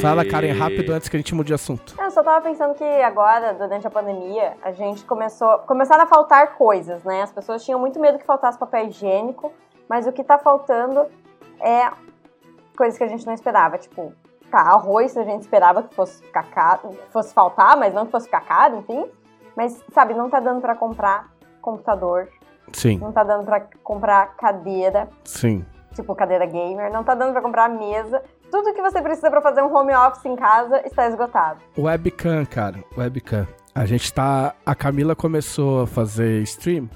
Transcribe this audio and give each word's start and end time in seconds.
Fala, 0.01 0.23
Karen, 0.23 0.53
rápido 0.53 0.93
antes 0.93 1.09
que 1.09 1.17
a 1.17 1.19
gente 1.19 1.35
mude 1.35 1.47
de 1.47 1.53
assunto. 1.53 1.95
Eu 1.99 2.11
só 2.11 2.23
tava 2.23 2.39
pensando 2.39 2.73
que 2.75 2.85
agora, 2.85 3.53
durante 3.55 3.85
a 3.85 3.89
pandemia, 3.89 4.53
a 4.61 4.71
gente 4.71 5.03
começou. 5.03 5.57
Começaram 5.67 6.05
a 6.05 6.07
faltar 6.07 6.55
coisas, 6.55 7.03
né? 7.03 7.23
As 7.23 7.31
pessoas 7.33 7.61
tinham 7.65 7.77
muito 7.77 7.99
medo 7.99 8.17
que 8.17 8.25
faltasse 8.25 8.57
papel 8.57 8.87
higiênico, 8.87 9.51
mas 9.89 10.07
o 10.07 10.13
que 10.13 10.23
tá 10.23 10.39
faltando 10.39 11.07
é 11.59 11.91
coisas 12.77 12.97
que 12.97 13.03
a 13.03 13.07
gente 13.09 13.25
não 13.25 13.33
esperava. 13.33 13.77
Tipo, 13.77 14.13
tá, 14.49 14.61
arroz 14.61 15.17
a 15.17 15.23
gente 15.23 15.41
esperava 15.41 15.83
que 15.83 15.93
fosse 15.93 16.23
ficar 16.23 16.49
caro, 16.51 16.97
fosse 17.11 17.33
faltar, 17.33 17.75
mas 17.75 17.93
não 17.93 18.05
que 18.05 18.13
fosse 18.13 18.27
ficar 18.27 18.45
caro, 18.45 18.77
enfim. 18.77 19.11
Mas, 19.55 19.83
sabe, 19.91 20.13
não 20.13 20.29
tá 20.29 20.39
dando 20.39 20.61
pra 20.61 20.75
comprar 20.75 21.32
computador, 21.63 22.27
Sim, 22.71 22.97
não 22.99 23.11
tá 23.11 23.23
dando 23.23 23.45
pra 23.45 23.61
comprar 23.83 24.35
cadeira, 24.35 25.09
sim. 25.23 25.65
tipo 25.95 26.13
cadeira 26.15 26.45
gamer, 26.45 26.91
não 26.91 27.03
tá 27.03 27.15
dando 27.15 27.31
pra 27.31 27.41
comprar 27.41 27.67
mesa. 27.69 28.21
Tudo 28.51 28.73
que 28.73 28.81
você 28.81 29.01
precisa 29.01 29.31
pra 29.31 29.41
fazer 29.41 29.63
um 29.63 29.75
home 29.75 29.93
office 29.95 30.25
em 30.25 30.35
casa 30.35 30.81
está 30.85 31.07
esgotado. 31.07 31.59
Webcam, 31.77 32.45
cara, 32.45 32.83
webcam. 32.95 33.47
A 33.73 33.85
gente 33.85 34.13
tá. 34.13 34.53
A 34.63 34.75
Camila 34.75 35.15
começou 35.15 35.81
a 35.81 35.87
fazer 35.87 36.41
stream. 36.43 36.87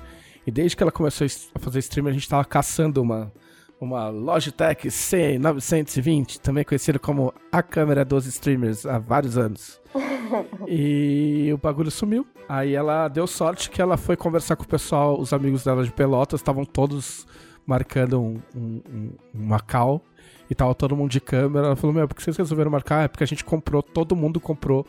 E 0.46 0.52
desde 0.52 0.78
que 0.78 0.84
ela 0.84 0.92
começou 0.92 1.26
a 1.56 1.60
fazer 1.60 1.80
stream, 1.80 2.08
a 2.08 2.12
gente 2.12 2.30
tava 2.30 2.46
caçando 2.46 3.02
uma, 3.02 3.32
uma 3.80 4.10
Logitech 4.10 4.88
C920, 4.88 6.40
também 6.40 6.64
conhecida 6.64 6.98
como 6.98 7.34
a 7.52 7.62
câmera 7.62 8.04
dos 8.04 8.26
streamers 8.26 8.86
há 8.86 8.98
vários 8.98 9.38
anos. 9.38 9.80
e 10.68 11.50
o 11.54 11.58
bagulho 11.58 11.92
sumiu. 11.92 12.26
Aí 12.50 12.74
ela 12.74 13.08
deu 13.08 13.28
sorte 13.28 13.70
que 13.70 13.82
ela 13.82 13.98
foi 13.98 14.16
conversar 14.16 14.56
com 14.56 14.64
o 14.64 14.68
pessoal, 14.68 15.20
os 15.20 15.34
amigos 15.34 15.64
dela 15.64 15.84
de 15.84 15.92
Pelotas, 15.92 16.40
estavam 16.40 16.66
todos 16.66 17.28
marcando 17.66 18.22
um, 18.22 18.42
um, 18.56 18.82
um, 18.90 19.12
uma 19.34 19.60
call. 19.60 20.02
E 20.50 20.56
tava 20.56 20.74
todo 20.74 20.96
mundo 20.96 21.12
de 21.12 21.20
câmera. 21.20 21.68
Ela 21.68 21.76
falou, 21.76 21.94
meu, 21.94 22.08
por 22.08 22.16
que 22.16 22.24
vocês 22.24 22.38
resolveram 22.38 22.72
marcar? 22.72 23.04
É 23.04 23.08
porque 23.08 23.24
a 23.24 23.28
gente 23.28 23.44
comprou, 23.44 23.84
todo 23.84 24.16
mundo 24.16 24.40
comprou 24.40 24.88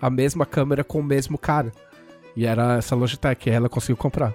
a 0.00 0.08
mesma 0.08 0.46
câmera 0.46 0.82
com 0.82 0.98
o 1.00 1.04
mesmo 1.04 1.36
cara. 1.36 1.70
E 2.34 2.46
era 2.46 2.78
essa 2.78 2.96
Logitech, 2.96 3.48
e 3.48 3.52
ela 3.52 3.68
conseguiu 3.68 3.96
comprar. 3.96 4.34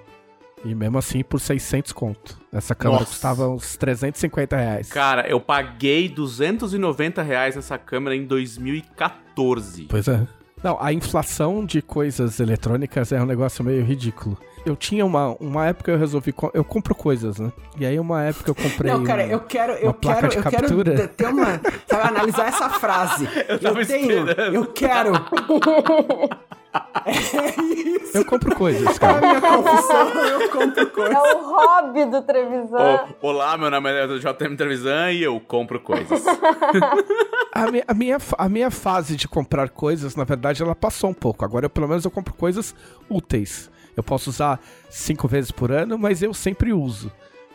E 0.65 0.75
mesmo 0.75 0.97
assim, 0.97 1.23
por 1.23 1.39
600 1.39 1.93
conto. 1.93 2.37
Essa 2.51 2.75
câmera 2.75 3.01
Nossa. 3.01 3.11
custava 3.13 3.47
uns 3.47 3.77
350 3.77 4.57
reais. 4.57 4.89
Cara, 4.89 5.27
eu 5.29 5.39
paguei 5.39 6.09
290 6.09 7.21
reais 7.21 7.55
nessa 7.55 7.77
câmera 7.77 8.15
em 8.15 8.25
2014. 8.25 9.85
Pois 9.89 10.07
é. 10.07 10.27
Não, 10.61 10.77
a 10.81 10.91
inflação 10.91 11.65
de 11.65 11.81
coisas 11.81 12.37
eletrônicas 12.41 13.13
é 13.13 13.21
um 13.21 13.25
negócio 13.25 13.63
meio 13.63 13.81
ridículo. 13.85 14.37
Eu 14.65 14.75
tinha 14.75 15.05
uma, 15.05 15.29
uma 15.39 15.67
época 15.67 15.89
eu 15.89 15.97
resolvi. 15.97 16.33
Eu 16.53 16.65
compro 16.65 16.93
coisas, 16.93 17.39
né? 17.39 17.49
E 17.77 17.85
aí, 17.85 17.97
uma 17.97 18.23
época 18.23 18.51
eu 18.51 18.55
comprei. 18.55 18.91
Não, 18.91 19.05
cara, 19.05 19.23
um- 19.23 19.27
eu 19.29 19.39
quero, 19.39 19.71
eu 19.73 19.85
uma 19.87 19.93
placa 19.93 20.27
quero, 20.27 20.31
de 20.31 20.37
eu 20.37 20.43
quero 20.43 20.63
captura. 20.67 20.95
ter- 20.97 21.07
ter 21.07 21.27
uma, 21.27 21.61
sabe, 21.87 22.07
analisar 22.09 22.47
essa 22.49 22.69
frase. 22.71 23.25
Eu, 23.47 23.57
tava 23.57 23.85
tenho, 23.85 24.19
esperando. 24.27 24.53
eu 24.55 24.65
quero. 24.65 25.13
É 27.05 27.11
isso. 27.11 28.17
Eu 28.17 28.25
compro 28.25 28.55
coisas, 28.55 28.85
É 28.87 28.91
a 28.91 28.99
cara. 28.99 29.19
minha 29.21 29.41
confissão, 29.41 30.07
eu 30.25 30.49
compro 30.49 30.81
É 30.81 30.85
coisas. 30.85 31.17
o 31.17 31.55
hobby 31.55 32.05
do 32.05 32.21
Trevisan. 32.21 32.99
Ô, 33.21 33.27
olá, 33.27 33.57
meu 33.57 33.71
nome 33.71 33.89
é 33.89 34.07
JM 34.07 34.55
Trevisan 34.55 35.11
e 35.11 35.23
eu 35.23 35.39
compro 35.39 35.79
coisas. 35.79 36.23
A 37.51 37.69
minha, 37.71 37.83
a, 37.87 37.93
minha, 37.93 38.17
a 38.37 38.47
minha 38.47 38.71
fase 38.71 39.15
de 39.17 39.27
comprar 39.27 39.69
coisas, 39.69 40.15
na 40.15 40.23
verdade, 40.23 40.61
ela 40.61 40.75
passou 40.75 41.09
um 41.09 41.13
pouco. 41.13 41.43
Agora, 41.43 41.65
eu, 41.65 41.69
pelo 41.69 41.87
menos, 41.89 42.05
eu 42.05 42.11
compro 42.11 42.33
coisas 42.33 42.73
úteis. 43.09 43.69
Eu 43.97 44.03
posso 44.03 44.29
usar 44.29 44.61
cinco 44.89 45.27
vezes 45.27 45.51
por 45.51 45.71
ano, 45.71 45.97
mas 45.97 46.21
eu 46.21 46.33
sempre 46.33 46.71
uso, 46.71 47.11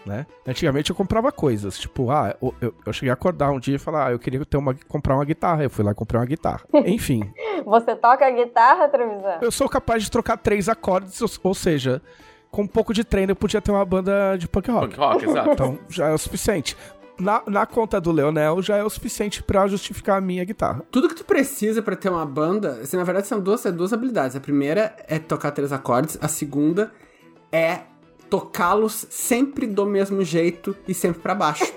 né? 0.07 0.27
Antigamente 0.47 0.91
eu 0.91 0.97
comprava 0.97 1.33
coisas, 1.33 1.79
tipo, 1.79 2.11
ah, 2.11 2.35
eu, 2.43 2.55
eu, 2.61 2.75
eu 2.87 2.93
cheguei 2.93 3.11
a 3.11 3.15
acordar 3.15 3.51
um 3.51 3.59
dia 3.59 3.77
e 3.77 3.79
falar, 3.79 4.09
ah, 4.09 4.13
eu 4.13 4.19
queria 4.19 4.45
ter 4.45 4.57
uma, 4.57 4.75
comprar 4.89 5.15
uma 5.15 5.25
guitarra. 5.25 5.63
Eu 5.65 5.71
fui 5.71 5.85
lá 5.85 5.93
e 5.93 5.95
comprei 5.95 6.21
uma 6.21 6.27
guitarra. 6.27 6.63
Enfim, 6.87 7.33
Você 7.65 7.95
toca 7.97 8.31
guitarra, 8.31 8.89
Trevisan? 8.89 9.39
eu 9.41 9.51
sou 9.51 9.69
capaz 9.69 10.03
de 10.03 10.11
trocar 10.11 10.37
três 10.37 10.69
acordes, 10.69 11.21
ou, 11.23 11.29
ou 11.43 11.55
seja, 11.55 12.03
com 12.51 12.63
um 12.63 12.67
pouco 12.67 12.93
de 12.95 13.03
treino 13.05 13.33
eu 13.33 13.37
podia 13.37 13.61
ter 13.61 13.71
uma 13.73 13.85
banda 13.85 14.37
de 14.37 14.47
punk 14.47 14.71
rock. 14.71 14.95
Punk 14.95 14.99
rock, 14.99 15.25
exato. 15.25 15.51
Então 15.51 15.79
já 15.89 16.09
é 16.09 16.13
o 16.13 16.19
suficiente. 16.19 16.77
Na, 17.19 17.43
na 17.47 17.65
conta 17.65 18.01
do 18.01 18.11
Leonel 18.11 18.61
já 18.61 18.77
é 18.77 18.83
o 18.83 18.91
suficiente 18.91 19.41
pra 19.41 19.69
justificar 19.69 20.19
a 20.19 20.21
minha 20.21 20.45
guitarra. 20.45 20.83
Tudo 20.91 21.09
que 21.09 21.15
tu 21.15 21.25
precisa 21.25 21.81
pra 21.81 21.95
ter 21.95 22.09
uma 22.09 22.27
banda, 22.27 22.81
assim, 22.83 22.97
na 22.97 23.05
verdade 23.05 23.27
são 23.29 23.41
duas, 23.41 23.65
é 23.65 23.71
duas 23.71 23.93
habilidades. 23.93 24.35
A 24.37 24.41
primeira 24.41 24.95
é 25.07 25.19
tocar 25.21 25.53
três 25.53 25.73
acordes, 25.73 26.19
a 26.21 26.27
segunda 26.27 26.93
é 27.53 27.81
tocá-los 28.39 29.07
sempre 29.11 29.65
do 29.67 29.87
mesmo 29.87 30.25
jeito 30.25 30.77
e 30.89 30.93
sempre 30.95 31.21
pra 31.21 31.35
baixo. 31.37 31.73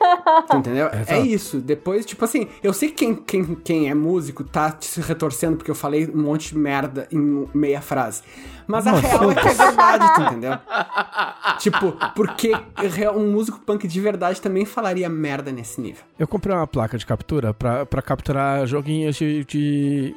Entendeu? 0.54 0.86
É 0.88 1.02
Exato. 1.02 1.26
isso. 1.26 1.60
Depois, 1.60 2.04
tipo 2.06 2.24
assim, 2.24 2.48
eu 2.62 2.72
sei 2.72 2.88
que 2.88 2.94
quem, 3.04 3.14
quem, 3.14 3.54
quem 3.54 3.90
é 3.90 3.94
músico 3.94 4.42
tá 4.42 4.74
se 4.80 4.98
retorcendo 5.02 5.56
porque 5.58 5.70
eu 5.70 5.74
falei 5.74 6.10
um 6.12 6.22
monte 6.22 6.48
de 6.54 6.58
merda 6.58 7.06
em 7.12 7.46
meia 7.54 7.80
frase. 7.82 8.22
Mas 8.66 8.86
a 8.86 8.92
Nossa. 8.92 9.06
real 9.06 9.30
é 9.30 9.34
que 9.34 9.48
é 9.48 9.54
verdade, 9.54 10.14
tu 10.14 10.22
entendeu? 10.22 10.52
tipo, 11.58 11.92
porque 12.14 12.52
real- 12.76 13.16
um 13.16 13.30
músico 13.30 13.60
punk 13.60 13.86
de 13.86 14.00
verdade 14.00 14.40
também 14.40 14.64
falaria 14.64 15.08
merda 15.08 15.52
nesse 15.52 15.80
nível. 15.80 16.02
Eu 16.18 16.26
comprei 16.26 16.56
uma 16.56 16.66
placa 16.66 16.96
de 16.96 17.04
captura 17.04 17.52
pra, 17.52 17.84
pra 17.84 18.00
capturar 18.00 18.66
joguinhos 18.66 19.16
de, 19.16 19.44
de, 19.44 20.14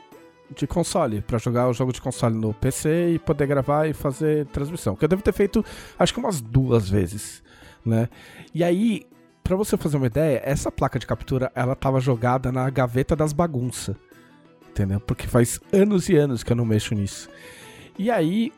de 0.53 0.67
console, 0.67 1.21
pra 1.21 1.37
jogar 1.37 1.67
o 1.67 1.73
jogo 1.73 1.91
de 1.91 2.01
console 2.01 2.35
no 2.35 2.53
PC 2.53 3.13
e 3.15 3.19
poder 3.19 3.47
gravar 3.47 3.87
e 3.87 3.93
fazer 3.93 4.45
transmissão. 4.47 4.95
Que 4.95 5.05
eu 5.05 5.09
devo 5.09 5.21
ter 5.21 5.33
feito, 5.33 5.63
acho 5.97 6.13
que 6.13 6.19
umas 6.19 6.41
duas 6.41 6.89
vezes, 6.89 7.43
né? 7.85 8.09
E 8.53 8.63
aí, 8.63 9.05
pra 9.43 9.55
você 9.55 9.75
fazer 9.77 9.97
uma 9.97 10.07
ideia, 10.07 10.41
essa 10.43 10.71
placa 10.71 10.97
de 10.97 11.05
captura, 11.07 11.51
ela 11.55 11.75
tava 11.75 11.99
jogada 11.99 12.51
na 12.51 12.69
gaveta 12.69 13.15
das 13.15 13.33
bagunças, 13.33 13.95
entendeu? 14.69 14.99
Porque 14.99 15.27
faz 15.27 15.59
anos 15.71 16.09
e 16.09 16.15
anos 16.15 16.43
que 16.43 16.51
eu 16.51 16.55
não 16.55 16.65
mexo 16.65 16.95
nisso. 16.95 17.29
E 17.97 18.09
aí, 18.09 18.51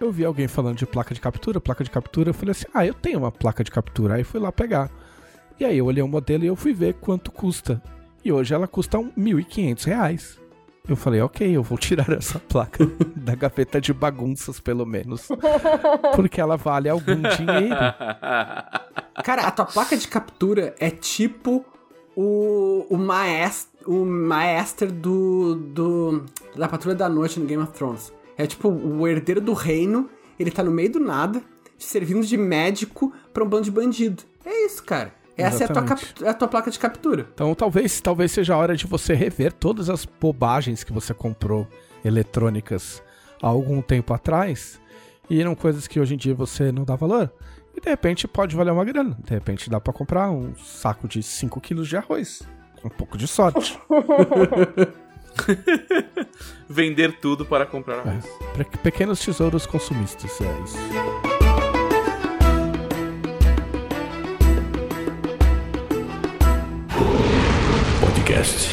eu 0.00 0.12
vi 0.12 0.24
alguém 0.24 0.48
falando 0.48 0.76
de 0.76 0.86
placa 0.86 1.14
de 1.14 1.20
captura, 1.20 1.60
placa 1.60 1.84
de 1.84 1.90
captura, 1.90 2.30
eu 2.30 2.34
falei 2.34 2.52
assim, 2.52 2.66
ah, 2.74 2.86
eu 2.86 2.94
tenho 2.94 3.18
uma 3.18 3.32
placa 3.32 3.64
de 3.64 3.70
captura, 3.70 4.14
aí 4.14 4.24
fui 4.24 4.40
lá 4.40 4.52
pegar. 4.52 4.90
E 5.58 5.64
aí 5.64 5.78
eu 5.78 5.86
olhei 5.86 6.02
o 6.02 6.08
modelo 6.08 6.44
e 6.44 6.46
eu 6.46 6.56
fui 6.56 6.74
ver 6.74 6.94
quanto 6.94 7.32
custa. 7.32 7.82
E 8.22 8.30
hoje 8.30 8.52
ela 8.52 8.66
custa 8.66 8.98
um 8.98 9.10
1.500 9.12 9.84
reais. 9.84 10.40
Eu 10.88 10.94
falei, 10.94 11.20
ok, 11.20 11.56
eu 11.56 11.62
vou 11.62 11.76
tirar 11.76 12.08
essa 12.16 12.38
placa 12.38 12.88
da 13.16 13.34
gaveta 13.34 13.80
de 13.80 13.92
bagunças, 13.92 14.60
pelo 14.60 14.86
menos. 14.86 15.28
Porque 16.14 16.40
ela 16.40 16.56
vale 16.56 16.88
algum 16.88 17.22
dinheiro. 17.22 17.76
Cara, 19.24 19.42
a 19.42 19.50
tua 19.50 19.66
placa 19.66 19.96
de 19.96 20.06
captura 20.06 20.74
é 20.78 20.90
tipo 20.90 21.64
o, 22.14 22.86
o 22.88 22.96
maestro, 22.96 24.00
o 24.00 24.06
maestro 24.06 24.90
do, 24.92 25.56
do 25.56 26.24
da 26.54 26.68
Patrulha 26.68 26.94
da 26.94 27.08
Noite 27.08 27.40
no 27.40 27.46
Game 27.46 27.62
of 27.62 27.72
Thrones. 27.72 28.12
É 28.38 28.46
tipo 28.46 28.68
o 28.68 29.06
herdeiro 29.08 29.40
do 29.40 29.52
reino, 29.52 30.08
ele 30.38 30.50
tá 30.50 30.62
no 30.62 30.70
meio 30.70 30.92
do 30.92 31.00
nada, 31.00 31.42
servindo 31.78 32.24
de 32.24 32.36
médico 32.36 33.12
pra 33.32 33.42
um 33.42 33.48
bando 33.48 33.64
de 33.64 33.70
bandido. 33.70 34.22
É 34.44 34.66
isso, 34.66 34.82
cara. 34.84 35.12
Essa 35.36 35.64
é 35.64 35.66
a 35.66 35.68
tua, 35.72 35.96
é 36.26 36.28
a 36.30 36.34
tua 36.34 36.48
placa 36.48 36.70
de 36.70 36.78
captura. 36.78 37.26
Então 37.34 37.54
talvez, 37.54 38.00
talvez 38.00 38.32
seja 38.32 38.54
a 38.54 38.56
hora 38.56 38.74
de 38.76 38.86
você 38.86 39.14
rever 39.14 39.52
todas 39.52 39.90
as 39.90 40.04
bobagens 40.04 40.82
que 40.82 40.92
você 40.92 41.12
comprou 41.12 41.66
eletrônicas 42.04 43.02
há 43.42 43.46
algum 43.48 43.82
tempo 43.82 44.14
atrás. 44.14 44.80
E 45.28 45.40
eram 45.40 45.54
coisas 45.54 45.86
que 45.86 45.98
hoje 46.00 46.14
em 46.14 46.16
dia 46.16 46.34
você 46.34 46.70
não 46.72 46.84
dá 46.84 46.94
valor. 46.96 47.30
E 47.76 47.80
de 47.80 47.90
repente 47.90 48.26
pode 48.26 48.56
valer 48.56 48.70
uma 48.70 48.84
grana. 48.84 49.16
De 49.22 49.30
repente 49.34 49.68
dá 49.68 49.78
pra 49.80 49.92
comprar 49.92 50.30
um 50.30 50.54
saco 50.56 51.06
de 51.06 51.22
5 51.22 51.60
quilos 51.60 51.88
de 51.88 51.96
arroz. 51.96 52.42
Com 52.80 52.88
um 52.88 52.90
pouco 52.90 53.18
de 53.18 53.26
sorte. 53.28 53.78
Vender 56.68 57.18
tudo 57.20 57.44
para 57.44 57.66
comprar 57.66 57.98
arroz. 57.98 58.24
Pe- 58.56 58.78
Pequenos 58.78 59.20
tesouros 59.20 59.66
consumistas, 59.66 60.40
é 60.40 60.62
isso. 60.64 61.35
Podcast 68.46 68.70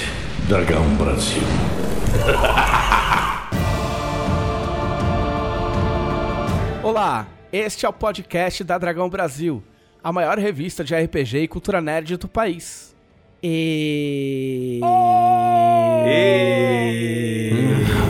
Dragão 0.48 0.86
Brasil. 0.98 1.42
Olá, 6.84 7.26
este 7.52 7.84
é 7.84 7.90
o 7.90 7.94
podcast 7.94 8.64
da 8.64 8.78
Dragão 8.78 9.10
Brasil, 9.10 9.64
a 10.04 10.14
maior 10.14 10.38
revista 10.38 10.84
de 10.84 10.96
RPG 10.96 11.40
e 11.40 11.48
cultura 11.48 11.82
nerd 11.82 12.18
do 12.18 12.28
país. 12.28 12.96
E... 13.42 14.80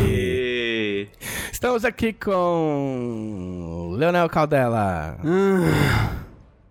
E... 0.05 1.07
Estamos 1.49 1.85
aqui 1.85 2.11
com 2.11 3.93
Leonel 3.95 4.27
Caldela. 4.27 5.17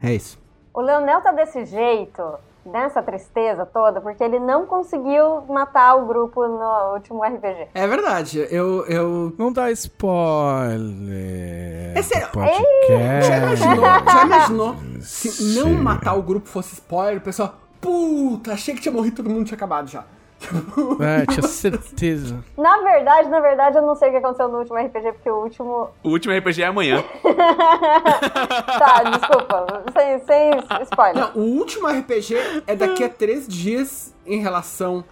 É 0.02 0.14
isso. 0.14 0.38
O 0.74 0.82
Leonel 0.82 1.22
tá 1.22 1.32
desse 1.32 1.64
jeito 1.64 2.38
nessa 2.64 3.02
tristeza 3.02 3.66
toda 3.66 4.00
porque 4.00 4.22
ele 4.22 4.38
não 4.38 4.66
conseguiu 4.66 5.42
matar 5.48 5.96
o 5.96 6.06
grupo 6.06 6.46
no 6.46 6.94
último 6.94 7.22
RPG. 7.22 7.68
É 7.74 7.86
verdade, 7.86 8.46
eu. 8.50 8.84
eu... 8.86 9.32
Não 9.38 9.52
dá 9.52 9.70
spoiler. 9.70 10.82
É 11.96 12.02
sério, 12.02 12.28
Podcast. 12.32 13.28
Já 13.28 13.36
imaginou, 13.38 13.84
já 13.84 14.24
imaginou 14.24 14.76
se 15.00 15.58
não 15.58 15.70
matar 15.74 16.14
o 16.14 16.22
grupo 16.22 16.48
fosse 16.48 16.74
spoiler, 16.74 17.18
o 17.18 17.20
pessoal. 17.20 17.54
Puta, 17.80 18.52
achei 18.52 18.74
que 18.74 18.80
tinha 18.80 18.92
morrido 18.92 19.16
todo 19.16 19.28
mundo 19.28 19.44
tinha 19.44 19.56
acabado 19.56 19.88
já. 19.88 20.04
É, 21.00 21.26
tinha 21.26 21.42
certeza. 21.46 22.42
Na 22.56 22.78
verdade, 22.80 23.28
na 23.28 23.40
verdade, 23.40 23.76
eu 23.76 23.82
não 23.82 23.94
sei 23.94 24.08
o 24.08 24.12
que 24.12 24.18
aconteceu 24.18 24.48
no 24.48 24.58
último 24.58 24.76
RPG, 24.78 25.12
porque 25.12 25.30
o 25.30 25.36
último. 25.42 25.88
O 26.02 26.08
último 26.10 26.36
RPG 26.36 26.62
é 26.62 26.66
amanhã. 26.66 27.02
tá, 28.78 29.02
desculpa. 29.10 29.84
Sem, 29.92 30.18
sem 30.20 30.82
spoiler. 30.82 31.14
Não, 31.34 31.42
o 31.42 31.58
último 31.58 31.88
RPG 31.88 32.34
é 32.66 32.74
daqui 32.76 33.04
a 33.04 33.08
três 33.08 33.46
dias 33.46 34.14
em 34.26 34.40
relação 34.40 35.04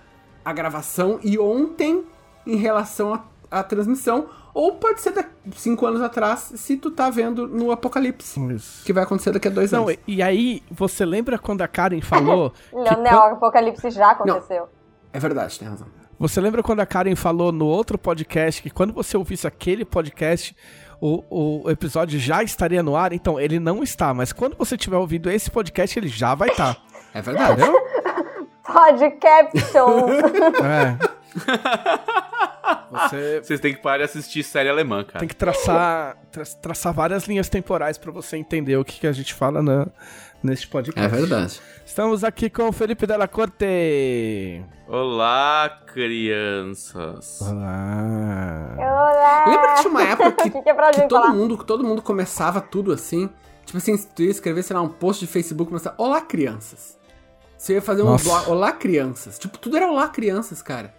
à 0.45 0.53
gravação 0.53 1.19
e 1.23 1.39
ontem 1.39 2.05
em 2.47 2.57
relação 2.57 3.15
à, 3.15 3.21
à 3.51 3.63
transmissão. 3.63 4.27
Ou 4.53 4.73
pode 4.75 5.01
ser 5.01 5.13
daqui 5.13 5.31
cinco 5.53 5.87
anos 5.87 6.03
atrás, 6.03 6.53
se 6.57 6.77
tu 6.77 6.91
tá 6.91 7.09
vendo 7.09 7.47
no 7.47 7.71
Apocalipse. 7.71 8.41
Isso. 8.53 8.85
Que 8.85 8.93
vai 8.93 9.05
acontecer 9.05 9.31
daqui 9.31 9.47
a 9.47 9.51
dois 9.51 9.71
Não, 9.71 9.85
anos. 9.85 9.97
e- 10.09 10.21
aí, 10.21 10.61
você 10.71 11.05
lembra 11.05 11.39
quando 11.39 11.63
a 11.63 11.69
Karen 11.69 12.01
falou. 12.01 12.51
que 12.69 12.75
Leonel, 12.77 13.11
quan- 13.17 13.31
o 13.31 13.35
apocalipse 13.35 13.91
já 13.91 14.11
aconteceu. 14.11 14.69
É 15.13 15.19
verdade, 15.19 15.59
tem 15.59 15.69
razão. 15.69 15.87
Você 16.19 16.41
lembra 16.41 16.63
quando 16.63 16.81
a 16.81 16.87
Karen 16.87 17.17
falou 17.17 17.51
no 17.51 17.67
outro 17.67 17.97
podcast 17.99 18.63
que 18.63 18.69
quando 18.71 18.93
você 18.93 19.17
ouvisse 19.17 19.47
aquele 19.47 19.85
podcast, 19.85 20.55
o, 21.01 21.63
o 21.65 21.71
episódio 21.71 22.19
já 22.21 22.43
estaria 22.43 22.83
no 22.83 22.95
ar? 22.95 23.13
Então, 23.13 23.41
ele 23.41 23.59
não 23.59 23.83
está, 23.83 24.13
mas 24.13 24.33
quando 24.33 24.55
você 24.57 24.77
tiver 24.77 24.97
ouvido 24.99 25.31
esse 25.31 25.51
podcast, 25.51 25.99
ele 25.99 26.09
já 26.09 26.35
vai 26.35 26.51
estar. 26.51 26.77
É 27.15 27.23
verdade. 27.23 27.53
Entendeu? 27.63 27.81
Podcaption. 28.63 30.09
É. 30.65 31.21
Você 32.91 33.41
Vocês 33.43 33.61
têm 33.61 33.75
que 33.75 33.81
parar 33.81 33.99
de 33.99 34.05
assistir 34.05 34.43
série 34.43 34.69
alemã, 34.69 35.05
cara. 35.05 35.21
tem 35.21 35.29
que 35.29 35.37
traçar, 35.37 36.17
tra- 36.31 36.45
traçar 36.45 36.93
várias 36.93 37.25
linhas 37.27 37.49
temporais 37.49 37.97
pra 37.99 38.11
você 38.13 38.37
entender 38.37 38.77
o 38.77 38.85
que, 38.85 39.01
que 39.01 39.07
a 39.07 39.13
gente 39.13 39.33
fala 39.33 39.63
na, 39.63 39.87
neste 40.43 40.67
podcast. 40.69 41.01
É 41.01 41.09
verdade. 41.19 41.61
Estamos 41.91 42.23
aqui 42.23 42.49
com 42.49 42.69
o 42.69 42.73
Felipe 42.73 43.05
Della 43.05 43.27
Corte. 43.27 44.63
Olá, 44.87 45.83
crianças. 45.93 47.41
Olá. 47.43 48.77
Olá. 48.79 49.45
Lembra 49.49 49.75
que 49.75 49.81
tinha 49.81 49.91
uma 49.91 50.03
época 50.05 50.31
que, 50.41 50.51
que 50.51 50.63
que 50.63 50.69
é 50.71 50.73
que 50.93 51.09
todo 51.09 51.23
falar? 51.23 51.35
mundo, 51.35 51.59
que 51.59 51.65
todo 51.65 51.83
mundo 51.83 52.01
começava 52.01 52.61
tudo 52.61 52.93
assim? 52.93 53.29
Tipo 53.67 53.79
assim, 53.79 53.97
se 53.97 54.07
tu 54.07 54.23
ia 54.23 54.31
escrever, 54.31 54.63
sei 54.63 54.77
lá, 54.77 54.83
um 54.83 54.89
post 54.89 55.27
de 55.27 55.33
Facebook, 55.33 55.69
começar, 55.69 55.93
olá 55.99 56.21
crianças. 56.21 56.97
Você 57.59 57.75
ia 57.75 57.83
fazer 57.83 58.03
um 58.03 58.17
blog, 58.17 58.49
olá 58.49 58.71
crianças. 58.71 59.37
Tipo, 59.37 59.59
tudo 59.59 59.77
era 59.77 59.89
olá 59.89 60.07
crianças, 60.07 60.63
cara. 60.63 60.95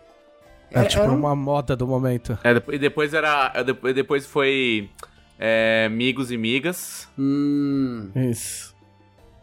É 0.70 0.84
tipo 0.84 1.04
era 1.04 1.12
um- 1.14 1.16
uma 1.20 1.34
moda 1.34 1.74
do 1.74 1.88
momento. 1.88 2.38
É, 2.44 2.54
depois, 2.54 2.78
depois 2.82 3.14
era. 3.14 3.64
Depois, 3.64 3.96
depois 3.96 4.26
foi. 4.26 4.90
É, 5.40 5.88
Migos 5.88 6.32
e 6.34 6.38
Migas. 6.38 7.08
Hum, 7.18 8.12
Isso. 8.14 8.71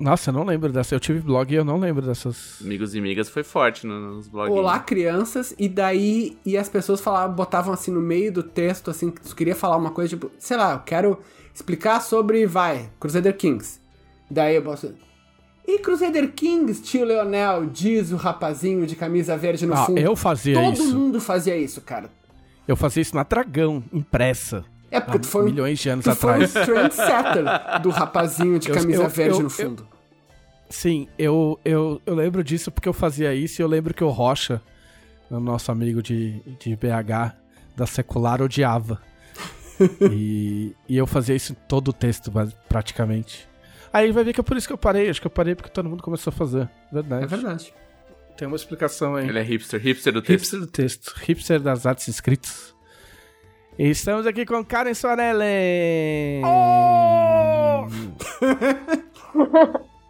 Nossa, 0.01 0.31
eu 0.31 0.35
não 0.35 0.45
lembro 0.45 0.73
dessa. 0.73 0.95
Eu 0.95 1.01
tive 1.01 1.21
blog 1.21 1.51
e 1.53 1.57
eu 1.57 1.65
não 1.65 1.79
lembro 1.79 2.07
dessas. 2.07 2.59
Amigos 2.63 2.95
e 2.95 3.01
Migas 3.01 3.29
foi 3.29 3.43
forte 3.43 3.87
no- 3.87 4.15
nos 4.17 4.29
bloguinhos. 4.29 4.59
olá 4.59 4.79
crianças, 4.79 5.55
e 5.59 5.69
daí, 5.69 6.39
e 6.47 6.57
as 6.57 6.69
pessoas 6.69 7.01
falavam, 7.01 7.35
botavam 7.35 7.73
assim 7.75 7.91
no 7.91 8.01
meio 8.01 8.33
do 8.33 8.43
texto, 8.43 8.91
assim, 8.91 9.11
que 9.11 9.21
tu 9.21 9.35
queria 9.35 9.57
falar 9.57 9.77
uma 9.77 9.91
coisa, 9.91 10.11
tipo, 10.11 10.31
sei 10.39 10.57
lá, 10.57 10.75
eu 10.75 10.79
quero 10.81 11.19
explicar 11.53 12.01
sobre, 12.01 12.47
vai, 12.47 12.89
Crusader 13.01 13.37
Kings. 13.37 13.81
Daí 14.31 14.55
eu 14.57 14.63
posso... 14.63 14.95
E 15.67 15.79
Crusader 15.81 16.33
Kings, 16.33 16.81
tio 16.83 17.05
Leonel, 17.05 17.67
diz 17.67 18.13
o 18.13 18.17
rapazinho 18.17 18.87
de 18.87 18.95
camisa 18.97 19.37
verde 19.37 19.67
no 19.67 19.75
Ah, 19.75 19.85
fundo. 19.87 19.99
eu 19.99 20.15
fazia 20.17 20.55
Todo 20.55 20.75
isso. 20.75 20.97
mundo 20.97 21.21
fazia 21.21 21.57
isso, 21.59 21.81
cara. 21.81 22.09
Eu 22.67 22.77
fazia 22.77 23.03
isso 23.03 23.15
na 23.17 23.23
Dragão, 23.25 23.83
impressa. 23.93 24.65
É 24.91 25.01
porque 25.01 25.19
tu 25.21 25.27
foi 25.27 25.43
um, 25.43 25.45
milhões 25.47 25.79
de 25.79 25.89
anos 25.89 26.05
tu 26.05 26.15
foi 26.15 26.31
um 26.31 26.45
atrás. 26.45 26.53
trendsetter 26.67 27.81
do 27.83 27.91
rapazinho 27.91 28.59
de 28.59 28.69
Eu- 28.71 28.75
camisa 28.75 29.03
eu- 29.03 29.09
verde 29.09 29.35
eu- 29.35 29.41
no 29.41 29.47
eu- 29.47 29.51
fundo. 29.51 29.89
Sim, 30.71 31.09
eu, 31.19 31.59
eu, 31.65 32.01
eu 32.05 32.15
lembro 32.15 32.45
disso 32.45 32.71
porque 32.71 32.89
eu 32.89 32.93
fazia 32.93 33.35
isso 33.35 33.61
e 33.61 33.63
eu 33.63 33.69
lembro 33.69 33.95
que 33.95 34.05
o 34.05 34.09
Rocha, 34.11 34.61
o 35.31 35.41
nosso 35.41 35.71
amigo 35.73 36.03
de, 36.03 36.41
de 36.61 36.77
BH, 36.77 37.35
da 37.77 37.87
Secular, 37.87 38.43
odiava. 38.43 39.01
e, 40.11 40.75
e 40.89 40.97
eu 40.97 41.07
fazia 41.07 41.35
isso 41.35 41.53
em 41.53 41.57
todo 41.69 41.89
o 41.89 41.93
texto, 41.93 42.31
praticamente. 42.69 43.49
Aí 43.93 44.13
vai 44.13 44.25
ver 44.25 44.33
que 44.35 44.41
é 44.41 44.43
por 44.43 44.57
isso 44.57 44.67
que 44.67 44.73
eu 44.73 44.79
parei. 44.79 45.09
Acho 45.09 45.21
que 45.21 45.27
eu 45.27 45.31
parei 45.31 45.55
porque 45.55 45.71
todo 45.71 45.89
mundo 45.89 46.03
começou 46.03 46.31
a 46.31 46.35
fazer. 46.35 46.69
Verdade. 46.93 47.25
É 47.25 47.27
verdade. 47.27 47.75
Tem 48.37 48.47
uma 48.47 48.57
explicação 48.57 49.17
aí. 49.17 49.27
Ele 49.29 49.39
é 49.39 49.43
hipster, 49.43 49.81
hipster 49.81 50.13
do 50.13 50.21
texto. 50.21 50.33
Hipster 50.43 50.61
do 50.61 50.67
texto. 50.67 51.15
Hipster 51.25 51.61
das 51.61 51.87
artes 51.87 52.07
escritas. 52.09 52.75
Estamos 53.79 54.27
aqui 54.27 54.45
com 54.45 54.65
Karen 54.65 54.93
Soarelli. 54.95 56.43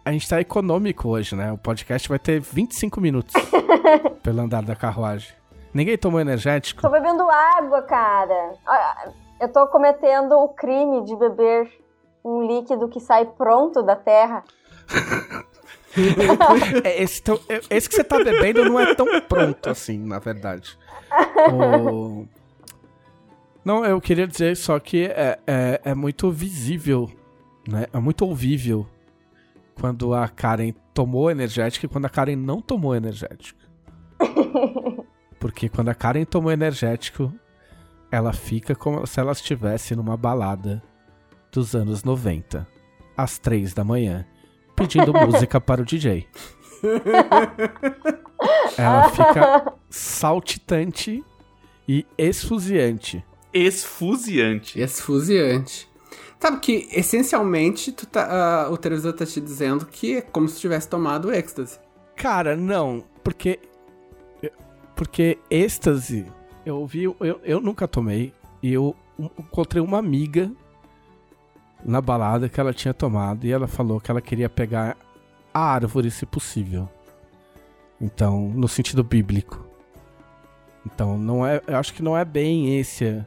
A 0.03 0.11
gente 0.11 0.27
tá 0.27 0.41
econômico 0.41 1.09
hoje, 1.09 1.35
né? 1.35 1.51
O 1.51 1.57
podcast 1.57 2.09
vai 2.09 2.17
ter 2.17 2.39
25 2.39 2.99
minutos 2.99 3.33
pelo 4.23 4.41
andar 4.41 4.63
da 4.63 4.75
carruagem. 4.75 5.31
Ninguém 5.71 5.97
tomou 5.99 6.19
energético? 6.19 6.81
Tô 6.81 6.89
bebendo 6.89 7.29
água, 7.29 7.83
cara. 7.83 8.53
Ah, 8.65 9.09
Eu 9.39 9.49
tô 9.49 9.67
cometendo 9.67 10.31
o 10.33 10.47
crime 10.49 11.05
de 11.05 11.15
beber 11.15 11.69
um 12.25 12.41
líquido 12.47 12.89
que 12.89 12.99
sai 12.99 13.25
pronto 13.25 13.83
da 13.83 13.95
terra. 13.95 14.43
É, 16.83 17.01
esse, 17.01 17.19
é- 17.49 17.61
esse 17.75 17.89
que 17.89 17.95
você 17.95 18.03
tá 18.03 18.23
bebendo 18.23 18.63
não 18.63 18.79
é 18.79 18.93
tão 18.93 19.07
pronto 19.21 19.71
assim, 19.71 19.97
na 19.97 20.19
verdade. 20.19 20.77
O- 21.51 22.27
Não, 23.63 23.85
eu 23.85 23.99
queria 23.99 24.25
dizer 24.25 24.55
só 24.55 24.79
que 24.79 25.05
é, 25.05 25.39
é, 25.45 25.81
é 25.83 25.93
muito 25.93 26.31
visível, 26.31 27.09
né? 27.67 27.87
É 27.91 27.99
muito 27.99 28.25
ouvível 28.25 28.87
quando 29.79 30.13
a 30.13 30.27
Karen 30.27 30.73
tomou 30.93 31.31
energético 31.31 31.85
e 31.85 31.89
quando 31.89 32.05
a 32.05 32.09
Karen 32.09 32.35
não 32.35 32.61
tomou 32.61 32.95
energético. 32.95 33.59
Porque 35.39 35.69
quando 35.69 35.89
a 35.89 35.95
Karen 35.95 36.25
tomou 36.25 36.51
energético, 36.51 37.33
ela 38.11 38.33
fica 38.33 38.75
como 38.75 39.05
se 39.05 39.19
ela 39.19 39.31
estivesse 39.31 39.95
numa 39.95 40.17
balada 40.17 40.81
dos 41.51 41.75
anos 41.75 42.03
90, 42.03 42.67
às 43.15 43.39
três 43.39 43.73
da 43.73 43.83
manhã, 43.83 44.25
pedindo 44.75 45.13
música 45.25 45.61
para 45.61 45.81
o 45.81 45.85
DJ. 45.85 46.27
Ela 48.77 49.09
fica 49.09 49.73
saltitante 49.89 51.23
e 51.87 52.05
esfuziante. 52.17 53.23
Esfuziante. 53.53 54.79
Esfuziante. 54.79 55.89
Sabe 56.39 56.59
que, 56.59 56.87
essencialmente, 56.91 57.91
tu 57.91 58.05
tá, 58.05 58.27
ah, 58.65 58.69
o 58.71 58.77
televisor 58.77 59.11
tá 59.13 59.25
te 59.25 59.41
dizendo 59.41 59.85
que 59.85 60.17
é 60.17 60.21
como 60.21 60.47
se 60.47 60.59
tivesse 60.59 60.87
tomado 60.87 61.33
êxtase. 61.33 61.79
Cara, 62.15 62.55
não, 62.55 63.03
porque. 63.23 63.59
Porque 64.95 65.37
êxtase, 65.49 66.25
eu 66.65 66.77
ouvi, 66.77 67.03
eu, 67.03 67.15
eu 67.43 67.61
nunca 67.61 67.87
tomei, 67.87 68.33
e 68.61 68.73
eu 68.73 68.93
encontrei 69.37 69.81
uma 69.81 69.97
amiga 69.97 70.51
na 71.85 72.01
balada 72.01 72.49
que 72.49 72.59
ela 72.59 72.73
tinha 72.73 72.93
tomado, 72.93 73.45
e 73.45 73.51
ela 73.51 73.67
falou 73.67 74.01
que 74.01 74.11
ela 74.11 74.21
queria 74.21 74.49
pegar 74.49 74.97
a 75.53 75.59
árvore, 75.59 76.11
se 76.11 76.25
possível. 76.25 76.89
Então, 77.99 78.49
no 78.49 78.67
sentido 78.67 79.03
bíblico. 79.03 79.65
Então, 80.85 81.17
não 81.17 81.45
é, 81.45 81.61
eu 81.67 81.77
acho 81.77 81.93
que 81.93 82.03
não 82.03 82.17
é 82.17 82.23
bem 82.23 82.77
esse. 82.77 83.25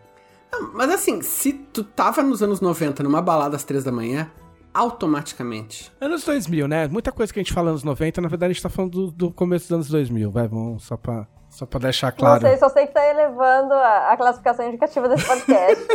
Mas 0.75 0.90
assim, 0.90 1.23
se 1.23 1.52
tu 1.52 1.83
tava 1.85 2.23
nos 2.23 2.42
anos 2.42 2.61
90 2.61 3.02
numa 3.02 3.23
balada 3.23 3.57
às 3.57 3.64
três 3.64 3.85
da 3.85 3.92
manhã, 3.92 4.31
automaticamente. 4.73 5.92
Anos 6.00 6.25
2000, 6.25 6.66
né? 6.66 6.88
Muita 6.88 7.12
coisa 7.12 7.33
que 7.33 7.38
a 7.38 7.42
gente 7.42 7.52
fala 7.52 7.71
anos 7.71 7.85
90, 7.85 8.21
na 8.21 8.28
verdade 8.28 8.50
a 8.50 8.54
gente 8.54 8.62
tá 8.62 8.71
falando 8.71 8.90
do, 8.90 9.11
do 9.11 9.31
começo 9.31 9.66
dos 9.66 9.73
anos 9.73 9.88
2000, 9.88 10.31
vai, 10.31 10.49
vamos, 10.49 10.85
só 10.85 10.97
pra, 10.97 11.26
só 11.50 11.66
pra 11.66 11.81
deixar 11.81 12.12
claro. 12.12 12.42
Não 12.42 12.49
sei, 12.49 12.59
só 12.59 12.69
sei 12.71 12.87
que 12.87 12.95
tá 12.95 13.07
elevando 13.07 13.75
a, 13.75 14.12
a 14.12 14.16
classificação 14.16 14.66
indicativa 14.66 15.09
desse 15.09 15.26
podcast. 15.26 15.87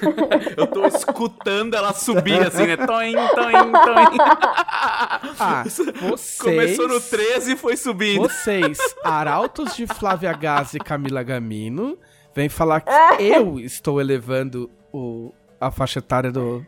Eu 0.56 0.66
tô 0.66 0.86
escutando 0.86 1.74
ela 1.74 1.92
subir 1.92 2.40
assim, 2.46 2.66
né? 2.66 2.76
Toim, 2.76 3.14
toim, 3.34 3.72
toim. 3.72 4.18
Ah, 5.38 5.64
vocês... 5.64 6.38
Começou 6.40 6.88
no 6.88 7.00
13 7.00 7.52
e 7.52 7.56
foi 7.56 7.76
subindo. 7.76 8.22
Vocês, 8.22 8.78
arautos 9.04 9.74
de 9.74 9.86
Flávia 9.86 10.32
Gazi 10.32 10.78
e 10.78 10.80
Camila 10.80 11.22
Gamino, 11.22 11.98
vêm 12.40 12.48
falar 12.48 12.80
que 12.80 12.90
eu 13.22 13.60
estou 13.60 14.00
elevando 14.00 14.70
o, 14.92 15.32
a 15.60 15.70
faixa 15.70 15.98
etária 15.98 16.32
do, 16.32 16.64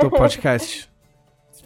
do 0.00 0.10
podcast. 0.10 0.90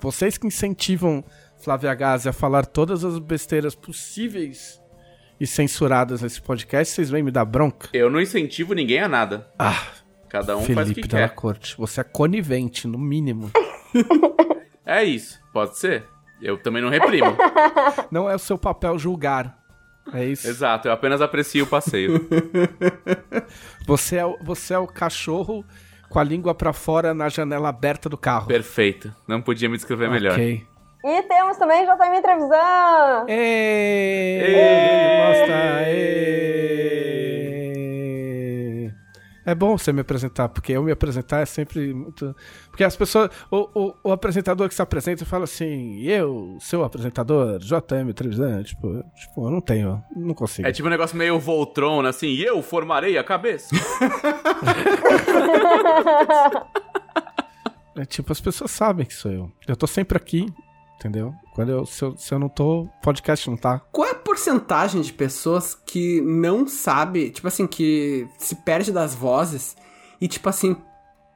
Vocês 0.00 0.36
que 0.36 0.46
incentivam 0.46 1.24
Flávia 1.56 1.94
Gazi 1.94 2.28
a 2.28 2.32
falar 2.32 2.66
todas 2.66 3.02
as 3.04 3.18
besteiras 3.18 3.74
possíveis 3.74 4.82
e 5.40 5.46
censuradas 5.46 6.20
nesse 6.20 6.42
podcast, 6.42 6.94
vocês 6.94 7.08
vêm 7.08 7.22
me 7.22 7.30
dar 7.30 7.46
bronca? 7.46 7.88
Eu 7.92 8.10
não 8.10 8.20
incentivo 8.20 8.74
ninguém 8.74 9.00
a 9.00 9.08
nada. 9.08 9.50
Ah, 9.58 9.82
Cada 10.28 10.56
um 10.56 10.60
faz 10.62 10.70
o 10.70 10.74
Felipe 10.82 11.02
que 11.02 11.08
Della 11.08 11.28
quer. 11.28 11.34
Corte, 11.34 11.74
você 11.78 12.02
é 12.02 12.04
conivente, 12.04 12.86
no 12.86 12.98
mínimo. 12.98 13.50
É 14.84 15.02
isso. 15.02 15.40
Pode 15.52 15.78
ser? 15.78 16.04
Eu 16.42 16.58
também 16.58 16.82
não 16.82 16.90
reprimo. 16.90 17.34
Não 18.10 18.28
é 18.28 18.34
o 18.34 18.38
seu 18.38 18.58
papel 18.58 18.98
julgar. 18.98 19.63
É 20.12 20.24
isso. 20.24 20.46
Exato, 20.48 20.88
eu 20.88 20.92
apenas 20.92 21.20
aprecio 21.22 21.64
o 21.64 21.66
passeio. 21.66 22.28
Você 23.86 24.16
é, 24.16 24.24
o- 24.24 24.38
você 24.42 24.74
é 24.74 24.78
o 24.78 24.86
cachorro 24.86 25.64
com 26.08 26.18
a 26.18 26.24
língua 26.24 26.54
pra 26.54 26.72
fora 26.72 27.12
na 27.12 27.28
janela 27.28 27.68
aberta 27.68 28.08
do 28.08 28.16
carro. 28.16 28.46
Perfeito. 28.46 29.14
Não 29.26 29.40
podia 29.42 29.68
me 29.68 29.76
descrever 29.76 30.08
melhor. 30.10 30.32
Ok. 30.32 30.66
E 31.06 31.22
temos 31.24 31.56
também 31.58 31.84
JM 31.84 32.22
Trevisan. 32.22 33.26
Ê, 33.28 34.40
Ê. 34.46 35.26
Mostra, 35.28 35.82
ê. 35.88 36.93
É 39.46 39.54
bom 39.54 39.76
você 39.76 39.92
me 39.92 40.00
apresentar, 40.00 40.48
porque 40.48 40.72
eu 40.72 40.82
me 40.82 40.90
apresentar 40.90 41.40
é 41.40 41.46
sempre 41.46 41.92
muito. 41.92 42.34
Porque 42.70 42.82
as 42.82 42.96
pessoas. 42.96 43.30
O, 43.50 43.68
o, 43.74 43.94
o 44.04 44.12
apresentador 44.12 44.68
que 44.68 44.74
se 44.74 44.82
apresenta 44.82 45.24
fala 45.24 45.44
assim: 45.44 46.00
eu, 46.02 46.56
seu 46.60 46.82
apresentador, 46.82 47.58
JM 47.58 48.12
Trevisan. 48.14 48.62
Tipo, 48.62 49.04
tipo, 49.14 49.46
eu 49.46 49.50
não 49.50 49.60
tenho, 49.60 50.02
não 50.16 50.34
consigo. 50.34 50.66
É 50.66 50.72
tipo 50.72 50.88
um 50.88 50.90
negócio 50.90 51.16
meio 51.16 51.38
Voltron, 51.38 52.06
assim, 52.06 52.28
e 52.28 52.44
eu 52.44 52.62
formarei 52.62 53.18
a 53.18 53.24
cabeça. 53.24 53.74
É 57.96 58.04
tipo, 58.04 58.32
as 58.32 58.40
pessoas 58.40 58.72
sabem 58.72 59.06
que 59.06 59.14
sou 59.14 59.30
eu. 59.30 59.52
Eu 59.68 59.76
tô 59.76 59.86
sempre 59.86 60.16
aqui, 60.16 60.46
entendeu? 60.96 61.32
Quando 61.54 61.70
eu, 61.70 61.86
se, 61.86 62.02
eu, 62.02 62.16
se 62.16 62.34
eu 62.34 62.38
não 62.38 62.48
tô, 62.48 62.88
podcast 63.00 63.48
não 63.48 63.56
tá. 63.56 63.80
Qual 63.92 64.08
é 64.08 64.10
a 64.10 64.16
porcentagem 64.16 65.00
de 65.00 65.12
pessoas 65.12 65.74
que 65.74 66.20
não 66.20 66.66
sabe, 66.66 67.30
tipo 67.30 67.46
assim, 67.46 67.66
que 67.66 68.26
se 68.38 68.56
perde 68.56 68.90
das 68.90 69.14
vozes 69.14 69.76
e, 70.20 70.26
tipo 70.26 70.48
assim, 70.48 70.76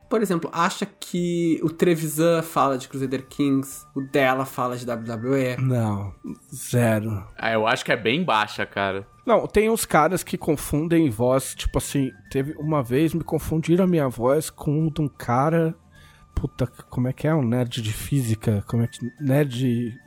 por 0.09 0.23
exemplo, 0.23 0.51
acha 0.53 0.87
que 0.87 1.61
o 1.63 1.71
Trevisan 1.71 2.43
fala 2.43 2.79
de 2.79 2.89
Crusader 2.89 3.27
Kings, 3.29 3.87
o 3.95 4.01
dela 4.01 4.45
fala 4.45 4.77
de 4.77 4.91
WWE? 4.91 5.57
Não, 5.59 6.13
zero. 6.53 7.25
Ah, 7.37 7.53
eu 7.53 7.67
acho 7.67 7.85
que 7.85 7.93
é 7.93 7.97
bem 7.97 8.25
baixa, 8.25 8.65
cara. 8.67 9.07
Não, 9.27 9.47
tem 9.47 9.69
uns 9.69 9.85
caras 9.85 10.25
que 10.25 10.39
confundem 10.39 11.11
voz, 11.11 11.55
tipo 11.55 11.77
assim, 11.79 12.11
teve 12.31 12.55
uma 12.59 12.83
vez 12.83 13.13
me 13.13 13.23
confundiram 13.23 13.85
a 13.85 13.89
minha 13.89 14.09
voz 14.09 14.49
com 14.49 14.89
de 14.89 15.03
um 15.03 15.09
cara, 15.09 15.77
puta, 16.39 16.67
como 16.89 17.09
é 17.09 17.13
que 17.13 17.27
é? 17.27 17.35
Um 17.35 17.43
nerd 17.43 17.83
de 17.83 17.93
física, 17.93 18.65
como 18.69 18.83
é 18.83 18.87
que 18.87 19.13
nerd 19.21 19.99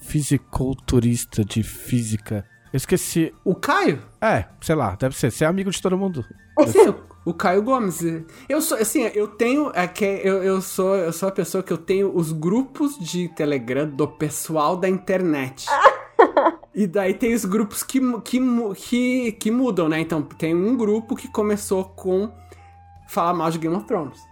fisiculturista 0.00 1.44
de 1.44 1.62
física. 1.62 2.44
Eu 2.72 2.76
esqueci. 2.76 3.32
O 3.44 3.54
Caio? 3.54 4.02
É, 4.20 4.46
sei 4.60 4.74
lá, 4.74 4.96
deve 4.96 5.16
ser, 5.16 5.30
você 5.30 5.44
é 5.44 5.46
amigo 5.46 5.70
de 5.70 5.80
todo 5.80 5.96
mundo. 5.96 6.24
Sim, 6.66 6.94
o 7.24 7.32
Caio 7.32 7.62
Gomes. 7.62 8.00
Eu 8.48 8.60
sou, 8.60 8.78
assim, 8.78 9.02
eu 9.14 9.28
tenho. 9.28 9.70
É 9.74 9.86
que 9.86 10.04
eu, 10.04 10.42
eu, 10.42 10.60
sou, 10.60 10.96
eu 10.96 11.12
sou 11.12 11.28
a 11.28 11.32
pessoa 11.32 11.62
que 11.62 11.72
eu 11.72 11.78
tenho 11.78 12.14
os 12.14 12.32
grupos 12.32 12.98
de 12.98 13.28
Telegram 13.28 13.88
do 13.88 14.08
pessoal 14.08 14.76
da 14.76 14.88
internet. 14.88 15.66
E 16.74 16.86
daí 16.86 17.14
tem 17.14 17.34
os 17.34 17.44
grupos 17.44 17.82
que, 17.82 18.00
que, 18.22 18.40
que, 18.76 19.32
que 19.32 19.50
mudam, 19.50 19.88
né? 19.88 20.00
Então, 20.00 20.22
tem 20.22 20.54
um 20.54 20.76
grupo 20.76 21.16
que 21.16 21.28
começou 21.28 21.84
com 21.84 22.30
falar 23.08 23.34
mal 23.34 23.50
de 23.50 23.58
Game 23.58 23.74
of 23.74 23.86
Thrones. 23.86 24.29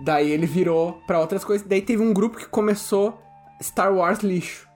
Daí 0.00 0.30
ele 0.30 0.46
virou 0.46 1.02
pra 1.06 1.18
outras 1.18 1.44
coisas. 1.44 1.66
Daí 1.66 1.82
teve 1.82 2.02
um 2.02 2.12
grupo 2.12 2.38
que 2.38 2.46
começou 2.46 3.20
Star 3.62 3.92
Wars 3.92 4.20
lixo. 4.20 4.68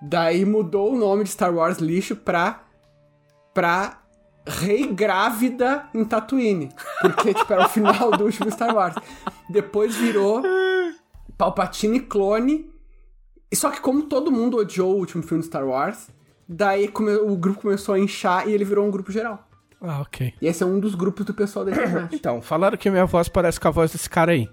Daí 0.00 0.44
mudou 0.44 0.92
o 0.92 0.98
nome 0.98 1.24
de 1.24 1.30
Star 1.30 1.54
Wars 1.54 1.78
lixo 1.78 2.16
pra. 2.16 2.62
pra 3.54 3.98
Rei 4.44 4.88
Grávida 4.88 5.88
em 5.94 6.04
Tatooine. 6.04 6.70
Porque, 7.00 7.32
tipo, 7.34 7.52
era 7.52 7.66
o 7.66 7.68
final 7.68 8.10
do 8.10 8.24
último 8.24 8.50
Star 8.50 8.74
Wars. 8.74 8.96
Depois 9.48 9.94
virou 9.94 10.42
Palpatine 11.38 12.00
clone. 12.00 12.70
Só 13.54 13.70
que 13.70 13.80
como 13.80 14.02
todo 14.04 14.32
mundo 14.32 14.56
odiou 14.56 14.94
o 14.94 14.98
último 14.98 15.22
filme 15.22 15.42
de 15.42 15.48
Star 15.48 15.66
Wars, 15.66 16.08
daí 16.48 16.90
o 17.24 17.36
grupo 17.36 17.60
começou 17.60 17.94
a 17.94 17.98
inchar 17.98 18.48
e 18.48 18.52
ele 18.52 18.64
virou 18.64 18.86
um 18.86 18.90
grupo 18.90 19.12
geral. 19.12 19.46
Ah, 19.82 20.00
ok. 20.00 20.32
E 20.40 20.46
esse 20.46 20.62
é 20.62 20.66
um 20.66 20.78
dos 20.78 20.94
grupos 20.94 21.26
do 21.26 21.34
pessoal 21.34 21.64
da 21.64 21.72
internet. 21.72 22.14
Então, 22.14 22.40
falaram 22.40 22.76
que 22.76 22.88
minha 22.88 23.04
voz 23.04 23.28
parece 23.28 23.58
com 23.58 23.68
a 23.68 23.72
voz 23.72 23.90
desse 23.90 24.08
cara 24.08 24.32
aí. 24.32 24.48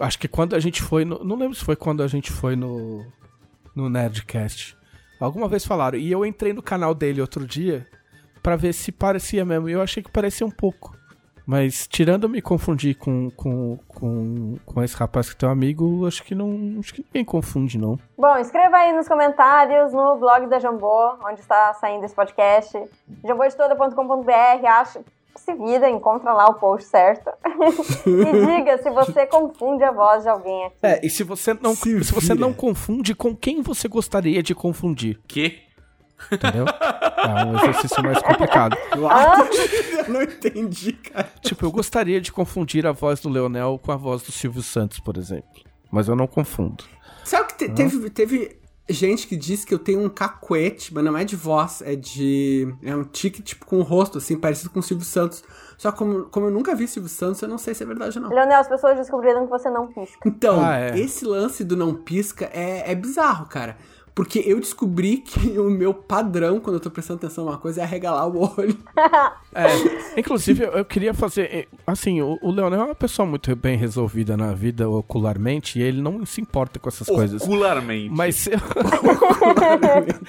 Acho 0.00 0.18
que 0.18 0.28
quando 0.28 0.56
a 0.56 0.60
gente 0.60 0.82
foi 0.82 1.04
no. 1.04 1.22
Não 1.24 1.36
lembro 1.36 1.54
se 1.54 1.64
foi 1.64 1.76
quando 1.76 2.02
a 2.02 2.08
gente 2.08 2.30
foi 2.30 2.56
no. 2.56 3.04
No 3.74 3.88
Nerdcast. 3.88 4.76
Alguma 5.20 5.48
vez 5.48 5.64
falaram. 5.64 5.98
E 5.98 6.10
eu 6.10 6.26
entrei 6.26 6.52
no 6.52 6.62
canal 6.62 6.94
dele 6.94 7.20
outro 7.20 7.46
dia 7.46 7.86
pra 8.42 8.56
ver 8.56 8.72
se 8.72 8.90
parecia 8.90 9.44
mesmo. 9.44 9.68
E 9.68 9.72
eu 9.72 9.82
achei 9.82 10.02
que 10.02 10.10
parecia 10.10 10.46
um 10.46 10.50
pouco. 10.50 10.96
Mas 11.50 11.88
tirando 11.88 12.24
eu 12.24 12.28
me 12.28 12.40
confundir 12.40 12.94
com, 12.94 13.28
com, 13.32 13.76
com, 13.88 14.56
com 14.64 14.82
esse 14.84 14.94
rapaz 14.94 15.28
que 15.28 15.34
é 15.34 15.38
teu 15.40 15.50
amigo, 15.50 16.06
acho 16.06 16.22
que 16.22 16.32
não. 16.32 16.76
Acho 16.78 16.94
que 16.94 17.04
ninguém 17.04 17.24
confunde, 17.24 17.76
não. 17.76 17.98
Bom, 18.16 18.36
escreva 18.36 18.76
aí 18.76 18.92
nos 18.92 19.08
comentários 19.08 19.92
no 19.92 20.14
blog 20.14 20.46
da 20.46 20.60
Jambô, 20.60 21.16
onde 21.24 21.40
está 21.40 21.74
saindo 21.74 22.04
esse 22.04 22.14
podcast. 22.14 22.80
jamboeditoda.com.br, 23.24 24.64
acha, 24.64 25.00
se 25.34 25.52
vira, 25.54 25.90
encontra 25.90 26.32
lá 26.32 26.46
o 26.46 26.54
post 26.54 26.88
certo. 26.88 27.32
e 28.06 28.46
diga 28.46 28.78
se 28.80 28.88
você 28.90 29.26
confunde 29.26 29.82
a 29.82 29.90
voz 29.90 30.22
de 30.22 30.28
alguém 30.28 30.66
aqui. 30.66 30.76
É, 30.84 31.04
e 31.04 31.10
se 31.10 31.24
você 31.24 31.52
não, 31.52 31.74
Se 31.74 32.04
se 32.04 32.12
você 32.12 32.32
não 32.32 32.52
confunde, 32.52 33.12
com 33.12 33.34
quem 33.34 33.60
você 33.60 33.88
gostaria 33.88 34.40
de 34.40 34.54
confundir? 34.54 35.18
Que? 35.26 35.58
Entendeu? 36.30 36.64
É 36.68 37.44
um 37.44 37.56
exercício 37.58 38.02
mais 38.02 38.18
complicado. 38.22 38.76
Eu 38.92 40.12
não 40.12 40.22
entendi, 40.22 40.92
cara. 40.94 41.28
Tipo, 41.40 41.66
eu 41.66 41.70
gostaria 41.72 42.20
de 42.20 42.32
confundir 42.32 42.86
a 42.86 42.92
voz 42.92 43.20
do 43.20 43.28
Leonel 43.28 43.78
com 43.82 43.92
a 43.92 43.96
voz 43.96 44.22
do 44.22 44.32
Silvio 44.32 44.62
Santos, 44.62 44.98
por 45.00 45.16
exemplo. 45.16 45.48
Mas 45.90 46.08
eu 46.08 46.14
não 46.16 46.26
confundo. 46.26 46.84
Sabe 47.24 47.48
que 47.52 47.54
te- 47.66 47.68
teve, 47.74 48.10
teve 48.10 48.60
gente 48.88 49.26
que 49.26 49.36
disse 49.36 49.66
que 49.66 49.74
eu 49.74 49.78
tenho 49.78 50.00
um 50.04 50.08
cacuete, 50.08 50.92
mas 50.94 51.04
não 51.04 51.16
é 51.16 51.24
de 51.24 51.36
voz, 51.36 51.82
é 51.82 51.94
de. 51.96 52.72
É 52.82 52.94
um 52.94 53.04
tique, 53.04 53.42
tipo, 53.42 53.66
com 53.66 53.78
o 53.78 53.82
rosto, 53.82 54.18
assim, 54.18 54.36
parecido 54.38 54.70
com 54.70 54.80
o 54.80 54.82
Silvio 54.82 55.04
Santos. 55.04 55.42
Só 55.76 55.90
como, 55.90 56.24
como 56.24 56.46
eu 56.46 56.50
nunca 56.50 56.74
vi 56.74 56.86
Silvio 56.86 57.08
Santos, 57.08 57.40
eu 57.40 57.48
não 57.48 57.56
sei 57.56 57.72
se 57.74 57.82
é 57.82 57.86
verdade 57.86 58.18
ou 58.18 58.24
não. 58.24 58.30
Leonel, 58.30 58.60
as 58.60 58.68
pessoas 58.68 58.96
descobriram 58.98 59.44
que 59.44 59.50
você 59.50 59.70
não 59.70 59.86
pisca. 59.86 60.18
Então, 60.26 60.62
Ah, 60.62 60.76
é. 60.78 60.98
esse 60.98 61.24
lance 61.24 61.64
do 61.64 61.74
não 61.76 61.94
pisca 61.94 62.50
é, 62.52 62.90
é 62.92 62.94
bizarro, 62.94 63.46
cara. 63.46 63.78
Porque 64.14 64.40
eu 64.44 64.60
descobri 64.60 65.18
que 65.18 65.40
o 65.58 65.70
meu 65.70 65.94
padrão, 65.94 66.60
quando 66.60 66.76
eu 66.76 66.80
tô 66.80 66.90
prestando 66.90 67.18
atenção 67.18 67.44
numa 67.44 67.58
coisa, 67.58 67.80
é 67.80 67.84
arregalar 67.84 68.28
o 68.28 68.54
olho. 68.58 68.76
É, 69.52 70.20
inclusive, 70.20 70.62
eu, 70.62 70.84
queria 70.84 71.12
fazer. 71.12 71.42
eh, 71.52 71.66
Assim, 71.84 72.22
o, 72.22 72.38
o 72.40 72.52
Leonel 72.52 72.82
é 72.82 72.84
uma 72.84 72.94
pessoa 72.94 73.26
muito 73.26 73.54
bem 73.56 73.76
resolvida 73.76 74.36
na 74.36 74.54
vida 74.54 74.88
ocularmente 74.88 75.80
e 75.80 75.82
ele 75.82 76.00
não 76.00 76.24
se 76.24 76.40
importa 76.40 76.78
com 76.78 76.88
essas 76.88 77.08
coisas. 77.08 77.42
Ocularmente. 77.42 78.10
Mas 78.14 78.46
eu... 78.46 78.60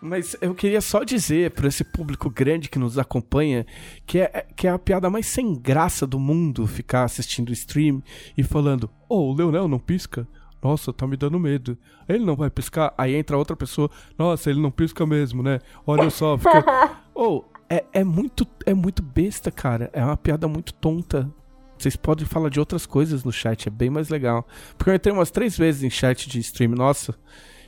Mas 0.00 0.36
eu 0.40 0.54
queria 0.54 0.80
só 0.80 1.02
dizer 1.04 1.50
para 1.52 1.68
esse 1.68 1.84
público 1.84 2.30
grande 2.30 2.68
que 2.68 2.78
nos 2.78 2.98
acompanha 2.98 3.66
que 4.06 4.20
é, 4.20 4.46
que 4.54 4.66
é 4.66 4.70
a 4.70 4.78
piada 4.78 5.10
mais 5.10 5.26
sem 5.26 5.54
graça 5.54 6.06
do 6.06 6.18
mundo 6.18 6.66
ficar 6.66 7.04
assistindo 7.04 7.50
o 7.50 7.52
stream 7.52 8.02
e 8.36 8.42
falando: 8.42 8.88
Oh, 9.08 9.32
o 9.32 9.34
Leonel 9.34 9.68
não 9.68 9.78
pisca? 9.78 10.26
Nossa, 10.66 10.92
tá 10.92 11.06
me 11.06 11.16
dando 11.16 11.38
medo. 11.38 11.78
Ele 12.08 12.24
não 12.24 12.34
vai 12.34 12.50
piscar? 12.50 12.92
Aí 12.98 13.14
entra 13.14 13.38
outra 13.38 13.54
pessoa: 13.54 13.88
Nossa, 14.18 14.50
ele 14.50 14.60
não 14.60 14.70
pisca 14.70 15.06
mesmo, 15.06 15.44
né? 15.44 15.60
Olha 15.86 16.10
só, 16.10 16.36
fica. 16.36 16.96
oh, 17.14 17.44
é, 17.70 17.84
é, 17.92 18.02
muito, 18.02 18.44
é 18.66 18.74
muito 18.74 19.00
besta, 19.00 19.48
cara. 19.52 19.88
É 19.92 20.04
uma 20.04 20.16
piada 20.16 20.48
muito 20.48 20.74
tonta. 20.74 21.32
Vocês 21.78 21.94
podem 21.94 22.26
falar 22.26 22.48
de 22.48 22.58
outras 22.58 22.84
coisas 22.84 23.22
no 23.22 23.30
chat, 23.30 23.68
é 23.68 23.70
bem 23.70 23.90
mais 23.90 24.08
legal. 24.08 24.44
Porque 24.76 24.90
eu 24.90 24.94
entrei 24.94 25.14
umas 25.14 25.30
três 25.30 25.56
vezes 25.56 25.84
em 25.84 25.90
chat 25.90 26.28
de 26.28 26.40
stream 26.40 26.72
nossa 26.72 27.14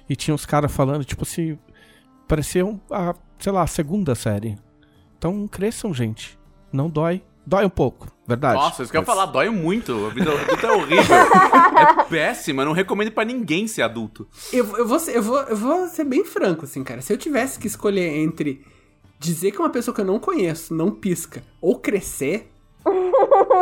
e 0.08 0.16
tinha 0.16 0.34
uns 0.34 0.44
caras 0.44 0.72
falando, 0.72 1.04
tipo 1.04 1.22
assim, 1.22 1.56
parecia, 2.26 2.66
um, 2.66 2.80
a, 2.90 3.14
sei 3.38 3.52
lá, 3.52 3.62
a 3.62 3.66
segunda 3.68 4.16
série. 4.16 4.56
Então 5.16 5.46
cresçam, 5.46 5.94
gente. 5.94 6.36
Não 6.72 6.90
dói. 6.90 7.22
Dói 7.48 7.64
um 7.64 7.70
pouco, 7.70 8.06
verdade. 8.26 8.60
Nossa, 8.60 8.82
isso 8.82 8.92
que 8.92 8.98
eu 8.98 9.00
ia 9.00 9.06
falar, 9.06 9.24
dói 9.24 9.48
muito. 9.48 10.04
A 10.04 10.10
vida 10.10 10.30
adulta 10.30 10.66
é 10.66 10.70
horrível. 10.70 11.16
é 11.16 12.04
péssima, 12.04 12.60
eu 12.60 12.66
não 12.66 12.74
recomendo 12.74 13.10
pra 13.10 13.24
ninguém 13.24 13.66
ser 13.66 13.80
adulto. 13.80 14.28
Eu, 14.52 14.76
eu, 14.76 14.86
vou 14.86 14.98
ser, 14.98 15.16
eu, 15.16 15.22
vou, 15.22 15.40
eu 15.40 15.56
vou 15.56 15.88
ser 15.88 16.04
bem 16.04 16.26
franco, 16.26 16.66
assim, 16.66 16.84
cara. 16.84 17.00
Se 17.00 17.10
eu 17.10 17.16
tivesse 17.16 17.58
que 17.58 17.66
escolher 17.66 18.18
entre 18.18 18.62
dizer 19.18 19.50
que 19.52 19.58
uma 19.58 19.70
pessoa 19.70 19.94
que 19.94 20.02
eu 20.02 20.04
não 20.04 20.18
conheço 20.18 20.74
não 20.74 20.90
pisca 20.90 21.42
ou 21.58 21.78
crescer. 21.78 22.52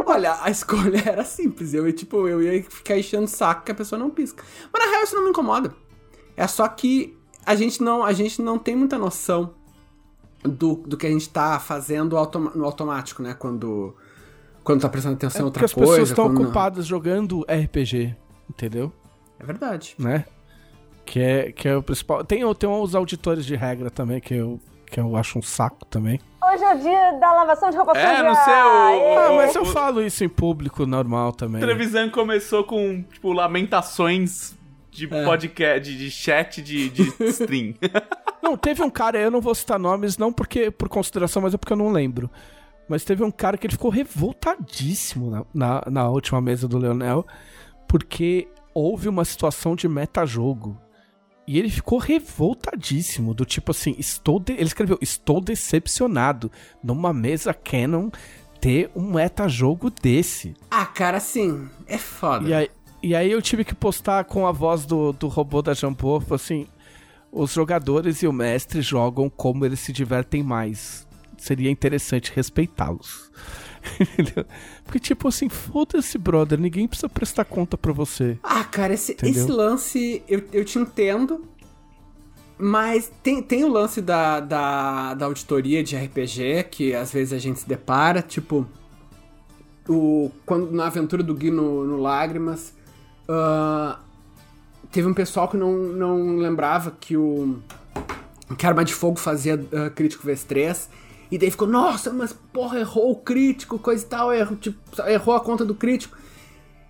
olha, 0.05 0.37
a 0.43 0.51
escolha 0.51 1.01
era 1.07 1.25
simples. 1.25 1.73
Eu, 1.73 1.87
ia, 1.87 1.93
tipo, 1.93 2.27
eu 2.27 2.43
ia 2.43 2.61
ficar 2.65 2.99
enchendo 2.99 3.27
o 3.27 3.29
saco 3.29 3.63
que 3.63 3.71
a 3.71 3.75
pessoa 3.75 4.01
não 4.01 4.11
pisca. 4.11 4.43
Mas 4.73 4.85
na 4.85 4.91
real 4.91 5.05
isso 5.05 5.15
não 5.15 5.23
me 5.23 5.31
incomoda. 5.31 5.73
É 6.37 6.49
só 6.49 6.67
que 6.67 7.17
a 7.45 7.55
gente 7.55 7.81
não, 7.81 8.05
a 8.05 8.13
gente 8.13 8.43
não 8.43 8.59
tem 8.59 8.75
muita 8.75 8.99
noção 8.99 9.55
do, 10.47 10.77
do 10.87 10.97
que 10.97 11.07
a 11.07 11.11
gente 11.11 11.29
tá 11.29 11.59
fazendo 11.59 12.17
automa- 12.17 12.53
no 12.55 12.65
automático, 12.65 13.23
né? 13.23 13.35
Quando, 13.39 13.95
quando 14.65 14.81
tá 14.81 14.89
prestando 14.89 15.15
atenção 15.17 15.47
É 15.47 15.49
em 15.49 15.53
porque 15.53 15.65
outra 15.65 15.65
as 15.67 15.73
pessoas 15.75 15.97
coisa. 15.97 16.13
estão 16.13 16.27
ocupadas 16.27 16.87
jogando 16.87 17.45
RPG, 17.49 18.15
entendeu? 18.51 18.93
É 19.39 19.45
verdade. 19.45 19.95
Né? 19.99 20.25
Que 21.05 21.21
é, 21.21 21.53
que 21.53 21.69
é 21.69 21.77
o 21.77 21.83
principal. 21.83 22.25
Tem, 22.25 22.41
tem 22.55 22.69
uns 22.69 22.95
auditores 22.95 23.45
de 23.47 23.55
regra 23.55 23.91
também 23.91 24.21
que 24.21 24.35
eu, 24.35 24.59
que 24.87 24.99
eu 24.99 25.15
acho 25.17 25.39
um 25.39 25.43
saco 25.43 25.85
também. 25.87 26.19
Hoje 26.43 26.63
é 26.65 26.75
o 26.75 26.79
dia 26.79 27.13
da 27.19 27.33
lavação 27.33 27.71
de 27.71 27.77
roupa 27.77 27.97
É, 27.99 28.17
suja. 28.17 28.29
no 28.29 28.35
seu- 28.35 28.53
Aê! 28.55 29.17
Ah, 29.17 29.33
mas 29.37 29.55
eu 29.55 29.63
o- 29.63 29.67
falo 29.67 30.03
isso 30.03 30.25
em 30.25 30.29
público 30.29 30.87
normal 30.87 31.33
também. 31.33 31.61
Trevisan 31.61 32.09
começou 32.11 32.65
com, 32.65 33.03
tipo, 33.13 33.33
lamentações 33.33 34.55
de 34.91 35.07
podcast, 35.07 35.81
de, 35.93 35.99
de 35.99 36.11
chat 36.11 36.63
de, 36.63 36.89
de 36.89 37.03
stream. 37.29 37.75
Não, 38.47 38.57
teve 38.57 38.81
um 38.81 38.89
cara, 38.89 39.19
eu 39.19 39.29
não 39.29 39.41
vou 39.41 39.53
citar 39.57 39.77
nomes, 39.77 40.17
não 40.17 40.33
porque 40.33 40.71
por 40.71 40.89
consideração, 40.89 41.43
mas 41.43 41.53
é 41.53 41.57
porque 41.57 41.73
eu 41.73 41.77
não 41.77 41.91
lembro. 41.91 42.31
Mas 42.89 43.03
teve 43.03 43.25
um 43.25 43.31
cara 43.31 43.59
que 43.59 43.67
ele 43.67 43.73
ficou 43.73 43.91
revoltadíssimo 43.91 45.29
na, 45.29 45.45
na, 45.53 45.83
na 45.91 46.09
última 46.09 46.41
mesa 46.41 46.69
do 46.69 46.79
Leonel, 46.79 47.27
porque 47.89 48.47
houve 48.73 49.09
uma 49.09 49.25
situação 49.25 49.75
de 49.75 49.89
metajogo. 49.89 50.81
E 51.45 51.59
ele 51.59 51.69
ficou 51.69 51.99
revoltadíssimo, 51.99 53.35
do 53.35 53.45
tipo 53.45 53.73
assim, 53.73 53.97
estou 53.99 54.39
de... 54.39 54.53
ele 54.53 54.63
escreveu, 54.63 54.97
estou 55.03 55.41
decepcionado 55.41 56.49
numa 56.85 57.13
mesa 57.13 57.53
Canon 57.53 58.11
ter 58.61 58.93
um 58.95 59.11
metajogo 59.11 59.91
desse. 59.91 60.55
Ah, 60.71 60.87
cara, 60.87 61.17
assim, 61.17 61.69
é 61.89 61.99
foda. 61.99 62.49
E 62.49 62.55
aí, 62.55 62.71
e 63.03 63.13
aí 63.13 63.29
eu 63.29 63.43
tive 63.43 63.65
que 63.65 63.75
postar 63.75 64.23
com 64.23 64.47
a 64.47 64.53
voz 64.53 64.87
do, 64.87 65.13
do 65.13 65.27
robô 65.27 65.63
da 65.63 65.75
Jambô, 65.75 66.23
assim, 66.31 66.69
os 67.37 67.53
jogadores 67.53 68.23
e 68.23 68.27
o 68.27 68.33
mestre 68.33 68.81
jogam 68.81 69.29
como 69.29 69.67
eles 69.67 69.81
se 69.81 69.93
divertem 69.93 70.43
mais. 70.43 71.07
Seria 71.37 71.71
interessante 71.71 72.33
respeitá-los. 72.35 73.31
Entendeu? 74.01 74.47
Porque, 74.85 74.99
tipo 74.99 75.29
assim, 75.29 75.49
foda-se, 75.51 76.17
brother, 76.17 76.59
ninguém 76.59 76.89
precisa 76.89 77.11
prestar 77.11 77.45
conta 77.45 77.77
pra 77.77 77.93
você. 77.93 78.39
Ah, 78.43 78.65
cara, 78.65 78.95
esse, 78.95 79.17
esse 79.23 79.53
lance 79.53 80.23
eu, 80.27 80.43
eu 80.51 80.65
te 80.65 80.79
entendo, 80.79 81.45
mas 82.57 83.13
tem, 83.23 83.43
tem 83.43 83.65
o 83.65 83.69
lance 83.69 84.01
da, 84.01 84.41
da, 84.41 85.15
da 85.15 85.27
auditoria 85.27 85.85
de 85.85 85.95
RPG 85.95 86.65
que 86.71 86.95
às 86.95 87.13
vezes 87.13 87.35
a 87.35 87.39
gente 87.39 87.61
se 87.61 87.69
depara, 87.69 88.23
tipo, 88.23 88.67
o, 89.87 90.31
quando, 90.47 90.73
na 90.73 90.87
aventura 90.87 91.23
do 91.23 91.35
Gui 91.35 91.51
no, 91.51 91.85
no 91.85 92.01
Lágrimas, 92.01 92.75
ah, 93.29 94.01
teve 94.97 95.07
um 95.07 95.13
pessoal 95.13 95.47
que 95.47 95.59
não, 95.59 95.77
não 95.77 96.39
lembrava 96.39 96.91
que 96.91 97.19
o 97.19 97.59
que 98.57 98.67
Arma 98.67 98.83
de 98.83 98.95
Fogo 98.95 99.19
fazia 99.19 99.63
ah, 99.75 99.91
crítico 99.91 100.25
vezes 100.25 100.45
3. 100.45 100.89
E 101.31 101.37
daí 101.37 101.51
ficou, 101.51 101.69
nossa, 101.69 102.11
mas 102.11 102.33
porra, 102.33 102.79
errou 102.81 103.11
o 103.11 103.17
crítico, 103.17 103.79
coisa 103.79 104.03
e 104.03 104.09
tal, 104.09 104.33
errou, 104.33 104.57
tipo, 104.57 104.79
errou 105.07 105.37
a 105.37 105.41
conta 105.41 105.67
do 105.67 105.75
crítico. 105.75 106.17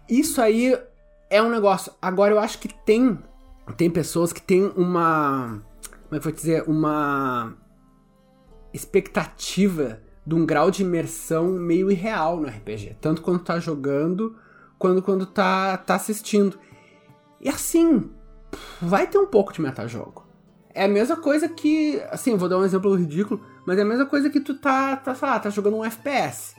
Isso 0.08 0.40
aí 0.40 0.78
é 1.28 1.42
um 1.42 1.50
negócio. 1.50 1.92
Agora 2.00 2.32
eu 2.32 2.38
acho 2.38 2.60
que 2.60 2.72
tem 2.72 3.18
tem 3.76 3.90
pessoas 3.90 4.32
que 4.32 4.40
têm 4.40 4.70
uma 4.76 5.60
como 6.04 6.16
é 6.16 6.20
que 6.20 6.28
eu 6.28 6.30
vou 6.30 6.32
dizer, 6.32 6.64
uma 6.68 7.54
expectativa 8.72 10.00
de 10.24 10.32
um 10.36 10.46
grau 10.46 10.70
de 10.70 10.84
imersão 10.84 11.48
meio 11.48 11.90
irreal 11.90 12.40
no 12.40 12.46
RPG, 12.46 12.98
tanto 13.00 13.20
quando 13.20 13.40
tá 13.40 13.58
jogando 13.58 14.36
quanto 14.78 15.02
quando 15.02 15.26
tá 15.26 15.76
tá 15.76 15.96
assistindo. 15.96 16.56
E 17.46 17.48
assim, 17.48 18.10
vai 18.82 19.06
ter 19.06 19.18
um 19.18 19.26
pouco 19.26 19.52
de 19.52 19.60
metajogo. 19.60 20.26
É 20.74 20.84
a 20.84 20.88
mesma 20.88 21.14
coisa 21.16 21.48
que, 21.48 22.02
assim, 22.10 22.36
vou 22.36 22.48
dar 22.48 22.58
um 22.58 22.64
exemplo 22.64 22.92
ridículo, 22.96 23.40
mas 23.64 23.78
é 23.78 23.82
a 23.82 23.84
mesma 23.84 24.04
coisa 24.04 24.28
que 24.28 24.40
tu 24.40 24.54
tá, 24.54 24.96
tá, 24.96 25.14
sei 25.14 25.28
lá, 25.28 25.38
tá 25.38 25.48
jogando 25.48 25.76
um 25.76 25.84
FPS. 25.84 26.56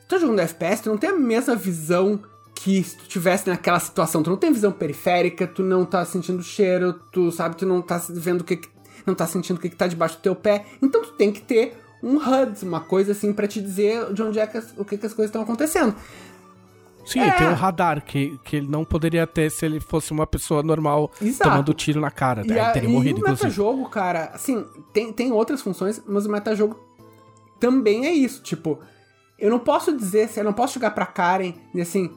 Tu 0.00 0.08
tá 0.08 0.18
jogando 0.18 0.40
FPS, 0.40 0.82
tu 0.82 0.90
não 0.90 0.98
tem 0.98 1.10
a 1.10 1.16
mesma 1.16 1.54
visão 1.54 2.20
que 2.52 2.82
se 2.82 2.96
tu 2.96 3.04
tivesse 3.06 3.48
naquela 3.48 3.78
situação. 3.78 4.24
Tu 4.24 4.28
não 4.30 4.36
tem 4.36 4.52
visão 4.52 4.72
periférica, 4.72 5.46
tu 5.46 5.62
não 5.62 5.84
tá 5.84 6.04
sentindo 6.04 6.42
cheiro, 6.42 6.92
tu 7.12 7.30
sabe, 7.30 7.54
tu 7.56 7.64
não 7.64 7.80
tá 7.80 8.02
vendo 8.10 8.40
o 8.40 8.44
que, 8.44 8.56
que- 8.56 8.68
não 9.06 9.14
tá 9.14 9.24
sentindo 9.24 9.56
o 9.56 9.60
que, 9.60 9.68
que 9.70 9.76
tá 9.76 9.86
debaixo 9.86 10.16
do 10.16 10.22
teu 10.22 10.34
pé. 10.34 10.66
Então 10.82 11.00
tu 11.00 11.12
tem 11.12 11.30
que 11.32 11.40
ter 11.42 11.78
um 12.02 12.16
HUD, 12.16 12.64
uma 12.64 12.80
coisa 12.80 13.12
assim 13.12 13.32
pra 13.32 13.46
te 13.46 13.62
dizer 13.62 14.12
de 14.12 14.20
onde 14.20 14.40
é 14.40 14.46
que 14.48 14.58
as, 14.58 14.74
o 14.76 14.84
que, 14.84 14.98
que 14.98 15.06
as 15.06 15.14
coisas 15.14 15.28
estão 15.28 15.42
acontecendo. 15.42 15.94
Sim, 17.06 17.20
É. 17.20 17.30
tem 17.30 17.46
um 17.46 17.54
radar 17.54 18.04
que, 18.04 18.38
que 18.44 18.56
ele 18.56 18.68
não 18.68 18.84
poderia 18.84 19.26
ter 19.26 19.50
se 19.50 19.64
ele 19.64 19.78
fosse 19.80 20.10
uma 20.12 20.26
pessoa 20.26 20.62
normal 20.62 21.10
Exato. 21.22 21.48
tomando 21.50 21.72
tiro 21.72 22.00
na 22.00 22.10
cara. 22.10 22.42
E, 22.44 22.58
a, 22.58 22.72
teria 22.72 22.88
e 22.88 22.92
morrido, 22.92 23.18
o 23.18 23.20
inclusive. 23.20 23.44
metajogo, 23.44 23.88
cara, 23.88 24.30
assim, 24.34 24.64
tem, 24.92 25.12
tem 25.12 25.32
outras 25.32 25.62
funções, 25.62 26.02
mas 26.06 26.26
o 26.26 26.30
metajogo 26.30 26.78
também 27.60 28.06
é 28.06 28.12
isso. 28.12 28.42
Tipo, 28.42 28.78
eu 29.38 29.50
não 29.50 29.58
posso 29.58 29.96
dizer, 29.96 30.28
eu 30.36 30.44
não 30.44 30.52
posso 30.52 30.74
chegar 30.74 30.90
pra 30.90 31.06
Karen 31.06 31.54
e 31.74 31.80
assim. 31.80 32.10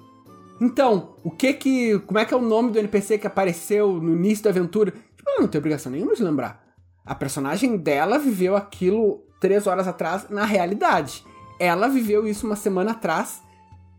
Então, 0.62 1.15
o 1.24 1.31
que 1.31 1.54
que. 1.54 1.99
Como 1.99 2.19
é 2.19 2.25
que 2.25 2.34
é 2.34 2.38
o 2.38 2.41
nome 2.41 2.71
do 2.71 2.80
NPC 2.80 3.17
que 3.17 3.28
apareceu 3.28 3.93
no 3.93 4.13
início 4.15 4.43
da 4.43 4.49
aventura? 4.49 4.91
Tipo, 4.91 5.30
ela 5.30 5.41
não 5.41 5.47
tem 5.47 5.60
obrigação 5.60 5.91
nenhuma 5.91 6.13
de 6.15 6.23
lembrar. 6.23 6.62
A 7.06 7.15
personagem 7.15 7.78
dela 7.78 8.17
viveu 8.19 8.56
aquilo 8.58 9.23
três 9.39 9.67
horas 9.67 9.88
atrás 9.88 10.28
na 10.30 10.43
realidade. 10.43 11.23
Ela 11.60 11.88
viveu 11.88 12.28
isso 12.28 12.45
uma 12.45 12.56
semana 12.58 12.91
atrás 12.91 13.41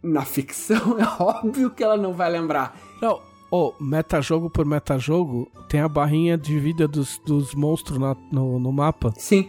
na 0.02 0.22
ficção. 0.24 0.96
É 1.00 1.22
óbvio 1.22 1.70
que 1.70 1.82
ela 1.82 1.96
não 1.96 2.12
vai 2.12 2.30
lembrar. 2.30 2.76
Não, 3.00 3.20
ô, 3.50 3.72
metajogo 3.80 4.48
por 4.50 4.64
metajogo, 4.66 5.50
tem 5.68 5.80
a 5.80 5.88
barrinha 5.88 6.36
de 6.38 6.58
vida 6.58 6.86
dos, 6.88 7.18
dos 7.24 7.54
monstros 7.54 7.98
na- 7.98 8.16
no, 8.32 8.58
no 8.58 8.72
mapa. 8.72 9.12
Sim. 9.16 9.48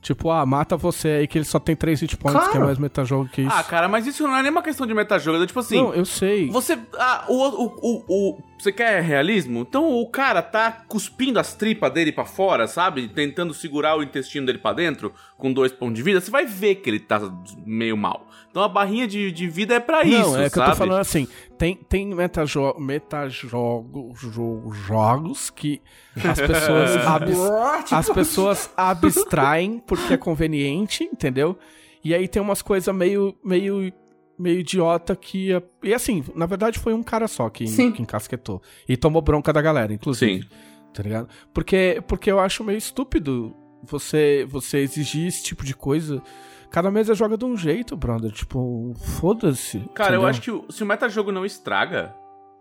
Tipo, 0.00 0.30
ah, 0.30 0.46
mata 0.46 0.76
você 0.76 1.08
aí 1.08 1.26
que 1.26 1.36
ele 1.38 1.44
só 1.44 1.58
tem 1.58 1.74
3 1.74 2.00
hit 2.00 2.16
points, 2.16 2.38
Claro. 2.38 2.52
que 2.52 2.56
é 2.58 2.64
mais 2.64 2.78
metajogo 2.78 3.28
que 3.28 3.42
isso. 3.42 3.52
Ah, 3.54 3.64
cara, 3.64 3.88
mas 3.88 4.06
isso 4.06 4.22
não 4.22 4.36
é 4.36 4.42
nem 4.42 4.50
uma 4.50 4.62
questão 4.62 4.86
de 4.86 4.94
metajogo. 4.94 5.42
É 5.42 5.46
tipo 5.46 5.58
assim, 5.58 5.76
não, 5.76 5.92
eu 5.92 6.04
sei. 6.04 6.48
Você. 6.50 6.78
Ah, 6.96 7.24
o, 7.28 7.34
o, 7.34 7.66
o, 7.82 8.04
o- 8.08 8.42
Você 8.58 8.72
quer 8.72 9.00
realismo? 9.02 9.60
Então 9.60 9.88
o 10.00 10.06
cara 10.10 10.42
tá 10.42 10.70
cuspindo 10.88 11.38
as 11.38 11.54
tripas 11.54 11.92
dele 11.92 12.10
pra 12.10 12.24
fora, 12.24 12.66
sabe? 12.66 13.06
Tentando 13.08 13.54
segurar 13.54 13.96
o 13.96 14.02
intestino 14.02 14.44
dele 14.46 14.58
pra 14.58 14.72
dentro 14.72 15.12
com 15.36 15.52
dois 15.52 15.70
pontos 15.70 15.94
de 15.94 16.02
vida. 16.02 16.20
Você 16.20 16.30
vai 16.30 16.44
ver 16.44 16.76
que 16.76 16.90
ele 16.90 16.98
tá 16.98 17.20
meio 17.64 17.96
mal. 17.96 18.26
Então 18.50 18.62
a 18.62 18.68
barrinha 18.68 19.06
de, 19.06 19.30
de 19.30 19.46
vida 19.46 19.74
é 19.74 19.80
pra 19.80 20.02
isso, 20.02 20.30
Não, 20.32 20.40
é 20.40 20.48
que 20.50 20.56
sabe? 20.56 20.70
eu 20.70 20.72
tô 20.72 20.78
falando 20.78 21.00
assim, 21.00 21.28
tem, 21.56 21.76
tem 21.76 22.06
metajo 22.06 22.74
metajogo, 22.78 24.12
jo- 24.16 24.70
jogos 24.72 25.50
que 25.50 25.80
as 26.16 26.40
pessoas, 26.40 26.96
abs- 27.06 27.92
as 27.92 28.08
pessoas 28.10 28.70
abstraem 28.76 29.78
porque 29.86 30.14
é 30.14 30.16
conveniente, 30.16 31.04
entendeu? 31.04 31.58
E 32.02 32.14
aí 32.14 32.26
tem 32.26 32.40
umas 32.40 32.62
coisas 32.62 32.92
meio, 32.94 33.36
meio, 33.44 33.92
meio 34.38 34.60
idiota 34.60 35.16
que... 35.16 35.52
é- 35.52 35.62
E 35.82 35.92
assim, 35.94 36.24
na 36.34 36.46
verdade 36.46 36.78
foi 36.78 36.94
um 36.94 37.02
cara 37.02 37.26
só 37.28 37.48
que, 37.50 37.66
Sim. 37.66 37.90
que 37.92 38.02
encasquetou. 38.02 38.62
E 38.88 38.96
tomou 38.96 39.20
bronca 39.22 39.52
da 39.52 39.60
galera, 39.60 39.92
inclusive. 39.92 40.42
Sim. 40.42 40.48
Tá 40.94 41.02
ligado? 41.02 41.28
Porque, 41.52 42.02
porque 42.06 42.30
eu 42.30 42.40
acho 42.40 42.64
meio 42.64 42.78
estúpido 42.78 43.54
você, 43.82 44.46
você 44.48 44.78
exigir 44.78 45.26
esse 45.28 45.42
tipo 45.42 45.64
de 45.64 45.74
coisa... 45.74 46.22
Cada 46.70 46.90
mesa 46.90 47.14
joga 47.14 47.38
de 47.38 47.46
um 47.46 47.56
jeito, 47.56 47.96
brother. 47.96 48.30
Tipo, 48.30 48.92
foda-se. 49.18 49.78
Cara, 49.94 50.10
eu 50.16 50.20
entendeu? 50.20 50.26
acho 50.28 50.40
que 50.68 50.72
se 50.74 50.82
o 50.82 50.86
metajogo 50.86 51.32
não 51.32 51.46
estraga, 51.46 52.14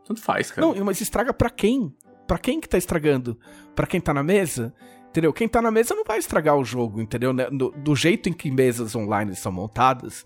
tanto 0.06 0.22
faz, 0.22 0.50
cara. 0.50 0.66
Não, 0.66 0.86
mas 0.86 1.02
estraga 1.02 1.34
pra 1.34 1.50
quem? 1.50 1.94
Pra 2.26 2.38
quem 2.38 2.62
que 2.62 2.70
tá 2.70 2.78
estragando? 2.78 3.38
Pra 3.76 3.86
quem 3.86 4.00
tá 4.00 4.14
na 4.14 4.24
mesa? 4.24 4.74
Entendeu? 5.10 5.34
Quem 5.34 5.46
tá 5.46 5.62
na 5.62 5.70
mesa 5.72 5.94
não 5.94 6.06
vai 6.06 6.20
estragar 6.20 6.56
o 6.56 6.64
jogo, 6.64 7.02
entendeu? 7.02 7.34
Né? 7.34 7.50
Do, 7.50 7.72
do 7.72 7.96
jeito 7.98 8.30
em 8.30 8.34
que 8.34 8.50
mesas 8.50 8.96
online 8.96 9.36
são 9.36 9.52
montadas, 9.52 10.26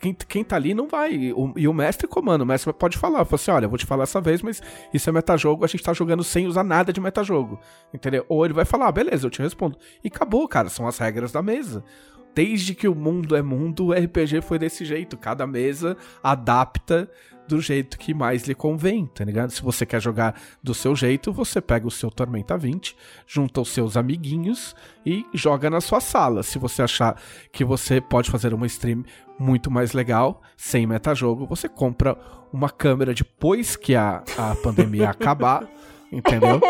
quem, 0.00 0.14
quem 0.14 0.44
tá 0.44 0.56
ali 0.56 0.74
não 0.74 0.86
vai. 0.88 1.32
O- 1.32 1.52
e 1.56 1.66
o 1.66 1.72
mestre 1.74 2.06
comanda, 2.06 2.44
o 2.44 2.46
mestre 2.46 2.72
pode 2.72 2.96
falar, 2.98 3.24
fala 3.24 3.34
assim, 3.34 3.50
olha, 3.50 3.68
vou 3.68 3.78
te 3.78 3.86
falar 3.86 4.04
essa 4.04 4.20
vez, 4.20 4.42
mas 4.42 4.62
isso 4.92 5.08
é 5.08 5.12
metajogo, 5.12 5.64
a 5.64 5.68
gente 5.68 5.82
tá 5.82 5.92
jogando 5.92 6.22
sem 6.24 6.46
usar 6.46 6.64
nada 6.64 6.92
de 6.92 7.00
metajogo, 7.00 7.58
entendeu? 7.92 8.24
Ou 8.28 8.44
ele 8.44 8.54
vai 8.54 8.64
falar, 8.64 8.88
ah, 8.88 8.92
beleza, 8.92 9.26
eu 9.26 9.30
te 9.30 9.42
respondo. 9.42 9.76
E 10.04 10.08
acabou, 10.08 10.46
cara, 10.48 10.68
são 10.68 10.86
as 10.86 10.98
regras 10.98 11.32
da 11.32 11.42
mesa. 11.42 11.82
Desde 12.34 12.74
que 12.76 12.86
o 12.86 12.94
mundo 12.94 13.34
é 13.34 13.42
mundo, 13.42 13.86
o 13.86 13.92
RPG 13.92 14.40
foi 14.42 14.56
desse 14.56 14.84
jeito. 14.84 15.16
Cada 15.18 15.46
mesa 15.48 15.96
adapta 16.22 17.10
do 17.50 17.60
jeito 17.60 17.98
que 17.98 18.14
mais 18.14 18.46
lhe 18.46 18.54
convém, 18.54 19.06
tá 19.06 19.24
ligado? 19.24 19.50
Se 19.50 19.60
você 19.60 19.84
quer 19.84 20.00
jogar 20.00 20.40
do 20.62 20.72
seu 20.72 20.94
jeito, 20.94 21.32
você 21.32 21.60
pega 21.60 21.86
o 21.86 21.90
seu 21.90 22.10
Tormenta 22.10 22.56
20, 22.56 22.96
junta 23.26 23.60
os 23.60 23.68
seus 23.70 23.96
amiguinhos 23.96 24.74
e 25.04 25.26
joga 25.34 25.68
na 25.68 25.80
sua 25.80 26.00
sala. 26.00 26.42
Se 26.42 26.58
você 26.58 26.82
achar 26.82 27.20
que 27.52 27.64
você 27.64 28.00
pode 28.00 28.30
fazer 28.30 28.54
uma 28.54 28.66
stream 28.66 29.04
muito 29.38 29.70
mais 29.70 29.92
legal, 29.92 30.40
sem 30.56 30.86
metajogo, 30.86 31.46
você 31.46 31.68
compra 31.68 32.16
uma 32.52 32.70
câmera 32.70 33.12
depois 33.12 33.74
que 33.74 33.94
a, 33.94 34.22
a 34.38 34.54
pandemia 34.56 35.10
acabar, 35.10 35.68
entendeu? 36.12 36.60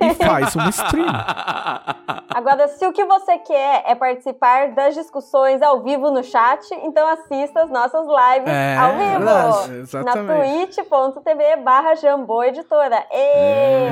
E 0.00 0.14
faz 0.14 0.54
uma 0.54 0.68
stream. 0.70 1.06
Agora, 2.34 2.68
se 2.68 2.86
o 2.86 2.92
que 2.92 3.04
você 3.04 3.38
quer 3.38 3.82
é 3.86 3.94
participar 3.94 4.72
das 4.72 4.94
discussões 4.94 5.60
ao 5.62 5.82
vivo 5.82 6.10
no 6.10 6.22
chat, 6.22 6.62
então 6.82 7.06
assista 7.08 7.62
as 7.62 7.70
nossas 7.70 8.06
lives 8.06 8.48
É, 8.52 8.76
ao 8.76 8.96
vivo. 8.96 9.24
Na 9.24 9.78
exatamente. 9.80 10.76
twitch.tv 10.76 11.56
barra 11.62 11.94
Jambô 11.96 12.42
Editora. 12.44 13.04
Ê! 13.10 13.88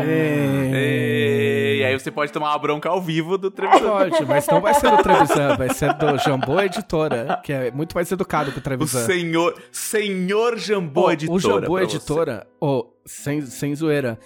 E 1.81 1.85
aí 1.85 1.99
você 1.99 2.11
pode 2.11 2.33
tomar 2.33 2.51
uma 2.51 2.59
bronca 2.59 2.89
ao 2.89 3.01
vivo 3.01 3.39
do 3.39 3.51
Trevisan. 3.51 3.89
Pode, 3.89 4.25
mas 4.27 4.47
não 4.49 4.61
vai 4.61 4.75
ser 4.75 4.91
do 4.91 5.03
Trevisan, 5.03 5.57
vai 5.57 5.69
ser 5.71 5.93
do 5.95 6.19
Jambô 6.19 6.61
Editora, 6.61 7.41
que 7.43 7.53
é 7.53 7.71
muito 7.71 7.95
mais 7.95 8.11
educado 8.11 8.51
que 8.51 8.59
o 8.59 8.61
O 8.61 8.63
Trevisan. 8.63 9.05
senhor, 9.07 9.55
senhor 9.71 10.57
Jambô 10.59 11.07
Ô, 11.07 11.11
Editora. 11.13 11.37
O 11.37 11.41
Jambô 11.41 11.79
Editora, 11.79 12.47
ô, 12.61 12.87
sem, 13.07 13.41
sem 13.43 13.75
zoeira, 13.75 14.19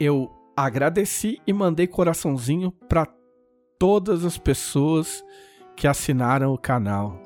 eu 0.00 0.30
agradeci 0.56 1.40
e 1.46 1.52
mandei 1.52 1.86
coraçãozinho 1.86 2.70
pra 2.88 3.06
todas 3.78 4.24
as 4.24 4.36
pessoas 4.38 5.24
que 5.76 5.86
assinaram 5.86 6.52
o 6.52 6.58
canal 6.58 7.20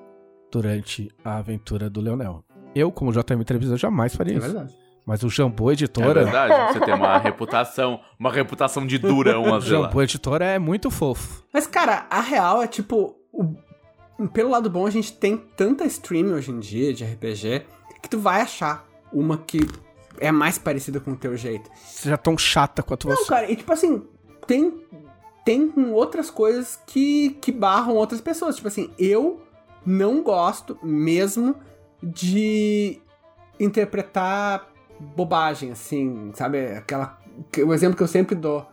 durante 0.51 1.11
a 1.25 1.39
aventura 1.39 1.89
do 1.89 2.01
Leonel. 2.01 2.45
Eu, 2.75 2.91
como 2.93 3.13
JM 3.13 3.43
Trevisan, 3.45 3.77
jamais 3.77 4.15
faria 4.15 4.35
É 4.35 4.39
isso. 4.39 4.47
verdade. 4.47 4.75
Mas 5.05 5.23
o 5.25 5.29
Jambô 5.29 5.71
É 5.71 5.73
Editora. 5.73 6.23
verdade, 6.25 6.73
você 6.73 6.81
tem 6.85 6.95
uma 6.95 7.19
reputação, 7.19 8.01
uma 8.21 8.31
reputação 8.31 8.87
de 8.87 8.99
durão, 8.99 9.43
o 9.43 9.55
às 9.55 9.65
vezes. 9.65 9.69
Jambô 9.81 10.03
Editora 10.03 10.45
é 10.45 10.59
muito 10.59 10.91
fofo. 10.91 11.43
Mas, 11.53 11.67
cara, 11.67 12.07
a 12.11 12.21
real 12.21 12.63
é 12.63 12.67
tipo. 12.67 13.17
o- 13.33 13.57
Pelo 14.29 14.51
lado 14.51 14.71
bom, 14.71 14.87
a 14.87 14.91
gente 14.91 15.13
tem 15.15 15.37
tanta 15.37 15.85
stream 15.87 16.29
hoje 16.35 16.53
em 16.53 16.61
dia 16.61 16.95
de 16.95 17.03
RPG 17.03 17.63
que 18.01 18.09
tu 18.09 18.19
vai 18.21 18.43
achar 18.43 18.87
uma 19.13 19.37
que 19.37 19.59
é 20.23 20.33
mais 20.33 20.59
parecida 20.59 21.01
com 21.01 21.13
o 21.13 21.17
teu 21.17 21.37
jeito. 21.37 21.71
Seja 21.85 22.17
tão 22.17 22.37
chata 22.39 22.83
quanto 22.83 23.09
Não, 23.09 23.17
você. 23.17 23.27
cara, 23.29 23.51
e 23.51 23.57
tipo 23.57 23.73
assim, 23.73 24.03
tem. 24.47 24.81
Tem 25.45 25.73
outras 25.93 26.31
coisas 26.31 26.79
que, 26.87 27.31
que 27.41 27.51
barram 27.51 27.97
outras 27.97 28.21
pessoas. 28.21 28.55
Tipo 28.55 28.69
assim, 28.69 28.91
eu 28.97 29.41
não 29.85 30.23
gosto 30.23 30.79
mesmo 30.83 31.57
de 32.01 33.01
interpretar 33.59 34.69
bobagem, 35.17 35.73
assim, 35.73 36.31
sabe? 36.35 36.67
Aquela. 36.77 37.19
que- 37.51 37.63
O 37.63 37.73
exemplo 37.75 37.97
que 37.97 38.03
eu 38.03 38.09
sempre 38.09 38.35
dou. 38.35 38.67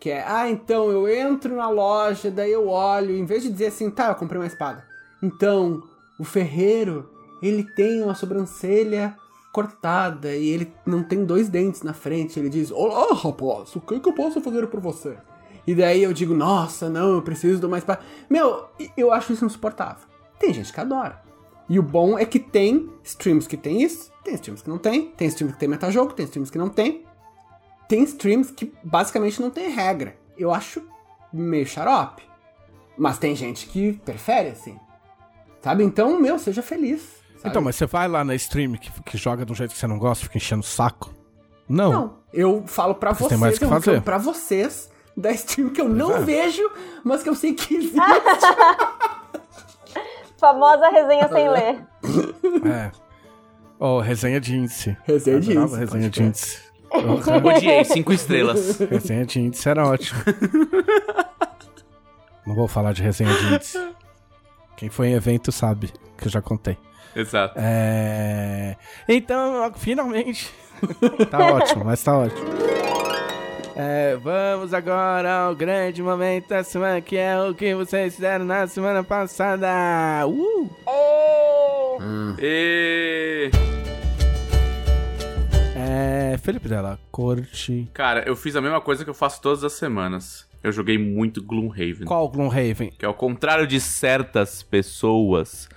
Que 0.00 0.10
é, 0.10 0.24
ah, 0.26 0.48
então 0.50 0.90
eu 0.90 1.08
entro 1.08 1.56
na 1.56 1.68
loja, 1.68 2.30
daí 2.30 2.52
eu 2.52 2.68
olho, 2.68 3.16
em 3.16 3.24
vez 3.24 3.42
de 3.42 3.50
dizer 3.50 3.66
assim, 3.66 3.90
tá, 3.90 4.08
eu 4.08 4.14
comprei 4.14 4.38
uma 4.40 4.46
espada. 4.46 4.84
Então, 5.22 5.82
o 6.18 6.24
ferreiro, 6.24 7.10
ele 7.42 7.64
tem 7.74 8.02
uma 8.02 8.14
sobrancelha 8.14 9.16
cortada 9.54 10.34
e 10.34 10.48
ele 10.48 10.74
não 10.84 11.04
tem 11.04 11.24
dois 11.24 11.48
dentes 11.48 11.82
na 11.82 11.94
frente. 11.94 12.40
Ele 12.40 12.50
diz, 12.50 12.72
olá, 12.72 13.14
rapaz, 13.14 13.76
o 13.76 13.80
que, 13.80 14.00
que 14.00 14.08
eu 14.08 14.12
posso 14.12 14.40
fazer 14.40 14.66
por 14.66 14.80
você? 14.80 15.16
E 15.64 15.76
daí 15.76 16.02
eu 16.02 16.12
digo, 16.12 16.34
nossa, 16.34 16.90
não, 16.90 17.14
eu 17.14 17.22
preciso 17.22 17.60
de 17.60 17.66
uma 17.66 17.78
espada. 17.78 18.00
Meu, 18.28 18.66
eu 18.96 19.12
acho 19.12 19.32
isso 19.32 19.44
insuportável. 19.44 20.08
Tem 20.40 20.52
gente 20.52 20.72
que 20.72 20.80
adora. 20.80 21.22
E 21.68 21.78
o 21.78 21.82
bom 21.82 22.18
é 22.18 22.24
que 22.26 22.40
tem 22.40 22.90
streams 23.04 23.46
que 23.48 23.56
tem 23.56 23.80
isso, 23.80 24.12
tem 24.24 24.34
streams 24.34 24.62
que 24.64 24.68
não 24.68 24.76
tem, 24.76 25.06
tem 25.16 25.28
streams 25.28 25.54
que 25.54 25.60
tem 25.60 25.68
metajogo, 25.68 26.12
tem 26.12 26.24
streams 26.24 26.50
que 26.50 26.58
não 26.58 26.68
tem. 26.68 27.04
Tem 27.88 28.02
streams 28.02 28.52
que 28.52 28.74
basicamente 28.82 29.40
não 29.40 29.50
tem 29.50 29.70
regra. 29.70 30.16
Eu 30.36 30.52
acho 30.52 30.82
meio 31.32 31.64
xarope. 31.64 32.24
Mas 32.98 33.18
tem 33.18 33.36
gente 33.36 33.68
que 33.68 33.92
prefere, 34.04 34.50
assim. 34.50 34.78
Sabe? 35.62 35.84
Então, 35.84 36.20
meu, 36.20 36.38
seja 36.40 36.60
feliz. 36.60 37.23
Sabe? 37.44 37.50
Então, 37.50 37.62
mas 37.62 37.76
você 37.76 37.86
vai 37.86 38.08
lá 38.08 38.24
na 38.24 38.34
stream 38.34 38.72
que, 38.72 38.90
que 39.02 39.16
joga 39.16 39.44
de 39.46 39.52
um 39.52 39.54
jeito 39.54 39.72
que 39.72 39.78
você 39.78 39.86
não 39.86 39.98
gosta, 39.98 40.24
fica 40.24 40.38
enchendo 40.38 40.62
o 40.62 40.66
saco? 40.66 41.12
Não. 41.68 41.92
Não, 41.92 42.14
eu 42.32 42.64
falo 42.66 42.94
pra 42.94 43.10
Vocês 43.12 43.20
vocês, 43.20 43.28
têm 43.30 43.38
mais 43.38 43.56
o 43.56 43.58
que 43.58 43.64
eu 43.64 43.68
fazer. 43.68 43.90
falo 43.92 44.02
pra 44.02 44.18
vocês 44.18 44.90
da 45.16 45.30
stream 45.32 45.70
que 45.70 45.80
eu 45.80 45.88
não 45.88 46.16
é. 46.16 46.20
vejo, 46.20 46.62
mas 47.04 47.22
que 47.22 47.28
eu 47.28 47.34
sei 47.34 47.54
que 47.54 47.74
existe. 47.74 47.96
Famosa 50.38 50.88
resenha 50.90 51.28
sem 51.28 51.48
ler. 51.48 51.84
É. 52.66 52.90
Ó, 53.80 54.00
resenha 54.00 54.40
de 54.40 54.56
índice. 54.56 54.96
Resenha 55.04 55.40
de 55.40 55.56
índice, 55.56 55.76
Resenha 55.76 56.10
de 56.10 56.22
índice. 56.22 56.58
Odiei, 57.44 57.84
cinco 57.84 58.12
estrelas. 58.12 58.78
resenha 58.78 59.24
de 59.24 59.40
índice 59.40 59.68
era 59.68 59.86
ótimo. 59.86 60.20
Não 62.46 62.54
vou 62.54 62.68
falar 62.68 62.92
de 62.92 63.02
resenha 63.02 63.32
de 63.34 63.54
índice. 63.54 63.94
Quem 64.76 64.90
foi 64.90 65.08
em 65.08 65.14
evento 65.14 65.50
sabe, 65.50 65.90
que 66.18 66.26
eu 66.26 66.30
já 66.30 66.42
contei. 66.42 66.76
Exato. 67.14 67.54
É... 67.58 68.76
Então, 69.08 69.72
finalmente. 69.76 70.50
tá 71.30 71.54
ótimo, 71.54 71.84
mas 71.84 72.02
tá 72.02 72.18
ótimo. 72.18 72.44
É, 73.76 74.16
vamos 74.16 74.72
agora 74.72 75.46
ao 75.46 75.56
grande 75.56 76.00
momento 76.00 76.48
da 76.48 76.62
semana, 76.62 77.00
que 77.00 77.16
é 77.16 77.36
o 77.40 77.52
que 77.54 77.74
vocês 77.74 78.14
fizeram 78.14 78.44
na 78.44 78.68
semana 78.68 79.02
passada. 79.02 79.68
Uh! 80.28 80.70
Ê, 82.38 83.50
E... 83.52 83.74
É, 85.76 86.38
Felipe 86.38 86.68
Della 86.68 86.98
Corte. 87.10 87.88
Cara, 87.92 88.22
eu 88.26 88.36
fiz 88.36 88.54
a 88.54 88.60
mesma 88.60 88.80
coisa 88.80 89.02
que 89.02 89.10
eu 89.10 89.14
faço 89.14 89.40
todas 89.40 89.64
as 89.64 89.72
semanas. 89.72 90.48
Eu 90.62 90.70
joguei 90.70 90.96
muito 90.96 91.42
Gloomhaven. 91.42 92.06
Qual 92.06 92.28
Gloomhaven? 92.28 92.90
Que 92.98 93.04
ao 93.04 93.14
contrário 93.14 93.66
de 93.66 93.80
certas 93.80 94.62
pessoas 94.62 95.68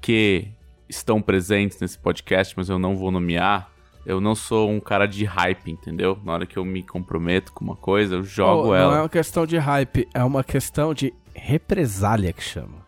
que 0.00 0.52
estão 0.88 1.20
presentes 1.20 1.80
nesse 1.80 1.98
podcast, 1.98 2.54
mas 2.56 2.68
eu 2.68 2.78
não 2.78 2.96
vou 2.96 3.10
nomear, 3.10 3.70
eu 4.06 4.20
não 4.20 4.34
sou 4.34 4.70
um 4.70 4.80
cara 4.80 5.06
de 5.06 5.24
hype, 5.24 5.70
entendeu? 5.70 6.18
Na 6.24 6.32
hora 6.32 6.46
que 6.46 6.56
eu 6.56 6.64
me 6.64 6.82
comprometo 6.82 7.52
com 7.52 7.64
uma 7.64 7.76
coisa, 7.76 8.16
eu 8.16 8.22
jogo 8.22 8.68
Oh, 8.68 8.74
ela. 8.74 8.90
Não 8.90 8.96
é 8.98 9.02
uma 9.02 9.08
questão 9.08 9.46
de 9.46 9.58
hype, 9.58 10.08
é 10.14 10.24
uma 10.24 10.42
questão 10.42 10.94
de 10.94 11.12
represália 11.34 12.32
que 12.32 12.42
chama. 12.42 12.86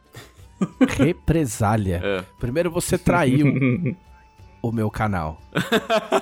represália. 0.96 2.00
É. 2.02 2.24
Primeiro 2.38 2.70
você 2.70 2.96
traiu 2.98 3.46
o 4.62 4.72
meu 4.72 4.90
canal. 4.90 5.40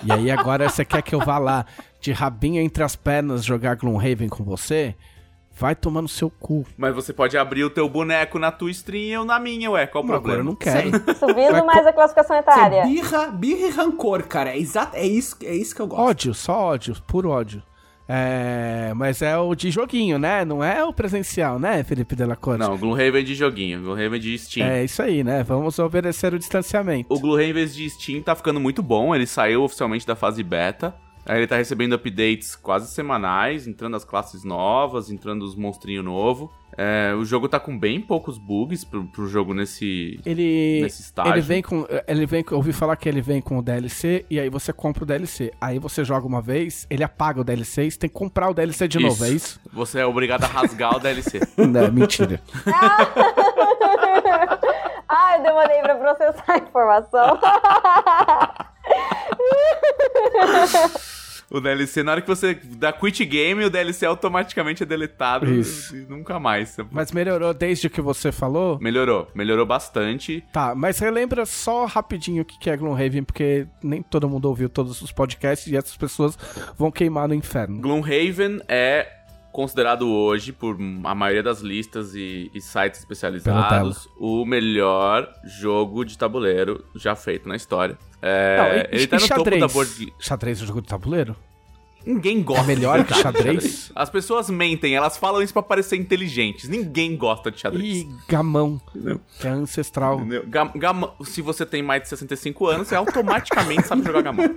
E 0.04 0.12
aí 0.12 0.30
agora 0.30 0.68
você 0.68 0.84
quer 0.84 1.02
que 1.02 1.14
eu 1.14 1.20
vá 1.20 1.38
lá 1.38 1.64
de 2.00 2.12
rabinho 2.12 2.60
entre 2.60 2.82
as 2.82 2.96
pernas 2.96 3.44
jogar 3.44 3.76
Gloomhaven 3.76 4.28
com 4.28 4.44
você? 4.44 4.94
Vai 5.58 5.74
tomar 5.74 6.02
no 6.02 6.08
seu 6.08 6.30
cu. 6.30 6.64
Mas 6.76 6.94
você 6.94 7.12
pode 7.12 7.36
abrir 7.36 7.64
o 7.64 7.70
teu 7.70 7.88
boneco 7.88 8.38
na 8.38 8.52
tua 8.52 8.70
stream 8.70 9.02
e 9.02 9.12
eu 9.12 9.24
na 9.24 9.40
minha, 9.40 9.70
ué. 9.72 9.86
Qual 9.88 10.04
o 10.04 10.06
Não, 10.06 10.14
agora 10.14 10.36
problema? 10.36 10.40
eu 10.40 10.44
não 10.44 10.54
quero. 10.54 11.16
Subindo 11.18 11.50
Vai 11.50 11.62
mais 11.64 11.86
a 11.86 11.92
classificação 11.92 12.36
é 12.36 12.38
etária. 12.40 12.82
birra, 12.84 13.26
birra 13.26 13.66
e 13.66 13.70
rancor, 13.70 14.22
cara. 14.28 14.50
É, 14.50 14.58
exato, 14.58 14.96
é, 14.96 15.04
isso, 15.04 15.36
é 15.42 15.54
isso 15.54 15.74
que 15.74 15.82
eu 15.82 15.86
gosto. 15.88 16.00
Ódio, 16.02 16.34
só 16.34 16.56
ódio, 16.60 16.94
puro 17.06 17.30
ódio. 17.30 17.62
É, 18.10 18.92
mas 18.96 19.20
é 19.20 19.36
o 19.36 19.54
de 19.54 19.70
joguinho, 19.70 20.18
né? 20.18 20.42
Não 20.42 20.64
é 20.64 20.82
o 20.82 20.92
presencial, 20.94 21.58
né, 21.58 21.84
Felipe 21.84 22.16
Della 22.16 22.36
Corte? 22.36 22.60
Não, 22.60 22.74
Gloomhaven 22.78 23.22
de 23.22 23.34
joguinho, 23.34 23.82
Gloomhaven 23.82 24.18
de 24.18 24.38
Steam. 24.38 24.66
É 24.66 24.82
isso 24.84 25.02
aí, 25.02 25.22
né? 25.22 25.42
Vamos 25.42 25.78
obedecer 25.78 26.32
o 26.32 26.38
distanciamento. 26.38 27.12
O 27.12 27.20
Gloomhaven 27.20 27.66
de 27.66 27.90
Steam 27.90 28.22
tá 28.22 28.34
ficando 28.34 28.58
muito 28.58 28.82
bom, 28.82 29.14
ele 29.14 29.26
saiu 29.26 29.62
oficialmente 29.62 30.06
da 30.06 30.16
fase 30.16 30.42
beta. 30.42 30.94
Aí 31.28 31.38
ele 31.38 31.46
tá 31.46 31.56
recebendo 31.56 31.94
updates 31.94 32.56
quase 32.56 32.90
semanais, 32.90 33.66
entrando 33.66 33.96
as 33.96 34.04
classes 34.04 34.44
novas, 34.44 35.10
entrando 35.10 35.42
os 35.42 35.54
monstrinhos 35.54 36.04
novos. 36.04 36.48
É, 36.80 37.12
o 37.14 37.24
jogo 37.24 37.48
tá 37.48 37.58
com 37.58 37.76
bem 37.76 38.00
poucos 38.00 38.38
bugs 38.38 38.84
pro, 38.84 39.04
pro 39.04 39.26
jogo 39.26 39.52
nesse, 39.52 40.20
Ele, 40.24 40.80
nesse 40.82 41.02
estágio. 41.02 41.32
ele 41.32 41.40
vem 41.40 41.60
com, 41.60 41.84
ele 42.06 42.24
vem, 42.24 42.44
eu 42.48 42.56
ouvi 42.56 42.72
falar 42.72 42.94
que 42.94 43.08
ele 43.08 43.20
vem 43.20 43.40
com 43.40 43.58
o 43.58 43.62
DLC 43.62 44.24
e 44.30 44.38
aí 44.38 44.48
você 44.48 44.72
compra 44.72 45.02
o 45.02 45.06
DLC. 45.06 45.52
Aí 45.60 45.80
você 45.80 46.04
joga 46.04 46.24
uma 46.26 46.40
vez, 46.40 46.86
ele 46.88 47.02
apaga 47.02 47.40
o 47.40 47.44
DLC, 47.44 47.84
e 47.84 47.90
você 47.90 47.98
tem 47.98 48.08
que 48.08 48.14
comprar 48.14 48.48
o 48.48 48.54
DLC 48.54 48.86
de 48.86 49.00
novo, 49.00 49.24
é 49.24 49.30
isso? 49.30 49.58
Você 49.72 49.98
é 49.98 50.06
obrigado 50.06 50.44
a 50.44 50.46
rasgar 50.46 50.96
o 50.96 51.00
DLC. 51.00 51.40
Não, 51.58 51.92
mentira. 51.92 52.40
Ah, 55.10 55.38
eu 55.38 55.42
demorei 55.42 55.80
pra 55.80 55.94
processar 55.96 56.44
a 56.52 56.58
informação. 56.58 57.38
O 61.50 61.60
DLC, 61.60 62.02
na 62.02 62.12
hora 62.12 62.20
que 62.20 62.28
você 62.28 62.54
dá 62.54 62.92
quit 62.92 63.24
game, 63.24 63.64
o 63.64 63.70
DLC 63.70 64.04
automaticamente 64.04 64.82
é 64.82 64.86
deletado 64.86 65.50
Isso. 65.50 65.96
e 65.96 66.00
nunca 66.00 66.38
mais. 66.38 66.76
Mas 66.90 67.10
melhorou 67.10 67.54
desde 67.54 67.88
que 67.88 68.02
você 68.02 68.30
falou? 68.30 68.78
Melhorou, 68.80 69.28
melhorou 69.34 69.64
bastante. 69.64 70.44
Tá, 70.52 70.74
mas 70.74 70.98
relembra 70.98 71.46
só 71.46 71.86
rapidinho 71.86 72.42
o 72.42 72.44
que 72.44 72.68
é 72.68 72.76
Gloomhaven, 72.76 73.24
porque 73.24 73.66
nem 73.82 74.02
todo 74.02 74.28
mundo 74.28 74.46
ouviu 74.46 74.68
todos 74.68 75.00
os 75.00 75.10
podcasts 75.10 75.72
e 75.72 75.76
essas 75.76 75.96
pessoas 75.96 76.38
vão 76.76 76.90
queimar 76.90 77.26
no 77.26 77.34
inferno. 77.34 77.80
Gloomhaven 77.80 78.60
é 78.68 79.14
considerado 79.50 80.08
hoje, 80.08 80.52
por 80.52 80.76
a 81.04 81.14
maioria 81.14 81.42
das 81.42 81.60
listas 81.60 82.14
e, 82.14 82.50
e 82.54 82.60
sites 82.60 83.00
especializados, 83.00 84.08
o 84.18 84.44
melhor 84.44 85.32
jogo 85.44 86.04
de 86.04 86.16
tabuleiro 86.16 86.84
já 86.94 87.16
feito 87.16 87.48
na 87.48 87.56
história. 87.56 87.98
É, 88.20 88.56
Não, 88.58 88.66
e- 88.66 88.88
ele 89.00 89.06
tá 89.06 89.16
no 89.16 89.22
topo 89.28 89.34
xadrez? 89.44 89.60
da 89.60 89.68
board... 89.68 90.12
Xadrez 90.18 90.60
é 90.60 90.64
um 90.64 90.66
jogo 90.66 90.82
de 90.82 90.88
tabuleiro? 90.88 91.36
Ninguém 92.06 92.42
gosta 92.42 92.62
É 92.62 92.66
melhor 92.66 92.98
de 93.00 93.04
que 93.12 93.14
xadrez? 93.20 93.92
As 93.94 94.08
pessoas 94.08 94.48
mentem, 94.48 94.94
elas 94.94 95.18
falam 95.18 95.42
isso 95.42 95.52
pra 95.52 95.62
parecer 95.62 95.96
inteligentes. 95.96 96.68
Ninguém 96.68 97.16
gosta 97.16 97.50
de 97.50 97.60
xadrez. 97.60 97.84
E 97.98 98.08
gamão, 98.26 98.80
Entendeu? 98.94 99.20
que 99.38 99.46
é 99.46 99.50
ancestral. 99.50 100.20
Entendeu? 100.20 100.44
Gam- 100.46 100.70
gama- 100.74 101.12
se 101.24 101.42
você 101.42 101.66
tem 101.66 101.82
mais 101.82 102.02
de 102.02 102.08
65 102.08 102.66
anos, 102.66 102.88
você 102.88 102.94
automaticamente 102.94 103.86
sabe 103.86 104.02
jogar 104.04 104.22
gamão. 104.22 104.44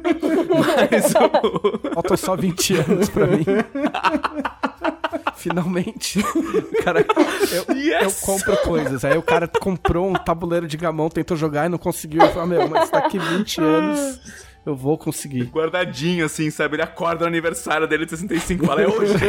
Mas 0.91 1.13
o... 1.15 1.93
Faltam 1.93 2.15
só 2.17 2.35
20 2.37 2.73
anos 2.75 3.09
pra 3.09 3.27
mim. 3.27 3.43
Finalmente. 5.41 6.23
Cara, 6.83 7.05
eu, 7.51 7.75
Yes! 7.75 8.03
eu 8.21 8.25
compro 8.25 8.55
coisas. 8.57 9.03
Aí 9.03 9.17
o 9.17 9.21
cara 9.23 9.47
comprou 9.47 10.09
um 10.09 10.13
tabuleiro 10.13 10.67
de 10.67 10.77
gamão, 10.77 11.09
tentou 11.09 11.35
jogar 11.35 11.65
e 11.65 11.69
não 11.69 11.77
conseguiu. 11.77 12.21
Eu 12.21 12.29
falei, 12.29 12.57
meu, 12.59 12.67
mas 12.69 12.89
daqui 12.89 13.17
20 13.17 13.59
anos 13.61 14.19
eu 14.65 14.75
vou 14.75 14.97
conseguir. 14.97 15.43
guardadinho, 15.45 16.25
assim, 16.25 16.49
sabe? 16.51 16.75
Ele 16.75 16.83
acorda 16.83 17.21
no 17.21 17.27
aniversário 17.27 17.87
dele 17.87 18.05
de 18.05 18.11
65 18.11 18.63
e 18.63 18.67
fala, 18.67 18.81
é 18.83 18.87
hoje. 18.87 19.13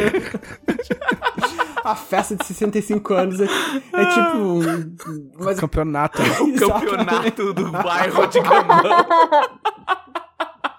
A 1.83 1.95
festa 1.95 2.33
de 2.35 2.45
65 2.45 3.13
anos 3.13 3.41
é, 3.41 3.43
é 3.45 4.05
tipo. 4.05 4.37
um- 4.37 4.95
Mas, 5.37 5.59
Campeonato. 5.59 6.21
o 6.21 6.53
campeonato 6.57 7.53
do 7.53 7.69
bairro 7.71 8.25
de 8.27 8.39
gamão. 8.39 8.83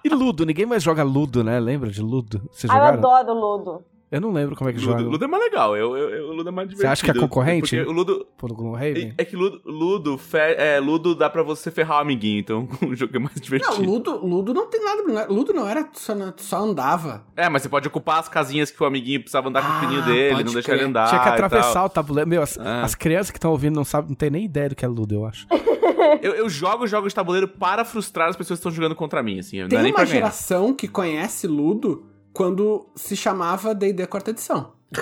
E 0.03 0.09
Ludo, 0.09 0.45
ninguém 0.47 0.65
mais 0.65 0.81
joga 0.81 1.03
Ludo, 1.03 1.43
né? 1.43 1.59
Lembra 1.59 1.91
de 1.91 2.01
Ludo? 2.01 2.49
Vocês 2.51 2.71
Ah, 2.71 2.75
eu 2.77 2.79
jogaram? 2.79 2.97
adoro 2.97 3.33
Ludo. 3.39 3.83
Eu 4.15 4.21
não 4.21 4.31
lembro 4.31 4.55
como 4.55 4.69
é 4.69 4.73
que 4.73 4.79
Ludo, 4.79 4.91
joga. 4.91 5.09
Ludo 5.09 5.25
é 5.25 5.27
mais 5.27 5.43
legal, 5.43 5.75
eu, 5.75 5.97
eu, 5.97 6.09
eu- 6.09 6.29
o 6.29 6.33
Ludo 6.33 6.47
é 6.49 6.51
mais 6.51 6.69
divertido. 6.69 6.87
Você 6.87 6.87
acha 6.87 7.03
que 7.11 7.17
é 7.17 7.21
concorrente? 7.21 7.75
Porque 7.75 7.89
o 7.89 7.91
Ludo... 7.91 8.25
Por 8.37 8.53
Gloomhaven? 8.53 9.13
É 9.17 9.25
que 9.25 9.35
Ludo, 9.35 9.61
Ludo, 9.65 10.17
fe- 10.17 10.55
é, 10.57 10.79
Ludo 10.79 11.13
dá 11.13 11.29
pra 11.29 11.43
você 11.43 11.69
ferrar 11.69 11.97
o 11.97 12.01
amiguinho, 12.01 12.39
então 12.39 12.67
o 12.87 12.95
jogo 12.95 13.15
é 13.15 13.19
mais 13.19 13.39
divertido. 13.41 13.73
Não, 13.75 13.81
Ludo, 13.85 14.25
Ludo 14.25 14.53
não 14.53 14.67
tem 14.67 14.81
nada. 14.83 15.21
é- 15.21 15.27
Ludo 15.27 15.53
não 15.53 15.67
era. 15.67 15.87
Só, 15.93 16.13
só 16.37 16.57
andava. 16.63 17.25
É, 17.35 17.49
mas 17.49 17.61
você 17.61 17.69
pode 17.69 17.87
ocupar 17.87 18.19
as 18.19 18.29
casinhas 18.29 18.71
que 18.71 18.81
o 18.81 18.85
amiguinho 18.85 19.19
precisava 19.19 19.49
andar 19.49 19.61
com 19.61 19.67
Ah, 19.73 19.77
o 19.77 19.79
pininho 19.81 20.01
dele, 20.05 20.43
não 20.43 20.53
deixar 20.53 20.61
crer. 20.63 20.77
ele 20.77 20.85
andar. 20.87 21.09
Tinha 21.09 21.21
que 21.21 21.29
atravessar 21.29 21.83
o 21.85 21.89
tabuleiro. 21.89 22.29
Meu, 22.29 22.41
as, 22.41 22.57
Ah. 22.57 22.83
as 22.83 22.95
crianças 22.95 23.31
que 23.31 23.37
estão 23.37 23.51
ouvindo 23.51 23.75
não 23.75 23.83
sabem, 23.83 24.09
não 24.09 24.15
tem 24.15 24.29
nem 24.29 24.45
ideia 24.45 24.69
do 24.69 24.75
que 24.75 24.85
é 24.85 24.87
Ludo, 24.87 25.13
eu 25.13 25.25
acho. 25.25 25.45
Eu, 26.21 26.33
eu 26.33 26.49
jogo 26.49 26.87
jogos 26.87 27.09
de 27.09 27.15
tabuleiro 27.15 27.47
para 27.47 27.83
frustrar 27.83 28.29
as 28.29 28.35
pessoas 28.35 28.57
que 28.59 28.61
estão 28.61 28.71
jogando 28.71 28.95
contra 28.95 29.21
mim, 29.21 29.39
assim. 29.39 29.61
Não 29.61 29.67
Tem 29.67 29.79
é 29.79 29.81
nem 29.83 29.91
uma 29.91 30.05
geração 30.05 30.73
que 30.73 30.87
conhece 30.87 31.47
Ludo 31.47 32.05
quando 32.35 32.85
se 32.95 33.15
chamava 33.15 33.73
D&D 33.73 34.05
quarta 34.07 34.31
edição. 34.31 34.73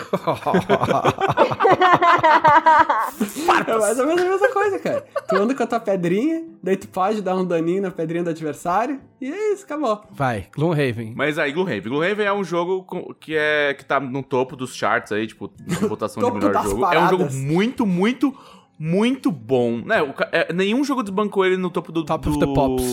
É 3.68 3.78
mais 3.78 4.00
ou 4.00 4.08
menos 4.08 4.22
a 4.22 4.30
mesma 4.30 4.50
coisa, 4.50 4.80
cara. 4.80 5.06
Tu 5.28 5.36
anda 5.36 5.54
com 5.56 5.64
a 5.64 5.68
tua 5.68 5.80
pedrinha, 5.80 6.44
daí 6.62 6.76
tu 6.76 6.88
pode 6.88 7.22
dar 7.22 7.36
um 7.36 7.46
daninho 7.46 7.82
na 7.82 7.92
pedrinha 7.92 8.24
do 8.24 8.30
adversário, 8.30 9.00
e 9.22 9.32
é 9.32 9.54
isso, 9.54 9.64
acabou. 9.64 10.04
Vai, 10.12 10.48
Gloomhaven. 10.56 11.14
Mas 11.16 11.38
aí, 11.38 11.52
Gloomhaven. 11.52 11.90
Gloomhaven 11.90 12.26
é 12.26 12.34
um 12.34 12.44
jogo 12.44 12.86
que, 13.20 13.36
é, 13.36 13.74
que 13.74 13.86
tá 13.86 14.00
no 14.00 14.24
topo 14.24 14.56
dos 14.56 14.76
charts 14.76 15.12
aí, 15.12 15.28
tipo, 15.28 15.52
na 15.68 15.88
votação 15.88 16.24
de 16.24 16.32
melhor 16.32 16.54
jogo. 16.64 16.86
É 16.86 17.00
um 17.00 17.10
jogo 17.10 17.24
paradas. 17.24 17.36
muito, 17.36 17.86
muito, 17.86 18.36
muito 18.78 19.32
bom. 19.32 19.78
Né, 19.78 19.98
é, 20.32 20.52
nenhum 20.52 20.84
jogo 20.84 21.04
desbancou 21.04 21.46
ele 21.46 21.58
no 21.58 21.70
topo 21.70 21.92
do... 21.92 22.04
Top 22.04 22.28
do 22.28 22.32
of 22.32 22.40
the 22.40 22.54
Pops. 22.54 22.84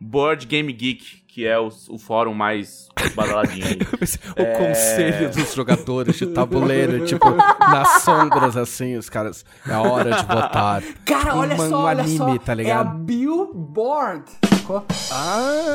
Board 0.00 0.46
Game 0.46 0.72
Geek, 0.72 1.21
que 1.32 1.46
é 1.46 1.58
o, 1.58 1.68
o 1.88 1.98
fórum 1.98 2.34
mais 2.34 2.88
badaladinho 3.14 3.64
aí. 3.66 3.78
o 4.36 4.58
conselho 4.58 5.30
dos 5.30 5.54
jogadores 5.54 6.16
de 6.16 6.26
tabuleiro, 6.26 7.06
tipo, 7.06 7.30
nas 7.58 8.02
sombras, 8.02 8.54
assim, 8.54 8.98
os 8.98 9.08
caras. 9.08 9.42
É 9.66 9.74
hora 9.74 10.10
de 10.10 10.26
votar. 10.26 10.82
Cara, 11.06 11.34
olha 11.34 11.56
só, 11.56 11.64
um 11.64 11.74
olha 11.84 12.02
anime, 12.02 12.18
só. 12.18 12.36
tá 12.38 12.52
É 12.52 12.52
a 12.52 12.54
ligado? 12.54 12.98
Billboard. 12.98 14.24
Ah! 15.10 15.74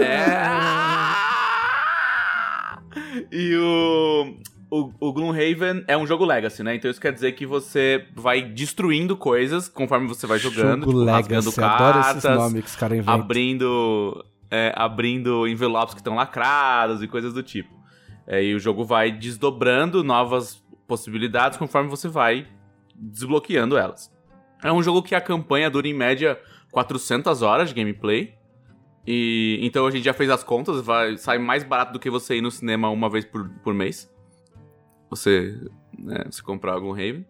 É. 0.00 0.42
E 3.32 3.56
o, 3.56 4.36
o, 4.70 4.92
o 5.00 5.12
Gloomhaven 5.12 5.82
é 5.88 5.96
um 5.96 6.06
jogo 6.06 6.24
Legacy, 6.24 6.62
né? 6.62 6.76
Então 6.76 6.88
isso 6.88 7.00
quer 7.00 7.12
dizer 7.12 7.32
que 7.32 7.44
você 7.44 8.06
vai 8.14 8.40
destruindo 8.40 9.16
coisas 9.16 9.68
conforme 9.68 10.06
você 10.06 10.28
vai 10.28 10.38
jogando, 10.38 10.84
Jogo 10.84 10.92
tipo, 10.92 11.04
Legacy, 11.04 11.60
adoro 11.60 11.98
esses 12.00 12.12
cartas, 12.12 12.36
nomes 12.36 12.62
que 12.62 12.68
os 12.70 12.76
caras 12.76 12.98
inventam. 12.98 13.14
abrindo, 13.14 14.24
é, 14.52 14.70
abrindo 14.76 15.48
envelopes 15.48 15.94
que 15.94 16.00
estão 16.00 16.14
lacrados 16.14 17.02
e 17.02 17.08
coisas 17.08 17.32
do 17.32 17.42
tipo. 17.42 17.74
É, 18.26 18.44
e 18.44 18.54
o 18.54 18.58
jogo 18.58 18.84
vai 18.84 19.10
desdobrando 19.10 20.04
novas 20.04 20.62
possibilidades 20.86 21.56
conforme 21.56 21.88
você 21.88 22.06
vai 22.06 22.46
desbloqueando 22.94 23.78
elas. 23.78 24.12
É 24.62 24.70
um 24.70 24.82
jogo 24.82 25.02
que 25.02 25.14
a 25.14 25.20
campanha 25.22 25.70
dura 25.70 25.88
em 25.88 25.94
média 25.94 26.38
400 26.70 27.40
horas 27.40 27.70
de 27.70 27.74
gameplay. 27.74 28.34
E 29.06 29.58
então 29.62 29.86
a 29.86 29.90
gente 29.90 30.04
já 30.04 30.12
fez 30.12 30.28
as 30.28 30.44
contas, 30.44 30.82
vai 30.82 31.16
sai 31.16 31.38
mais 31.38 31.64
barato 31.64 31.94
do 31.94 31.98
que 31.98 32.10
você 32.10 32.36
ir 32.36 32.42
no 32.42 32.50
cinema 32.50 32.90
uma 32.90 33.08
vez 33.08 33.24
por, 33.24 33.48
por 33.64 33.72
mês. 33.72 34.12
Você, 35.08 35.58
né, 35.98 36.24
comprar 36.44 36.74
algum 36.74 36.90
Raven. 36.90 37.24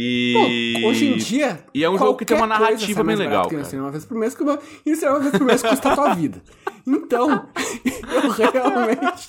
E 0.00 0.78
Pô, 0.80 0.88
hoje 0.88 1.06
em 1.06 1.16
dia. 1.16 1.58
e 1.74 1.82
é 1.82 1.90
um 1.90 1.98
jogo 1.98 2.16
que 2.16 2.24
tem 2.24 2.36
uma 2.36 2.46
narrativa 2.46 3.02
bem 3.02 3.16
legal, 3.16 3.48
cara. 3.48 3.64
cinema 3.64 3.86
Uma 3.86 3.90
vez 3.90 4.04
por 4.04 4.16
mês, 4.16 4.32
que 4.32 4.44
uma... 4.44 4.56
ir 4.86 4.90
no 4.90 4.96
cinema 4.96 5.16
uma 5.16 5.22
vez 5.22 5.36
por 5.36 5.44
mês 5.44 5.60
custa 5.60 5.92
a 5.92 5.94
tua 5.96 6.14
vida. 6.14 6.40
Então, 6.86 7.48
eu 8.14 8.30
realmente. 8.30 9.28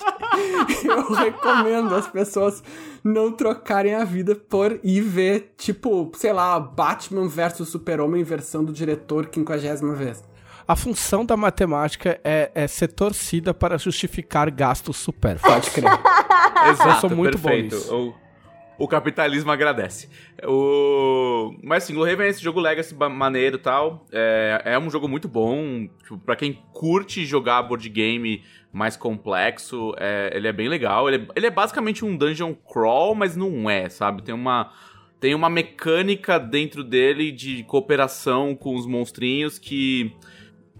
Eu 0.84 1.12
recomendo 1.12 1.92
as 1.96 2.06
pessoas 2.06 2.62
não 3.02 3.32
trocarem 3.32 3.96
a 3.96 4.04
vida 4.04 4.36
por 4.36 4.78
ir 4.84 5.00
ver, 5.00 5.54
tipo, 5.58 6.12
sei 6.14 6.32
lá, 6.32 6.60
Batman 6.60 7.26
versus 7.26 7.68
Super-Homem 7.68 8.22
versão 8.22 8.64
do 8.64 8.72
diretor 8.72 9.26
quinquagésima 9.26 9.94
vez. 9.94 10.22
A 10.68 10.76
função 10.76 11.24
da 11.24 11.36
matemática 11.36 12.20
é, 12.22 12.52
é 12.54 12.68
ser 12.68 12.92
torcida 12.92 13.52
para 13.52 13.76
justificar 13.76 14.48
gastos 14.52 14.98
supérfluos. 14.98 15.52
Pode 15.52 15.70
crer. 15.72 15.90
Exato, 16.70 16.88
Eu 16.88 17.00
sou 17.00 17.10
muito 17.10 17.38
bom 17.38 17.48
perfeito. 17.48 17.74
nisso. 17.74 17.92
O, 17.92 18.14
o 18.80 18.88
capitalismo 18.88 19.52
agradece. 19.52 20.08
O... 20.42 21.54
Mas 21.62 21.84
assim, 21.84 21.92
Gloomhaven 21.92 22.26
é 22.26 22.30
esse 22.30 22.42
jogo 22.42 22.58
Legacy 22.58 22.94
maneiro 22.94 23.56
e 23.56 23.58
tal. 23.58 24.06
É, 24.10 24.62
é 24.64 24.78
um 24.78 24.88
jogo 24.88 25.06
muito 25.06 25.28
bom. 25.28 25.86
Tipo, 26.02 26.16
pra 26.16 26.34
quem 26.34 26.58
curte 26.72 27.26
jogar 27.26 27.62
board 27.62 27.86
game 27.90 28.42
mais 28.72 28.96
complexo, 28.96 29.94
é, 29.98 30.32
ele 30.34 30.48
é 30.48 30.52
bem 30.52 30.66
legal. 30.66 31.08
Ele 31.08 31.24
é, 31.24 31.28
ele 31.36 31.46
é 31.46 31.50
basicamente 31.50 32.06
um 32.06 32.16
dungeon 32.16 32.54
crawl, 32.54 33.14
mas 33.14 33.36
não 33.36 33.68
é, 33.68 33.88
sabe? 33.90 34.22
Tem 34.22 34.34
uma... 34.34 34.72
Tem 35.20 35.34
uma 35.34 35.50
mecânica 35.50 36.38
dentro 36.40 36.82
dele 36.82 37.30
de 37.30 37.62
cooperação 37.64 38.56
com 38.56 38.74
os 38.74 38.86
monstrinhos 38.86 39.58
que 39.58 40.16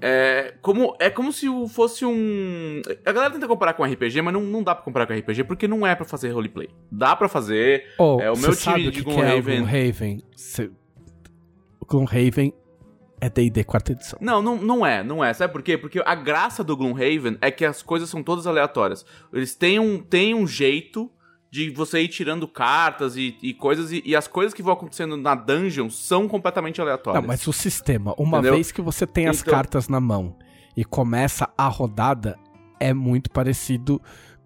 é 0.00 0.54
como, 0.62 0.96
é 0.98 1.10
como 1.10 1.32
se 1.32 1.46
fosse 1.68 2.04
um. 2.04 2.80
A 3.04 3.12
galera 3.12 3.32
tenta 3.32 3.46
comparar 3.46 3.74
com 3.74 3.84
RPG, 3.84 4.22
mas 4.22 4.32
não, 4.34 4.40
não 4.42 4.62
dá 4.62 4.74
pra 4.74 4.84
comparar 4.84 5.06
com 5.06 5.12
RPG, 5.14 5.44
porque 5.44 5.68
não 5.68 5.86
é 5.86 5.94
pra 5.94 6.04
fazer 6.04 6.30
roleplay. 6.30 6.68
Dá 6.90 7.14
pra 7.14 7.28
fazer. 7.28 7.84
Oh, 7.98 8.18
É, 8.20 8.30
o 8.30 8.36
meu 8.38 8.56
time 8.56 8.90
de 8.90 9.02
que 9.02 9.04
que 9.04 9.10
é 9.10 9.12
o 9.12 9.14
Gloomhaven- 9.16 9.56
Gloomhaven? 9.60 10.22
Cê- 10.36 10.70
O 11.80 11.86
Gloomhaven 11.86 12.52
é 13.20 13.28
D&D 13.28 13.64
quarta 13.64 13.92
edição. 13.92 14.18
Não, 14.22 14.40
não, 14.40 14.56
não 14.56 14.86
é, 14.86 15.02
não 15.02 15.22
é. 15.24 15.32
Sabe 15.34 15.52
por 15.52 15.62
quê? 15.62 15.76
Porque 15.76 16.00
a 16.04 16.14
graça 16.14 16.64
do 16.64 16.76
Gloomhaven 16.76 17.36
é 17.40 17.50
que 17.50 17.64
as 17.64 17.82
coisas 17.82 18.08
são 18.08 18.22
todas 18.22 18.46
aleatórias. 18.46 19.04
Eles 19.32 19.54
têm 19.54 19.78
um, 19.78 19.98
têm 20.00 20.34
um 20.34 20.46
jeito 20.46 21.10
de 21.50 21.70
você 21.70 22.00
ir 22.00 22.08
tirando 22.08 22.46
cartas 22.46 23.16
e, 23.16 23.36
e 23.42 23.52
coisas, 23.52 23.90
e, 23.90 24.02
e 24.04 24.14
as 24.14 24.28
coisas 24.28 24.54
que 24.54 24.62
vão 24.62 24.72
acontecendo 24.72 25.16
na 25.16 25.34
dungeon 25.34 25.90
são 25.90 26.28
completamente 26.28 26.80
aleatórias. 26.80 27.22
Não, 27.22 27.28
mas 27.28 27.46
o 27.46 27.52
sistema, 27.52 28.14
uma 28.16 28.38
Entendeu? 28.38 28.54
vez 28.54 28.70
que 28.70 28.80
você 28.80 29.06
tem 29.06 29.26
as 29.26 29.40
Então- 29.40 29.52
cartas 29.52 29.88
na 29.88 30.00
mão 30.00 30.36
e 30.76 30.84
começa 30.84 31.48
a 31.58 31.66
rodada, 31.66 32.38
é 32.78 32.94
muito 32.94 33.30
parecido 33.30 34.00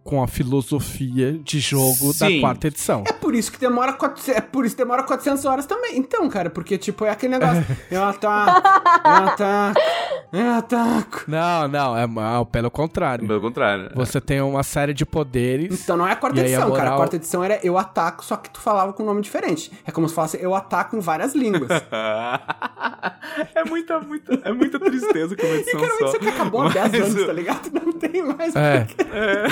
com 0.04 0.22
a 0.22 0.28
filosofia 0.28 1.32
de 1.32 1.58
jogo 1.58 2.12
Sim. 2.12 2.36
da 2.36 2.40
quarta 2.40 2.66
edição. 2.68 3.02
É 3.06 3.12
por 3.12 3.34
isso 3.34 3.50
que 3.50 3.58
demora 3.58 3.94
400, 3.94 4.36
é 4.36 4.40
por 4.42 4.66
isso 4.66 4.76
que 4.76 4.82
demora 4.82 5.02
400 5.02 5.44
horas 5.46 5.64
também. 5.66 5.96
Então, 5.96 6.28
cara, 6.28 6.50
porque 6.50 6.76
tipo 6.76 7.06
é 7.06 7.10
aquele 7.10 7.38
negócio, 7.38 7.64
eu 7.90 8.04
ataco, 8.04 8.68
eu 9.08 9.12
ataco, 9.14 9.80
eu 10.30 10.50
ataco. 10.52 11.24
Não, 11.26 11.66
não, 11.68 11.96
é, 11.96 12.04
é 12.04 12.44
pelo 12.52 12.70
contrário. 12.70 13.26
Pelo 13.26 13.40
contrário. 13.40 13.90
Você 13.94 14.20
tem 14.20 14.42
uma 14.42 14.62
série 14.62 14.92
de 14.92 15.06
poderes. 15.06 15.82
Então 15.82 15.96
não 15.96 16.06
é 16.06 16.12
a 16.12 16.16
quarta 16.16 16.38
E 16.38 16.40
aí 16.44 16.46
a 16.54 16.58
edição, 16.58 16.70
cara. 16.70 16.80
A 16.82 16.84
moral- 16.84 16.98
quarta 16.98 17.16
edição 17.16 17.42
era 17.42 17.58
eu 17.62 17.78
ataco, 17.78 18.22
só 18.24 18.36
que 18.36 18.50
tu 18.50 18.60
falava 18.60 18.92
com 18.92 19.02
um 19.02 19.06
nome 19.06 19.22
diferente. 19.22 19.72
É 19.86 19.90
como 19.90 20.06
se 20.06 20.14
falasse 20.14 20.38
eu 20.40 20.54
ataco 20.54 20.96
em 20.96 21.00
várias 21.00 21.34
línguas. 21.34 21.70
é 23.54 23.64
muita, 23.64 23.98
muita, 24.00 24.34
é 24.44 24.52
muita 24.52 24.78
tristeza 24.78 25.34
com 25.34 25.46
E 25.46 25.50
edição 25.60 25.80
cara, 25.80 25.92
só. 25.98 26.06
isso 26.08 26.16
aqui 26.16 26.28
acabou 26.28 26.62
há 26.62 26.68
10 26.68 26.92
Mas 26.92 27.00
anos, 27.00 27.26
tá 27.26 27.32
ligado? 27.32 27.70
Não 27.72 27.92
tem 27.92 28.22
mais. 28.22 28.54
É, 28.54 28.86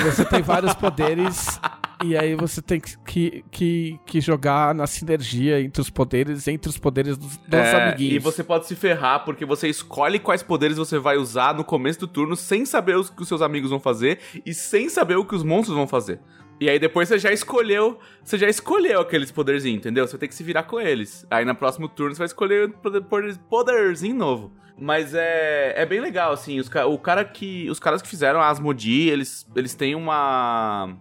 você 0.03 0.25
tem 0.25 0.42
vários 0.43 0.73
poderes 0.73 1.59
e 2.03 2.17
aí 2.17 2.35
você 2.35 2.61
tem 2.61 2.81
que, 2.81 3.43
que, 3.49 3.99
que 4.05 4.19
jogar 4.19 4.75
na 4.75 4.85
sinergia 4.85 5.61
entre 5.61 5.81
os 5.81 5.89
poderes, 5.89 6.47
entre 6.47 6.69
os 6.69 6.77
poderes 6.77 7.17
dos, 7.17 7.37
dos 7.37 7.59
É, 7.59 7.83
amiguinhos. 7.87 8.15
E 8.15 8.19
você 8.19 8.43
pode 8.43 8.67
se 8.67 8.75
ferrar 8.75 9.23
porque 9.23 9.45
você 9.45 9.69
escolhe 9.69 10.19
quais 10.19 10.43
poderes 10.43 10.77
você 10.77 10.99
vai 10.99 11.17
usar 11.17 11.53
no 11.53 11.63
começo 11.63 12.01
do 12.01 12.07
turno 12.07 12.35
sem 12.35 12.65
saber 12.65 12.97
o 12.97 13.03
que 13.05 13.21
os 13.21 13.27
seus 13.27 13.41
amigos 13.41 13.69
vão 13.69 13.79
fazer 13.79 14.19
e 14.45 14.53
sem 14.53 14.89
saber 14.89 15.15
o 15.15 15.25
que 15.25 15.35
os 15.35 15.43
monstros 15.43 15.77
vão 15.77 15.87
fazer. 15.87 16.19
E 16.59 16.69
aí 16.69 16.77
depois 16.77 17.07
você 17.09 17.17
já 17.17 17.31
escolheu, 17.31 17.99
você 18.23 18.37
já 18.37 18.47
escolheu 18.47 19.01
aqueles 19.01 19.31
poderzinhos, 19.31 19.79
entendeu? 19.79 20.07
Você 20.07 20.17
ter 20.17 20.27
que 20.27 20.35
se 20.35 20.43
virar 20.43 20.63
com 20.63 20.79
eles. 20.79 21.25
Aí 21.31 21.43
no 21.45 21.55
próximo 21.55 21.87
turno 21.87 22.13
você 22.13 22.19
vai 22.19 22.27
escolher 22.27 22.69
poder- 22.73 23.03
poderzinho 23.49 24.15
novo. 24.15 24.51
Mas 24.77 25.13
é, 25.13 25.73
é 25.75 25.85
bem 25.85 25.99
legal, 25.99 26.33
assim, 26.33 26.59
os, 26.59 26.67
o 26.67 26.97
cara 26.97 27.23
que, 27.23 27.69
os 27.69 27.79
caras 27.79 28.01
que 28.01 28.07
fizeram 28.07 28.41
a 28.41 28.49
Asmodee, 28.49 29.09
eles, 29.09 29.47
eles 29.55 29.75
têm 29.75 29.95
uma 29.95 30.95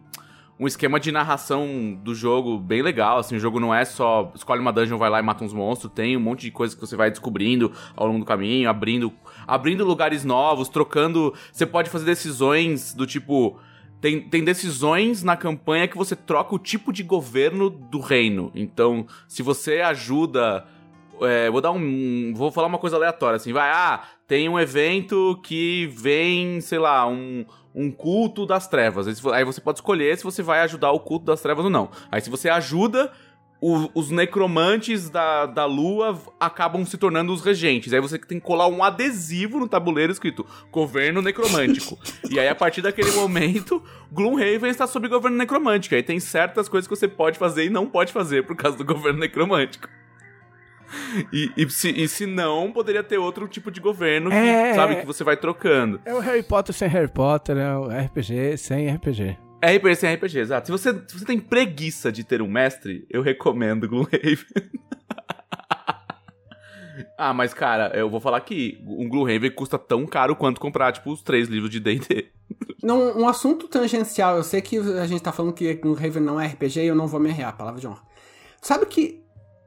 um 0.60 0.66
esquema 0.66 1.00
de 1.00 1.10
narração 1.10 1.98
do 2.04 2.14
jogo 2.14 2.56
bem 2.56 2.82
legal, 2.82 3.18
assim, 3.18 3.34
o 3.34 3.40
jogo 3.40 3.58
não 3.58 3.74
é 3.74 3.84
só 3.84 4.30
escolhe 4.32 4.60
uma 4.60 4.72
dungeon, 4.72 4.96
vai 4.96 5.10
lá 5.10 5.18
e 5.18 5.22
mata 5.22 5.42
uns 5.42 5.52
monstros, 5.52 5.92
tem 5.92 6.16
um 6.16 6.20
monte 6.20 6.42
de 6.42 6.52
coisas 6.52 6.72
que 6.72 6.80
você 6.80 6.94
vai 6.94 7.10
descobrindo 7.10 7.72
ao 7.96 8.06
longo 8.06 8.20
do 8.20 8.24
caminho, 8.24 8.70
abrindo, 8.70 9.12
abrindo 9.44 9.84
lugares 9.84 10.24
novos, 10.24 10.68
trocando, 10.68 11.34
você 11.52 11.66
pode 11.66 11.90
fazer 11.90 12.04
decisões 12.04 12.94
do 12.94 13.06
tipo 13.06 13.58
tem, 14.00 14.20
tem 14.20 14.44
decisões 14.44 15.22
na 15.22 15.36
campanha 15.36 15.86
que 15.86 15.96
você 15.96 16.16
troca 16.16 16.54
o 16.54 16.58
tipo 16.58 16.92
de 16.92 17.04
governo 17.04 17.70
do 17.70 18.00
reino. 18.00 18.50
Então, 18.52 19.06
se 19.28 19.44
você 19.44 19.80
ajuda 19.80 20.66
é, 21.24 21.50
vou 21.50 21.60
dar 21.60 21.70
um. 21.72 22.32
Vou 22.34 22.50
falar 22.50 22.66
uma 22.68 22.78
coisa 22.78 22.96
aleatória, 22.96 23.36
assim. 23.36 23.52
Vai, 23.52 23.70
ah, 23.70 24.02
tem 24.26 24.48
um 24.48 24.58
evento 24.58 25.38
que 25.42 25.86
vem, 25.96 26.60
sei 26.60 26.78
lá, 26.78 27.06
um, 27.08 27.44
um 27.74 27.90
culto 27.90 28.46
das 28.46 28.66
trevas. 28.68 29.06
Aí 29.32 29.44
você 29.44 29.60
pode 29.60 29.78
escolher 29.78 30.16
se 30.16 30.24
você 30.24 30.42
vai 30.42 30.60
ajudar 30.60 30.90
o 30.92 31.00
culto 31.00 31.26
das 31.26 31.40
trevas 31.40 31.64
ou 31.64 31.70
não. 31.70 31.90
Aí 32.10 32.20
se 32.20 32.30
você 32.30 32.48
ajuda, 32.48 33.10
o- 33.60 33.88
os 33.94 34.10
necromantes 34.10 35.08
da, 35.08 35.46
da 35.46 35.64
lua 35.66 36.18
acabam 36.40 36.84
se 36.84 36.98
tornando 36.98 37.32
os 37.32 37.44
regentes. 37.44 37.92
Aí 37.92 38.00
você 38.00 38.18
tem 38.18 38.40
que 38.40 38.44
colar 38.46 38.66
um 38.66 38.82
adesivo 38.82 39.60
no 39.60 39.68
tabuleiro 39.68 40.10
escrito 40.12 40.44
governo 40.70 41.22
necromântico. 41.22 41.96
e 42.28 42.40
aí, 42.40 42.48
a 42.48 42.54
partir 42.54 42.82
daquele 42.82 43.12
momento, 43.12 43.80
Gloomhaven 44.10 44.70
está 44.70 44.86
sob 44.86 45.06
governo 45.08 45.36
necromântico. 45.36 45.94
Aí 45.94 46.02
tem 46.02 46.18
certas 46.18 46.68
coisas 46.68 46.88
que 46.88 46.96
você 46.96 47.06
pode 47.06 47.38
fazer 47.38 47.66
e 47.66 47.70
não 47.70 47.86
pode 47.86 48.12
fazer 48.12 48.44
por 48.46 48.56
causa 48.56 48.76
do 48.76 48.84
governo 48.84 49.20
necromântico. 49.20 49.88
E, 51.32 51.50
e 51.56 51.70
se, 51.70 51.90
e 51.90 52.08
se 52.08 52.26
não, 52.26 52.72
poderia 52.72 53.02
ter 53.02 53.18
outro 53.18 53.48
tipo 53.48 53.70
de 53.70 53.80
governo 53.80 54.30
que, 54.30 54.36
É. 54.36 54.74
sabe, 54.74 54.96
que 54.96 55.06
você 55.06 55.24
vai 55.24 55.36
trocando. 55.36 56.00
É 56.04 56.14
o 56.14 56.20
Harry 56.20 56.42
Potter 56.42 56.74
sem 56.74 56.88
Harry 56.88 57.08
Potter, 57.08 57.56
é 57.56 57.76
o 57.76 57.86
RPG 57.88 58.56
sem 58.58 58.92
RPG. 58.94 59.36
É 59.60 59.76
RPG 59.76 59.96
sem 59.96 60.14
RPG, 60.14 60.38
exato. 60.40 60.66
Se 60.66 60.72
você, 60.72 60.92
se 61.06 61.18
você 61.18 61.24
tem 61.24 61.38
preguiça 61.38 62.10
de 62.10 62.24
ter 62.24 62.42
um 62.42 62.48
mestre, 62.48 63.06
eu 63.08 63.22
recomendo 63.22 63.88
Gloomhaven. 63.88 64.36
ah, 67.16 67.32
mas 67.32 67.54
cara, 67.54 67.92
eu 67.96 68.10
vou 68.10 68.20
falar 68.20 68.40
que 68.40 68.78
um 68.86 69.08
Gloomhaven 69.08 69.50
custa 69.52 69.78
tão 69.78 70.04
caro 70.06 70.34
quanto 70.36 70.60
comprar, 70.60 70.92
tipo, 70.92 71.12
os 71.12 71.22
três 71.22 71.48
livros 71.48 71.70
de 71.70 71.80
D&D. 71.80 72.26
Não, 72.82 73.16
um 73.18 73.28
assunto 73.28 73.68
tangencial, 73.68 74.36
eu 74.36 74.42
sei 74.42 74.60
que 74.60 74.76
a 74.76 75.06
gente 75.06 75.22
tá 75.22 75.32
falando 75.32 75.54
que 75.54 75.80
o 75.84 75.94
Raven 75.94 76.22
não 76.22 76.40
é 76.40 76.46
RPG 76.48 76.80
e 76.80 76.86
eu 76.88 76.94
não 76.94 77.06
vou 77.06 77.20
me 77.20 77.30
arrear, 77.30 77.56
palavra 77.56 77.80
de 77.80 77.86
honra. 77.86 78.02
Sabe 78.60 78.86
que 78.86 79.21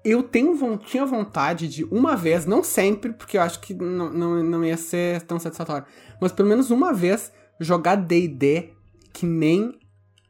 eu 0.05 0.21
tenho, 0.23 0.77
tinha 0.77 1.05
vontade 1.05 1.67
de 1.67 1.83
uma 1.85 2.15
vez, 2.15 2.45
não 2.45 2.63
sempre, 2.63 3.11
porque 3.11 3.37
eu 3.37 3.41
acho 3.41 3.59
que 3.59 3.73
não, 3.73 4.13
não, 4.13 4.43
não 4.43 4.63
ia 4.63 4.77
ser 4.77 5.21
tão 5.23 5.39
satisfatório, 5.39 5.85
mas 6.21 6.31
pelo 6.31 6.47
menos 6.47 6.69
uma 6.69 6.93
vez 6.93 7.31
jogar 7.59 7.95
D&D 7.95 8.69
que 9.11 9.25
nem 9.25 9.77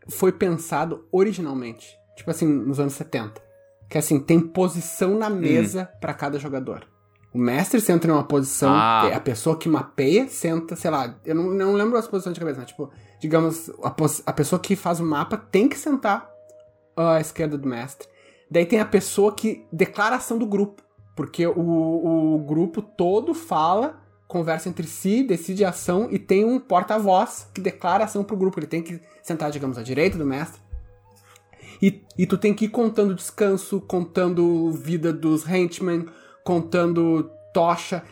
foi 0.08 0.32
pensado 0.32 1.06
originalmente. 1.12 1.88
Tipo 2.16 2.32
assim, 2.32 2.48
nos 2.48 2.80
anos 2.80 2.94
70. 2.94 3.42
Que 3.90 3.98
assim, 3.98 4.20
tem 4.20 4.40
posição 4.40 5.18
na 5.18 5.30
mesa 5.30 5.86
pra 6.00 6.14
cada 6.14 6.40
jogador. 6.40 6.88
O 7.34 7.38
mestre 7.38 7.82
senta 7.82 8.08
numa 8.08 8.24
posição, 8.24 8.72
Ah. 8.74 9.08
a 9.14 9.20
pessoa 9.20 9.58
que 9.58 9.68
mapeia 9.68 10.28
senta, 10.30 10.76
sei 10.76 10.90
lá, 10.90 11.20
eu 11.26 11.36
não, 11.36 11.44
não 11.50 11.74
lembro 11.74 11.98
as 11.98 12.08
posições 12.08 12.34
de 12.34 12.40
cabeça, 12.40 12.60
mas 12.62 12.70
tipo, 12.70 12.90
digamos, 13.20 13.70
a, 13.84 13.94
a 14.28 14.34
pessoa 14.34 14.58
que 14.58 14.74
faz 14.76 15.02
o 15.02 15.06
mapa 15.06 15.36
tem 15.36 15.68
que 15.68 15.78
sentar 15.78 16.30
à 16.96 17.20
esquerda 17.20 17.58
do 17.58 17.68
mestre. 17.68 18.08
Daí 18.50 18.66
tem 18.66 18.80
a 18.80 18.86
pessoa 18.86 19.34
que 19.34 19.66
declara 19.72 20.16
ação 20.16 20.38
do 20.38 20.46
grupo, 20.46 20.84
porque 21.16 21.46
o, 21.48 22.36
o 22.36 22.40
grupo 22.40 22.82
todo 22.82 23.34
fala, 23.34 24.00
conversa 24.28 24.70
entre 24.70 24.86
si, 24.88 25.24
decide 25.24 25.66
a 25.66 25.70
ação 25.70 26.08
e 26.12 26.20
tem 26.20 26.46
um 26.46 26.60
porta-voz 26.60 27.48
que 27.54 27.62
declara 27.62 28.04
a 28.04 28.06
ação 28.06 28.24
pro 28.24 28.38
grupo. 28.38 28.60
Ele 28.60 28.68
tem 28.68 28.82
que 28.82 29.00
sentar, 29.24 29.52
digamos, 29.52 29.78
à 29.78 29.84
direita 29.84 30.18
do 30.18 30.26
mestre. 30.26 30.62
E, 31.82 32.02
e 32.18 32.26
tu 32.26 32.38
tem 32.38 32.54
que 32.54 32.66
ir 32.66 32.70
contando 32.70 33.16
descanso, 33.16 33.82
contando 33.82 34.72
vida 34.72 35.12
dos 35.12 35.48
henchmen, 35.48 36.06
contando 36.44 37.30
tocha. 37.54 38.04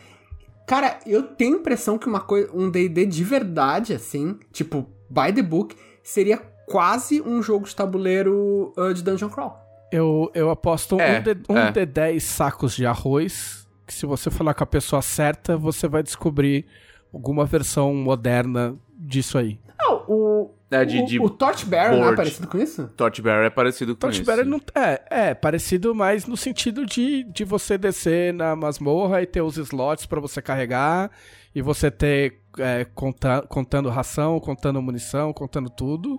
Cara, 0.66 0.98
eu 1.06 1.22
tenho 1.22 1.56
a 1.56 1.60
impressão 1.60 1.98
que 1.98 2.06
uma 2.06 2.20
coisa, 2.20 2.50
um 2.52 2.70
D&D 2.70 3.06
de 3.06 3.24
verdade, 3.24 3.92
assim, 3.92 4.38
tipo, 4.52 4.86
by 5.08 5.32
the 5.32 5.42
book, 5.42 5.76
seria 6.02 6.38
quase 6.66 7.20
um 7.20 7.42
jogo 7.42 7.66
de 7.66 7.76
tabuleiro 7.76 8.72
uh, 8.76 8.92
de 8.92 9.02
Dungeon 9.02 9.28
Crawl. 9.28 9.63
Eu, 9.94 10.30
eu 10.34 10.50
aposto 10.50 11.00
É, 11.00 11.18
um, 11.18 11.22
de, 11.22 11.36
um 11.48 11.58
é. 11.58 11.70
de 11.72 11.86
10 11.86 12.22
sacos 12.22 12.74
de 12.74 12.84
arroz, 12.84 13.66
que 13.86 13.94
se 13.94 14.06
você 14.06 14.30
falar 14.30 14.52
com 14.54 14.64
a 14.64 14.66
pessoa 14.66 15.00
certa, 15.02 15.56
você 15.56 15.86
vai 15.86 16.02
descobrir 16.02 16.66
alguma 17.12 17.44
versão 17.44 17.94
moderna 17.94 18.74
disso 18.98 19.38
aí. 19.38 19.60
Não, 19.78 20.04
o, 20.08 20.50
É, 20.70 20.84
de- 20.84 20.98
o, 21.00 21.06
de 21.06 21.20
o 21.20 21.30
Torchbearer 21.30 21.90
não 21.92 21.98
é 21.98 22.02
board. 22.02 22.16
parecido 22.16 22.48
com 22.48 22.58
isso? 22.58 22.88
Torchbearer 22.96 23.46
é 23.46 23.50
parecido 23.50 23.94
com 23.94 24.00
Torchbearer 24.00 24.44
isso. 24.46 24.50
não 24.50 24.82
é, 24.82 25.02
é 25.28 25.34
parecido 25.34 25.94
mais 25.94 26.26
no 26.26 26.36
sentido 26.36 26.84
de, 26.84 27.22
de 27.24 27.44
você 27.44 27.78
descer 27.78 28.32
na 28.34 28.56
masmorra 28.56 29.22
e 29.22 29.26
ter 29.26 29.42
os 29.42 29.56
slots 29.56 30.06
pra 30.06 30.20
você 30.20 30.42
carregar 30.42 31.10
e 31.54 31.62
você 31.62 31.88
ter 31.90 32.40
é, 32.58 32.84
conta- 32.94 33.42
contando 33.48 33.88
ração, 33.90 34.40
contando 34.40 34.82
munição, 34.82 35.32
contando 35.32 35.70
tudo. 35.70 36.18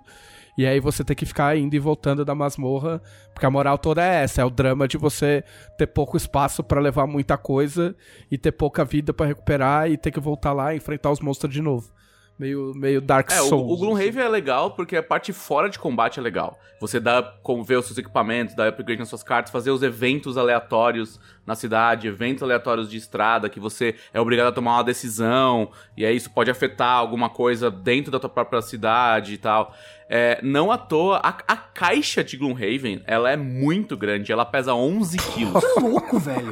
E 0.57 0.65
aí 0.65 0.79
você 0.79 1.03
tem 1.03 1.15
que 1.15 1.25
ficar 1.25 1.57
indo 1.57 1.75
e 1.75 1.79
voltando 1.79 2.23
da 2.23 2.33
masmorra, 2.33 3.01
porque 3.33 3.45
a 3.45 3.51
moral 3.51 3.77
toda 3.77 4.01
é 4.01 4.23
essa, 4.23 4.41
é 4.41 4.45
o 4.45 4.49
drama 4.49 4.87
de 4.87 4.97
você 4.97 5.43
ter 5.77 5.87
pouco 5.87 6.15
espaço 6.15 6.63
pra 6.63 6.79
levar 6.79 7.05
muita 7.05 7.37
coisa 7.37 7.95
e 8.31 8.37
ter 8.37 8.53
pouca 8.53 8.85
vida 8.85 9.13
pra 9.13 9.25
recuperar 9.25 9.89
e 9.91 9.97
ter 9.97 10.11
que 10.11 10.19
voltar 10.19 10.53
lá 10.53 10.73
e 10.73 10.77
enfrentar 10.77 11.11
os 11.11 11.19
monstros 11.19 11.53
de 11.53 11.61
novo. 11.61 11.91
Meio, 12.37 12.73
meio 12.75 12.99
Dark 12.99 13.31
É, 13.31 13.41
o, 13.41 13.45
Souls. 13.45 13.71
o 13.71 13.77
Gloomhaven 13.77 14.23
é 14.23 14.27
legal 14.27 14.71
porque 14.71 14.97
a 14.97 15.03
parte 15.03 15.31
fora 15.31 15.69
de 15.69 15.79
combate 15.79 16.19
é 16.19 16.21
legal. 16.21 16.59
Você 16.81 16.99
dá 16.99 17.23
como 17.41 17.63
ver 17.63 17.77
os 17.77 17.85
seus 17.85 17.97
equipamentos, 17.97 18.53
dá 18.53 18.67
upgrade 18.67 18.99
nas 18.99 19.07
suas 19.07 19.23
cartas, 19.23 19.51
fazer 19.51 19.71
os 19.71 19.81
eventos 19.81 20.37
aleatórios 20.37 21.17
na 21.45 21.55
cidade, 21.55 22.07
eventos 22.07 22.43
aleatórios 22.43 22.89
de 22.89 22.97
estrada 22.97 23.47
que 23.49 23.59
você 23.59 23.95
é 24.13 24.19
obrigado 24.19 24.47
a 24.47 24.51
tomar 24.51 24.73
uma 24.77 24.83
decisão, 24.83 25.71
e 25.95 26.05
aí 26.05 26.15
isso 26.17 26.29
pode 26.29 26.51
afetar 26.51 26.97
alguma 26.97 27.29
coisa 27.29 27.71
dentro 27.71 28.11
da 28.11 28.19
tua 28.19 28.29
própria 28.29 28.61
cidade 28.61 29.33
e 29.33 29.37
tal. 29.37 29.73
É, 30.09 30.39
não 30.43 30.69
à 30.71 30.77
toa, 30.77 31.17
a, 31.23 31.29
a 31.47 31.55
caixa 31.55 32.21
de 32.23 32.35
Gloomhaven, 32.35 33.01
ela 33.07 33.31
é 33.31 33.37
muito 33.37 33.95
grande, 33.95 34.31
ela 34.33 34.45
pesa 34.45 34.73
11 34.73 35.17
quilos. 35.17 35.63
Que 35.73 35.79
louco, 35.79 36.19
velho. 36.19 36.51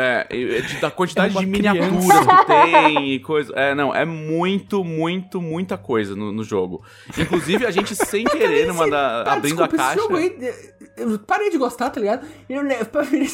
É, 0.00 0.26
de- 0.62 0.80
da 0.80 0.90
quantidade 0.90 1.36
É 1.36 1.40
de 1.40 1.46
miniaturas 1.46 2.26
que 2.26 2.46
tem 2.46 3.12
e 3.14 3.18
coisa. 3.20 3.52
É, 3.56 3.74
não, 3.74 3.92
é 3.94 4.04
muito, 4.04 4.84
muito, 4.84 5.40
muita 5.42 5.76
coisa 5.76 6.14
no, 6.14 6.30
no 6.32 6.44
jogo. 6.44 6.82
Inclusive, 7.18 7.66
a 7.66 7.70
gente 7.70 7.94
sem 8.06 8.24
querer, 8.24 8.66
numa 8.68 8.88
da, 8.88 9.24
Tá, 9.24 9.32
abrindo 9.32 9.62
a 9.62 9.66
desculpa, 9.66 9.76
esse 9.76 9.76
caixa. 9.76 10.00
jogo 10.00 10.16
aí, 10.16 10.54
eu 10.96 11.18
parei 11.20 11.50
de 11.50 11.58
gostar, 11.58 11.90
tá 11.90 12.00
ligado? 12.00 12.26
Eu, 12.48 12.62
né, 12.62 12.76
eles, 13.12 13.32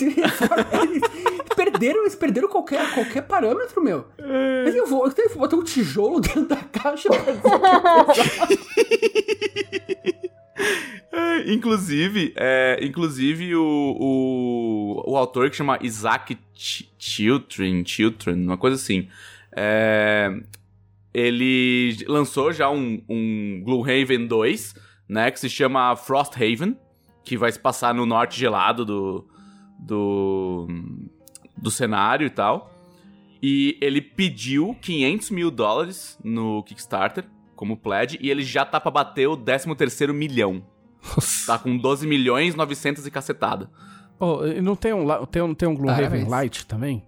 perderam, 1.57 2.01
eles 2.03 2.15
perderam 2.15 2.49
qualquer, 2.49 2.93
qualquer 2.95 3.23
parâmetro, 3.23 3.83
meu. 3.83 4.05
Mas 4.65 4.75
eu 4.75 4.87
vou, 4.87 5.05
eu 5.07 5.13
tenho 5.13 5.29
que 5.31 5.39
botar 5.39 5.57
um 5.57 5.65
tijolo 5.65 6.21
dentro 6.21 6.47
da 6.47 6.57
caixa 6.57 7.09
pra 7.11 7.33
dizer 7.33 7.41
que 7.41 7.49
É, 10.25 10.31
inclusive, 11.47 12.33
é, 12.37 12.79
inclusive 12.83 13.55
o, 13.57 13.97
o, 13.99 15.13
o 15.13 15.17
autor 15.17 15.51
que 15.51 15.57
chama 15.57 15.79
Isaac 15.83 16.37
Ch- 16.55 16.89
Chiltrin, 16.99 17.85
Chiltrin, 17.85 18.43
uma 18.45 18.57
coisa 18.57 18.77
assim. 18.77 19.09
é, 19.55 20.31
ele 21.13 21.97
lançou 22.09 22.53
já 22.53 22.69
um, 22.69 23.01
um 23.09 23.63
Gloomhaven 23.65 24.27
2, 24.27 24.75
né? 25.09 25.31
Que 25.31 25.39
se 25.39 25.49
chama 25.49 25.95
Frosthaven, 25.95 26.77
que 27.25 27.37
vai 27.37 27.53
se 27.53 27.59
passar 27.61 27.95
no 27.95 28.05
norte 28.05 28.39
gelado 28.39 28.85
do, 28.85 29.29
do, 29.79 30.67
do 31.57 31.71
cenário 31.71 32.27
e 32.27 32.31
tal. 32.31 32.75
E 33.41 33.79
ele 33.81 34.01
pediu 34.01 34.75
500 34.83 35.31
mil 35.31 35.51
dólares 35.53 36.19
no 36.25 36.63
Kickstarter 36.65 37.25
como 37.55 37.77
pledge 37.77 38.19
e 38.21 38.31
ele 38.31 38.43
já 38.43 38.65
tá 38.65 38.81
pra 38.81 38.91
bater 38.91 39.29
o 39.29 39.37
13 39.37 39.75
terceiro 39.75 40.13
milhão. 40.15 40.63
Tá 41.47 41.59
com 41.59 41.77
12 41.77 42.07
milhões 42.07 42.55
900 42.55 43.07
e 43.07 43.11
cacetada. 43.11 43.71
Oh, 44.19 44.45
e 44.47 44.61
não 44.61 44.75
tem 44.75 44.93
um, 44.95 45.07
tem 45.27 45.43
um, 45.43 45.55
tem 45.55 45.69
um 45.69 45.75
Gloomhaven 45.75 46.05
Parabéns. 46.05 46.29
Light 46.29 46.67
também? 46.67 47.05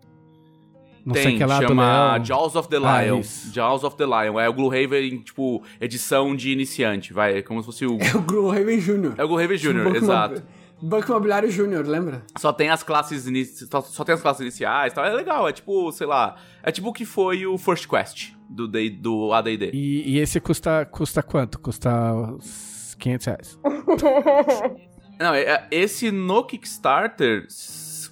Não 1.04 1.14
Tem, 1.14 1.22
sei 1.22 1.36
que 1.36 1.42
é 1.44 1.46
lá 1.46 1.60
chama. 1.60 2.18
Jaws 2.18 2.56
of 2.56 2.68
the 2.68 2.78
Ah, 2.78 3.02
Lion. 3.04 3.20
isso. 3.20 3.52
Jaws 3.54 3.84
of 3.84 3.96
the 3.96 4.04
Lion. 4.04 4.40
É 4.40 4.48
o 4.48 4.52
Gloomhaven, 4.52 5.18
tipo, 5.20 5.62
edição 5.80 6.34
de 6.34 6.50
iniciante, 6.50 7.12
vai. 7.12 7.38
É 7.38 7.42
como 7.42 7.60
se 7.60 7.66
fosse 7.66 7.86
o... 7.86 7.96
é 8.02 8.16
o 8.16 8.22
Gloomhaven 8.22 8.80
Jr. 8.80 9.14
É 9.16 9.22
o 9.24 9.28
Gloomhaven 9.28 9.56
Jr., 9.56 9.94
exato. 9.94 10.42
Banco 10.82 11.10
Imobiliário 11.10 11.50
Júnior, 11.50 11.86
lembra? 11.86 12.22
Só 12.36 12.52
tem 12.52 12.68
as 12.70 12.82
classes 12.82 13.26
inici... 13.26 13.66
só, 13.66 13.80
só 13.80 14.04
tem 14.04 14.14
as 14.16 14.20
classes 14.20 14.40
iniciais, 14.42 14.92
tal. 14.92 15.04
É 15.04 15.14
legal, 15.14 15.48
é 15.48 15.52
tipo, 15.52 15.90
sei 15.92 16.06
lá, 16.08 16.36
é 16.62 16.72
tipo 16.72 16.88
o 16.88 16.92
que 16.92 17.04
foi 17.04 17.46
o 17.46 17.56
First 17.56 17.86
Quest 17.86 18.35
do, 18.48 18.66
D- 18.68 18.90
do 18.90 19.32
AD&D. 19.32 19.70
E, 19.72 20.14
e 20.14 20.18
esse 20.18 20.40
custa, 20.40 20.84
custa 20.86 21.22
quanto? 21.22 21.58
Custa 21.58 21.90
uns 22.14 22.94
500 22.98 23.26
reais. 23.26 23.58
Não, 25.18 25.34
é- 25.34 25.42
é- 25.44 25.66
esse 25.70 26.10
no 26.10 26.44
Kickstarter, 26.44 27.46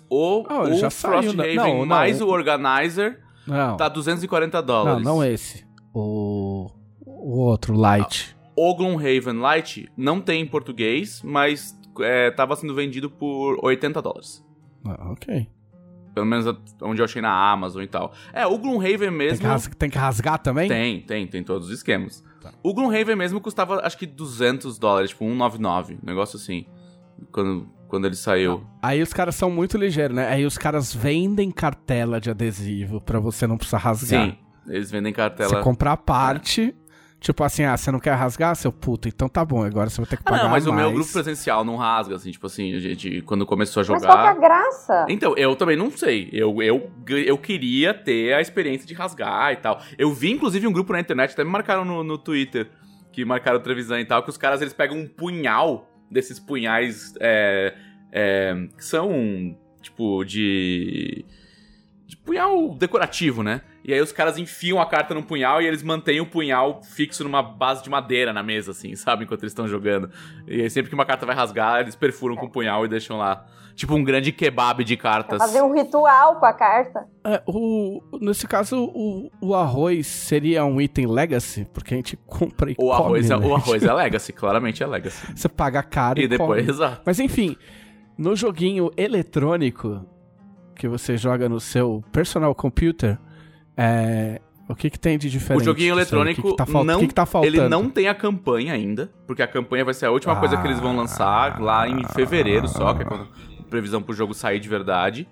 o, 0.09 0.45
Ah, 0.49 0.63
ele 0.65 0.75
o 0.75 0.79
já 0.79 0.89
saiu, 0.91 1.33
né? 1.35 1.45
Frosthaven 1.45 1.57
Não, 1.57 1.79
não, 1.81 1.87
mais 1.87 2.21
o- 2.21 2.27
o 2.27 2.31
Organizer 2.31 3.21
Não, 3.47 3.77
tá 3.77 3.89
240 3.89 4.59
não, 4.61 4.67
dólares. 4.67 5.05
não 5.05 5.23
esse. 5.25 5.67
O, 5.93 6.71
o 7.07 7.39
outro, 7.41 7.75
Light. 7.77 8.35
O 8.57 8.75
Gloomhaven 8.75 9.39
Light 9.39 9.89
não 9.97 10.21
tem 10.21 10.41
em 10.41 10.47
português, 10.47 11.21
mas 11.23 11.77
é, 12.01 12.31
tava 12.31 12.57
sendo 12.57 12.75
vendido 12.75 13.11
por 13.11 13.59
80 13.63 14.01
dólares. 14.01 14.43
Ah, 14.87 15.11
ok. 15.13 15.47
Pelo 16.15 16.27
menos 16.27 16.47
onde 16.81 17.01
eu 17.01 17.05
achei 17.05 17.21
na 17.21 17.33
Amazon 17.51 17.83
e 17.83 17.87
tal. 17.89 18.13
É, 18.33 18.47
o 18.47 18.57
Gloomhaven 18.57 18.99
Tem 18.99 19.09
que, 19.09 19.15
mesmo... 19.17 19.49
ras- 19.49 19.71
tem 19.77 19.91
que 19.91 19.99
rasgar 19.99 20.39
também? 20.39 20.69
Tem, 20.69 21.01
tem, 21.01 21.27
tem 21.27 21.43
todos 21.43 21.69
os 21.69 21.75
esquemas. 21.75 22.23
Tá. 22.41 22.53
O 22.63 22.73
Gloomhaven 22.73 23.17
mesmo 23.17 23.41
custava, 23.41 23.81
acho 23.85 23.99
que 23.99 24.07
200 24.07 24.79
dólares, 24.79 25.11
tipo 25.11 25.25
199, 25.25 25.95
um 25.95 26.07
negócio 26.07 26.37
assim, 26.37 26.67
quando, 27.33 27.69
quando 27.89 28.05
ele 28.07 28.15
saiu. 28.15 28.65
Aí 28.83 29.03
os 29.03 29.13
caras 29.13 29.35
são 29.35 29.51
muito 29.51 29.77
ligeiros, 29.77 30.15
né? 30.15 30.29
Aí 30.29 30.45
os 30.47 30.57
caras 30.57 30.95
vendem 30.95 31.51
cartela 31.51 32.21
de 32.21 32.31
adesivo 32.31 33.01
pra 33.01 33.19
você 33.19 33.47
não 33.47 33.57
precisar 33.57 33.79
rasgar. 33.79 34.27
Sim, 34.27 34.37
eles 34.69 34.91
vendem 34.91 35.13
Você 35.13 35.17
cartela... 35.17 35.63
compra 35.63 35.93
a 35.93 35.97
parte, 35.97 36.75
Tipo 37.25 37.43
assim, 37.43 37.65
ah, 37.65 37.75
você 37.75 37.91
não 37.91 37.99
quer 37.99 38.13
rasgar, 38.13 38.55
seu 38.55 38.71
puto? 38.71 39.09
Então 39.09 39.31
tá 39.31 39.43
bom, 39.43 39.65
agora 39.65 39.89
você 39.89 39.97
vai 39.99 40.05
ter 40.07 40.19
que 40.19 40.23
Ah, 40.27 40.31
pagar 40.31 40.43
não, 40.43 40.51
mas 40.51 40.67
mais. 40.67 40.77
o 40.77 40.79
meu 40.79 40.93
grupo 40.93 41.11
presencial 41.11 41.65
não 41.65 41.77
rasga, 41.77 42.17
assim, 42.17 42.31
tipo 42.31 42.47
assim, 42.47 42.75
a 42.75 42.79
gente, 42.79 43.23
quando 43.23 43.47
começou 43.47 43.81
a 43.83 43.87
Mas 43.89 44.05
qual 44.05 44.19
que 44.19 44.27
é 44.27 44.29
a 44.29 44.35
jogar. 44.35 44.41
graça? 44.47 45.07
Então, 45.09 45.35
eu 45.35 45.57
também 45.57 45.75
não 45.75 45.91
sei. 45.91 46.29
Eu, 46.35 46.63
eu, 46.63 46.91
eu 47.09 47.39
queria 47.39 47.95
ter 47.95 48.35
a 48.35 48.43
experiência 48.43 48.87
de 48.87 48.93
rasgar 48.93 49.53
e 49.55 49.57
tal. 49.57 49.81
Eu 49.97 50.13
vi, 50.13 50.33
inclusive, 50.33 50.67
um 50.67 50.73
grupo 50.73 50.93
na 50.93 51.01
internet, 51.01 51.33
até 51.33 51.43
me 51.43 51.49
marcaram 51.51 51.83
no, 51.83 52.05
no 52.05 52.19
Twitter, 52.19 52.69
que 53.11 53.25
marcaram 53.25 53.57
o 53.57 53.63
Trevisan 53.63 54.01
e 54.01 54.05
tal, 54.05 54.23
que 54.23 54.29
os 54.29 54.37
caras 54.37 54.61
eles 54.61 54.75
pegam 54.75 54.99
um 54.99 55.09
punhal 55.09 55.89
desses 56.11 56.39
punhais 56.39 57.15
é, 57.21 57.75
é, 58.13 58.55
que 58.77 58.85
são, 58.85 59.57
tipo, 59.81 60.23
de. 60.25 61.25
De 62.07 62.17
punhal 62.19 62.75
decorativo, 62.75 63.43
né? 63.43 63.63
E 63.83 63.93
aí 63.93 64.01
os 64.01 64.13
caras 64.13 64.39
enfiam 64.39 64.81
a 64.81 64.87
carta 64.87 65.15
no 65.15 65.23
punhal 65.23 65.61
e 65.63 65.67
eles 65.67 65.83
mantêm 65.83 66.21
o 66.21 66.27
punhal 66.27 66.83
fixo 66.83 67.25
numa 67.25 67.43
base 67.43 67.83
de 67.83 67.89
madeira 67.91 68.33
na 68.33 68.43
mesa, 68.43 68.73
assim, 68.73 68.95
sabe? 68.97 69.25
Enquanto 69.25 69.41
eles 69.43 69.53
estão 69.53 69.67
jogando. 69.69 70.11
E 70.47 70.63
aí 70.63 70.71
sempre 70.71 70.89
que 70.91 70.95
uma 70.95 71.07
carta 71.07 71.25
vai 71.27 71.35
rasgar, 71.35 71.81
eles 71.81 71.95
perfuram 71.95 72.37
com 72.37 72.47
o 72.47 72.51
punhal 72.51 72.85
e 72.85 72.89
deixam 72.89 73.17
lá. 73.19 73.47
Tipo 73.75 73.95
um 73.95 74.05
grande 74.05 74.31
kebab 74.31 74.85
de 74.85 74.97
cartas. 74.97 75.39
Fazer 75.39 75.61
um 75.61 75.75
ritual 75.75 76.37
com 76.39 76.47
a 76.47 76.53
carta. 76.53 77.09
É, 77.25 77.43
o, 77.45 78.01
nesse 78.21 78.47
caso, 78.47 78.85
o, 78.95 79.29
o 79.41 79.53
arroz 79.53 80.07
seria 80.07 80.65
um 80.65 80.81
item 80.81 81.07
legacy, 81.09 81.67
porque 81.75 81.93
a 81.93 81.97
gente 81.97 82.17
compra 82.19 82.71
e 82.71 82.77
O 82.79 82.93
arroz, 82.93 83.27
come, 83.29 83.35
é, 83.35 83.41
né? 83.41 83.47
o 83.49 83.53
arroz 83.53 83.83
é 83.83 83.93
Legacy, 83.93 84.33
claramente 84.33 84.81
é 84.81 84.87
Legacy. 84.87 85.27
Você 85.35 85.49
paga 85.49 85.83
caro 85.83 86.21
e, 86.21 86.25
E 86.25 86.29
depois, 86.29 86.61
come. 86.61 86.71
exato. 86.73 87.03
Mas 87.05 87.19
enfim, 87.19 87.57
no 88.17 88.37
joguinho 88.37 88.93
eletrônico 88.97 90.07
que 90.75 90.89
você 90.89 91.17
joga 91.17 91.49
no 91.49 91.61
seu 91.61 92.03
personal 92.13 92.55
computer, 92.55 93.19
é, 93.77 94.41
o 94.69 94.75
que 94.75 94.89
que 94.91 94.99
tem 94.99 95.19
de 95.19 95.29
diferente? 95.29 95.63
O 95.63 95.65
joguinho 95.65 95.95
eletrônico 95.95 96.41
o 96.41 96.45
que 96.45 96.51
que 96.51 96.73
tá, 96.73 96.85
não, 96.85 96.97
o 96.97 97.01
que 97.01 97.09
que 97.09 97.15
tá 97.15 97.27
faltando? 97.27 97.57
ele 97.57 97.69
não 97.69 97.91
tem 97.91 98.09
a 98.09 98.15
campanha 98.15 98.73
ainda, 98.73 99.11
porque 99.27 99.43
a 99.43 99.47
campanha 99.47 99.85
vai 99.85 99.95
ser 99.95 100.07
a 100.07 100.11
última 100.11 100.37
coisa 100.37 100.57
que 100.57 100.67
eles 100.67 100.81
vão 100.81 100.97
lançar 100.97 101.61
lá 101.61 101.89
em 101.89 102.03
fevereiro 102.09 102.67
só, 102.67 102.95
que 102.95 103.03
é 103.03 103.05
quando 103.05 103.29
previsão 103.69 104.03
pro 104.03 104.15
jogo 104.15 104.33
sair 104.33 104.61
de 104.61 104.69
verdade. 104.69 105.29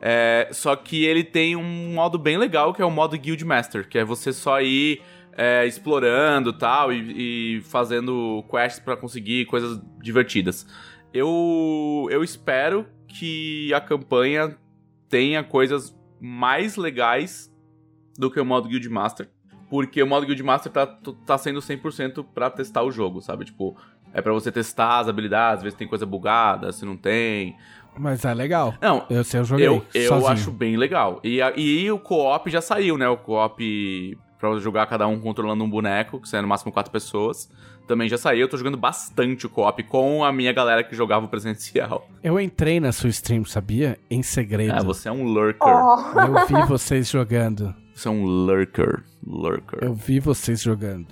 É, 0.00 0.48
só 0.52 0.74
que 0.76 1.04
ele 1.04 1.22
tem 1.22 1.56
um 1.56 1.92
modo 1.92 2.18
bem 2.18 2.38
legal, 2.38 2.72
que 2.72 2.80
é 2.80 2.84
o 2.84 2.90
modo 2.90 3.18
Guild 3.18 3.44
Master, 3.44 3.86
que 3.86 3.98
é 3.98 4.04
você 4.04 4.32
só 4.32 4.62
ir 4.62 5.02
é, 5.36 5.66
explorando 5.66 6.52
tal 6.52 6.90
e, 6.92 7.56
e 7.56 7.60
fazendo 7.62 8.42
quests 8.50 8.82
pra 8.82 8.96
conseguir 8.96 9.44
coisas 9.44 9.78
divertidas. 10.00 10.66
Eu, 11.12 12.08
eu 12.10 12.24
espero 12.24 12.86
que 13.06 13.74
a 13.74 13.80
campanha 13.80 14.56
tenha 15.10 15.44
coisas 15.44 15.94
mais 16.18 16.76
legais 16.76 17.52
do 18.16 18.30
que 18.30 18.40
o 18.40 18.44
modo 18.44 18.68
Guild 18.68 18.88
Master. 18.88 19.28
Porque 19.68 20.02
o 20.02 20.06
modo 20.06 20.24
Guild 20.26 20.42
Master 20.42 20.72
tá, 20.72 20.86
tá 20.86 21.36
sendo 21.36 21.60
100% 21.60 22.24
pra 22.34 22.48
testar 22.50 22.82
o 22.82 22.90
jogo, 22.90 23.20
sabe? 23.20 23.44
Tipo, 23.44 23.76
é 24.14 24.22
pra 24.22 24.32
você 24.32 24.50
testar 24.50 25.00
as 25.00 25.08
habilidades, 25.08 25.62
ver 25.62 25.70
se 25.72 25.76
tem 25.76 25.86
coisa 25.86 26.06
bugada, 26.06 26.72
se 26.72 26.84
não 26.84 26.96
tem. 26.96 27.56
Mas 27.96 28.24
é 28.24 28.32
legal. 28.32 28.74
Não, 28.80 29.04
Eu 29.10 29.22
sei, 29.24 29.40
eu 29.40 29.44
joguei 29.44 29.66
eu, 29.66 29.84
eu 29.92 30.08
sozinho. 30.08 30.30
acho 30.32 30.50
bem 30.50 30.76
legal. 30.76 31.20
E, 31.22 31.38
e 31.56 31.90
o 31.90 31.98
co-op 31.98 32.48
já 32.50 32.60
saiu, 32.60 32.96
né? 32.96 33.08
O 33.08 33.16
co-op 33.16 34.18
pra 34.38 34.58
jogar 34.58 34.86
cada 34.86 35.06
um 35.06 35.20
controlando 35.20 35.62
um 35.62 35.68
boneco, 35.70 36.20
que 36.20 36.28
são 36.28 36.40
no 36.40 36.48
máximo 36.48 36.72
quatro 36.72 36.90
pessoas. 36.90 37.50
Também 37.90 38.08
já 38.08 38.16
saiu. 38.16 38.42
Eu 38.42 38.48
tô 38.48 38.56
jogando 38.56 38.76
bastante 38.76 39.46
o 39.46 39.48
co-op 39.48 39.82
com 39.82 40.22
a 40.22 40.32
minha 40.32 40.52
galera 40.52 40.84
que 40.84 40.94
jogava 40.94 41.26
o 41.26 41.28
presencial. 41.28 42.08
Eu 42.22 42.38
entrei 42.38 42.78
na 42.78 42.92
sua 42.92 43.10
stream, 43.10 43.44
sabia? 43.44 43.98
Em 44.08 44.22
segredo. 44.22 44.74
Ah, 44.76 44.80
você 44.80 45.08
é 45.08 45.12
um 45.12 45.24
lurker. 45.24 45.58
Oh, 45.60 46.20
Eu 46.20 46.46
vi 46.46 46.68
vocês 46.68 47.10
jogando. 47.10 47.74
Você 47.92 48.06
é 48.06 48.10
um 48.12 48.24
lurker. 48.24 49.02
Lurker. 49.26 49.80
Eu 49.82 49.92
vi 49.92 50.20
vocês 50.20 50.62
jogando. 50.62 51.08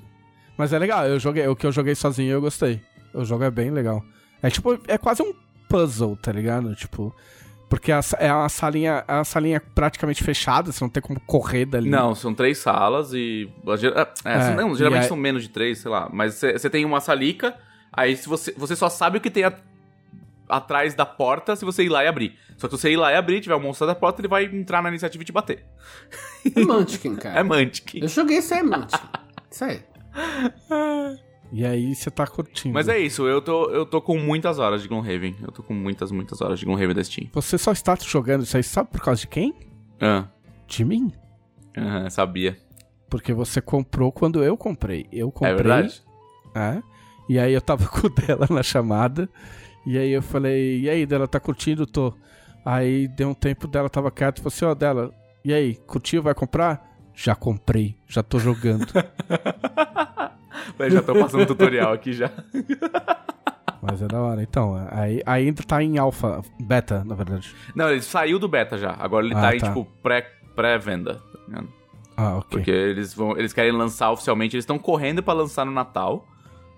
Mas 0.56 0.72
é 0.72 0.78
legal, 0.78 1.04
eu 1.08 1.18
joguei, 1.18 1.48
o 1.48 1.56
que 1.56 1.66
eu 1.66 1.72
joguei 1.72 1.96
sozinho 1.96 2.30
eu 2.30 2.40
gostei. 2.40 2.80
O 3.12 3.24
jogo 3.24 3.42
é 3.42 3.50
bem 3.50 3.72
legal. 3.72 4.00
É 4.40 4.48
tipo, 4.48 4.78
é 4.86 4.96
quase 4.96 5.20
um 5.20 5.34
puzzle, 5.68 6.16
tá 6.16 6.30
ligado? 6.30 6.76
Tipo, 6.76 7.12
porque 7.68 7.92
é 7.92 8.32
uma 8.32 8.48
salinha, 8.48 9.04
é 9.06 9.12
uma 9.14 9.24
salinha 9.24 9.60
praticamente 9.74 10.24
fechada, 10.24 10.72
você 10.72 10.82
não 10.82 10.88
tem 10.88 11.02
como 11.02 11.20
correr 11.20 11.64
dali. 11.66 11.90
Não, 11.90 12.14
são 12.14 12.32
três 12.34 12.58
salas 12.58 13.12
e. 13.12 13.48
É, 14.24 14.30
É, 14.30 14.54
não, 14.54 14.74
geralmente 14.74 15.04
e 15.04 15.08
são 15.08 15.16
menos 15.16 15.42
de 15.42 15.50
três, 15.50 15.78
sei 15.78 15.90
lá. 15.90 16.08
Mas 16.12 16.34
você 16.34 16.70
tem 16.70 16.84
uma 16.84 17.00
salica, 17.00 17.54
aí 17.92 18.16
se 18.16 18.28
você, 18.28 18.52
você 18.56 18.74
só 18.74 18.88
sabe 18.88 19.18
o 19.18 19.20
que 19.20 19.30
tem 19.30 19.44
a- 19.44 19.52
atrás 20.48 20.94
da 20.94 21.04
porta 21.04 21.54
se 21.56 21.64
você 21.64 21.84
ir 21.84 21.88
lá 21.90 22.02
e 22.04 22.08
abrir. 22.08 22.38
Só 22.56 22.66
que 22.68 22.74
se 22.76 22.80
você 22.82 22.90
ir 22.92 22.96
lá 22.96 23.12
e 23.12 23.16
abrir, 23.16 23.40
tiver 23.40 23.54
um 23.54 23.60
monstro 23.60 23.86
da 23.86 23.94
porta, 23.94 24.20
ele 24.20 24.28
vai 24.28 24.44
entrar 24.44 24.82
na 24.82 24.88
iniciativa 24.88 25.22
e 25.22 25.26
te 25.26 25.32
bater. 25.32 25.64
É 26.56 26.60
Munchkin, 26.64 27.16
cara. 27.16 27.38
É 27.38 27.42
Mantic. 27.42 27.96
Eu 28.00 28.08
joguei 28.08 28.38
isso 28.38 28.54
aí, 28.54 28.62
Munchkin. 28.62 29.08
Isso 29.50 29.64
aí. 29.64 29.82
E 31.50 31.64
aí 31.64 31.94
você 31.94 32.10
tá 32.10 32.26
curtindo. 32.26 32.74
Mas 32.74 32.88
é 32.88 32.98
isso, 32.98 33.26
eu 33.26 33.40
tô, 33.40 33.70
eu 33.70 33.86
tô 33.86 34.02
com 34.02 34.18
muitas 34.18 34.58
horas 34.58 34.82
de 34.82 34.88
Gloomhaven. 34.88 35.36
Eu 35.42 35.50
tô 35.50 35.62
com 35.62 35.72
muitas, 35.72 36.10
muitas 36.10 36.40
horas 36.40 36.58
de 36.58 36.66
Gloomhaven 36.66 36.94
da 36.94 37.02
Steam. 37.02 37.28
Você 37.32 37.56
só 37.56 37.72
está 37.72 37.96
jogando 37.96 38.42
isso 38.44 38.56
aí, 38.56 38.62
sabe 38.62 38.90
por 38.90 39.00
causa 39.00 39.20
de 39.22 39.26
quem? 39.28 39.54
Ah, 40.00 40.26
De 40.66 40.84
mim. 40.84 41.10
aham, 41.76 42.08
sabia. 42.10 42.58
Porque 43.08 43.32
você 43.32 43.60
comprou 43.62 44.12
quando 44.12 44.44
eu 44.44 44.56
comprei. 44.56 45.06
Eu 45.10 45.30
comprei. 45.32 45.52
É 45.52 45.56
verdade? 45.56 46.02
É. 46.54 46.82
E 47.28 47.38
aí 47.38 47.52
eu 47.54 47.60
tava 47.62 47.86
com 47.88 48.06
o 48.06 48.10
dela 48.10 48.46
na 48.50 48.62
chamada. 48.62 49.28
E 49.86 49.96
aí 49.96 50.10
eu 50.10 50.20
falei, 50.20 50.80
e 50.80 50.90
aí, 50.90 51.06
dela 51.06 51.26
tá 51.26 51.40
curtindo? 51.40 51.86
Tô. 51.86 52.12
Aí 52.64 53.08
deu 53.08 53.30
um 53.30 53.34
tempo 53.34 53.66
dela, 53.66 53.88
tava 53.88 54.10
quieto, 54.10 54.38
falou 54.42 54.48
assim, 54.48 54.64
ó, 54.66 54.74
dela, 54.74 55.10
e 55.42 55.54
aí, 55.54 55.74
curtiu, 55.74 56.22
vai 56.22 56.34
comprar? 56.34 56.86
Já 57.14 57.34
comprei, 57.34 57.96
já 58.06 58.22
tô 58.22 58.38
jogando. 58.38 58.86
Eu 60.78 60.90
já 60.90 61.02
tô 61.02 61.14
passando 61.14 61.46
tutorial 61.46 61.92
aqui 61.92 62.12
já. 62.12 62.30
Mas 63.80 64.02
é 64.02 64.08
da 64.08 64.20
hora. 64.20 64.42
Então, 64.42 64.74
aí, 64.90 65.22
aí 65.24 65.46
ainda 65.46 65.62
tá 65.62 65.82
em 65.82 65.98
alfa, 65.98 66.42
beta, 66.60 67.04
na 67.04 67.14
verdade. 67.14 67.54
Não, 67.74 67.90
ele 67.90 68.02
saiu 68.02 68.38
do 68.38 68.48
beta 68.48 68.76
já. 68.76 68.96
Agora 68.98 69.24
ele 69.24 69.34
Ah, 69.36 69.40
tá 69.40 69.54
em, 69.56 69.60
tá. 69.60 69.68
tipo, 69.68 69.84
pré- 70.02 70.26
pré-venda. 70.56 71.22
tá? 71.50 71.64
Ah, 72.16 72.36
ok. 72.38 72.48
Porque 72.50 72.70
eles 72.70 73.14
vão, 73.14 73.38
eles 73.38 73.52
querem 73.52 73.70
lançar 73.70 74.10
oficialmente, 74.10 74.56
eles 74.56 74.64
estão 74.64 74.78
correndo 74.78 75.22
pra 75.22 75.32
lançar 75.32 75.64
no 75.64 75.70
Natal, 75.70 76.26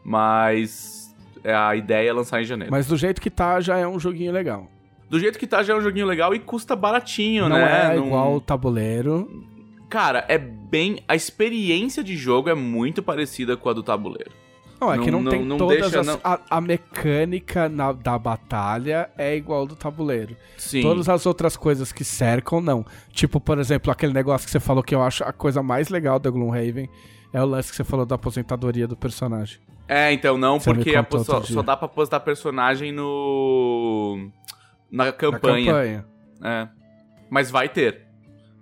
mas 0.05 1.15
é, 1.43 1.55
a 1.55 1.75
ideia 1.75 2.11
é 2.11 2.13
lançar 2.13 2.43
em 2.43 2.45
janeiro. 2.45 2.71
Mas 2.71 2.87
do 2.87 2.97
jeito 2.97 3.21
que 3.21 3.31
tá, 3.31 3.61
já 3.61 3.79
é 3.79 3.87
um 3.87 3.99
joguinho 3.99 4.33
legal. 4.33 4.69
Do 5.09 5.19
jeito 5.19 5.39
que 5.39 5.47
tá, 5.47 5.63
já 5.63 5.73
é 5.73 5.77
um 5.77 5.81
joguinho 5.81 6.07
legal 6.07 6.35
e 6.35 6.39
custa 6.39 6.77
baratinho, 6.77 7.49
Não 7.49 7.57
né? 7.57 7.93
é 7.93 7.97
Não- 7.97 8.07
igual 8.07 8.35
o 8.35 8.41
tabuleiro. 8.41 9.27
Cara, 9.91 10.25
é 10.29 10.39
bem. 10.39 11.01
A 11.09 11.15
experiência 11.17 12.03
de 12.03 12.17
jogo 12.17 12.49
é 12.49 12.55
muito 12.55 13.03
parecida 13.03 13.57
com 13.57 13.69
a 13.69 13.73
do 13.73 13.83
tabuleiro. 13.83 14.31
Não, 14.81 14.91
é 14.95 14.99
que 14.99 15.11
Não- 15.11 15.21
não, 15.21 15.31
tem 15.31 15.41
não- 15.41 15.47
não 15.49 15.59
todas 15.59 15.81
deixa, 15.81 16.01
as... 16.01 16.07
não. 16.07 16.19
A, 16.25 16.41
a 16.49 16.59
mecânica 16.61 17.69
na- 17.69 17.93
da 17.93 18.19
batalha 18.19 19.11
é 19.19 19.37
igual 19.37 19.67
do 19.67 19.77
tabuleiro. 19.77 20.35
Sim. 20.57 20.81
Todas 20.81 21.07
as 21.09 21.27
outras 21.27 21.55
coisas 21.55 21.93
que 21.93 22.03
cercam, 22.03 22.63
não. 22.63 22.87
Tipo, 23.13 23.39
por 23.39 23.59
exemplo, 23.59 23.91
aquele 23.93 24.15
negócio 24.15 24.47
que 24.47 24.51
você 24.51 24.61
falou 24.61 24.83
que 24.83 24.95
eu 24.95 25.03
acho 25.03 25.23
a 25.23 25.33
coisa 25.35 25.63
mais 25.63 25.91
legal 25.91 26.19
da 26.19 26.31
Gloomhaven 26.31 26.89
é 27.33 27.43
o 27.43 27.47
lance 27.47 27.69
que 27.71 27.77
você 27.77 27.85
falou 27.85 28.07
da 28.07 28.15
aposentadoria 28.15 28.87
do 28.89 28.97
personagem. 28.97 29.59
É, 29.87 30.13
então 30.13 30.39
não, 30.39 30.59
Você 30.61 30.73
porque 30.73 30.93
só, 31.25 31.43
só 31.43 31.63
dá 31.63 31.77
pra 31.77 31.87
apostar 31.87 32.21
personagem 32.21 32.93
no. 32.93 34.31
Na 34.91 35.07
Na 35.07 35.13
campanha. 35.13 35.67
campanha. 35.67 36.07
É. 36.43 36.69
Mas 37.29 37.51
vai 37.51 37.69
ter. 37.69 38.07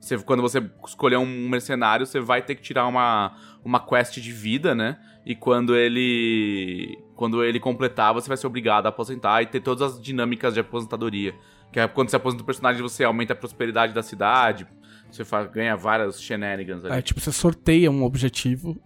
Você, 0.08 0.18
quando 0.18 0.40
você 0.40 0.62
escolher 0.86 1.16
um 1.16 1.48
mercenário, 1.48 2.06
você 2.06 2.18
vai 2.20 2.40
ter 2.42 2.54
que 2.54 2.62
tirar 2.62 2.86
uma, 2.86 3.36
uma 3.64 3.78
quest 3.78 4.18
de 4.20 4.32
vida, 4.32 4.74
né? 4.74 4.98
E 5.26 5.34
quando 5.34 5.76
ele. 5.76 6.98
Quando 7.14 7.44
ele 7.44 7.58
completar, 7.60 8.14
você 8.14 8.28
vai 8.28 8.36
ser 8.36 8.46
obrigado 8.46 8.86
a 8.86 8.88
aposentar 8.90 9.42
e 9.42 9.46
ter 9.46 9.60
todas 9.60 9.92
as 9.94 10.00
dinâmicas 10.00 10.54
de 10.54 10.60
aposentadoria. 10.60 11.34
Que 11.72 11.80
é 11.80 11.86
quando 11.88 12.08
você 12.08 12.16
aposenta 12.16 12.42
o 12.42 12.46
personagem, 12.46 12.80
você 12.80 13.04
aumenta 13.04 13.32
a 13.32 13.36
prosperidade 13.36 13.92
da 13.92 14.02
cidade. 14.02 14.66
Você 15.10 15.24
fa- 15.24 15.44
ganha 15.44 15.76
várias 15.76 16.20
shenanigans 16.22 16.84
ali. 16.84 16.94
É 16.96 17.02
tipo, 17.02 17.20
você 17.20 17.32
sorteia 17.32 17.90
um 17.90 18.04
objetivo. 18.04 18.80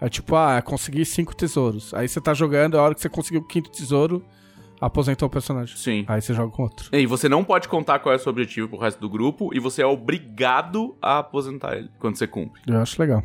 É 0.00 0.08
tipo, 0.08 0.34
ah, 0.36 0.60
consegui 0.60 1.04
cinco 1.04 1.34
tesouros. 1.34 1.94
Aí 1.94 2.08
você 2.08 2.20
tá 2.20 2.34
jogando, 2.34 2.76
a 2.76 2.82
hora 2.82 2.94
que 2.94 3.00
você 3.00 3.08
conseguiu 3.08 3.40
o 3.40 3.46
quinto 3.46 3.70
tesouro, 3.70 4.24
aposentou 4.82 5.28
o 5.28 5.30
personagem. 5.30 5.76
Sim. 5.76 6.04
Aí 6.08 6.20
você 6.20 6.34
joga 6.34 6.50
com 6.52 6.64
outro. 6.64 6.88
E 6.92 7.06
você 7.06 7.28
não 7.28 7.44
pode 7.44 7.68
contar 7.68 8.00
qual 8.00 8.12
é 8.12 8.16
o 8.16 8.18
seu 8.18 8.30
objetivo 8.30 8.68
pro 8.68 8.78
resto 8.78 9.00
do 9.00 9.08
grupo 9.08 9.50
e 9.54 9.60
você 9.60 9.80
é 9.80 9.86
obrigado 9.86 10.96
a 11.00 11.18
aposentar 11.20 11.76
ele 11.76 11.88
quando 12.00 12.16
você 12.18 12.26
cumpre. 12.26 12.60
Eu 12.66 12.80
acho 12.80 13.00
legal. 13.00 13.22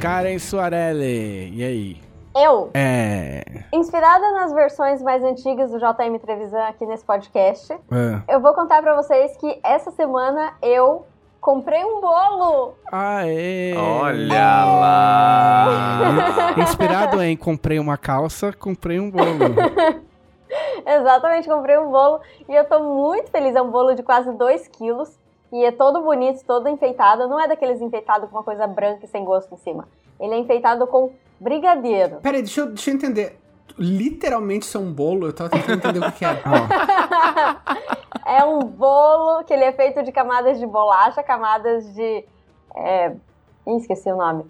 Karen 0.00 0.38
Soarelli, 0.38 1.52
e 1.54 1.62
aí? 1.64 1.96
Eu, 2.36 2.68
É. 2.74 3.44
inspirada 3.72 4.32
nas 4.32 4.52
versões 4.52 5.00
mais 5.00 5.22
antigas 5.22 5.70
do 5.70 5.78
JM 5.78 6.18
Trevisan 6.20 6.64
aqui 6.64 6.84
nesse 6.84 7.04
podcast, 7.04 7.72
é. 7.72 7.78
eu 8.34 8.40
vou 8.40 8.52
contar 8.54 8.82
pra 8.82 8.94
vocês 9.00 9.36
que 9.36 9.60
essa 9.62 9.92
semana 9.92 10.52
eu 10.60 11.06
comprei 11.44 11.84
um 11.84 12.00
bolo. 12.00 12.74
Aê! 12.90 13.74
Olha 13.76 14.64
lá! 14.64 15.66
Inspirado 16.56 17.22
em 17.22 17.36
comprei 17.36 17.78
uma 17.78 17.98
calça, 17.98 18.50
comprei 18.50 18.98
um 18.98 19.10
bolo. 19.10 19.28
Exatamente, 20.86 21.46
comprei 21.46 21.76
um 21.76 21.90
bolo 21.90 22.20
e 22.48 22.54
eu 22.54 22.64
tô 22.64 22.80
muito 22.80 23.30
feliz. 23.30 23.54
É 23.54 23.60
um 23.60 23.70
bolo 23.70 23.94
de 23.94 24.02
quase 24.02 24.32
2 24.32 24.68
quilos. 24.68 25.18
E 25.52 25.64
é 25.66 25.70
todo 25.70 26.00
bonito, 26.00 26.42
todo 26.46 26.66
enfeitado. 26.66 27.28
Não 27.28 27.38
é 27.38 27.46
daqueles 27.46 27.80
enfeitados 27.82 28.30
com 28.30 28.38
uma 28.38 28.42
coisa 28.42 28.66
branca 28.66 29.04
e 29.04 29.08
sem 29.08 29.22
gosto 29.22 29.54
em 29.54 29.58
cima. 29.58 29.86
Ele 30.18 30.34
é 30.34 30.38
enfeitado 30.38 30.86
com 30.86 31.12
brigadeiro. 31.38 32.20
Peraí, 32.22 32.40
deixa 32.40 32.62
eu, 32.62 32.66
deixa 32.68 32.90
eu 32.90 32.94
entender. 32.94 33.38
Literalmente 33.78 34.66
isso 34.66 34.76
é 34.78 34.80
um 34.80 34.92
bolo? 34.92 35.26
Eu 35.26 35.32
tava 35.32 35.50
tentando 35.50 35.78
entender 35.78 36.06
o 36.06 36.12
que, 36.12 36.24
é. 36.24 36.42
é 38.38 38.44
um 38.44 38.60
bolo 38.60 39.44
que 39.44 39.52
ele 39.52 39.64
é 39.64 39.72
feito 39.72 40.02
de 40.02 40.12
camadas 40.12 40.58
de 40.58 40.66
bolacha, 40.66 41.22
camadas 41.22 41.92
de. 41.94 42.24
É... 42.76 43.12
Ih, 43.66 43.76
esqueci 43.76 44.10
o 44.10 44.16
nome. 44.16 44.44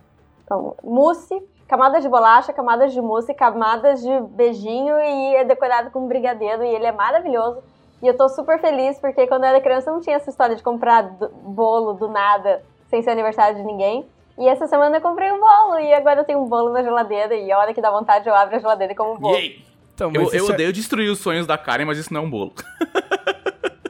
Então, 0.45 0.77
mousse, 0.83 1.43
camadas 1.67 2.03
de 2.03 2.09
bolacha, 2.09 2.53
camadas 2.53 2.93
de 2.93 3.01
mousse, 3.01 3.33
camadas 3.33 4.03
de 4.03 4.21
beijinho 4.31 4.99
e 5.01 5.37
é 5.37 5.45
decorado 5.45 5.91
com 5.91 6.07
brigadeiro 6.07 6.63
e 6.63 6.69
ele 6.69 6.87
é 6.87 6.93
maravilhoso. 6.93 7.63
E 8.03 8.07
eu 8.07 8.17
tô 8.17 8.29
super 8.29 8.61
feliz 8.61 8.99
porque 8.99 9.27
quando 9.27 9.45
eu 9.45 9.51
era 9.51 9.61
criança 9.61 9.91
não 9.91 10.01
tinha 10.01 10.17
essa 10.17 10.29
história 10.29 10.55
de 10.55 10.63
comprar 10.63 11.03
do- 11.03 11.29
bolo 11.31 11.95
do 11.95 12.09
nada 12.09 12.63
sem 12.89 13.01
ser 13.03 13.11
aniversário 13.11 13.57
de 13.57 13.63
ninguém. 13.63 14.07
E 14.39 14.49
essa 14.49 14.67
semana 14.67 14.97
eu 14.97 15.01
comprei 15.01 15.31
um 15.31 15.39
bolo 15.41 15.79
e 15.79 15.93
agora 15.95 16.21
eu 16.21 16.25
tenho 16.25 16.41
um 16.43 16.49
bolo 16.49 16.73
na 16.73 16.83
geladeira 16.83 17.35
e 17.35 17.53
a 17.53 17.59
hora 17.59 17.73
que 17.73 17.81
dá 17.81 17.91
vontade 17.91 18.29
eu 18.29 18.35
abro 18.35 18.57
a 18.57 18.59
geladeira 18.59 18.93
e 18.93 18.97
como 18.97 19.13
um 19.15 19.19
bolo. 19.19 19.35
Yay! 19.37 19.65
Então, 19.95 20.11
Eu, 20.13 20.29
eu 20.33 20.49
é- 20.49 20.53
odeio 20.53 20.73
destruir 20.73 21.09
os 21.09 21.21
sonhos 21.21 21.47
da 21.47 21.57
Karen, 21.57 21.85
mas 21.85 21.99
isso 21.99 22.13
não 22.13 22.23
é 22.23 22.25
um 22.25 22.31
bolo. 22.31 22.53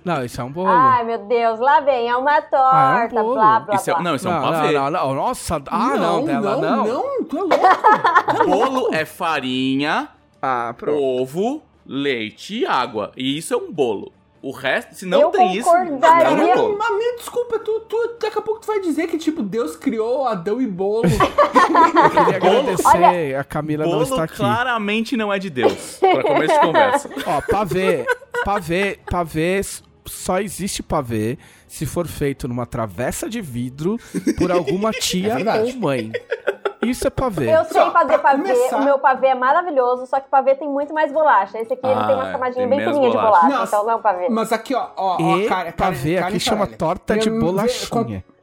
Não, 0.04 0.22
isso 0.22 0.38
é 0.38 0.44
um 0.44 0.52
bolo. 0.52 0.68
Ai, 0.68 1.02
meu 1.02 1.16
Deus, 1.16 1.58
lá 1.58 1.80
vem, 1.80 2.10
é 2.10 2.14
uma 2.14 2.38
torta, 2.42 2.58
Ah, 2.76 3.08
é 3.10 3.20
um 3.20 3.22
bolo. 3.22 3.34
blá, 3.36 3.60
blá, 3.60 3.74
Isso 3.74 3.90
é- 3.90 3.94
blá. 3.94 4.02
não, 4.02 4.14
isso 4.14 4.28
é 4.28 4.30
um 4.30 4.34
não, 4.34 4.42
pavê. 4.42 4.72
não, 4.74 4.90
não, 4.90 4.90
não. 4.90 5.14
Nossa, 5.14 5.62
ah, 5.66 5.96
não, 5.96 6.24
dela, 6.26 6.56
não. 6.58 6.84
não, 6.86 7.24
tu 7.24 7.38
é 7.38 7.40
louco. 7.40 8.44
Bolo 8.44 8.94
é 8.94 9.06
farinha, 9.06 10.08
Ah, 10.42 10.74
ovo, 10.86 11.62
leite 11.86 12.58
e 12.60 12.66
água. 12.66 13.12
E 13.16 13.38
isso 13.38 13.54
é 13.54 13.56
um 13.56 13.72
bolo. 13.72 14.12
O 14.44 14.50
resto, 14.50 14.94
se 14.94 15.06
não 15.06 15.22
Eu 15.22 15.30
tem 15.30 15.56
isso, 15.56 15.64
concordaria. 15.64 16.36
não 16.36 16.74
é 16.74 16.76
mas 16.76 16.90
me 16.98 17.16
desculpa, 17.16 17.58
tu, 17.60 17.80
tu, 17.88 18.18
daqui 18.20 18.38
a 18.38 18.42
pouco 18.42 18.60
tu 18.60 18.66
vai 18.66 18.78
dizer 18.78 19.06
que, 19.06 19.16
tipo, 19.16 19.42
Deus 19.42 19.74
criou 19.74 20.26
Adão 20.26 20.60
e 20.60 20.66
bolo. 20.66 21.04
Eu 21.08 22.10
queria 22.10 22.36
agradecer, 22.36 23.36
a 23.36 23.42
Camila 23.42 23.86
não 23.86 24.02
está 24.02 24.24
aqui. 24.24 24.36
claramente 24.36 25.16
não 25.16 25.32
é 25.32 25.38
de 25.38 25.48
Deus. 25.48 25.96
Pra 25.98 26.22
começo 26.22 26.52
de 26.52 26.60
conversa. 26.60 27.08
Ó, 27.26 27.40
pavê, 27.40 28.04
pavê, 28.44 28.98
pavê, 29.10 29.62
só 30.04 30.38
existe 30.38 30.82
pavê 30.82 31.38
se 31.66 31.86
for 31.86 32.06
feito 32.06 32.46
numa 32.46 32.66
travessa 32.66 33.30
de 33.30 33.40
vidro 33.40 33.96
por 34.36 34.52
alguma 34.52 34.90
tia 34.92 35.36
verdade. 35.36 35.72
ou 35.72 35.76
mãe. 35.80 36.12
Isso 36.84 37.06
é 37.06 37.10
pavê. 37.10 37.54
Eu 37.54 37.64
sei 37.64 37.90
fazer 37.90 38.18
pavê, 38.18 38.42
começar- 38.42 38.76
o 38.76 38.84
meu 38.84 38.98
pavê 38.98 39.26
é 39.28 39.34
maravilhoso, 39.34 40.06
só 40.06 40.20
que 40.20 40.28
pavê 40.28 40.54
tem 40.54 40.68
muito 40.68 40.92
mais 40.94 41.12
bolacha. 41.12 41.58
Esse 41.58 41.72
aqui 41.74 41.86
ele 41.86 41.94
Ah, 41.94 42.06
tem 42.06 42.14
umas 42.14 42.32
camadinhas 42.32 42.56
tem 42.56 42.68
bem 42.68 42.78
menos 42.78 42.94
fininhas 42.94 43.12
de 43.12 43.18
bolacha. 43.20 43.48
Não, 43.48 43.64
então 43.64 43.84
não 43.84 43.90
é 43.90 43.96
um 43.96 44.02
pavê. 44.02 44.28
Mas 44.28 44.52
aqui, 44.52 44.74
ó, 44.74 44.88
ó, 44.96 45.16
ó, 45.20 45.36
E 45.38 45.48
cara, 45.48 45.72
pavê 45.72 46.18
aqui 46.18 46.40
chama 46.40 46.66
torta 46.66 47.16
de 47.18 47.30
bolachinha. 47.30 48.24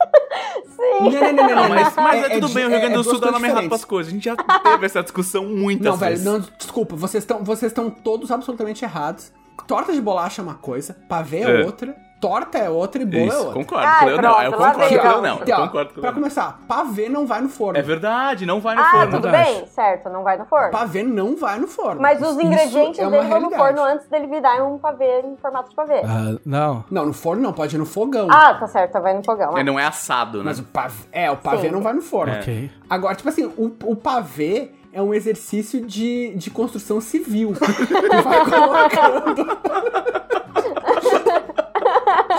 Não, 0.99 1.09
não, 1.11 1.21
não, 1.21 1.33
não, 1.33 1.55
Não, 1.55 1.69
mas, 1.69 1.95
mas 1.95 2.23
é, 2.25 2.29
tudo 2.29 2.47
de- 2.47 2.53
bem, 2.55 2.65
o 2.65 2.69
Rio 2.69 2.79
Grande 2.79 2.95
do 2.95 2.99
é 3.01 3.03
Sul 3.03 3.13
duas 3.13 3.21
dá 3.25 3.31
nome 3.31 3.47
errado 3.47 3.67
pras 3.69 3.85
coisas. 3.85 4.11
A 4.11 4.15
gente 4.15 4.25
já 4.25 4.35
teve 4.35 4.85
essa 4.85 5.03
discussão 5.03 5.45
muitas 5.45 5.85
Não, 5.85 5.95
velho, 5.95 6.09
vezes. 6.11 6.25
não, 6.25 6.39
desculpa, 6.57 6.95
vocês 6.95 7.23
estão 7.23 7.43
vocês 7.43 7.71
estão 7.71 7.89
todos 7.89 8.31
absolutamente 8.31 8.83
errados. 8.83 9.31
Torta 9.67 9.93
de 9.93 10.01
bolacha 10.01 10.41
é 10.41 10.43
uma 10.43 10.55
coisa, 10.55 10.97
pavê 11.07 11.41
é, 11.43 11.61
É. 11.61 11.65
outra, 11.65 11.95
torta 12.21 12.57
é 12.59 12.69
outra 12.69 13.01
e 13.01 13.05
bolo 13.05 13.23
é 13.23 13.27
Isso, 13.27 13.37
outra. 13.39 13.53
concordo. 13.53 13.85
Ai, 13.87 13.99
com 13.99 14.05
o 14.05 14.07
Leonel. 14.09 14.31
pronto, 14.31 14.43
eu 14.45 14.51
concordo 14.51 14.79
vem, 14.79 14.89
com 14.89 14.95
o 14.95 14.99
ó. 14.99 15.11
Leonel. 15.13 15.33
Aqui, 15.33 15.51
Eu 15.51 15.57
concordo 15.57 15.93
com 15.93 15.99
o 15.99 16.01
pra 16.01 16.11
começar, 16.13 16.59
pavê 16.67 17.09
não 17.09 17.25
vai 17.25 17.41
no 17.41 17.49
forno. 17.49 17.79
É 17.79 17.81
verdade, 17.81 18.45
não 18.45 18.61
vai 18.61 18.75
no 18.75 18.81
Ah, 18.81 18.91
forno. 18.91 19.11
tudo 19.11 19.21
verdade. 19.23 19.53
bem, 19.53 19.65
certo, 19.65 20.09
não 20.09 20.23
vai 20.23 20.37
no 20.37 20.45
forno. 20.45 20.71
Pavê 20.71 21.03
não 21.03 21.35
vai 21.35 21.59
no 21.59 21.67
forno. 21.67 21.99
Mas 22.01 22.21
os 22.21 22.29
Isso 22.29 22.41
ingredientes 22.41 22.99
é 22.99 23.09
dele 23.09 23.27
vão 23.27 23.41
no 23.41 23.51
forno 23.51 23.83
antes 23.83 24.07
dele 24.07 24.27
virar 24.27 24.63
um 24.63 24.77
pavê 24.77 25.21
em 25.21 25.35
formato 25.37 25.69
de 25.71 25.75
pavê. 25.75 26.01
Ah, 26.05 26.37
não. 26.45 26.85
Não, 26.91 27.05
no 27.07 27.13
forno 27.13 27.41
não, 27.41 27.51
pode 27.51 27.75
ir 27.75 27.79
no 27.79 27.85
fogão. 27.85 28.27
Ah, 28.29 28.53
tá 28.53 28.67
certo, 28.67 29.01
vai 29.01 29.13
no 29.15 29.23
fogão. 29.23 29.57
É, 29.57 29.61
é. 29.61 29.63
não 29.63 29.79
é 29.79 29.85
assado, 29.85 30.37
né? 30.39 30.43
Mas 30.45 30.59
o 30.59 30.63
pavê, 30.63 31.03
é, 31.11 31.31
o 31.31 31.37
pavê 31.37 31.67
Sim. 31.67 31.71
não 31.71 31.81
vai 31.81 31.93
no 31.93 32.01
forno. 32.01 32.33
Ok. 32.33 32.69
Agora, 32.89 33.15
tipo 33.15 33.27
assim, 33.29 33.45
o, 33.57 33.75
o 33.85 33.95
pavê 33.95 34.71
é 34.93 35.01
um 35.01 35.13
exercício 35.13 35.81
de, 35.85 36.35
de 36.35 36.51
construção 36.51 37.01
civil. 37.01 37.53
tu 37.57 38.23
vai 38.23 38.45
colocando. 38.45 39.61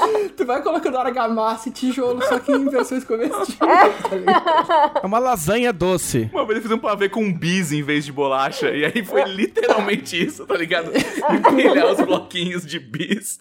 tu 0.37 0.45
vai 0.45 0.63
colocando 0.63 0.99
argamassa 0.99 1.69
e 1.69 1.73
tijolo, 1.73 2.23
só 2.25 2.39
que 2.39 2.53
em 2.53 2.69
versões 2.69 3.05
comestíveis. 3.05 3.59
tá? 3.59 5.01
É 5.03 5.07
uma 5.07 5.19
lasanha 5.19 5.73
doce. 5.73 6.31
Uma 6.33 6.45
vez 6.45 6.57
eu 6.57 6.63
fiz 6.63 6.71
um 6.73 6.79
pavê 6.79 7.09
com 7.09 7.33
bis 7.33 7.73
em 7.73 7.83
vez 7.83 8.05
de 8.05 8.13
bolacha. 8.13 8.71
E 8.71 8.85
aí 8.85 9.05
foi 9.05 9.25
literalmente 9.25 10.23
isso, 10.23 10.47
tá 10.47 10.55
ligado? 10.55 10.91
Empilhar 11.31 11.87
os 11.87 12.01
bloquinhos 12.01 12.67
de 12.67 12.79
bis. 12.79 13.39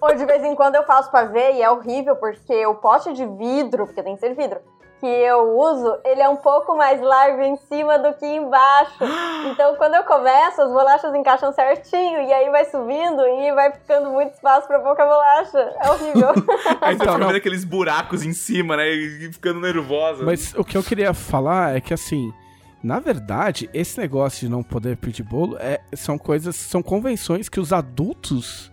Ou 0.00 0.14
de 0.14 0.24
vez 0.24 0.44
em 0.44 0.54
quando 0.54 0.76
eu 0.76 0.84
faço 0.84 1.10
pavê 1.10 1.54
e 1.54 1.62
é 1.62 1.70
horrível 1.70 2.16
porque 2.16 2.66
o 2.66 2.74
pote 2.74 3.12
de 3.12 3.26
vidro, 3.26 3.86
porque 3.86 4.02
tem 4.02 4.14
que 4.14 4.20
ser 4.20 4.34
vidro, 4.34 4.60
que 5.00 5.06
eu 5.06 5.56
uso, 5.58 5.96
ele 6.04 6.20
é 6.20 6.28
um 6.28 6.36
pouco 6.36 6.76
mais 6.76 7.00
largo 7.00 7.42
em 7.42 7.56
cima 7.56 7.98
do 7.98 8.12
que 8.14 8.26
embaixo. 8.26 8.92
Então 9.50 9.76
quando 9.76 9.94
eu 9.94 10.02
começo, 10.04 10.60
as 10.60 10.70
bolachas 10.70 11.14
encaixam 11.14 11.52
certinho 11.52 12.20
e 12.22 12.32
aí 12.32 12.50
vai 12.50 12.64
subindo 12.66 13.22
e 13.26 13.52
vai 13.52 13.72
ficando 13.72 14.10
muito 14.10 14.34
espaço 14.34 14.66
pra 14.66 14.78
pouca 14.80 15.04
bolacha. 15.06 15.58
É 15.80 15.90
horrível. 15.90 16.28
Aí 16.82 16.94
você 16.96 17.02
Então, 17.02 17.06
fica 17.06 17.18
não. 17.18 17.26
vendo 17.28 17.36
aqueles 17.36 17.64
buracos 17.64 18.24
em 18.24 18.32
cima, 18.32 18.76
né? 18.76 18.88
E 18.88 19.32
ficando 19.32 19.60
nervosa. 19.60 20.24
Mas 20.24 20.52
o 20.54 20.64
que 20.64 20.76
eu 20.76 20.82
queria 20.82 21.14
falar 21.14 21.76
é 21.76 21.80
que 21.80 21.94
assim, 21.94 22.32
na 22.82 22.98
verdade, 23.00 23.70
esse 23.72 23.98
negócio 23.98 24.40
de 24.40 24.48
não 24.48 24.62
poder 24.62 24.96
pedir 24.96 25.22
bolo 25.22 25.56
é, 25.58 25.80
são 25.94 26.18
coisas, 26.18 26.54
são 26.56 26.82
convenções 26.82 27.48
que 27.48 27.60
os 27.60 27.72
adultos, 27.72 28.70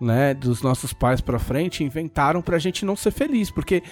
né, 0.00 0.34
dos 0.34 0.62
nossos 0.62 0.92
pais 0.92 1.20
pra 1.20 1.38
frente 1.38 1.84
inventaram 1.84 2.42
pra 2.42 2.58
gente 2.58 2.84
não 2.84 2.96
ser 2.96 3.12
feliz, 3.12 3.50
porque 3.50 3.82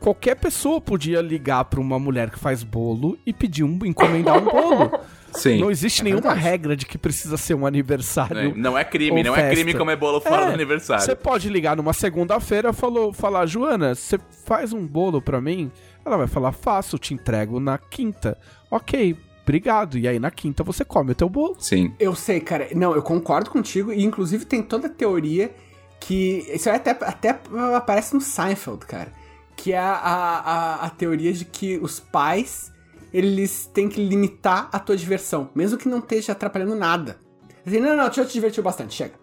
qualquer 0.00 0.34
pessoa 0.36 0.80
podia 0.80 1.20
ligar 1.20 1.64
pra 1.66 1.80
uma 1.80 1.98
mulher 1.98 2.30
que 2.30 2.38
faz 2.38 2.62
bolo 2.62 3.18
e 3.24 3.32
pedir 3.32 3.64
um 3.64 3.78
encomendar 3.84 4.38
um 4.38 4.44
bolo. 4.44 4.90
Sim. 5.34 5.58
Não 5.60 5.70
existe 5.70 6.02
é 6.02 6.04
nenhuma 6.04 6.20
verdade. 6.22 6.40
regra 6.42 6.76
de 6.76 6.84
que 6.84 6.98
precisa 6.98 7.38
ser 7.38 7.54
um 7.54 7.66
aniversário. 7.66 8.54
Não 8.54 8.76
é 8.76 8.84
crime, 8.84 9.22
não 9.22 9.34
é 9.34 9.50
crime 9.50 9.72
comer 9.72 9.96
bolo 9.96 10.20
fora 10.20 10.42
É, 10.42 10.46
do 10.48 10.52
aniversário. 10.52 11.02
Você 11.04 11.16
pode 11.16 11.48
ligar 11.48 11.74
numa 11.74 11.94
segunda-feira 11.94 12.70
e 12.70 13.12
falar, 13.14 13.46
Joana, 13.46 13.94
você 13.94 14.20
faz 14.44 14.74
um 14.74 14.86
bolo 14.86 15.22
pra 15.22 15.40
mim? 15.40 15.70
Ela 16.04 16.18
vai 16.18 16.26
falar, 16.26 16.52
faço, 16.52 16.98
te 16.98 17.14
entrego 17.14 17.58
na 17.58 17.78
quinta. 17.78 18.36
Ok, 18.70 19.16
obrigado. 19.42 19.96
E 19.96 20.06
aí 20.06 20.18
na 20.18 20.30
quinta 20.30 20.62
você 20.62 20.84
come 20.84 21.12
o 21.12 21.14
teu 21.14 21.30
bolo. 21.30 21.56
Sim. 21.58 21.94
Eu 21.98 22.14
sei, 22.14 22.38
cara. 22.40 22.68
Não, 22.74 22.94
eu 22.94 23.02
concordo 23.02 23.48
contigo. 23.50 23.90
E 23.90 24.04
inclusive 24.04 24.44
tem 24.44 24.62
toda 24.62 24.86
a 24.86 24.90
teoria 24.90 25.50
que. 25.98 26.44
Isso 26.52 26.68
aí 26.68 26.76
até, 26.76 26.90
até 26.90 27.40
aparece 27.74 28.12
no 28.12 28.20
Seinfeld, 28.20 28.84
cara. 28.84 29.12
Que 29.56 29.72
é 29.72 29.78
a, 29.78 29.92
a, 29.94 30.74
a, 30.86 30.90
teoria 30.90 31.32
de 31.32 31.44
que 31.44 31.78
os 31.78 32.00
pais 32.00 32.72
eles 33.12 33.66
têm 33.72 33.88
que 33.88 34.02
limitar 34.02 34.68
a 34.72 34.78
tua 34.78 34.96
diversão, 34.96 35.50
mesmo 35.54 35.78
que 35.78 35.88
não 35.88 35.98
esteja 35.98 36.32
atrapalhando 36.32 36.74
nada. 36.74 37.18
Assim, 37.64 37.78
não, 37.78 37.96
não, 37.96 38.08
tu 38.08 38.16
já 38.16 38.24
te 38.24 38.32
divertiu 38.32 38.62
bastante, 38.62 38.94
chega. 38.94 39.14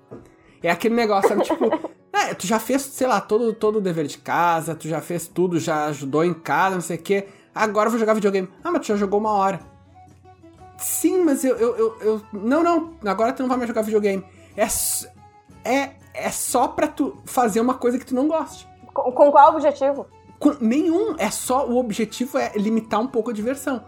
É 0.62 0.70
aquele 0.70 0.96
negócio, 0.96 1.30
sabe? 1.30 1.44
Tipo, 1.44 1.66
é, 2.14 2.34
tu 2.34 2.46
já 2.46 2.60
fez, 2.60 2.84
sei 2.84 3.08
lá, 3.08 3.20
todo, 3.20 3.52
todo 3.54 3.78
o 3.78 3.82
dever 3.82 4.06
de 4.06 4.18
casa, 4.20 4.76
tu 4.76 4.88
já 4.88 5.02
fez 5.02 5.28
tudo, 5.28 5.60
já 5.60 5.86
ajudou 5.88 6.24
em 6.24 6.34
casa, 6.34 6.76
não 6.76 6.82
sei 6.82 6.98
o 6.98 7.02
quê. 7.02 7.28
Agora 7.54 7.88
eu 7.88 7.92
vou 7.92 8.00
jogar 8.00 8.14
videogame. 8.14 8.48
Ah, 8.64 8.72
mas 8.72 8.82
tu 8.82 8.88
já 8.88 8.96
jogou 8.96 9.20
uma 9.20 9.32
hora. 9.32 9.60
Sim, 10.78 11.24
mas 11.24 11.44
eu, 11.44 11.58
eu, 11.58 11.76
eu, 11.78 11.98
eu- 12.02 12.22
Não, 12.32 12.64
não, 12.64 12.94
agora 13.06 13.34
tu 13.34 13.42
não 13.42 13.50
vai 13.50 13.58
mais 13.58 13.68
jogar 13.68 13.82
videogame. 13.82 14.24
É, 14.56 14.68
é, 15.70 15.92
é 16.14 16.32
só 16.32 16.68
pra 16.68 16.88
tu 16.88 17.18
fazer 17.26 17.60
uma 17.60 17.74
coisa 17.74 17.98
que 18.00 18.06
tu 18.06 18.16
não 18.16 18.28
goste. 18.28 18.68
com, 18.94 19.12
com 19.12 19.32
qual 19.32 19.54
objetivo? 19.54 20.08
Nenhum, 20.62 21.16
é 21.18 21.30
só 21.30 21.68
o 21.68 21.78
objetivo 21.78 22.38
é 22.38 22.52
limitar 22.56 23.00
um 23.02 23.08
pouco 23.08 23.30
a 23.30 23.34
diversão. 23.34 23.84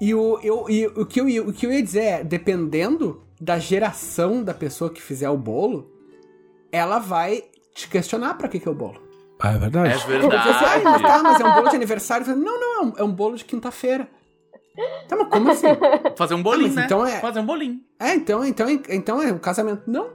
E 0.00 0.14
o, 0.14 0.38
eu, 0.42 0.66
e 0.68 0.86
o, 0.86 1.06
que 1.06 1.20
eu, 1.20 1.28
ia- 1.28 1.42
o 1.42 1.52
que 1.52 1.64
eu 1.66 1.72
ia 1.72 1.82
dizer 1.82 2.02
é, 2.02 2.24
dependendo 2.24 3.22
da 3.40 3.58
geração 3.58 4.42
da 4.42 4.52
pessoa 4.52 4.90
que 4.90 5.00
fizer 5.00 5.30
o 5.30 5.36
bolo, 5.38 5.90
ela 6.70 6.98
vai 6.98 7.44
te 7.74 7.88
questionar 7.88 8.34
pra 8.34 8.48
que, 8.48 8.60
que 8.60 8.68
é 8.68 8.70
o 8.70 8.74
bolo. 8.74 9.00
Ah, 9.38 9.52
é 9.52 9.58
verdade. 9.58 9.88
É 9.94 9.98
Você 9.98 10.18
diz, 10.18 10.24
ah, 10.24 10.30
mas 10.30 10.82
verdade. 10.82 11.02
tá, 11.02 11.22
mas 11.22 11.40
é 11.40 11.44
um 11.44 11.54
bolo 11.54 11.68
de 11.70 11.76
aniversário. 11.76 12.36
Não, 12.36 12.60
não, 12.60 12.74
é 12.74 12.82
um, 12.84 12.92
é 12.98 13.02
um 13.04 13.12
bolo 13.12 13.36
de 13.36 13.44
quinta-feira. 13.44 14.08
Tá, 15.08 15.16
mas 15.16 15.28
como 15.28 15.50
assim? 15.50 15.66
Fazer 16.16 16.34
um 16.34 16.42
bolinho, 16.42 16.72
Ah, 16.72 16.74
né? 16.74 16.82
então 16.84 17.06
é- 17.06 17.20
Fazer 17.20 17.40
um 17.40 17.46
bolinho. 17.46 17.80
É, 17.98 18.14
então, 18.14 18.44
então, 18.44 18.66
então 18.90 19.22
é 19.22 19.32
um 19.32 19.38
casamento. 19.38 19.82
Não, 19.86 20.10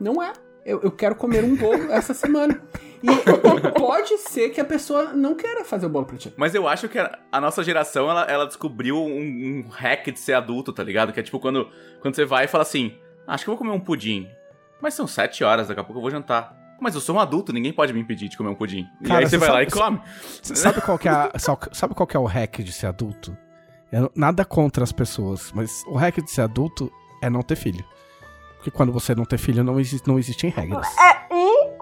não 0.00 0.22
é. 0.22 0.32
Eu, 0.64 0.80
eu 0.82 0.90
quero 0.92 1.14
comer 1.16 1.44
um 1.44 1.54
bolo 1.56 1.90
essa 1.92 2.14
semana. 2.14 2.60
E 3.04 3.70
pode 3.78 4.16
ser 4.18 4.50
que 4.50 4.60
a 4.60 4.64
pessoa 4.64 5.12
não 5.12 5.34
queira 5.34 5.64
fazer 5.64 5.86
o 5.86 5.88
bolo 5.88 6.06
pra 6.06 6.16
ti. 6.16 6.32
Mas 6.36 6.54
eu 6.54 6.66
acho 6.66 6.88
que 6.88 6.98
a, 6.98 7.40
nossa 7.40 7.62
geração, 7.62 8.08
ela, 8.10 8.22
ela 8.24 8.46
descobriu 8.46 8.96
um, 8.96 9.64
um 9.66 9.68
hack 9.70 10.06
de 10.10 10.18
ser 10.18 10.32
adulto, 10.32 10.72
tá 10.72 10.82
ligado? 10.82 11.12
Que 11.12 11.20
é 11.20 11.22
tipo 11.22 11.38
quando, 11.38 11.68
quando 12.00 12.14
você 12.14 12.24
vai 12.24 12.44
e 12.44 12.48
fala 12.48 12.62
assim, 12.62 12.96
acho 13.26 13.44
que 13.44 13.50
eu 13.50 13.54
vou 13.54 13.58
comer 13.58 13.70
um 13.76 13.80
pudim. 13.80 14.28
Mas 14.80 14.94
são 14.94 15.06
sete 15.06 15.44
horas, 15.44 15.68
daqui 15.68 15.80
a 15.80 15.84
pouco 15.84 15.98
eu 15.98 16.02
vou 16.02 16.10
jantar. 16.10 16.56
Mas 16.80 16.94
eu 16.94 17.00
sou 17.00 17.16
um 17.16 17.20
adulto, 17.20 17.52
ninguém 17.52 17.72
pode 17.72 17.92
me 17.92 18.00
impedir 18.00 18.28
de 18.28 18.36
comer 18.36 18.50
um 18.50 18.54
pudim. 18.54 18.86
e 19.00 19.04
Cara, 19.06 19.20
aí 19.20 19.26
você 19.26 19.30
você 19.30 19.38
vai 19.38 19.48
lá 19.50 19.62
e 19.62 19.70
sabe- 19.70 19.82
come. 19.82 20.00
Sabe 20.42 20.80
qual 20.80 20.98
que 20.98 21.08
é 21.08 21.12
a- 21.12 21.30
sabe- 21.38 21.68
sabe 21.72 21.94
qual 21.94 22.06
que 22.06 22.16
é 22.16 22.20
o 22.20 22.24
hack 22.26 22.58
de 22.62 22.72
ser 22.72 22.86
adulto? 22.86 23.36
É 23.92 23.98
nada 24.14 24.44
contra 24.44 24.82
as 24.82 24.90
pessoas, 24.92 25.52
mas 25.54 25.84
o 25.86 25.94
hack 25.94 26.16
de 26.22 26.30
ser 26.30 26.40
adulto 26.42 26.90
é 27.22 27.30
não 27.30 27.42
ter 27.42 27.54
filho. 27.56 27.84
Porque 28.56 28.70
quando 28.70 28.92
você 28.92 29.14
não 29.14 29.24
ter 29.24 29.38
filho, 29.38 29.62
não, 29.62 29.78
exi 29.78 30.00
não 30.06 30.18
existem 30.18 30.50
regras. 30.50 30.86
É, 30.98 31.23
e 31.23 31.23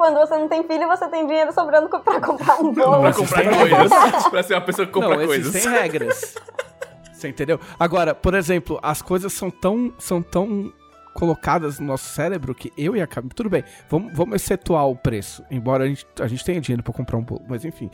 quando 0.02 0.18
você 0.18 0.36
não 0.36 0.48
tem 0.48 0.64
filho, 0.64 0.88
você 0.88 1.06
tem 1.06 1.24
dinheiro 1.28 1.52
sobrando 1.52 1.88
pra 1.88 2.20
comprar 2.20 2.60
um 2.60 2.74
bolo. 2.74 3.02
pra 3.02 3.12
comprar 3.12 3.44
coisas. 3.44 4.28
pra 4.28 4.42
ser 4.42 4.54
uma 4.54 4.60
pessoa 4.60 4.84
que 4.84 4.92
compra 4.92 5.10
não, 5.10 5.26
coisas. 5.26 5.46
existem 5.46 5.72
regras. 5.72 6.34
Você 7.14 7.28
entendeu? 7.28 7.60
Agora, 7.78 8.16
por 8.16 8.34
exemplo, 8.34 8.80
as 8.82 9.00
coisas 9.00 9.32
são 9.32 9.48
tão, 9.48 9.94
são 9.96 10.20
tão 10.20 10.72
colocadas 11.14 11.78
no 11.78 11.86
nosso 11.86 12.12
cérebro 12.12 12.52
que 12.52 12.72
eu 12.76 12.96
e 12.96 13.00
a 13.00 13.06
Camila... 13.06 13.32
Tudo 13.32 13.48
bem, 13.48 13.62
vamos, 13.88 14.12
vamos 14.12 14.34
excetuar 14.34 14.88
o 14.88 14.96
preço. 14.96 15.44
Embora 15.48 15.84
a 15.84 15.86
gente, 15.86 16.04
a 16.18 16.26
gente 16.26 16.44
tenha 16.44 16.60
dinheiro 16.60 16.82
pra 16.82 16.92
comprar 16.92 17.16
um 17.16 17.22
bolo. 17.22 17.44
Mas 17.48 17.64
enfim, 17.64 17.88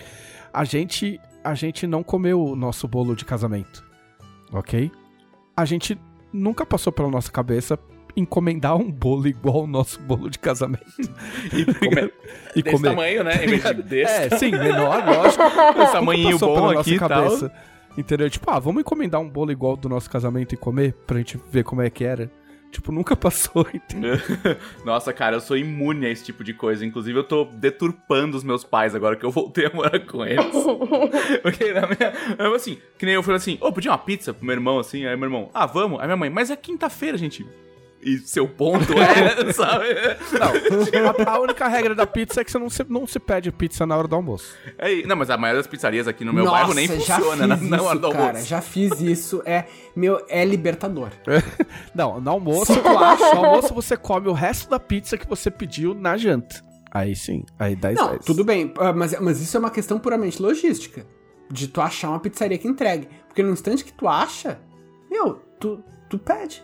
a 0.50 0.64
gente, 0.64 1.20
a 1.44 1.52
gente 1.54 1.86
não 1.86 2.02
comeu 2.02 2.42
o 2.42 2.56
nosso 2.56 2.88
bolo 2.88 3.14
de 3.14 3.26
casamento. 3.26 3.84
Ok? 4.50 4.90
A 5.54 5.66
gente 5.66 6.00
nunca 6.32 6.64
passou 6.64 6.90
pela 6.90 7.11
nossa 7.11 7.30
cabeça 7.30 7.78
encomendar 8.18 8.76
um 8.76 8.90
bolo 8.90 9.26
igual 9.28 9.58
ao 9.58 9.66
nosso 9.66 10.00
bolo 10.00 10.28
de 10.30 10.38
casamento. 10.38 10.84
E 11.52 11.64
comer 11.74 12.12
E 12.56 12.62
desse 12.62 12.76
comer. 12.76 12.88
tamanho, 12.90 13.24
né? 13.24 13.44
Em 13.44 13.48
vez 13.48 13.62
de 13.62 13.82
desse. 13.82 14.12
É, 14.34 14.38
sim, 14.38 14.50
menor, 14.50 15.04
lógico. 15.04 15.42
Esse 15.82 15.92
tamanhinho 15.92 16.38
bom 16.38 16.54
pela 16.54 16.66
nossa 16.74 16.80
aqui 16.80 16.94
e 16.94 16.98
tal. 16.98 17.08
cabeça. 17.08 17.52
Entendeu? 17.96 18.30
Tipo, 18.30 18.50
ah, 18.50 18.58
vamos 18.58 18.80
encomendar 18.80 19.20
um 19.20 19.28
bolo 19.28 19.50
igual 19.50 19.76
do 19.76 19.88
nosso 19.88 20.08
casamento 20.10 20.54
e 20.54 20.56
comer 20.56 20.92
pra 21.06 21.18
gente 21.18 21.38
ver 21.50 21.64
como 21.64 21.82
é 21.82 21.90
que 21.90 22.04
era. 22.04 22.30
Tipo, 22.70 22.92
nunca 22.92 23.16
passou, 23.16 23.66
entendeu? 23.72 24.16
Nossa, 24.84 25.10
cara, 25.12 25.36
eu 25.36 25.40
sou 25.40 25.56
imune 25.56 26.04
a 26.04 26.10
esse 26.10 26.22
tipo 26.22 26.44
de 26.44 26.52
coisa. 26.52 26.84
Inclusive, 26.84 27.18
eu 27.18 27.24
tô 27.24 27.46
deturpando 27.46 28.36
os 28.36 28.44
meus 28.44 28.62
pais 28.62 28.94
agora 28.94 29.16
que 29.16 29.24
eu 29.24 29.30
voltei 29.30 29.66
a 29.66 29.70
morar 29.72 29.98
com 30.00 30.24
eles. 30.24 30.44
Porque 31.42 31.72
na 31.72 31.86
minha. 31.86 32.12
Eu, 32.38 32.54
assim, 32.54 32.78
que 32.98 33.06
nem 33.06 33.14
eu 33.14 33.22
falei 33.22 33.38
assim, 33.38 33.56
ô, 33.60 33.72
podia 33.72 33.90
uma 33.90 33.96
pizza 33.98 34.34
pro 34.34 34.44
meu 34.44 34.54
irmão, 34.54 34.78
assim? 34.78 35.06
Aí 35.06 35.16
meu 35.16 35.24
irmão, 35.26 35.50
ah, 35.54 35.64
vamos? 35.64 35.98
Aí 35.98 36.06
minha 36.06 36.16
mãe, 36.16 36.28
mas 36.30 36.50
é 36.50 36.56
quinta-feira, 36.56 37.16
gente. 37.16 37.44
E 38.01 38.18
seu 38.18 38.49
ponto 38.49 38.92
é, 38.92 39.51
sabe? 39.53 39.86
Não, 40.38 41.26
a, 41.26 41.34
a 41.34 41.40
única 41.40 41.66
regra 41.66 41.94
da 41.94 42.07
pizza 42.07 42.40
é 42.40 42.44
que 42.44 42.51
você 42.51 42.59
não 42.59 42.70
se, 42.70 42.84
não 42.88 43.07
se 43.07 43.18
pede 43.18 43.51
pizza 43.51 43.84
na 43.84 43.96
hora 43.96 44.07
do 44.07 44.14
almoço. 44.14 44.55
É, 44.78 45.03
não, 45.05 45.16
mas 45.16 45.30
a 45.30 45.36
maioria 45.36 45.61
das 45.61 45.66
pizzarias 45.66 46.07
aqui 46.07 46.24
no 46.24 46.32
meu 46.32 46.44
Nossa, 46.44 46.57
bairro 46.57 46.74
nem 46.74 46.86
já 46.86 47.16
funciona 47.16 47.46
na, 47.46 47.57
na 47.57 47.82
hora 47.82 47.94
isso, 47.94 48.01
do 48.01 48.11
cara, 48.12 48.26
almoço. 48.28 48.46
já 48.46 48.61
fiz 48.61 49.01
isso. 49.01 49.42
É, 49.44 49.64
meu, 49.96 50.24
é 50.28 50.44
libertador. 50.44 51.11
Não, 51.94 52.20
no 52.20 52.30
almoço, 52.30 52.72
no 52.80 53.44
almoço 53.44 53.74
você 53.74 53.96
come 53.96 54.28
o 54.28 54.32
resto 54.32 54.70
da 54.70 54.78
pizza 54.78 55.18
que 55.18 55.28
você 55.28 55.51
pediu 55.51 55.92
na 55.92 56.16
janta. 56.16 56.62
Aí 56.90 57.14
sim, 57.16 57.44
aí 57.59 57.74
10 57.74 57.96
Não, 57.96 58.11
10. 58.11 58.24
tudo 58.24 58.44
bem, 58.44 58.72
ah, 58.78 58.92
mas, 58.92 59.18
mas 59.20 59.40
isso 59.40 59.57
é 59.57 59.61
uma 59.61 59.70
questão 59.70 59.99
puramente 59.99 60.40
logística. 60.40 61.05
De 61.51 61.66
tu 61.66 61.80
achar 61.80 62.11
uma 62.11 62.20
pizzaria 62.20 62.59
que 62.59 62.68
entregue. 62.68 63.09
Porque 63.26 63.42
no 63.42 63.53
instante 63.53 63.84
que 63.84 63.92
tu 63.92 64.07
acha, 64.07 64.61
meu, 65.11 65.34
tu, 65.59 65.82
tu 66.09 66.18
pede. 66.18 66.62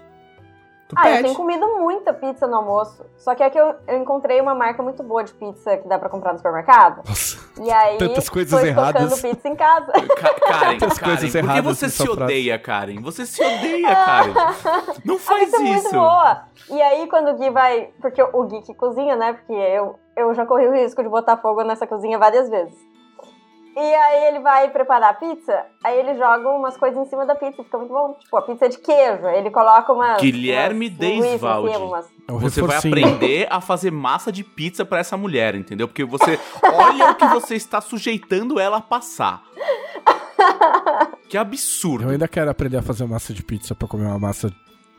Tu 0.94 1.00
Ah, 1.00 1.08
eu 1.08 1.12
pede. 1.12 1.22
tenho 1.24 1.34
comido 1.34 1.66
muita 1.78 2.12
pizza 2.12 2.46
no 2.46 2.56
almoço. 2.56 3.04
Só 3.16 3.34
que 3.34 3.42
é 3.42 3.50
que 3.50 3.58
eu, 3.58 3.74
eu 3.86 3.98
encontrei 3.98 4.40
uma 4.40 4.54
marca 4.54 4.82
muito 4.82 5.02
boa 5.02 5.24
de 5.24 5.32
pizza 5.34 5.76
que 5.76 5.88
dá 5.88 5.98
pra 5.98 6.08
comprar 6.08 6.32
no 6.32 6.38
supermercado. 6.38 7.02
Nossa. 7.08 7.44
E 7.62 7.70
aí, 7.70 7.98
Tantas 7.98 8.28
coisas 8.28 8.60
tô 8.60 8.66
erradas. 8.66 9.20
pizza 9.22 9.48
em 9.48 9.56
casa. 9.56 9.92
Ca- 9.92 10.34
Karen, 10.34 10.78
Tantas 10.78 10.98
Karen, 10.98 11.12
coisas 11.16 11.30
por 11.32 11.40
que 11.40 11.46
erradas 11.46 11.64
você 11.78 11.88
se 11.88 11.96
frase. 12.04 12.22
odeia, 12.22 12.58
Karen? 12.58 13.00
Você 13.02 13.26
se 13.26 13.42
odeia, 13.44 13.94
Karen. 13.94 14.32
Não 15.04 15.16
A 15.16 15.18
faz 15.18 15.44
pizza 15.44 15.56
é 15.56 15.60
muito 15.60 15.78
isso. 15.86 15.92
boa. 15.94 16.42
E 16.70 16.82
aí, 16.82 17.06
quando 17.08 17.28
o 17.30 17.34
Gui 17.36 17.50
vai. 17.50 17.90
Porque 18.00 18.22
o 18.22 18.42
Gui 18.44 18.62
que 18.62 18.74
cozinha, 18.74 19.16
né? 19.16 19.32
Porque 19.34 19.52
eu, 19.52 19.98
eu 20.16 20.34
já 20.34 20.44
corri 20.46 20.66
o 20.68 20.72
risco 20.72 21.02
de 21.02 21.08
botar 21.08 21.36
fogo 21.36 21.62
nessa 21.62 21.86
cozinha 21.86 22.18
várias 22.18 22.48
vezes. 22.48 22.74
E 23.76 23.80
aí 23.94 24.28
ele 24.28 24.38
vai 24.38 24.70
preparar 24.70 25.10
a 25.10 25.14
pizza, 25.14 25.66
aí 25.82 25.98
ele 25.98 26.14
joga 26.16 26.48
umas 26.48 26.76
coisas 26.76 26.96
em 27.04 27.10
cima 27.10 27.26
da 27.26 27.34
pizza, 27.34 27.60
e 27.60 27.64
fica 27.64 27.76
muito 27.76 27.90
bom. 27.92 28.14
Tipo, 28.20 28.36
a 28.36 28.42
pizza 28.42 28.66
é 28.66 28.68
de 28.68 28.78
queijo, 28.78 29.26
ele 29.26 29.50
coloca 29.50 29.92
umas. 29.92 30.20
Guilherme 30.20 30.88
Deisvaldi. 30.88 31.76
umas- 31.78 32.06
É 32.28 32.32
Você 32.32 32.62
vai 32.62 32.76
aprender 32.76 33.48
a 33.50 33.60
fazer 33.60 33.90
massa 33.90 34.30
de 34.30 34.44
pizza 34.44 34.84
pra 34.84 35.00
essa 35.00 35.16
mulher, 35.16 35.54
entendeu? 35.56 35.88
Porque 35.88 36.04
você 36.04 36.38
olha 36.62 37.10
o 37.10 37.14
que 37.16 37.26
você 37.26 37.56
está 37.56 37.80
sujeitando 37.80 38.60
ela 38.60 38.76
a 38.76 38.80
passar. 38.80 39.42
Que 41.28 41.36
Eu 41.38 41.40
absurdo. 41.42 42.08
ainda 42.08 42.28
quero 42.28 42.50
aprender 42.50 42.76
a 42.76 42.82
fazer 42.82 43.04
massa 43.06 43.32
de 43.32 43.42
pizza 43.42 43.74
pra 43.74 43.88
comer 43.88 44.06
uma 44.06 44.18
massa, 44.18 44.52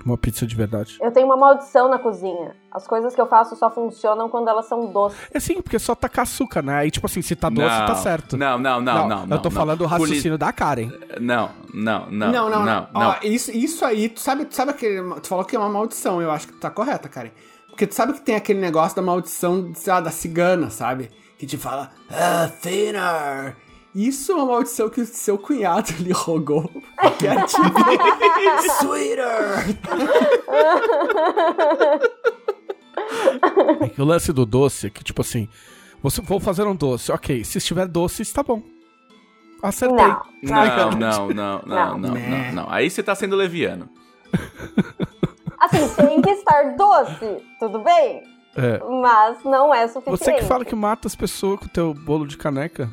uma 0.06 0.18
pizza 0.18 0.46
de 0.46 0.56
verdade. 0.56 0.98
Eu 1.02 1.12
tenho 1.12 1.26
uma 1.26 1.36
maldição 1.36 1.90
na 1.90 1.98
cozinha. 1.98 2.56
As 2.72 2.86
coisas 2.88 3.16
que 3.16 3.20
eu 3.22 3.28
faço 3.28 3.56
só 3.56 3.70
funcionam 3.72 4.30
quando 4.30 4.48
elas 4.50 4.66
são 4.68 4.92
doces. 4.92 5.18
É 5.34 5.40
sim, 5.40 5.62
porque 5.62 5.80
só 5.80 5.96
tacar 5.96 6.24
açúcar, 6.24 6.62
né? 6.62 6.76
Aí, 6.76 6.92
tipo 6.92 7.06
assim, 7.06 7.22
se 7.22 7.36
tá 7.36 7.50
doce, 7.50 7.68
Não, 7.68 7.86
tá 7.86 7.96
certo. 7.96 8.38
Não, 8.38 8.58
não, 8.60 8.80
não, 8.82 9.08
não. 9.08 9.22
Eu 9.30 9.40
tô 9.42 9.50
não, 9.50 9.52
falando 9.52 9.82
o 9.82 9.84
não. 9.84 9.90
raciocínio 9.90 10.38
da 10.38 10.54
Karen. 10.54 10.90
Poli- 10.90 11.06
Não, 11.20 11.50
não, 11.74 12.06
não. 12.12 12.32
Não, 12.32 12.50
não, 12.50 12.66
não. 12.66 12.88
não, 12.94 13.10
Ó, 13.10 13.16
isso, 13.24 13.52
isso 13.52 13.84
aí, 13.84 14.10
tu 14.10 14.20
sabe, 14.20 14.46
tu 14.46 14.56
sabe 14.56 14.72
aquele. 14.72 15.02
Tu 15.22 15.28
falou 15.28 15.44
que 15.44 15.56
é 15.56 15.60
uma 15.60 15.70
maldição, 15.70 16.22
eu 16.22 16.30
acho 16.32 16.48
que 16.48 16.54
tu 16.54 16.60
tá 16.60 16.70
correta, 16.70 17.10
Karen. 17.10 17.32
Porque 17.70 17.88
tu 17.88 17.96
sabe 17.96 18.14
que 18.14 18.22
tem 18.22 18.36
aquele 18.36 18.60
negócio 18.62 18.96
da 18.96 19.02
maldição, 19.02 19.72
sei 19.76 19.92
lá, 19.92 20.00
da 20.02 20.12
cigana, 20.12 20.70
sabe? 20.70 21.10
Que 21.38 21.46
te 21.46 21.58
fala, 21.58 21.92
ah, 22.10 22.50
thinner. 22.62 23.56
Isso 23.96 24.34
é 24.34 24.36
uma 24.36 24.46
maldição 24.46 24.90
que 24.90 25.00
o 25.00 25.06
seu 25.06 25.38
cunhado 25.38 25.94
lhe 26.00 26.12
rogou. 26.12 26.70
Que 27.18 27.28
é 27.28 27.42
tipo, 27.46 27.64
sweeter. 28.82 29.78
É 33.82 33.88
que 33.88 34.02
o 34.02 34.06
lance 34.06 34.34
do 34.34 34.46
doce 34.46 34.88
é 34.88 34.90
que, 34.90 35.02
tipo 35.02 35.22
assim, 35.22 35.48
você 36.04 36.22
vou 36.22 36.42
fazer 36.42 36.64
um 36.68 36.76
doce, 36.76 37.10
ok. 37.10 37.42
Se 37.46 37.58
estiver 37.58 37.88
doce, 37.88 38.22
está 38.22 38.44
bom. 38.44 38.62
Acertei. 39.64 39.98
Não. 39.98 40.22
Não, 40.44 40.66
não, 40.66 40.92
não, 40.92 41.30
não, 41.30 41.62
Não. 41.66 41.98
não, 41.98 42.14
não, 42.14 42.52
não. 42.52 42.70
Aí 42.70 42.90
você 42.90 43.02
tá 43.02 43.16
sendo 43.16 43.38
leviano. 43.38 43.90
Assim, 45.58 45.88
tem 45.96 46.22
que 46.22 46.30
estar 46.32 46.76
doce, 46.76 47.38
tudo 47.60 47.80
bem? 47.80 48.24
É. 48.58 48.80
Mas 49.02 49.42
não 49.46 49.74
é 49.74 49.88
suficiente. 49.88 50.18
Você 50.18 50.34
que 50.34 50.44
fala 50.44 50.66
que 50.66 50.76
mata 50.76 51.08
as 51.08 51.16
pessoas 51.16 51.60
com 51.60 51.66
o 51.66 51.70
teu 51.70 51.94
bolo 51.94 52.28
de 52.28 52.38
caneca 52.38 52.90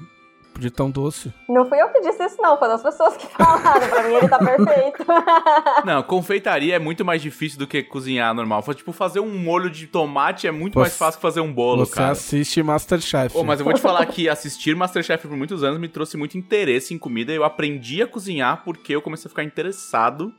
de 0.59 0.70
tão 0.70 0.90
doce. 0.90 1.32
Não 1.48 1.66
fui 1.68 1.80
eu 1.80 1.88
que 1.88 2.00
disse 2.00 2.22
isso, 2.24 2.36
não. 2.40 2.59
Foram 2.59 2.74
as 2.74 2.82
pessoas 2.82 3.16
que 3.16 3.26
falaram. 3.32 3.88
pra 3.88 4.03
mim, 4.05 4.14
ele 4.14 4.28
tá 4.28 4.38
perfeito. 4.38 5.05
Não, 5.84 6.03
confeitaria 6.03 6.76
é 6.76 6.78
muito 6.78 7.05
mais 7.05 7.20
difícil 7.22 7.59
do 7.59 7.66
que 7.66 7.82
cozinhar 7.82 8.32
normal. 8.34 8.62
Foi 8.62 8.74
tipo 8.74 8.92
fazer 8.92 9.20
um 9.20 9.36
molho 9.38 9.68
de 9.70 9.86
tomate 9.86 10.46
é 10.46 10.50
muito 10.50 10.78
mais 10.78 10.92
Você- 10.92 10.98
fácil 10.98 11.18
que 11.18 11.22
fazer 11.22 11.40
um 11.40 11.53
bolo, 11.53 11.84
Você 11.86 11.94
cara. 11.94 12.12
assiste 12.12 12.62
Masterchef. 12.62 13.36
Ô, 13.36 13.42
mas 13.44 13.59
eu 13.61 13.64
vou 13.64 13.74
te 13.74 13.80
falar 13.80 14.05
que 14.07 14.28
assistir 14.28 14.76
Masterchef 14.76 15.26
por 15.26 15.36
muitos 15.36 15.62
anos 15.64 15.78
me 15.80 15.88
trouxe 15.88 16.16
muito 16.16 16.36
interesse 16.38 16.94
em 16.94 16.98
comida. 16.98 17.32
Eu 17.32 17.44
aprendi 17.44 18.03
a 18.03 18.07
cozinhar 18.07 18.62
porque 18.64 18.94
eu 18.94 19.03
comecei 19.03 19.28
a 19.28 19.30
ficar 19.30 19.44
interessado 19.44 20.32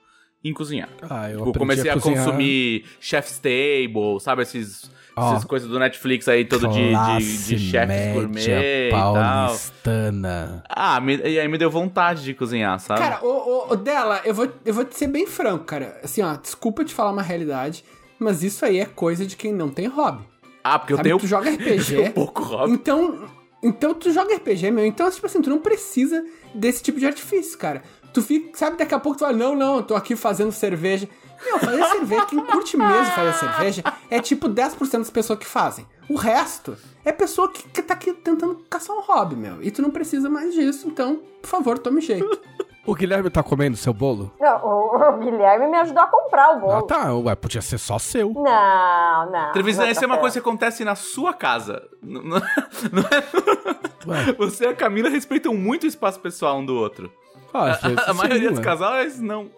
em 0.43 0.53
cozinhar. 0.53 0.89
Ah, 1.09 1.29
eu 1.29 1.37
Tipo, 1.37 1.49
aprendi 1.49 1.59
comecei 1.59 1.89
a, 1.91 1.93
cozinhar. 1.93 2.25
consumir 2.25 2.85
Chef's 2.99 3.39
Table, 3.39 4.19
sabe? 4.19 4.41
Esses, 4.43 4.89
Essas 5.15 5.43
coisas 5.45 5.69
do 5.69 5.77
Netflix 5.77 6.27
aí, 6.27 6.43
todo 6.45 6.67
de, 6.67 6.93
de, 7.19 7.45
de 7.45 7.59
chefes 7.59 8.13
gourmet 8.13 8.87
e 8.87 8.89
tal. 8.91 9.13
paulistana. 9.13 10.63
Ah, 10.69 10.99
me- 10.99 11.17
e 11.17 11.39
aí 11.39 11.47
me 11.47 11.57
deu 11.57 11.69
vontade 11.69 12.23
de 12.23 12.33
cozinhar, 12.33 12.79
sabe? 12.79 12.99
Cara, 12.99 13.19
o, 13.23 13.27
o, 13.27 13.73
o 13.73 13.75
dela, 13.75 14.21
eu 14.25 14.33
vou, 14.33 14.47
eu 14.65 14.73
vou 14.73 14.83
te 14.85 14.97
ser 14.97 15.07
bem 15.07 15.27
franco, 15.27 15.65
cara. 15.65 15.99
Assim, 16.03 16.21
ó, 16.21 16.35
desculpa 16.35 16.83
te 16.83 16.93
falar 16.93 17.11
uma 17.11 17.21
realidade, 17.21 17.83
mas 18.19 18.43
isso 18.43 18.65
aí 18.65 18.79
é 18.79 18.85
coisa 18.85 19.25
de 19.25 19.35
quem 19.35 19.53
não 19.53 19.69
tem 19.69 19.87
hobby. 19.87 20.23
ah, 20.63 20.79
porque 20.79 20.93
eu 20.93 20.97
Sabe, 20.97 21.09
tenho, 21.09 21.19
tu 21.19 21.27
joga 21.27 21.49
eu 21.51 21.57
tenho 21.57 21.75
RPG. 21.81 22.09
pouco 22.11 22.41
hobby. 22.43 22.73
Então, 22.73 23.27
então 23.61 23.93
tu 23.93 24.11
joga 24.11 24.35
RPG, 24.35 24.71
meu. 24.71 24.85
Então, 24.85 25.09
tipo 25.11 25.25
assim, 25.25 25.41
tu 25.41 25.49
não 25.49 25.59
precisa 25.59 26.23
desse 26.55 26.81
tipo 26.81 26.99
de 26.99 27.05
artifício, 27.05 27.57
cara. 27.57 27.83
Tu 28.13 28.21
fica, 28.21 28.57
sabe, 28.57 28.77
daqui 28.77 28.93
a 28.93 28.99
pouco 28.99 29.17
tu 29.17 29.21
fala, 29.21 29.35
não, 29.37 29.55
não, 29.55 29.77
eu 29.77 29.83
tô 29.83 29.95
aqui 29.95 30.15
fazendo 30.15 30.51
cerveja. 30.51 31.07
Meu, 31.45 31.59
fazer 31.59 31.83
cerveja, 31.85 32.25
quem 32.25 32.39
curte 32.45 32.77
mesmo 32.77 33.05
fazer 33.13 33.33
cerveja, 33.33 33.83
é 34.09 34.19
tipo 34.21 34.47
10% 34.49 34.97
das 34.99 35.09
pessoas 35.09 35.39
que 35.39 35.45
fazem. 35.45 35.85
O 36.09 36.15
resto 36.15 36.75
é 37.05 37.11
pessoa 37.11 37.49
que, 37.49 37.63
que 37.69 37.81
tá 37.81 37.93
aqui 37.93 38.13
tentando 38.13 38.55
caçar 38.69 38.95
um 38.95 39.01
hobby, 39.01 39.35
meu. 39.35 39.61
E 39.63 39.71
tu 39.71 39.81
não 39.81 39.89
precisa 39.91 40.29
mais 40.29 40.53
disso, 40.53 40.87
então, 40.87 41.21
por 41.41 41.47
favor, 41.47 41.77
tome 41.79 42.01
jeito. 42.01 42.25
O 42.85 42.93
Guilherme 42.93 43.29
tá 43.29 43.41
comendo 43.41 43.77
seu 43.77 43.93
bolo? 43.93 44.29
Não, 44.37 44.57
o, 44.61 44.97
o 44.97 45.17
Guilherme 45.19 45.67
me 45.67 45.77
ajudou 45.77 46.03
a 46.03 46.07
comprar 46.07 46.49
o 46.49 46.51
Ah, 46.51 46.59
bolo. 46.59 46.81
tá. 46.81 47.13
Ué, 47.15 47.33
podia 47.33 47.61
ser 47.61 47.77
só 47.77 47.97
seu. 47.97 48.33
Não, 48.33 49.31
não. 49.31 49.51
Televisão, 49.53 49.85
não 49.85 49.89
essa 49.89 50.01
tá 50.01 50.05
é 50.05 50.07
uma 50.09 50.17
coisa 50.17 50.33
que 50.33 50.39
acontece 50.45 50.83
na 50.83 50.93
sua 50.93 51.33
casa. 51.33 51.81
N- 52.03 52.19
n- 52.19 52.41
Não 52.91 53.03
é... 53.03 54.25
Ué, 54.27 54.33
Você 54.33 54.65
e 54.65 54.67
a 54.67 54.75
Camila 54.75 55.07
respeitam 55.07 55.53
muito 55.53 55.83
o 55.85 55.87
espaço 55.87 56.19
pessoal 56.19 56.57
um 56.57 56.65
do 56.65 56.75
outro. 56.75 57.09
ah, 57.53 57.67
A, 57.67 57.71
a 57.71 58.13
sim, 58.13 58.17
maioria 58.17 58.49
dos 58.49 58.59
ué. 58.59 58.65
casais, 58.65 59.17
não. 59.17 59.49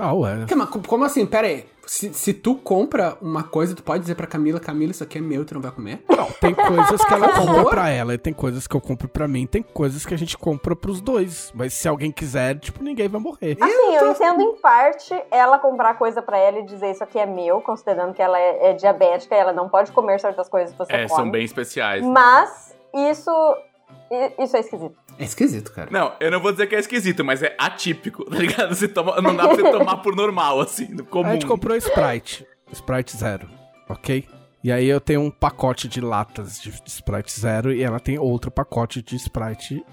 Ah, 0.00 0.12
ué. 0.14 0.46
Como 0.86 1.04
assim? 1.04 1.26
Pera 1.26 1.46
aí. 1.46 1.64
Se, 1.86 2.14
se 2.14 2.32
tu 2.32 2.54
compra 2.54 3.16
uma 3.20 3.42
coisa, 3.42 3.74
tu 3.74 3.82
pode 3.82 4.02
dizer 4.02 4.14
pra 4.14 4.24
Camila, 4.24 4.60
Camila, 4.60 4.92
isso 4.92 5.02
aqui 5.02 5.18
é 5.18 5.20
meu, 5.20 5.44
tu 5.44 5.54
não 5.54 5.60
vai 5.60 5.72
comer? 5.72 6.00
Não, 6.08 6.26
tem 6.40 6.54
coisas 6.54 7.04
que 7.04 7.12
ela 7.14 7.28
compra 7.32 7.64
pra 7.64 7.88
ela 7.90 8.14
e 8.14 8.18
tem 8.18 8.32
coisas 8.32 8.68
que 8.68 8.76
eu 8.76 8.80
compro 8.80 9.08
pra 9.08 9.26
mim, 9.26 9.44
tem 9.44 9.60
coisas 9.60 10.06
que 10.06 10.14
a 10.14 10.16
gente 10.16 10.38
compra 10.38 10.76
pros 10.76 11.00
dois. 11.00 11.50
Mas 11.52 11.74
se 11.74 11.88
alguém 11.88 12.12
quiser, 12.12 12.60
tipo, 12.60 12.80
ninguém 12.84 13.08
vai 13.08 13.20
morrer. 13.20 13.56
Assim, 13.60 13.94
eu 13.96 14.10
entendo 14.12 14.40
em 14.40 14.54
parte 14.60 15.20
ela 15.32 15.58
comprar 15.58 15.94
coisa 15.98 16.22
pra 16.22 16.38
ela 16.38 16.60
e 16.60 16.62
dizer 16.64 16.92
isso 16.92 17.02
aqui 17.02 17.18
é 17.18 17.26
meu, 17.26 17.60
considerando 17.60 18.14
que 18.14 18.22
ela 18.22 18.38
é, 18.38 18.70
é 18.70 18.72
diabética 18.74 19.34
e 19.34 19.38
ela 19.38 19.52
não 19.52 19.68
pode 19.68 19.90
comer 19.90 20.20
certas 20.20 20.48
coisas 20.48 20.70
que 20.70 20.78
você 20.78 20.92
É, 20.92 21.08
come. 21.08 21.20
são 21.22 21.28
bem 21.30 21.44
especiais. 21.44 22.04
Mas 22.06 22.72
isso, 22.94 23.30
isso 24.38 24.56
é 24.56 24.60
esquisito. 24.60 24.96
É 25.18 25.24
esquisito, 25.24 25.72
cara. 25.72 25.88
Não, 25.90 26.12
eu 26.18 26.30
não 26.30 26.40
vou 26.40 26.50
dizer 26.52 26.66
que 26.66 26.74
é 26.74 26.78
esquisito, 26.80 27.24
mas 27.24 27.42
é 27.42 27.54
atípico, 27.58 28.24
tá 28.30 28.36
ligado? 28.36 28.74
Você 28.74 28.88
toma, 28.88 29.20
não 29.20 29.34
dá 29.36 29.46
pra 29.46 29.56
você 29.56 29.70
tomar 29.70 29.96
por 29.98 30.16
normal, 30.16 30.60
assim, 30.60 30.88
no 30.88 31.02
A 31.02 31.06
comum. 31.06 31.32
gente 31.32 31.46
comprou 31.46 31.76
Sprite. 31.76 32.46
Sprite 32.72 33.16
zero, 33.16 33.48
ok? 33.88 34.26
E 34.62 34.70
aí 34.70 34.86
eu 34.86 35.00
tenho 35.00 35.20
um 35.22 35.30
pacote 35.30 35.88
de 35.88 36.00
latas 36.00 36.60
de 36.60 36.70
Sprite 36.86 37.38
zero 37.40 37.72
e 37.72 37.82
ela 37.82 37.98
tem 37.98 38.18
outro 38.18 38.50
pacote 38.50 39.00
de 39.02 39.16
Sprite 39.16 39.84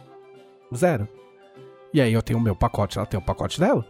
zero. 0.76 1.08
E 1.94 2.02
aí 2.02 2.12
eu 2.14 2.22
tenho 2.22 2.38
o 2.38 2.42
meu 2.42 2.56
pacote, 2.56 2.98
ela 2.98 3.08
tem 3.08 3.18
o 3.20 3.24
pacote 3.24 3.60
dela. 3.60 3.86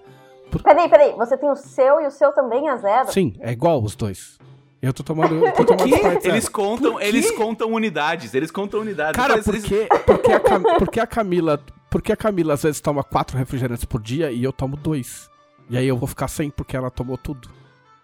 Peraí, 0.64 0.88
peraí. 0.88 1.14
Você 1.14 1.38
tem 1.38 1.49
o 1.49 1.55
seu 1.55 1.99
e 1.99 2.08
o 2.08 2.12
seu 2.12 2.32
também 2.32 2.70
é 2.70 2.78
zero? 2.78 3.12
Sim, 3.12 3.34
é 3.39 3.51
igual 3.51 3.82
os 3.84 3.95
dois. 3.95 4.38
Eu 4.82 4.93
tô 4.93 5.03
tomando, 5.03 5.45
eu 5.45 5.51
tô 5.53 5.65
tomando 5.65 5.89
zero. 5.89 6.19
Eles 6.23 6.47
contam, 6.47 7.01
eles 7.01 7.32
contam 7.32 7.71
unidades, 7.73 8.34
eles 8.34 8.51
contam 8.51 8.82
unidades. 8.82 9.15
Cara, 9.19 9.34
Eles- 9.34 9.45
por 9.45 9.57
que, 9.59 9.88
por 10.05 10.17
que 10.19 10.32
a, 10.32 10.39
Cam- 10.39 10.63
por 10.78 10.89
que 10.89 10.99
a 10.99 11.07
Camila. 11.07 11.59
Por 11.89 12.01
que 12.01 12.11
a 12.11 12.17
Camila 12.17 12.53
às 12.53 12.63
vezes 12.63 12.80
toma 12.82 13.03
quatro 13.03 13.38
refrigerantes 13.38 13.86
por 13.86 14.01
dia 14.01 14.32
e 14.32 14.43
eu 14.43 14.51
tomo 14.53 14.75
dois? 14.75 15.30
E 15.69 15.78
aí 15.78 15.88
eu 15.88 15.97
vou 15.97 16.07
ficar 16.07 16.28
sem 16.28 16.49
porque 16.49 16.75
ela 16.78 16.91
tomou 16.91 17.17
tudo. 17.17 17.49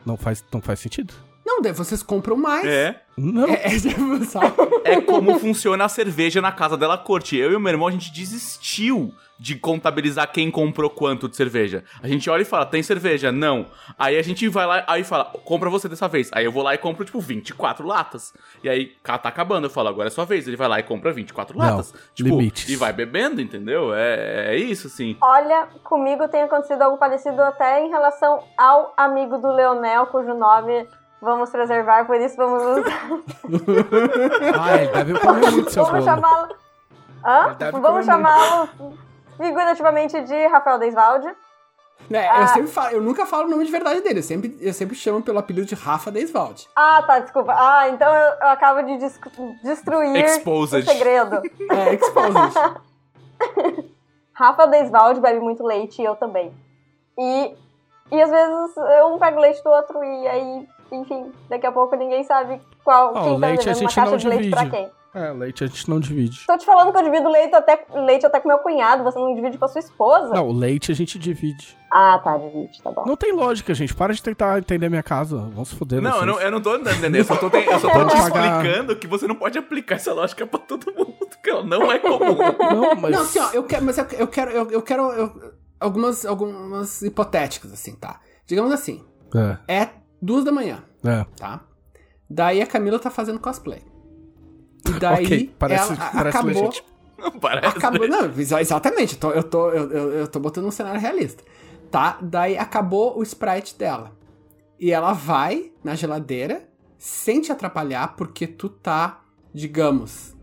Não 0.05 0.17
faz, 0.17 0.43
não 0.51 0.61
faz 0.61 0.79
sentido? 0.79 1.13
Não, 1.45 1.61
daí 1.61 1.73
vocês 1.73 2.01
compram 2.01 2.35
mais. 2.37 2.65
É, 2.65 3.01
Não. 3.17 3.47
É, 3.47 3.65
é, 3.65 3.79
sabe? 4.25 4.53
é 4.85 4.99
como 5.01 5.37
funciona 5.37 5.83
a 5.85 5.89
cerveja 5.89 6.41
na 6.41 6.51
casa 6.51 6.75
dela 6.77 6.97
corte. 6.97 7.35
Eu 7.35 7.51
e 7.51 7.55
o 7.55 7.59
meu 7.59 7.71
irmão, 7.71 7.87
a 7.87 7.91
gente 7.91 8.11
desistiu 8.11 9.13
de 9.43 9.55
contabilizar 9.55 10.31
quem 10.31 10.49
comprou 10.49 10.89
quanto 10.89 11.27
de 11.27 11.35
cerveja. 11.35 11.83
A 12.01 12.07
gente 12.07 12.29
olha 12.29 12.43
e 12.43 12.45
fala, 12.45 12.65
tem 12.65 12.81
cerveja? 12.81 13.29
Não. 13.29 13.65
Aí 13.99 14.17
a 14.17 14.21
gente 14.21 14.47
vai 14.47 14.65
lá, 14.65 14.85
aí 14.87 15.03
fala, 15.03 15.25
compra 15.43 15.69
você 15.69 15.89
dessa 15.89 16.07
vez. 16.07 16.29
Aí 16.31 16.45
eu 16.45 16.51
vou 16.51 16.63
lá 16.63 16.73
e 16.73 16.77
compro, 16.77 17.03
tipo, 17.03 17.19
24 17.19 17.85
latas. 17.85 18.33
E 18.63 18.69
aí, 18.69 18.95
tá 19.03 19.15
acabando, 19.15 19.65
eu 19.65 19.69
falo, 19.69 19.89
agora 19.89 20.07
é 20.07 20.09
sua 20.09 20.23
vez. 20.23 20.47
Ele 20.47 20.55
vai 20.55 20.69
lá 20.69 20.79
e 20.79 20.83
compra 20.83 21.11
24 21.11 21.57
Não, 21.57 21.65
latas. 21.65 21.93
Tipo, 22.15 22.29
limites. 22.29 22.69
e 22.69 22.77
vai 22.77 22.93
bebendo, 22.93 23.41
entendeu? 23.41 23.93
É, 23.93 24.55
é 24.55 24.55
isso, 24.55 24.87
assim. 24.87 25.17
Olha, 25.19 25.67
comigo 25.83 26.25
tem 26.29 26.43
acontecido 26.43 26.81
algo 26.81 26.97
parecido 26.97 27.41
até 27.41 27.85
em 27.85 27.89
relação 27.89 28.45
ao 28.57 28.93
amigo 28.95 29.37
do 29.39 29.51
Leonel, 29.51 30.05
cujo 30.05 30.33
nome 30.33 30.87
vamos 31.21 31.49
preservar, 31.49 32.05
por 32.05 32.15
isso 32.15 32.37
vamos 32.37 32.63
usar. 32.63 33.09
Ah, 34.57 34.77
ele 34.77 34.91
deve 34.91 35.19
comer 35.19 35.51
muito 35.51 35.69
seu 35.69 35.83
vamos 35.83 36.05
chamá-lo. 36.05 36.55
Hã? 37.25 37.57
Vamos 37.81 38.05
chamá-lo 38.05 39.03
figurativamente 39.37 40.21
de 40.21 40.47
Rafael 40.47 40.77
Deisvalde. 40.79 41.27
É, 42.11 42.27
Ah. 42.29 42.41
eu 42.41 42.47
sempre 42.49 42.67
falo, 42.67 42.89
eu 42.91 43.01
nunca 43.01 43.25
falo 43.25 43.45
o 43.45 43.49
nome 43.49 43.63
de 43.65 43.71
verdade 43.71 44.01
dele, 44.01 44.19
eu 44.19 44.23
sempre, 44.23 44.57
eu 44.59 44.73
sempre 44.73 44.95
chamo 44.95 45.21
pelo 45.21 45.39
apelido 45.39 45.65
de 45.67 45.73
Rafa 45.75 46.11
Deiswald. 46.11 46.67
Ah, 46.75 47.01
tá, 47.05 47.19
desculpa. 47.19 47.53
Ah, 47.57 47.87
então 47.89 48.13
eu, 48.13 48.33
eu 48.41 48.47
acabo 48.49 48.81
de 48.83 48.97
destruir 49.63 50.15
Exposed. 50.25 50.83
o 50.83 50.85
segredo. 50.91 51.41
É, 51.71 51.93
Exposed. 51.93 52.83
Rafael 54.33 54.69
Deisvalde 54.69 55.21
bebe 55.21 55.39
muito 55.39 55.63
leite 55.63 56.01
e 56.01 56.05
eu 56.05 56.15
também. 56.15 56.51
E, 57.17 57.55
e 58.11 58.21
às 58.21 58.29
vezes 58.29 58.75
um 59.05 59.17
pega 59.19 59.37
o 59.37 59.41
leite 59.41 59.63
do 59.63 59.69
outro 59.69 60.03
e 60.03 60.27
aí, 60.27 60.67
enfim, 60.91 61.31
daqui 61.49 61.67
a 61.67 61.71
pouco 61.71 61.95
ninguém 61.95 62.23
sabe 62.23 62.59
qual 62.83 63.15
Ah, 63.15 63.21
o 63.21 63.23
quem 63.23 63.39
tá 63.39 63.47
leite 63.47 63.61
a 63.69 63.73
devendo 63.73 63.83
uma 63.83 63.89
gente 63.89 63.95
caixa 63.95 64.11
não 64.11 64.17
de 64.17 64.27
leite 64.27 64.49
pra 64.49 64.63
divide. 64.63 64.77
quem. 64.77 64.91
É, 65.15 65.31
leite 65.31 65.63
a 65.63 65.67
gente 65.67 65.87
não 65.89 65.99
divide. 65.99 66.43
Tô 66.47 66.57
te 66.57 66.65
falando 66.65 66.91
que 66.91 66.97
eu 66.97 67.03
divido 67.03 67.29
leite 67.29 67.53
até, 67.53 67.85
leite 67.93 68.25
até 68.25 68.39
com 68.39 68.47
meu 68.47 68.57
cunhado, 68.59 69.03
você 69.03 69.19
não 69.19 69.35
divide 69.35 69.57
com 69.59 69.65
a 69.65 69.67
sua 69.67 69.79
esposa? 69.79 70.33
Não, 70.33 70.47
o 70.47 70.51
leite 70.51 70.91
a 70.91 70.95
gente 70.95 71.19
divide. 71.19 71.77
Ah, 71.91 72.19
tá, 72.23 72.35
divide, 72.37 72.81
tá 72.81 72.89
bom. 72.91 73.03
Não 73.05 73.15
tem 73.15 73.31
lógica, 73.31 73.73
gente. 73.75 73.93
Para 73.93 74.11
de 74.13 74.23
tentar 74.23 74.57
entender 74.57 74.89
minha 74.89 75.03
casa. 75.03 75.37
Vamos 75.37 75.69
se 75.69 75.75
foder. 75.75 76.01
Não, 76.01 76.19
eu 76.21 76.25
não, 76.25 76.41
eu 76.41 76.51
não 76.51 76.59
tô 76.61 76.75
entendendo. 76.75 77.15
Eu 77.15 77.23
só 77.23 77.35
tô, 77.35 77.47
te- 77.49 77.57
eu 77.57 77.79
só 77.79 77.91
tô 77.91 78.07
te 78.07 78.17
explicando 78.17 78.95
que 78.95 79.05
você 79.05 79.27
não 79.27 79.35
pode 79.35 79.55
aplicar 79.57 79.95
essa 79.95 80.11
lógica 80.13 80.47
pra 80.47 80.59
todo 80.59 80.91
mundo, 80.91 81.15
que 81.43 81.49
ela 81.49 81.63
não 81.63 81.91
é 81.91 81.99
comum. 81.99 82.35
Não, 82.59 82.95
mas. 82.95 83.11
Não, 83.15 83.21
assim, 83.21 83.37
ó, 83.39 83.51
eu 83.53 83.63
quero, 83.65 83.85
mas 83.85 83.97
eu, 83.99 84.05
eu 84.17 84.27
quero, 84.27 84.49
eu, 84.49 84.71
eu 84.71 84.81
quero 84.81 85.11
eu- 85.11 85.53
algumas, 85.79 86.25
algumas 86.25 87.03
hipotéticas, 87.03 87.71
assim, 87.71 87.95
tá? 87.95 88.19
Digamos 88.47 88.71
assim, 88.71 89.05
É, 89.67 89.73
é 89.83 89.89
duas 90.19 90.43
da 90.43 90.51
manhã, 90.51 90.83
é. 91.05 91.23
tá? 91.37 91.61
Daí 92.27 92.61
a 92.63 92.65
Camila 92.65 92.97
tá 92.97 93.11
fazendo 93.11 93.39
cosplay. 93.39 93.83
E 94.87 94.99
daí 94.99 95.25
ok, 95.25 95.55
parece, 95.57 95.93
ela 95.93 96.11
parece 96.11 96.37
acabou, 96.37 96.61
legítimo. 96.61 96.87
Não 97.17 97.31
parece. 97.31 97.77
acabou, 97.77 98.07
não, 98.07 98.25
exa- 98.37 98.61
exatamente, 98.61 99.13
eu 99.13 99.19
tô, 99.19 99.31
eu, 99.31 99.43
tô, 99.43 99.69
eu, 99.69 100.11
eu, 100.11 100.27
tô 100.27 100.39
botando 100.39 100.65
um 100.65 100.71
cenário 100.71 100.99
realista, 100.99 101.43
tá? 101.89 102.17
Daí 102.21 102.57
acabou 102.57 103.17
o 103.17 103.23
sprite 103.23 103.77
dela. 103.77 104.11
E 104.79 104.91
ela 104.91 105.13
vai 105.13 105.71
na 105.83 105.95
geladeira 105.95 106.67
sem 106.97 107.39
te 107.41 107.51
atrapalhar, 107.51 108.15
porque 108.15 108.45
tu 108.45 108.67
tá, 108.67 109.21
digamos, 109.53 110.35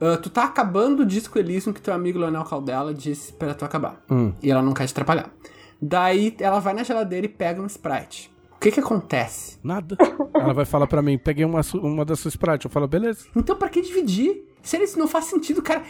ah, 0.00 0.16
tu 0.16 0.30
tá 0.30 0.44
acabando 0.44 1.02
o 1.02 1.06
disco 1.06 1.38
Elysium 1.38 1.72
que 1.72 1.80
teu 1.80 1.92
amigo 1.92 2.18
Leonel 2.18 2.44
Caldela 2.44 2.94
disse 2.94 3.32
pra 3.32 3.54
tu 3.54 3.64
acabar. 3.64 4.00
Hum. 4.10 4.32
E 4.42 4.50
ela 4.50 4.62
não 4.62 4.72
quer 4.72 4.86
te 4.86 4.92
atrapalhar. 4.92 5.30
Daí 5.80 6.36
ela 6.40 6.60
vai 6.60 6.74
na 6.74 6.82
geladeira 6.82 7.26
e 7.26 7.28
pega 7.28 7.60
um 7.60 7.66
Sprite. 7.66 8.30
O 8.58 8.60
que 8.60 8.72
que 8.72 8.80
acontece? 8.80 9.56
Nada. 9.62 9.96
Ela 10.34 10.52
vai 10.52 10.64
falar 10.64 10.88
pra 10.88 11.00
mim, 11.00 11.16
peguei 11.16 11.44
uma, 11.44 11.60
uma 11.74 12.04
das 12.04 12.18
suas 12.18 12.34
Sprite. 12.34 12.64
Eu 12.66 12.70
falo, 12.72 12.88
beleza. 12.88 13.26
Então 13.36 13.54
pra 13.54 13.68
que 13.68 13.80
dividir? 13.80 14.44
Sério, 14.60 14.82
isso 14.84 14.98
não 14.98 15.06
faz 15.06 15.26
sentido, 15.26 15.62
cara. 15.62 15.80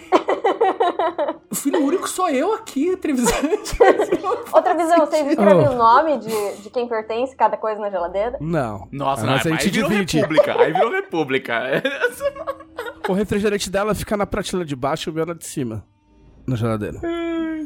o 1.51 1.55
filho 1.55 1.83
único 1.83 2.07
sou 2.07 2.29
eu 2.29 2.53
aqui, 2.53 2.95
televisante. 2.99 3.75
Outra 4.53 4.75
visão, 4.77 4.99
vocês 4.99 5.27
escrevem 5.29 5.67
Oh. 5.69 5.73
o 5.73 5.77
nome 5.77 6.19
de, 6.19 6.63
de 6.63 6.69
quem 6.69 6.87
pertence 6.87 7.35
cada 7.35 7.57
coisa 7.57 7.81
na 7.81 7.89
geladeira? 7.89 8.37
Não. 8.39 8.87
Nossa, 8.93 9.25
Mas 9.25 9.45
não, 9.45 9.53
a 9.53 9.55
aí 9.57 9.63
gente 9.63 9.73
virou 9.75 9.89
divide. 9.91 10.17
república. 10.19 10.61
Aí 10.61 10.73
virou 10.73 10.91
república. 10.93 11.63
O 13.09 13.15
refrigerante 13.15 13.71
dela 13.71 13.95
fica 13.95 14.19
na 14.19 14.27
prateleira 14.27 14.67
de 14.69 14.77
baixo 14.77 15.09
e 15.09 15.11
o 15.11 15.15
meu 15.15 15.25
na 15.25 15.33
de 15.33 15.47
cima. 15.47 15.83
Na 16.47 16.57
geladeira. 16.57 17.01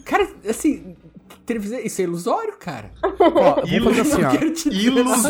cara, 0.05 0.29
assim, 0.49 0.97
televisão, 1.45 1.79
isso 1.81 2.01
é 2.01 2.05
ilusório, 2.05 2.55
cara. 2.59 2.91
Ó, 3.03 3.55
fazer 3.85 4.01
assim, 4.01 4.25
ó. 4.25 4.29
dizer. 4.31 4.55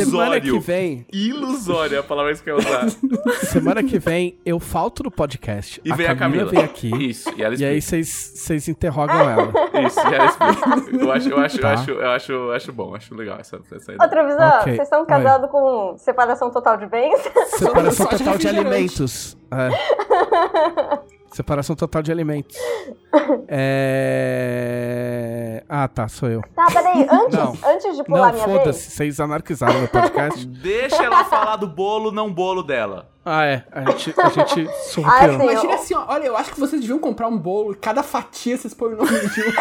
Semana 0.05 0.41
que 0.41 0.47
Ilusório. 0.49 0.61
vem, 0.61 1.07
Ilusório 1.13 1.97
é 1.97 1.99
a 1.99 2.03
palavra 2.03 2.35
que 2.35 2.51
eu 2.51 2.57
usar. 2.57 2.89
semana 3.47 3.83
que 3.83 3.99
vem, 3.99 4.39
eu 4.45 4.59
falto 4.59 5.03
no 5.03 5.11
podcast. 5.11 5.81
E 5.85 5.93
vem 5.93 6.07
a 6.07 6.17
Camila. 6.17 6.51
vem 6.51 6.63
aqui. 6.63 6.91
Isso, 7.09 7.31
e 7.37 7.43
ela 7.43 7.55
E 7.55 7.65
aí 7.65 7.81
vocês 7.83 8.33
vocês 8.35 8.69
interrogam 8.69 9.17
ela. 9.29 9.53
Isso, 9.87 10.01
e 10.01 10.15
ela 10.15 10.27
explica. 10.27 11.05
Eu 11.05 11.13
acho, 11.13 11.29
eu 11.29 11.39
acho, 11.39 11.59
Tá. 11.59 11.69
eu 11.69 11.75
acho, 11.75 11.91
eu 11.91 12.11
acho, 12.11 12.33
eu 12.33 12.53
acho 12.53 12.73
bom, 12.73 12.95
acho 12.95 13.15
legal 13.15 13.39
essa, 13.39 13.57
essa 13.57 13.93
ideia. 13.93 13.99
Outra 14.01 14.27
visão, 14.27 14.49
Ok, 14.61 14.73
vocês 14.75 14.83
estão 14.89 15.05
casados 15.07 15.51
com 15.51 15.95
separação 15.99 16.51
total 16.51 16.77
de 16.77 16.87
bens? 16.87 17.21
Separação 17.57 18.07
total 18.07 18.39
de 18.39 18.49
alimentos. 18.49 19.37
É. 19.51 21.13
Separação 21.33 21.75
total 21.77 22.03
de 22.03 22.13
alimentos. 22.13 22.57
É... 24.35 25.63
Ah, 25.69 25.87
tá, 25.87 26.09
sou 26.09 26.29
eu. 26.29 26.43
Tá, 26.55 26.67
peraí, 26.73 27.07
antes, 27.11 27.39
Não. 27.39 27.57
antes 27.67 27.97
de 27.97 28.05
pular 28.05 28.29
Não, 28.29 28.35
minha 28.35 28.45
foda-se, 28.45 28.65
vez. 28.85 28.93
vocês 28.95 29.21
anarquizaram 29.21 29.81
no 29.83 29.89
podcast. 29.89 30.47
Deixa 30.63 31.03
ela 31.05 31.23
falar 31.25 31.57
do 31.57 31.67
bolo, 31.67 32.11
não 32.11 32.33
bolo 32.33 32.63
dela. 32.63 33.11
Ah, 33.25 33.45
é. 33.45 33.65
A 33.71 33.91
gente, 33.91 34.15
a 34.19 34.29
gente 34.31 34.67
Ah, 34.69 34.73
surrupiou. 34.73 35.31
sim. 35.39 35.43
Imagina 35.45 35.75
assim, 35.75 35.95
ó, 35.95 36.05
olha, 36.09 36.25
eu 36.27 36.37
acho 36.37 36.53
que 36.53 36.59
vocês 36.61 36.81
deviam 36.81 36.99
comprar 36.99 37.29
um 37.29 37.37
bolo 37.39 37.73
e 37.73 37.77
cada 37.77 38.03
fatia 38.03 38.57
vocês 38.57 38.73
põem 38.75 38.95
o 38.95 38.97
nome 38.97 39.11
de 39.11 39.41
um. 39.43 39.53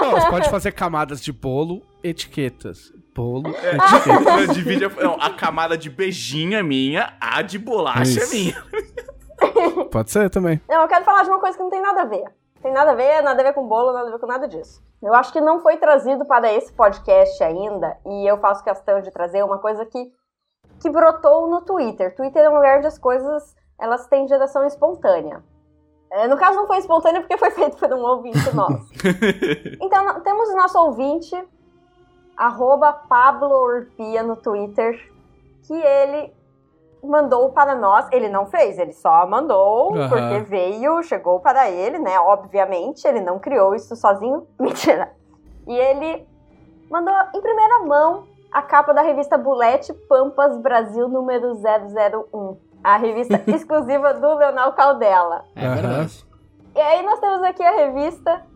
Não, 0.00 0.10
você 0.12 0.30
pode 0.30 0.50
fazer 0.50 0.72
camadas 0.72 1.20
de 1.20 1.32
bolo, 1.32 1.82
etiquetas. 2.04 2.92
Bolo, 3.18 3.48
É. 3.48 3.74
etiquetas. 3.74 4.54
Divide 4.54 4.84
a, 4.84 4.88
não, 4.90 5.14
a 5.20 5.30
camada 5.30 5.76
de 5.76 5.90
beijinho 5.90 6.56
é 6.56 6.62
minha, 6.62 7.12
a 7.20 7.42
de 7.42 7.58
bolacha 7.58 8.02
Isso. 8.02 8.32
é 8.34 8.38
minha. 8.38 8.64
Pode 9.90 10.10
ser 10.12 10.30
também. 10.30 10.60
Não, 10.68 10.82
eu 10.82 10.88
quero 10.88 11.04
falar 11.04 11.24
de 11.24 11.28
uma 11.30 11.40
coisa 11.40 11.56
que 11.56 11.62
não 11.64 11.70
tem 11.70 11.82
nada 11.82 12.02
a 12.02 12.04
ver. 12.04 12.24
Tem 12.62 12.72
nada 12.72 12.92
a 12.92 12.94
ver, 12.94 13.20
nada 13.22 13.40
a 13.40 13.44
ver 13.44 13.52
com 13.54 13.66
bolo, 13.66 13.92
nada 13.92 14.08
a 14.08 14.12
ver 14.12 14.18
com 14.20 14.26
nada 14.26 14.46
disso. 14.46 14.80
Eu 15.02 15.12
acho 15.14 15.32
que 15.32 15.40
não 15.40 15.60
foi 15.60 15.76
trazido 15.78 16.24
para 16.26 16.52
esse 16.52 16.72
podcast 16.72 17.42
ainda, 17.42 17.96
e 18.06 18.30
eu 18.30 18.38
faço 18.38 18.62
questão 18.64 19.00
de 19.00 19.10
trazer 19.10 19.42
uma 19.44 19.58
coisa 19.58 19.84
que, 19.84 20.12
que 20.80 20.88
brotou 20.90 21.48
no 21.48 21.60
Twitter. 21.62 22.14
Twitter 22.14 22.44
é 22.44 22.50
um 22.50 22.54
lugar 22.54 22.78
onde 22.78 22.86
as 22.86 22.98
coisas 22.98 23.56
elas 23.80 24.06
têm 24.06 24.26
geração 24.28 24.64
espontânea. 24.64 25.42
É, 26.10 26.26
no 26.26 26.36
caso, 26.36 26.56
não 26.56 26.66
foi 26.66 26.78
espontânea 26.78 27.20
porque 27.20 27.36
foi 27.36 27.50
feito 27.50 27.76
por 27.76 27.92
um 27.92 28.00
ouvinte 28.00 28.38
nosso. 28.54 28.88
Então, 29.80 30.20
temos 30.22 30.48
o 30.48 30.56
nosso 30.56 30.78
ouvinte, 30.78 31.36
arroba 32.38 32.92
Pablo 32.92 33.50
Urpia 33.50 34.22
no 34.22 34.36
Twitter, 34.36 35.12
que 35.64 35.74
ele 35.74 36.32
mandou 37.02 37.50
para 37.50 37.74
nós. 37.74 38.06
Ele 38.12 38.28
não 38.28 38.46
fez, 38.46 38.78
ele 38.78 38.92
só 38.92 39.26
mandou, 39.26 39.94
Aham. 39.94 40.08
porque 40.08 40.38
veio, 40.48 41.02
chegou 41.02 41.40
para 41.40 41.68
ele, 41.68 41.98
né? 41.98 42.18
Obviamente, 42.20 43.06
ele 43.06 43.20
não 43.20 43.40
criou 43.40 43.74
isso 43.74 43.96
sozinho. 43.96 44.46
Mentira. 44.58 45.12
E 45.66 45.76
ele 45.76 46.26
mandou 46.88 47.14
em 47.34 47.40
primeira 47.40 47.80
mão 47.80 48.24
a 48.52 48.62
capa 48.62 48.94
da 48.94 49.02
revista 49.02 49.36
Bulete 49.36 49.92
Pampas 49.92 50.56
Brasil 50.58 51.08
número 51.08 51.54
001. 51.54 52.56
A 52.82 52.96
revista 52.96 53.42
exclusiva 53.50 54.14
do 54.14 54.34
Leonel 54.34 54.72
Caldela. 54.72 55.44
É 55.56 55.68
verdade. 55.68 56.24
E 56.74 56.80
aí 56.80 57.04
nós 57.04 57.18
temos 57.18 57.42
aqui 57.42 57.62
a 57.62 57.72
revista. 57.72 58.46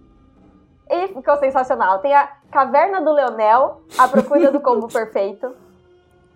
E 0.94 1.08
ficou 1.08 1.36
sensacional. 1.38 1.98
Tem 2.00 2.14
a 2.14 2.28
Caverna 2.50 3.00
do 3.00 3.12
Leonel, 3.12 3.80
a 3.98 4.06
procura 4.06 4.50
do 4.52 4.60
combo 4.60 4.88
perfeito. 4.92 5.54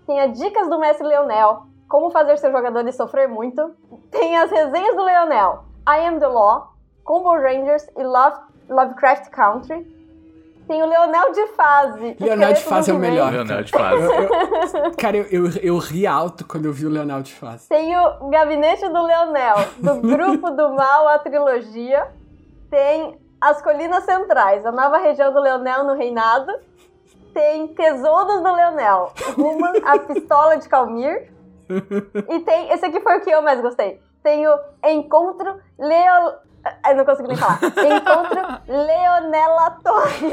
Tem 0.07 0.20
as 0.20 0.38
dicas 0.38 0.68
do 0.68 0.78
mestre 0.78 1.07
Leonel, 1.07 1.64
como 1.88 2.11
fazer 2.11 2.36
seus 2.38 2.52
jogadores 2.52 2.94
sofrer 2.96 3.28
muito. 3.28 3.70
Tem 4.11 4.36
as 4.36 4.50
resenhas 4.50 4.96
do 4.96 5.02
Leonel, 5.02 5.64
I 5.88 6.07
Am 6.07 6.18
the 6.18 6.26
Law, 6.26 6.72
Combo 7.04 7.32
Rangers 7.34 7.86
e 7.96 8.02
Love, 8.02 8.38
Lovecraft 8.68 9.28
Country. 9.30 9.94
Tem 10.66 10.82
o 10.82 10.86
Leonel 10.86 11.30
de 11.32 11.46
fase. 11.48 12.16
Leonel 12.18 12.52
de 12.52 12.61
fase 12.64 12.90
é 12.90 12.94
o 12.94 12.98
melhor. 12.98 13.30
Leonel 13.32 13.62
de 13.62 13.70
fase. 13.70 14.02
Eu- 14.02 14.12
eu- 14.84 14.96
cara, 14.96 15.16
eu, 15.16 15.24
eu, 15.30 15.50
eu 15.62 15.78
ri 15.78 16.07
alto 16.09 16.44
quando 16.44 16.64
eu 16.64 16.72
vi 16.72 16.86
o 16.86 16.90
Leonel 16.90 17.22
de 17.22 17.32
face. 17.34 17.68
Tem 17.68 17.96
o 17.96 18.28
Gabinete 18.30 18.88
do 18.88 19.00
Leonel, 19.02 19.54
do 19.78 19.94
Grupo 20.02 20.50
do 20.50 20.74
Mal, 20.74 21.07
a 21.09 21.18
trilogia. 21.20 22.09
Tem 22.68 23.16
as 23.41 23.61
Colinas 23.62 24.05
Centrais, 24.05 24.64
a 24.64 24.72
nova 24.72 24.99
região 24.99 25.32
do 25.32 25.41
Leonel 25.41 25.84
no 25.84 25.95
Reinado. 25.95 26.53
Tem 27.32 27.68
Tesouros 27.68 28.43
do 28.43 28.53
Leonel, 28.53 29.12
Ruman, 29.37 29.72
a 29.84 29.99
Pistola 29.99 30.57
de 30.57 30.68
Calmir. 30.68 31.30
E 32.28 32.41
tem, 32.41 32.70
esse 32.72 32.87
aqui 32.87 33.01
foi 33.01 33.18
o 33.18 33.20
que 33.20 33.30
eu 33.30 33.43
mais 33.43 33.61
gostei. 33.61 34.01
Tem 34.22 34.47
o 34.47 34.59
Encontro 34.84 35.61
Leo... 35.78 36.34
Eu 36.89 36.97
não 36.97 37.05
consigo 37.05 37.28
nem 37.28 37.37
falar. 37.37 37.61
Encontro 37.62 38.41
Leonelatório. 38.66 40.30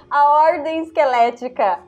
a 0.08 0.30
Ordem 0.46 0.84
Esquelética. 0.84 1.80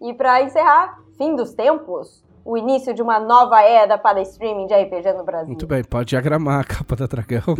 E 0.00 0.14
pra 0.14 0.42
encerrar, 0.42 0.98
Fim 1.20 1.36
dos 1.36 1.52
Tempos. 1.52 2.24
O 2.44 2.56
início 2.56 2.94
de 2.94 3.02
uma 3.02 3.20
nova 3.20 3.62
era 3.62 3.98
para 3.98 4.20
streaming 4.22 4.66
de 4.66 4.74
RPG 4.74 5.12
no 5.12 5.24
Brasil. 5.24 5.48
Muito 5.48 5.66
bem, 5.66 5.84
pode 5.84 6.06
diagramar 6.10 6.60
a 6.60 6.64
capa 6.64 6.96
da 6.96 7.06
dragão. 7.06 7.42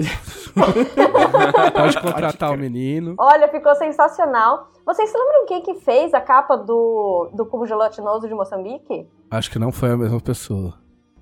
pode 1.75 2.01
contratar 2.01 2.53
o 2.53 2.57
menino. 2.57 3.15
Olha, 3.19 3.49
ficou 3.49 3.75
sensacional. 3.75 4.69
Vocês 4.85 5.11
se 5.11 5.17
lembram 5.17 5.47
quem 5.47 5.63
que 5.63 5.75
fez 5.81 6.15
a 6.15 6.21
capa 6.21 6.57
do, 6.57 7.31
do 7.35 7.45
cubo 7.47 7.67
gelatinoso 7.67 8.27
de 8.27 8.35
Moçambique? 8.35 9.07
Acho 9.31 9.51
que 9.51 9.59
não 9.59 9.71
foi 9.71 9.91
a 9.93 9.97
mesma 9.97 10.21
pessoa. 10.21 10.75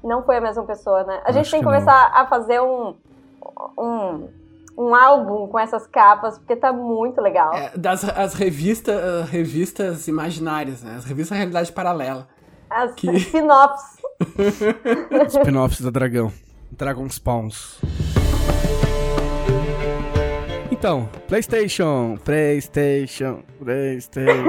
Não 0.02 0.22
foi 0.22 0.36
a 0.36 0.40
mesma 0.40 0.62
pessoa, 0.64 1.02
né? 1.04 1.20
A 1.24 1.32
gente 1.32 1.42
Acho 1.42 1.50
tem 1.50 1.60
que 1.60 1.66
que 1.66 1.72
não. 1.72 1.80
começar 1.80 2.12
a 2.14 2.26
fazer 2.26 2.60
um, 2.60 2.94
um, 3.76 4.28
um 4.76 4.94
álbum 4.94 5.48
com 5.48 5.58
essas 5.58 5.86
capas, 5.86 6.38
porque 6.38 6.54
tá 6.54 6.72
muito 6.72 7.20
legal. 7.20 7.52
É, 7.52 7.72
das 7.76 8.04
as 8.04 8.34
revista, 8.34 8.92
ah, 8.92 9.24
revistas 9.24 10.06
imaginárias, 10.06 10.82
né? 10.82 10.94
As 10.96 11.04
revistas 11.04 11.36
Realidade 11.36 11.72
Paralela. 11.72 12.28
As 12.70 12.92
que- 12.94 13.18
sinopses. 13.20 13.98
Spin-offs 15.28 15.80
da 15.80 15.90
dragão. 15.90 16.32
Dragon 16.72 17.08
Spawns. 17.08 17.78
Então, 20.70 21.08
PlayStation, 21.26 22.16
PlayStation, 22.24 23.42
PlayStation, 23.58 24.44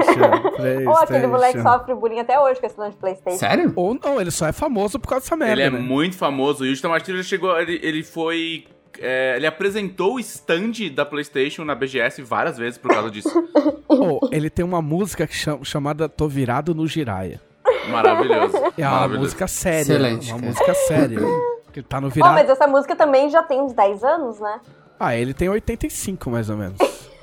PlayStation. 0.56 0.88
Ou 0.90 0.96
aquele 0.96 1.26
moleque 1.26 1.60
sofre 1.60 1.94
bullying 1.94 2.20
até 2.20 2.38
hoje 2.38 2.60
com 2.60 2.66
esse 2.66 2.78
nome 2.78 2.90
de 2.90 2.96
Playstation. 2.98 3.38
Sério? 3.38 3.72
Ou 3.74 3.94
não, 4.00 4.20
ele 4.20 4.30
só 4.30 4.46
é 4.46 4.52
famoso 4.52 5.00
por 5.00 5.08
causa 5.08 5.24
dessa 5.24 5.34
merda, 5.36 5.52
Ele 5.54 5.62
é 5.62 5.70
né? 5.70 5.78
muito 5.78 6.16
famoso. 6.16 6.62
O 6.62 6.66
Yuji 6.66 6.80
Tamashiro 6.82 7.16
ele 7.16 7.24
chegou. 7.24 7.58
Ele, 7.58 7.80
ele 7.82 8.04
foi. 8.04 8.64
é, 9.00 9.34
ele 9.36 9.46
apresentou 9.46 10.14
o 10.16 10.20
stand 10.20 10.72
da 10.94 11.04
PlayStation 11.04 11.64
na 11.64 11.74
BGS 11.74 12.22
várias 12.22 12.56
vezes 12.58 12.78
por 12.78 12.90
causa 12.92 13.10
disso. 13.10 13.30
Oh, 13.92 14.20
ele 14.30 14.48
tem 14.48 14.64
uma 14.64 14.80
música 14.80 15.26
que 15.26 15.34
chama- 15.34 15.64
chamada 15.64 16.08
Tô 16.08 16.28
Virado 16.28 16.72
no 16.74 16.86
Jiraya. 16.86 17.40
Maravilhoso. 17.90 18.56
É 18.78 18.82
uma 18.82 18.90
Maravilhoso. 18.92 19.22
música 19.24 19.46
séria. 19.46 19.80
Excelente, 19.82 20.30
Uma 20.32 20.40
cara. 20.40 20.46
música 20.52 20.74
séria. 20.74 21.18
Que 21.72 21.80
ele 21.80 21.86
tá 21.88 22.00
no 22.00 22.06
Oh, 22.08 22.10
virado. 22.10 22.34
mas 22.34 22.48
essa 22.50 22.66
música 22.66 22.96
também 22.96 23.30
já 23.30 23.42
tem 23.42 23.60
uns 23.60 23.72
10 23.72 24.02
anos, 24.04 24.40
né? 24.40 24.60
Ah, 24.98 25.14
ele 25.16 25.32
tem 25.32 25.48
85, 25.48 26.30
mais 26.30 26.50
ou 26.50 26.56
menos. 26.56 26.76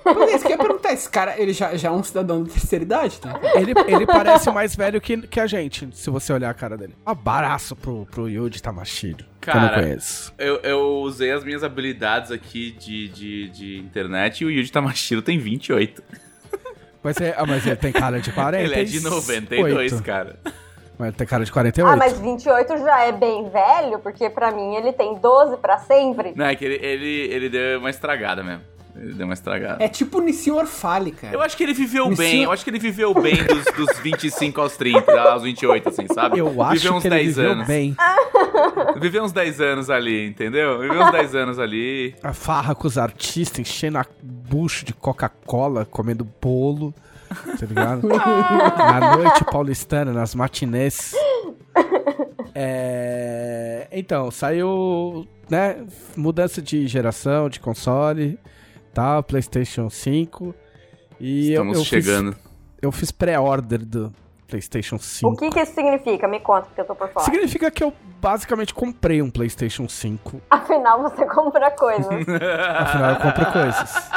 Mas 0.05 0.36
isso 0.36 0.45
que 0.45 0.53
eu 0.53 0.57
ia 0.57 0.57
perguntar. 0.57 0.93
Esse 0.93 1.09
cara, 1.09 1.36
ele 1.38 1.51
já, 1.51 1.76
já 1.76 1.89
é 1.89 1.91
um 1.91 2.01
cidadão 2.01 2.41
de 2.43 2.51
terceira 2.51 2.84
idade, 2.86 3.20
tá? 3.20 3.38
Ele, 3.55 3.74
ele 3.88 4.05
parece 4.07 4.49
mais 4.49 4.74
velho 4.74 5.01
que, 5.01 5.18
que 5.28 5.38
a 5.39 5.45
gente, 5.45 5.89
se 5.93 6.09
você 6.09 6.32
olhar 6.32 6.49
a 6.49 6.53
cara 6.53 6.78
dele. 6.78 6.95
Um 7.05 7.11
abraço 7.11 7.76
pro, 7.76 8.05
pro 8.09 8.30
Yuji 8.30 8.61
Tamashiro, 8.63 9.26
que 9.41 9.49
eu 9.49 9.53
não 9.55 9.61
Cara, 9.68 9.82
conheço. 9.82 10.34
Eu, 10.38 10.55
eu 10.63 10.80
usei 11.01 11.32
as 11.34 11.43
minhas 11.43 11.61
habilidades 11.61 12.32
aqui 12.32 12.72
de, 12.72 13.09
de, 13.09 13.49
de 13.49 13.78
internet 13.80 14.41
e 14.41 14.45
o 14.45 14.49
Yuji 14.49 14.72
Tamashiro 14.72 15.22
tem 15.22 15.38
28. 15.38 16.01
Mas, 17.08 17.22
é, 17.22 17.34
ah, 17.38 17.45
mas 17.45 17.66
ele 17.66 17.78
tem 17.78 17.93
cara 17.93 18.20
de 18.20 18.34
40. 18.34 18.60
Ele 18.62 18.76
é 18.76 18.84
de 18.84 18.99
92, 18.99 20.01
cara. 20.01 20.36
Mas 20.99 21.08
ele 21.08 21.16
tem 21.16 21.26
cara 21.26 21.45
de 21.45 21.51
48. 21.53 21.89
Ah, 21.89 21.95
mas 21.95 22.20
28 22.20 22.78
já 22.80 23.05
é 23.05 23.14
bem 23.14 23.49
velho, 23.49 23.99
porque 23.99 24.30
pra 24.30 24.51
mim 24.51 24.76
ele 24.76 24.91
tem 24.91 25.16
12 25.16 25.55
pra 25.58 25.78
sempre. 25.78 26.34
Não, 26.36 26.43
é 26.43 26.53
que 26.53 26.66
ele, 26.66 26.86
ele, 26.86 27.34
ele 27.34 27.49
deu 27.49 27.80
uma 27.80 27.89
estragada 27.89 28.43
mesmo. 28.43 28.62
Ele 29.00 29.14
deu 29.14 29.26
uma 29.26 29.34
estragada. 29.34 29.84
É 29.84 29.88
tipo 29.88 30.18
o 30.18 30.22
Nissin 30.22 30.52
Orfale, 30.52 31.12
cara. 31.12 31.34
Eu 31.34 31.41
acho 31.41 31.56
que 31.56 31.64
ele 31.64 31.74
viveu 31.74 32.10
Me 32.10 32.16
bem, 32.16 32.43
eu 32.43 32.52
acho 32.52 32.64
que 32.64 32.70
ele 32.70 32.80
viveu 32.80 33.14
bem 33.14 33.36
dos, 33.43 33.66
dos 33.76 34.00
25 34.00 34.60
aos 34.60 34.76
30, 34.76 35.12
aos 35.22 35.43
28, 35.43 35.89
assim, 35.89 36.08
sabe? 36.14 36.39
Eu 36.39 36.62
acho 36.64 36.74
viveu 36.74 36.93
uns 36.95 37.02
que 37.02 37.08
ele 37.08 37.16
10 37.16 37.28
viveu 37.36 37.52
anos. 37.52 37.68
bem. 37.68 37.95
Viveu 39.00 39.24
uns 39.24 39.32
10 39.32 39.62
anos 39.62 39.89
ali, 39.89 40.28
entendeu? 40.28 40.80
Viveu 40.80 41.02
uns 41.04 41.12
10 41.12 41.36
anos 41.36 41.60
ali. 41.60 42.16
A 42.24 42.34
farra 42.34 42.74
com 42.74 42.88
os 42.88 42.98
artistas, 42.98 43.60
enchendo 43.60 43.98
a 44.00 44.06
bucho 44.22 44.84
de 44.86 44.93
Coca-Cola, 44.93 45.86
comendo 45.86 46.28
bolo, 46.41 46.93
tá 47.30 47.66
ligado? 47.66 48.08
Na 48.08 49.18
noite 49.18 49.43
paulistana, 49.45 50.12
nas 50.12 50.34
matinês. 50.34 51.14
É... 52.56 53.88
Então, 53.91 54.32
saiu, 54.32 55.28
né, 55.50 55.86
mudança 56.16 56.62
de 56.62 56.88
geração, 56.88 57.50
de 57.50 57.60
console, 57.60 58.39
tá, 58.98 59.22
PlayStation 59.22 59.89
5. 59.91 60.56
E 61.20 61.50
eu, 61.54 61.62
Estamos 61.62 61.78
eu 61.78 61.84
chegando. 61.86 62.34
Fiz, 62.34 62.41
eu 62.82 62.91
fiz 62.91 63.12
pré-order 63.12 63.86
do 63.86 64.12
PlayStation 64.48 64.98
5. 64.98 65.32
O 65.32 65.36
que 65.38 65.50
que 65.52 65.60
isso 65.60 65.74
significa? 65.74 66.28
Me 66.28 66.39
conta, 66.39 66.64
porque 66.68 66.82
eu 66.82 66.86
tô 66.86 66.95
por 66.95 67.08
fora. 67.10 67.26
Significa 67.26 67.70
que 67.70 67.84
eu 67.84 67.93
basicamente 68.20 68.74
comprei 68.74 69.22
um 69.22 69.30
PlayStation 69.30 69.88
5 69.88 70.41
Afinal, 70.50 71.04
você 71.04 71.26
compra 71.26 71.70
coisas. 71.72 72.08
Afinal, 72.80 73.12
eu 73.12 73.16
compro 73.18 73.45
coisas. 73.52 74.10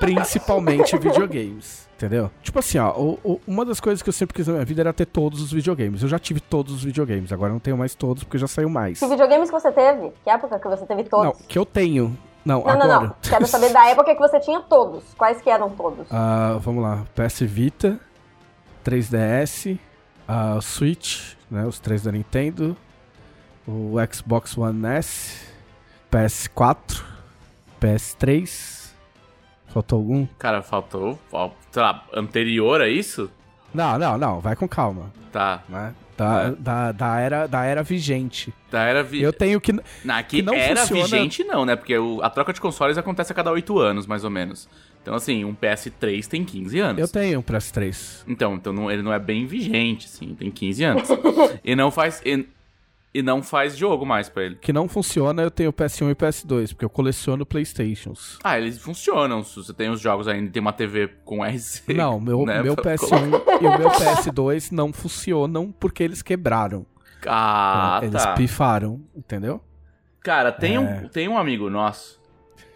Principalmente 0.00 0.96
videogames. 0.98 1.86
Entendeu? 1.96 2.30
Tipo 2.42 2.58
assim, 2.58 2.78
ó, 2.78 2.90
o- 2.92 3.18
o- 3.24 3.40
uma 3.46 3.64
das 3.64 3.80
coisas 3.80 4.02
que 4.02 4.08
eu 4.08 4.12
sempre 4.12 4.34
quis 4.34 4.46
na 4.46 4.52
minha 4.54 4.64
vida 4.66 4.82
era 4.82 4.92
ter 4.92 5.06
todos 5.06 5.40
os 5.40 5.50
videogames. 5.50 6.02
Eu 6.02 6.08
já 6.08 6.18
tive 6.18 6.40
todos 6.40 6.74
os 6.74 6.84
videogames, 6.84 7.32
agora 7.32 7.50
eu 7.50 7.54
não 7.54 7.60
tenho 7.60 7.76
mais 7.78 7.94
todos 7.94 8.22
porque 8.22 8.36
já 8.36 8.46
saiu 8.46 8.68
mais. 8.68 8.98
que 9.00 9.06
videogames 9.06 9.48
que 9.50 9.58
você 9.58 9.72
teve? 9.72 10.12
Que 10.22 10.28
época 10.30 10.58
que 10.58 10.68
você 10.68 10.84
teve 10.84 11.04
todos? 11.04 11.24
Não, 11.26 11.32
que 11.48 11.58
eu 11.58 11.64
tenho. 11.64 12.16
Não, 12.46 12.60
não, 12.62 12.70
agora. 12.70 12.88
não, 12.88 13.02
não. 13.08 13.16
Quero 13.20 13.46
saber 13.46 13.72
da 13.72 13.86
época 13.88 14.14
que 14.14 14.20
você 14.20 14.38
tinha 14.40 14.60
todos. 14.60 15.02
Quais 15.18 15.42
que 15.42 15.50
eram 15.50 15.68
todos? 15.70 16.06
Ah, 16.10 16.56
vamos 16.60 16.82
lá. 16.82 17.04
PS 17.14 17.40
Vita, 17.40 17.98
3DS, 18.84 19.78
a 20.28 20.60
Switch, 20.60 21.34
né? 21.50 21.66
Os 21.66 21.80
três 21.80 22.04
da 22.04 22.12
Nintendo, 22.12 22.76
o 23.66 23.94
Xbox 24.12 24.56
One 24.56 24.86
S, 24.86 25.44
PS4, 26.10 27.02
PS3. 27.80 28.86
Faltou 29.66 29.98
algum? 29.98 30.26
Cara, 30.38 30.62
faltou, 30.62 31.18
fal- 31.30 31.54
sei 31.70 31.82
lá, 31.82 32.04
anterior 32.14 32.80
a 32.80 32.88
isso? 32.88 33.30
Não, 33.74 33.98
não, 33.98 34.16
não. 34.16 34.40
Vai 34.40 34.56
com 34.56 34.66
calma. 34.68 35.10
Tá. 35.32 35.62
né? 35.68 35.92
Da, 36.16 36.50
da, 36.50 36.92
da, 36.92 37.20
era, 37.20 37.46
da 37.46 37.64
era 37.64 37.82
vigente. 37.82 38.52
Tá, 38.70 38.84
era 38.84 39.02
vi... 39.02 39.20
Eu 39.22 39.32
tenho 39.32 39.60
que. 39.60 39.72
Na, 40.04 40.18
aqui 40.18 40.36
que 40.38 40.42
não 40.42 40.54
era 40.54 40.80
funciona- 40.80 41.02
vigente 41.04 41.44
não, 41.44 41.64
né? 41.66 41.76
Porque 41.76 41.96
o- 41.98 42.22
a 42.22 42.30
troca 42.30 42.52
de 42.52 42.60
consoles 42.60 42.96
acontece 42.96 43.32
a 43.32 43.34
cada 43.34 43.50
8 43.52 43.78
anos, 43.78 44.06
mais 44.06 44.24
ou 44.24 44.30
menos. 44.30 44.68
Então, 45.02 45.14
assim, 45.14 45.44
um 45.44 45.54
PS3 45.54 46.26
tem 46.26 46.44
15 46.44 46.78
anos. 46.80 47.00
Eu 47.00 47.06
tenho 47.06 47.38
um 47.38 47.42
PS3. 47.42 48.24
Então, 48.26 48.54
então 48.54 48.72
não- 48.72 48.90
ele 48.90 49.02
não 49.02 49.12
é 49.12 49.18
bem 49.18 49.46
vigente, 49.46 50.06
assim, 50.06 50.34
tem 50.34 50.50
15 50.50 50.82
anos. 50.84 51.08
e 51.62 51.76
não 51.76 51.90
faz 51.90 52.20
e, 52.24 52.46
e 53.18 53.22
não 53.22 53.42
faz 53.42 53.76
jogo 53.76 54.04
mais 54.04 54.28
pra 54.28 54.44
ele. 54.44 54.56
Que 54.56 54.72
não 54.72 54.88
funciona, 54.88 55.42
eu 55.42 55.50
tenho 55.50 55.72
PS1 55.72 56.10
e 56.10 56.14
PS2, 56.14 56.68
porque 56.70 56.84
eu 56.84 56.90
coleciono 56.90 57.44
Playstations. 57.46 58.38
Ah, 58.44 58.58
eles 58.58 58.78
funcionam. 58.78 59.42
Se 59.42 59.56
você 59.56 59.72
tem 59.72 59.88
os 59.90 60.00
jogos 60.00 60.28
ainda, 60.28 60.50
tem 60.50 60.60
uma 60.60 60.72
TV 60.72 61.08
com 61.24 61.42
RC. 61.44 61.94
Não, 61.94 62.20
meu, 62.20 62.44
né, 62.44 62.62
meu 62.62 62.74
pra 62.76 62.94
PS1 62.94 63.30
colocar. 63.30 63.52
e 63.62 63.66
o 63.66 63.78
meu 63.78 63.90
PS2 63.90 64.70
não 64.72 64.92
funcionam 64.92 65.72
porque 65.78 66.02
eles 66.02 66.22
quebraram. 66.22 66.84
Ah, 67.26 68.00
eles 68.02 68.22
tá. 68.22 68.34
pifaram, 68.34 69.00
entendeu? 69.14 69.60
Cara, 70.22 70.52
tem, 70.52 70.76
É. 70.76 70.80
um, 70.80 71.08
tem 71.08 71.28
um 71.28 71.38
amigo 71.38 71.70
nosso 71.70 72.20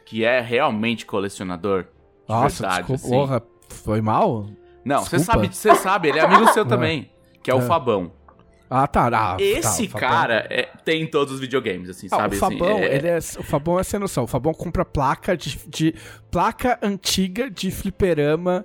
que 0.06 0.24
é 0.24 0.40
realmente 0.40 1.04
colecionador. 1.06 1.84
Nossa, 2.28 2.62
verdade, 2.62 2.86
desculpa. 2.86 2.94
assim. 3.02 3.10
Porra, 3.10 3.42
foi 3.68 4.00
mal? 4.00 4.46
Não, 4.84 5.04
você 5.04 5.18
sabe, 5.18 5.48
você 5.52 5.74
sabe, 5.74 6.08
ele 6.08 6.18
é 6.18 6.24
amigo 6.24 6.52
seu 6.52 6.64
também. 6.66 7.10
Que 7.42 7.50
é 7.50 7.54
o 7.54 7.58
É. 7.58 7.62
Fabão. 7.62 8.12
Ah, 8.72 8.86
tá. 8.86 9.08
Ah, 9.12 9.36
Esse 9.40 9.88
tá, 9.88 9.96
o 9.96 10.00
Fabão- 10.00 10.08
cara 10.08 10.46
é- 10.48 10.68
tem 10.84 11.04
todos 11.04 11.34
os 11.34 11.40
videogames, 11.40 11.88
assim, 11.90 12.06
Ah, 12.12 12.16
sabe? 12.16 12.36
o 12.36 12.38
Fabão, 12.38 12.76
assim, 12.76 12.84
é- 12.84 12.94
ele 12.94 13.08
é, 13.08 13.18
o 13.18 13.42
Fabão 13.42 13.80
é 13.80 13.82
sem 13.82 13.98
noção. 13.98 14.22
O 14.24 14.26
Fabão 14.28 14.54
compra 14.54 14.84
placa 14.84 15.36
de, 15.36 15.58
de- 15.66 15.94
placa 16.30 16.78
antiga 16.80 17.50
de 17.50 17.70
fliperama 17.72 18.64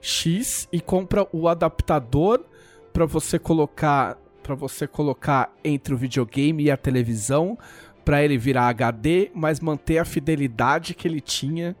X 0.00 0.68
e 0.72 0.80
compra 0.80 1.26
o 1.32 1.46
adaptador 1.48 2.44
pra 2.92 3.06
você 3.06 3.38
colocar 3.38 4.18
para 4.42 4.54
você 4.54 4.86
colocar 4.86 5.50
entre 5.64 5.94
o 5.94 5.96
videogame 5.96 6.64
e 6.64 6.70
a 6.70 6.76
televisão 6.76 7.56
pra 8.04 8.22
ele 8.22 8.36
virar 8.36 8.66
HD, 8.68 9.30
mas 9.34 9.58
manter 9.58 9.96
a 9.96 10.04
fidelidade 10.04 10.92
que 10.94 11.08
ele 11.08 11.18
tinha 11.18 11.74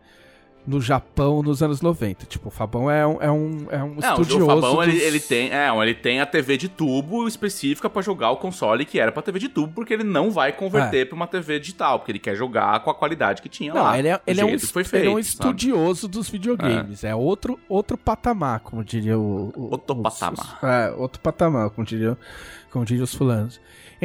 no 0.66 0.80
Japão 0.80 1.42
nos 1.42 1.62
anos 1.62 1.80
90. 1.82 2.24
Tipo, 2.26 2.48
o 2.48 2.50
Fabão 2.50 2.90
é 2.90 3.06
um, 3.06 3.18
é 3.20 3.30
um, 3.30 3.66
é 3.70 3.82
um 3.82 3.94
Não, 3.96 4.10
estudioso. 4.22 4.44
o 4.44 4.46
Fabão, 4.46 4.82
ele, 4.82 4.92
dos- 4.92 5.02
ele 5.02 5.20
tem, 5.20 5.50
é, 5.52 5.68
ele 5.82 5.94
tem 5.94 6.20
a 6.20 6.26
TV 6.26 6.56
de 6.56 6.68
tubo 6.68 7.28
específica 7.28 7.90
pra 7.90 8.00
jogar 8.00 8.30
o 8.30 8.36
console 8.38 8.84
que 8.84 8.98
era 8.98 9.12
pra 9.12 9.22
TV 9.22 9.38
de 9.38 9.48
tubo, 9.48 9.72
porque 9.74 9.92
ele 9.92 10.04
não 10.04 10.30
vai 10.30 10.52
converter 10.52 11.06
pra 11.06 11.14
uma 11.16 11.26
TV 11.26 11.58
digital, 11.60 11.98
porque 11.98 12.12
ele 12.12 12.18
quer 12.18 12.34
jogar 12.34 12.80
com 12.80 12.90
a 12.90 12.94
qualidade 12.94 13.42
que 13.42 13.48
tinha 13.48 13.74
Não, 13.74 13.82
lá. 13.82 13.98
ele 13.98 14.08
é, 14.08 14.20
ele 14.26 14.40
é 14.40 14.44
um, 14.44 14.58
foi 14.58 14.82
ele 14.92 15.06
é 15.06 15.10
um 15.10 15.14
feito, 15.14 15.26
sabe? 15.26 15.50
estudioso 15.50 16.08
dos 16.08 16.28
videogames. 16.30 17.04
É, 17.04 17.14
outro, 17.14 17.58
outro 17.68 17.98
patamar, 17.98 18.60
como 18.60 18.82
diria 18.82 19.18
o. 19.18 19.52
o 19.54 19.70
Outro 19.72 19.94
os- 19.96 20.02
patamar. 20.02 20.58
os- 20.62 20.62
é, 20.68 20.90
outro 20.96 21.20
patamar, 21.20 21.70
como 21.70 21.86
diria, 21.86 22.16
como 22.70 22.84
diria 22.84 23.04
os 23.04 23.14
fulanos. 23.14 23.60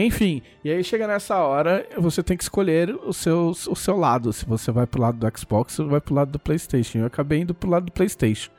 Enfim, 0.06 0.41
e 0.64 0.70
aí 0.72 0.84
chega 0.84 1.08
nessa 1.08 1.38
hora, 1.38 1.86
você 1.97 2.22
tem 2.24 2.36
que 2.38 2.43
escolher 2.43 2.89
o 3.06 3.12
seu, 3.14 3.50
o 3.50 3.76
seu 3.76 3.97
lado. 3.97 4.32
Se 4.34 4.45
você 4.45 4.72
vai 4.72 4.86
pro 4.88 5.02
lado 5.02 5.18
do 5.18 5.38
Xbox 5.39 5.78
ou 5.80 5.88
vai 5.89 6.00
pro 6.02 6.14
lado 6.16 6.32
do 6.32 6.39
PlayStation. 6.39 7.00
Eu 7.00 7.06
acabei 7.06 7.41
indo 7.41 7.54
pro 7.54 7.70
lado 7.70 7.86
do 7.86 7.91
PlayStation. 7.91 8.52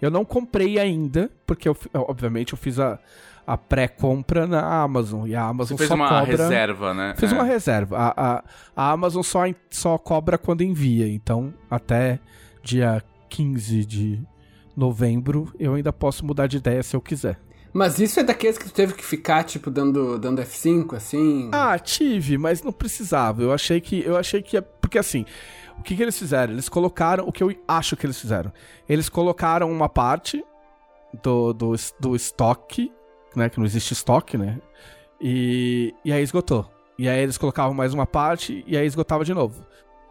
Eu 0.00 0.10
não 0.10 0.24
comprei 0.24 0.78
ainda, 0.78 1.30
porque 1.46 1.68
eu, 1.68 1.76
obviamente 1.94 2.52
eu 2.54 2.58
fiz 2.58 2.78
a, 2.78 2.98
a 3.46 3.56
pré-compra 3.58 4.46
na 4.46 4.62
Amazon. 4.82 5.26
E 5.28 5.34
a 5.34 5.40
Você 5.42 5.50
Amazon 5.50 5.76
fez 5.76 5.88
só 5.88 5.94
uma 5.94 6.08
cobra. 6.08 6.24
reserva, 6.44 6.94
né? 6.94 7.14
Fiz 7.18 7.30
É. 7.30 7.34
uma 7.34 7.44
reserva. 7.44 7.98
A, 7.98 8.14
a, 8.36 8.44
a 8.74 8.90
Amazon 8.92 9.22
só, 9.22 9.40
só 9.68 9.98
cobra 9.98 10.38
quando 10.38 10.62
envia. 10.62 11.06
Então, 11.08 11.52
até 11.70 12.18
dia 12.62 13.02
15 13.28 13.84
de 13.84 14.22
novembro, 14.76 15.52
eu 15.58 15.74
ainda 15.74 15.92
posso 15.92 16.24
mudar 16.24 16.46
de 16.46 16.56
ideia 16.56 16.82
se 16.82 16.96
eu 16.96 17.00
quiser. 17.00 17.38
Mas 17.72 17.98
isso 18.00 18.18
é 18.18 18.22
daqueles 18.22 18.58
que 18.58 18.64
tu 18.64 18.72
teve 18.72 18.94
que 18.94 19.04
ficar, 19.04 19.44
tipo, 19.44 19.70
dando, 19.70 20.18
dando 20.18 20.42
F5, 20.42 20.96
assim? 20.96 21.48
Ah, 21.52 21.78
tive, 21.78 22.36
mas 22.36 22.62
não 22.62 22.72
precisava. 22.72 23.42
Eu 23.42 23.52
achei 23.52 23.80
que. 23.80 24.02
Eu 24.04 24.16
achei 24.16 24.42
que. 24.42 24.56
ia- 24.56 24.62
Porque 24.62 24.98
assim, 24.98 25.24
o 25.78 25.82
que, 25.82 25.94
que 25.96 26.02
eles 26.02 26.18
fizeram? 26.18 26.52
Eles 26.52 26.68
colocaram. 26.68 27.24
O 27.26 27.32
que 27.32 27.42
eu 27.42 27.54
acho 27.68 27.96
que 27.96 28.04
eles 28.06 28.20
fizeram? 28.20 28.52
Eles 28.88 29.08
colocaram 29.08 29.70
uma 29.70 29.88
parte 29.88 30.44
do, 31.22 31.52
do, 31.52 31.74
do 32.00 32.16
estoque, 32.16 32.90
né? 33.36 33.48
Que 33.48 33.58
não 33.58 33.66
existe 33.66 33.92
estoque, 33.92 34.36
né? 34.36 34.58
E, 35.20 35.94
e 36.04 36.12
aí 36.12 36.22
esgotou. 36.22 36.68
E 36.98 37.08
aí 37.08 37.20
eles 37.20 37.38
colocavam 37.38 37.72
mais 37.74 37.94
uma 37.94 38.06
parte 38.06 38.64
e 38.66 38.76
aí 38.76 38.86
esgotava 38.86 39.24
de 39.24 39.32
novo. 39.32 39.64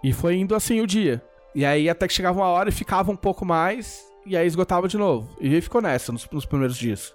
E 0.03 0.13
foi 0.13 0.37
indo 0.37 0.55
assim 0.55 0.81
o 0.81 0.87
dia. 0.87 1.21
E 1.53 1.65
aí 1.65 1.89
até 1.89 2.07
que 2.07 2.13
chegava 2.13 2.39
uma 2.39 2.47
hora 2.47 2.69
e 2.69 2.71
ficava 2.71 3.11
um 3.11 3.15
pouco 3.15 3.45
mais. 3.45 4.07
E 4.25 4.35
aí 4.37 4.45
esgotava 4.47 4.87
de 4.87 4.97
novo. 4.97 5.29
E 5.39 5.53
aí 5.55 5.61
ficou 5.61 5.81
nessa 5.81 6.11
nos, 6.11 6.27
nos 6.31 6.45
primeiros 6.45 6.77
dias. 6.77 7.13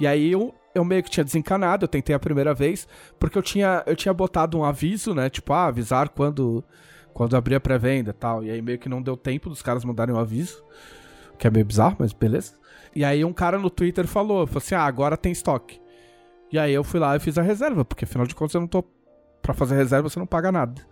E 0.00 0.06
aí 0.06 0.32
eu, 0.32 0.54
eu 0.74 0.82
meio 0.82 1.02
que 1.02 1.10
tinha 1.10 1.22
desencanado, 1.22 1.84
eu 1.84 1.88
tentei 1.88 2.16
a 2.16 2.18
primeira 2.18 2.54
vez, 2.54 2.88
porque 3.18 3.36
eu 3.36 3.42
tinha, 3.42 3.82
eu 3.86 3.94
tinha 3.94 4.14
botado 4.14 4.58
um 4.58 4.64
aviso, 4.64 5.14
né? 5.14 5.28
Tipo, 5.28 5.52
ah, 5.52 5.66
avisar 5.66 6.08
quando, 6.08 6.64
quando 7.12 7.36
abrir 7.36 7.54
a 7.54 7.60
pré-venda 7.60 8.14
tal. 8.14 8.42
E 8.42 8.50
aí 8.50 8.62
meio 8.62 8.78
que 8.78 8.88
não 8.88 9.02
deu 9.02 9.14
tempo 9.16 9.50
dos 9.50 9.60
caras 9.60 9.84
mandarem 9.84 10.14
um 10.14 10.18
aviso. 10.18 10.64
Que 11.38 11.46
é 11.46 11.50
meio 11.50 11.66
bizarro, 11.66 11.96
mas 11.98 12.14
beleza. 12.14 12.54
E 12.96 13.04
aí 13.04 13.24
um 13.24 13.32
cara 13.32 13.58
no 13.58 13.68
Twitter 13.68 14.06
falou, 14.06 14.46
falou 14.46 14.58
assim, 14.58 14.74
ah, 14.74 14.84
agora 14.84 15.16
tem 15.16 15.32
estoque. 15.32 15.80
E 16.50 16.58
aí 16.58 16.72
eu 16.72 16.82
fui 16.82 16.98
lá 16.98 17.14
e 17.14 17.20
fiz 17.20 17.36
a 17.36 17.42
reserva, 17.42 17.84
porque 17.84 18.04
afinal 18.04 18.26
de 18.26 18.34
contas 18.34 18.54
eu 18.54 18.60
não 18.60 18.68
tô... 18.68 18.82
Pra 19.42 19.54
fazer 19.54 19.76
reserva 19.76 20.08
você 20.08 20.18
não 20.18 20.26
paga 20.26 20.50
nada. 20.50 20.82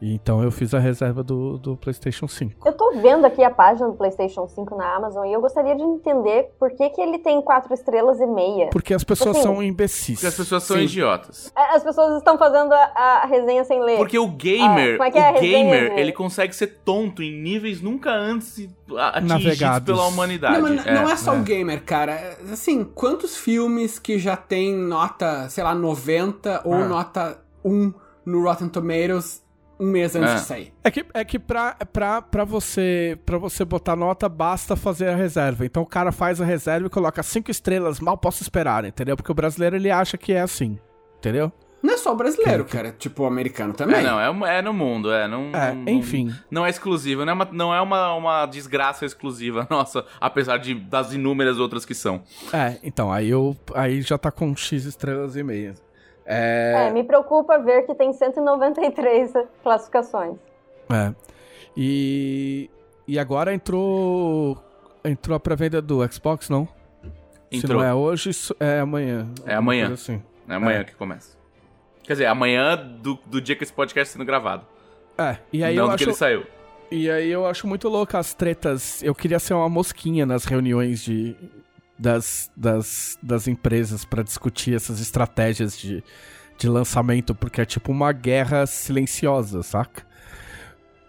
E 0.00 0.14
então 0.14 0.42
eu 0.44 0.50
fiz 0.52 0.72
a 0.74 0.78
reserva 0.78 1.24
do, 1.24 1.58
do 1.58 1.76
PlayStation 1.76 2.28
5. 2.28 2.66
Eu 2.68 2.72
tô 2.72 2.92
vendo 3.02 3.24
aqui 3.24 3.42
a 3.42 3.50
página 3.50 3.88
do 3.88 3.94
PlayStation 3.94 4.46
5 4.46 4.76
na 4.76 4.94
Amazon 4.96 5.26
e 5.26 5.32
eu 5.32 5.40
gostaria 5.40 5.74
de 5.74 5.82
entender 5.82 6.50
por 6.58 6.70
que, 6.70 6.88
que 6.90 7.00
ele 7.00 7.18
tem 7.18 7.42
quatro 7.42 7.74
estrelas 7.74 8.20
e 8.20 8.26
meia. 8.26 8.68
Porque 8.70 8.94
as 8.94 9.02
pessoas 9.02 9.36
Assim, 9.36 9.42
são 9.42 9.60
imbecis. 9.62 10.14
Porque 10.16 10.26
as 10.28 10.36
pessoas 10.36 10.62
são 10.62 10.76
Sim. 10.76 10.84
idiotas. 10.84 11.52
É, 11.56 11.74
As 11.74 11.82
pessoas 11.82 12.16
estão 12.18 12.38
fazendo 12.38 12.72
a, 12.72 12.92
a 12.94 13.26
resenha 13.26 13.64
sem 13.64 13.82
ler. 13.82 13.96
Porque 13.96 14.18
o 14.18 14.28
gamer, 14.28 14.94
Ah, 14.94 14.98
como 14.98 15.02
é 15.04 15.10
que 15.10 15.18
é 15.18 15.30
o 15.30 15.40
gamer, 15.40 15.98
ele 15.98 16.12
consegue 16.12 16.54
ser 16.54 16.78
tonto 16.84 17.20
em 17.22 17.32
níveis 17.42 17.80
nunca 17.82 18.10
antes 18.12 18.68
atingidos 18.96 19.44
Navegados. 19.44 19.86
pela 19.86 20.06
humanidade. 20.06 20.54
Não, 20.62 20.62
mas 20.76 20.84
não 20.84 21.10
é 21.10 21.16
só 21.16 21.34
é. 21.34 21.40
o 21.40 21.42
gamer, 21.42 21.82
cara. 21.84 22.38
Assim, 22.52 22.84
quantos 22.84 23.36
filmes 23.36 23.98
que 23.98 24.16
já 24.18 24.36
tem 24.36 24.72
nota, 24.74 25.48
sei 25.48 25.64
lá, 25.64 25.74
90 25.74 26.62
ou 26.64 26.74
Ah. 26.74 26.84
nota 26.86 27.38
1 27.64 27.92
no 28.24 28.44
Rotten 28.44 28.68
Tomatoes 28.68 29.42
um 29.80 29.86
mês 29.86 30.14
antes 30.16 30.30
É. 30.30 30.34
de 30.34 30.40
sair? 30.40 30.72
É 30.82 30.90
que, 30.90 31.06
é 31.14 31.24
que 31.24 31.38
pra, 31.38 31.74
pra, 31.92 32.20
pra, 32.22 32.44
você, 32.44 33.18
pra 33.24 33.38
você 33.38 33.64
botar 33.64 33.94
nota, 33.96 34.28
basta 34.28 34.74
fazer 34.76 35.08
a 35.08 35.14
reserva. 35.16 35.64
Então 35.64 35.82
o 35.82 35.86
cara 35.86 36.10
faz 36.12 36.40
a 36.40 36.44
reserva 36.44 36.86
e 36.86 36.90
coloca 36.90 37.22
cinco 37.22 37.50
estrelas, 37.50 38.00
mal 38.00 38.16
posso 38.18 38.42
esperar, 38.42 38.84
entendeu? 38.84 39.16
Porque 39.16 39.30
o 39.32 39.34
brasileiro 39.34 39.76
ele 39.76 39.90
acha 39.90 40.16
que 40.18 40.32
é 40.32 40.40
assim, 40.40 40.78
entendeu? 41.18 41.52
Não 41.80 41.94
é 41.94 41.96
só 41.96 42.12
o 42.12 42.16
brasileiro, 42.16 42.64
cara. 42.64 42.90
Tipo, 42.90 43.22
o 43.22 43.26
americano 43.26 43.72
também. 43.72 43.98
É, 43.98 44.02
não, 44.02 44.44
é, 44.46 44.58
é 44.58 44.62
no 44.62 44.72
mundo, 44.72 45.12
é. 45.12 45.28
Não, 45.28 45.52
É, 45.54 45.72
não- 45.72 45.92
enfim. 45.92 46.34
Não 46.50 46.66
é 46.66 46.70
exclusivo, 46.70 47.24
não 47.24 47.30
é, 47.30 47.34
uma, 47.34 47.48
não 47.52 47.72
é 47.74 47.80
uma, 47.80 48.14
uma 48.14 48.46
desgraça 48.46 49.06
exclusiva, 49.06 49.64
nossa, 49.70 50.04
apesar 50.20 50.56
de, 50.56 50.74
das 50.74 51.12
inúmeras 51.12 51.60
outras 51.60 51.84
que 51.84 51.94
são. 51.94 52.20
É, 52.52 52.78
então, 52.82 53.12
aí 53.12 53.30
eu 53.30 53.56
aí 53.76 54.02
já 54.02 54.18
tá 54.18 54.32
com 54.32 54.56
X 54.56 54.86
estrelas 54.86 55.36
e 55.36 55.42
meia. 55.44 55.74
É, 56.30 56.90
me 56.92 57.02
preocupa 57.04 57.58
ver 57.58 57.86
que 57.86 57.94
tem 57.94 58.12
193 58.12 59.32
classificações. 59.62 60.36
É. 60.92 61.14
E. 61.76 62.70
E 63.06 63.18
agora 63.18 63.54
entrou. 63.54 64.58
Entrou 65.02 65.34
a 65.36 65.40
pré-venda 65.40 65.80
do 65.80 66.06
Xbox, 66.12 66.50
não? 66.50 66.68
Se 67.50 67.58
Entrou. 67.58 67.80
não 67.80 67.88
é 67.88 67.94
hoje, 67.94 68.30
é 68.60 68.80
amanhã. 68.80 69.26
É 69.46 69.54
amanhã. 69.54 69.92
Assim. 69.94 70.22
É 70.46 70.54
amanhã 70.54 70.80
É. 70.80 70.84
que 70.84 70.94
começa. 70.94 71.36
Quer 72.02 72.12
dizer, 72.14 72.26
amanhã 72.26 72.76
do, 72.76 73.18
do 73.24 73.40
dia 73.40 73.56
que 73.56 73.62
esse 73.64 73.72
podcast 73.72 74.08
está 74.10 74.18
sendo 74.18 74.26
gravado. 74.26 74.66
É, 75.16 75.38
e 75.52 75.64
aí 75.64 75.76
não 75.76 75.84
eu 75.84 75.88
do 75.88 75.94
acho. 75.94 76.04
que 76.04 76.10
ele 76.10 76.16
saiu. 76.16 76.44
E 76.90 77.10
aí 77.10 77.30
eu 77.30 77.46
acho 77.46 77.66
muito 77.66 77.88
louco 77.88 78.16
as 78.16 78.34
tretas. 78.34 79.02
Eu 79.02 79.14
queria 79.14 79.38
ser 79.38 79.54
uma 79.54 79.68
mosquinha 79.68 80.26
nas 80.26 80.44
reuniões 80.44 81.02
de, 81.02 81.34
das, 81.98 82.50
das, 82.56 83.18
das 83.22 83.48
empresas 83.48 84.04
pra 84.04 84.22
discutir 84.22 84.74
essas 84.74 85.00
estratégias 85.00 85.76
de, 85.76 86.02
de 86.56 86.68
lançamento, 86.68 87.34
porque 87.34 87.60
é 87.60 87.64
tipo 87.64 87.90
uma 87.90 88.12
guerra 88.12 88.66
silenciosa, 88.66 89.62
saca? 89.62 90.06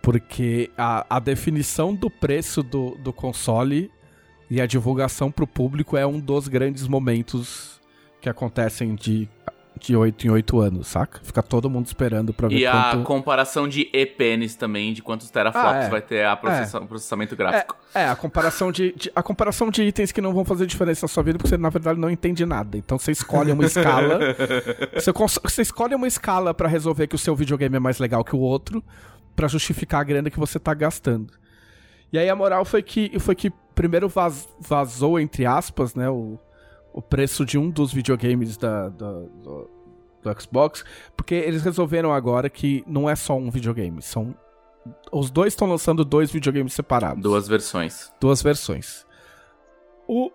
Porque 0.01 0.71
a, 0.77 1.17
a 1.17 1.19
definição 1.19 1.93
do 1.93 2.09
preço 2.09 2.63
do, 2.63 2.95
do 2.95 3.13
console 3.13 3.91
e 4.49 4.59
a 4.59 4.65
divulgação 4.65 5.31
pro 5.31 5.45
público 5.45 5.95
é 5.95 6.05
um 6.05 6.19
dos 6.19 6.47
grandes 6.47 6.87
momentos 6.87 7.79
que 8.19 8.27
acontecem 8.27 8.95
de, 8.95 9.29
de 9.79 9.95
8 9.95 10.27
em 10.27 10.29
8 10.29 10.59
anos, 10.59 10.87
saca? 10.87 11.19
Fica 11.23 11.41
todo 11.41 11.69
mundo 11.69 11.85
esperando 11.87 12.33
pra 12.33 12.47
ver 12.47 12.57
E 12.57 12.65
a 12.67 12.91
quanto... 12.91 13.03
comparação 13.05 13.67
de 13.67 13.89
EPNs 13.93 14.55
também, 14.57 14.93
de 14.93 15.01
quantos 15.01 15.29
teraflops 15.29 15.71
Ah, 15.71 15.83
é. 15.85 15.89
vai 15.89 16.01
ter 16.01 16.25
a 16.25 16.35
processa- 16.35 16.79
o 16.79 16.87
processamento 16.87 17.35
gráfico. 17.35 17.75
É, 17.93 18.01
é, 18.03 18.09
a 18.09 18.15
comparação 18.15 18.71
de, 18.71 18.91
de- 18.93 19.11
a 19.15 19.23
comparação 19.23 19.69
de 19.71 19.83
itens 19.83 20.11
que 20.11 20.21
não 20.21 20.33
vão 20.33 20.43
fazer 20.45 20.65
diferença 20.65 21.05
na 21.05 21.07
sua 21.07 21.23
vida, 21.23 21.37
porque 21.37 21.49
você 21.49 21.57
na 21.57 21.69
verdade 21.69 21.99
não 21.99 22.09
entende 22.09 22.45
nada. 22.45 22.77
Então 22.77 22.97
você 22.99 23.11
escolhe 23.11 23.51
uma 23.51 23.65
escala. 23.65 24.19
Você, 24.93 25.13
cons- 25.13 25.39
você 25.43 25.61
escolhe 25.61 25.95
uma 25.95 26.07
escala 26.07 26.53
pra 26.53 26.67
resolver 26.67 27.07
que 27.07 27.15
o 27.15 27.17
seu 27.19 27.35
videogame 27.35 27.75
é 27.75 27.79
mais 27.79 27.99
legal 27.99 28.23
que 28.23 28.35
o 28.35 28.39
outro, 28.39 28.83
pra 29.35 29.47
justificar 29.47 30.01
a 30.01 30.03
grana 30.03 30.29
que 30.29 30.39
você 30.39 30.59
tá 30.59 30.73
gastando. 30.73 31.33
E 32.11 32.17
aí 32.19 32.27
a 32.29 32.35
moral 32.35 32.65
foi 32.65 32.81
que 32.81 33.17
foi 33.19 33.35
que 33.35 33.51
primeiro 33.73 34.09
vaz- 34.09 34.47
vazou 34.59 35.19
entre 35.19 35.45
aspas, 35.45 35.95
né, 35.95 36.09
o, 36.09 36.37
o 36.99 37.01
preço 37.01 37.45
de 37.45 37.57
um 37.57 37.69
dos 37.69 37.91
videogames 37.93 38.57
da, 38.57 38.89
da- 38.89 39.11
do, 39.43 39.69
do 40.21 40.41
Xbox, 40.41 40.83
porque 41.15 41.33
eles 41.33 41.63
resolveram 41.63 42.11
agora 42.13 42.49
que 42.49 42.83
não 42.85 43.09
é 43.09 43.15
só 43.15 43.35
um 43.37 43.49
videogame, 43.49 44.01
são 44.01 44.35
os 45.11 45.29
dois 45.29 45.53
estão 45.53 45.67
lançando 45.67 46.03
dois 46.05 46.31
videogames 46.31 46.73
separados. 46.73 47.21
Duas 47.21 47.47
versões. 47.47 48.11
Duas 48.19 48.41
versões. 48.41 49.05
O, 50.07 50.31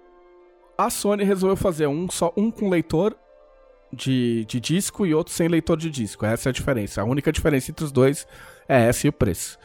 a 0.79 0.91
Sony 0.91 1.25
resolveu 1.25 1.57
fazer 1.57 1.87
um 1.87 2.09
só 2.11 2.33
um 2.37 2.51
com 2.51 2.69
leitor 2.69 3.17
de, 3.93 4.45
de 4.47 4.61
disco 4.61 5.07
e 5.07 5.15
outro 5.15 5.33
sem 5.33 5.49
leitor 5.49 5.77
de 5.77 5.91
disco. 5.91 6.25
Essa 6.27 6.49
é 6.49 6.51
a 6.51 6.53
diferença. 6.53 7.01
A 7.01 7.05
única 7.05 7.33
diferença 7.33 7.71
entre 7.71 7.85
os 7.85 7.91
dois 7.91 8.27
é 8.69 8.87
essa 8.89 9.07
e 9.07 9.11
o 9.11 9.13
preço. 9.13 9.59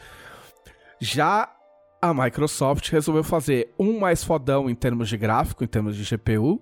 Já 0.98 1.48
a 2.02 2.12
Microsoft 2.14 2.88
resolveu 2.90 3.22
fazer 3.22 3.72
um 3.78 3.98
mais 4.00 4.24
fodão 4.24 4.68
em 4.68 4.74
termos 4.74 5.08
de 5.08 5.16
gráfico, 5.16 5.62
em 5.62 5.66
termos 5.68 5.94
de 5.96 6.04
GPU, 6.16 6.60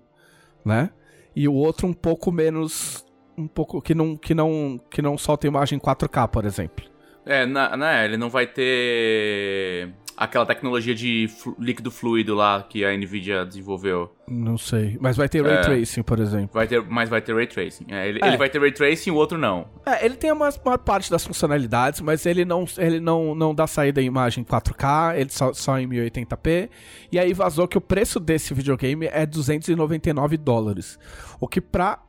né? 0.69 0.89
E 1.35 1.47
o 1.47 1.53
outro 1.53 1.87
um 1.87 1.93
pouco 1.93 2.31
menos 2.31 3.05
um 3.37 3.47
pouco 3.47 3.81
que 3.81 3.95
não 3.95 4.15
que 4.15 4.33
não 4.33 4.79
que 4.89 5.01
não 5.01 5.17
solta 5.17 5.47
imagem 5.47 5.79
4K, 5.79 6.27
por 6.29 6.45
exemplo. 6.45 6.85
É, 7.25 7.45
na, 7.45 7.75
né, 7.75 8.05
ele 8.05 8.17
não 8.17 8.29
vai 8.29 8.47
ter 8.47 9.93
aquela 10.21 10.45
tecnologia 10.45 10.93
de 10.93 11.29
flu- 11.29 11.55
líquido 11.57 11.89
fluido 11.89 12.35
lá 12.35 12.61
que 12.61 12.83
a 12.83 12.91
Nvidia 12.95 13.45
desenvolveu. 13.45 14.13
Não 14.27 14.57
sei, 14.57 14.97
mas 14.99 15.15
vai 15.15 15.29
ter 15.29 15.41
ray 15.41 15.53
É. 15.55 15.61
tracing, 15.61 16.03
por 16.03 16.19
exemplo. 16.19 16.49
Vai 16.53 16.67
ter, 16.67 16.81
mas 16.83 17.09
vai 17.09 17.21
ter 17.21 17.33
ray 17.33 17.47
tracing. 17.47 17.85
É, 17.87 18.07
ele, 18.09 18.19
É. 18.21 18.27
ele 18.27 18.35
vai 18.37 18.49
ter 18.49 18.59
ray 18.59 18.71
tracing 18.71 19.09
e 19.09 19.13
o 19.13 19.15
outro 19.15 19.37
não. 19.37 19.67
É, 19.85 20.05
ele 20.05 20.15
tem 20.15 20.29
a 20.29 20.35
maior 20.35 20.53
maior 20.65 20.77
parte 20.77 21.09
das 21.09 21.25
funcionalidades, 21.25 22.01
mas 22.01 22.25
ele 22.25 22.43
não, 22.43 22.65
ele 22.77 22.99
não, 22.99 23.33
não 23.33 23.55
dá 23.55 23.65
saída 23.65 24.01
em 24.01 24.05
imagem 24.05 24.43
4K, 24.43 25.15
ele 25.17 25.29
só, 25.29 25.53
só 25.53 25.79
em 25.79 25.87
1080p. 25.87 26.69
E 27.11 27.17
aí 27.17 27.33
vazou 27.33 27.65
que 27.67 27.77
o 27.77 27.81
preço 27.81 28.19
desse 28.19 28.53
videogame 28.53 29.07
é 29.11 29.25
299 29.25 30.35
dólares. 30.35 30.99
O 31.39 31.47
que 31.47 31.61
pra 31.61 31.99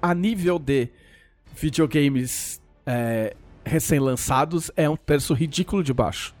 a 0.00 0.14
nível 0.14 0.58
de 0.58 0.88
videogames 1.54 2.60
é, 2.86 3.34
recém-lançados 3.64 4.70
é 4.76 4.88
um 4.88 4.96
preço 4.96 5.34
ridículo 5.34 5.82
de 5.82 5.92
baixo. 5.92 6.34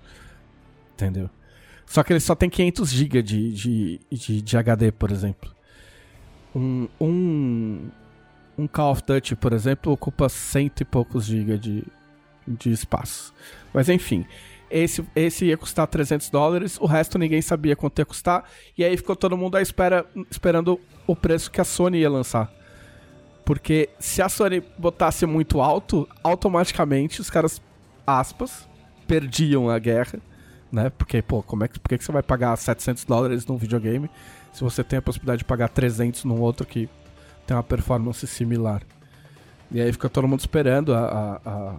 Entendeu? 0.92 1.30
Só 1.86 2.02
que 2.02 2.12
ele 2.12 2.20
só 2.20 2.34
tem 2.34 2.48
500 2.48 2.90
GB 2.90 3.22
de, 3.22 3.52
de, 3.52 4.00
de, 4.10 4.42
de 4.42 4.56
HD, 4.56 4.92
por 4.92 5.10
exemplo. 5.10 5.50
Um, 6.54 6.88
um, 7.00 7.90
um 8.56 8.66
Call 8.66 8.92
of 8.92 9.02
Duty, 9.06 9.36
por 9.36 9.52
exemplo, 9.52 9.92
ocupa 9.92 10.28
cento 10.28 10.80
e 10.80 10.84
poucos 10.84 11.24
GB 11.24 11.58
de, 11.58 11.84
de 12.46 12.70
espaço. 12.70 13.34
Mas 13.72 13.88
enfim, 13.88 14.26
esse, 14.70 15.04
esse 15.14 15.44
ia 15.44 15.56
custar 15.58 15.86
300 15.86 16.30
dólares, 16.30 16.78
o 16.80 16.86
resto 16.86 17.18
ninguém 17.18 17.42
sabia 17.42 17.76
quanto 17.76 17.98
ia 17.98 18.06
custar, 18.06 18.44
e 18.76 18.82
aí 18.82 18.96
ficou 18.96 19.14
todo 19.14 19.36
mundo 19.36 19.56
à 19.56 19.62
espera, 19.62 20.06
esperando 20.30 20.80
o 21.06 21.14
preço 21.14 21.50
que 21.50 21.60
a 21.60 21.64
Sony 21.64 21.98
ia 21.98 22.10
lançar. 22.10 22.50
Porque 23.44 23.90
se 23.98 24.22
a 24.22 24.30
Sony 24.30 24.62
botasse 24.78 25.26
muito 25.26 25.60
alto, 25.60 26.08
automaticamente 26.22 27.20
os 27.20 27.28
caras, 27.28 27.60
aspas, 28.06 28.66
perdiam 29.06 29.68
a 29.68 29.78
guerra, 29.78 30.20
né? 30.72 30.90
Porque, 30.90 31.20
pô, 31.20 31.42
como 31.42 31.64
é 31.64 31.68
que, 31.68 31.78
por 31.78 31.88
que 31.88 32.02
você 32.02 32.10
vai 32.10 32.22
pagar 32.22 32.56
700 32.56 33.04
dólares 33.04 33.46
num 33.46 33.56
videogame 33.56 34.10
se 34.52 34.62
você 34.62 34.82
tem 34.82 34.98
a 34.98 35.02
possibilidade 35.02 35.38
de 35.38 35.44
pagar 35.44 35.68
300 35.68 36.24
num 36.24 36.40
outro 36.40 36.66
que 36.66 36.88
tem 37.46 37.56
uma 37.56 37.62
performance 37.62 38.26
similar? 38.26 38.82
E 39.70 39.80
aí 39.80 39.92
fica 39.92 40.08
todo 40.08 40.26
mundo 40.26 40.40
esperando 40.40 40.94
a, 40.94 41.00
a, 41.44 41.50
a 41.50 41.74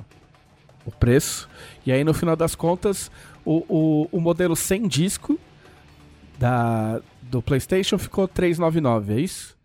o 0.86 0.92
preço. 0.92 1.50
E 1.86 1.92
aí, 1.92 2.04
no 2.04 2.14
final 2.14 2.36
das 2.36 2.56
contas, 2.56 3.10
o, 3.46 3.64
o, 3.68 4.10
o 4.12 4.22
modelo 4.22 4.56
sem 4.56 4.88
disco 4.88 5.40
da, 6.38 7.02
do 7.22 7.42
PlayStation 7.42 7.98
ficou 7.98 8.28
399, 8.28 9.14
é 9.14 9.20
isso? 9.20 9.58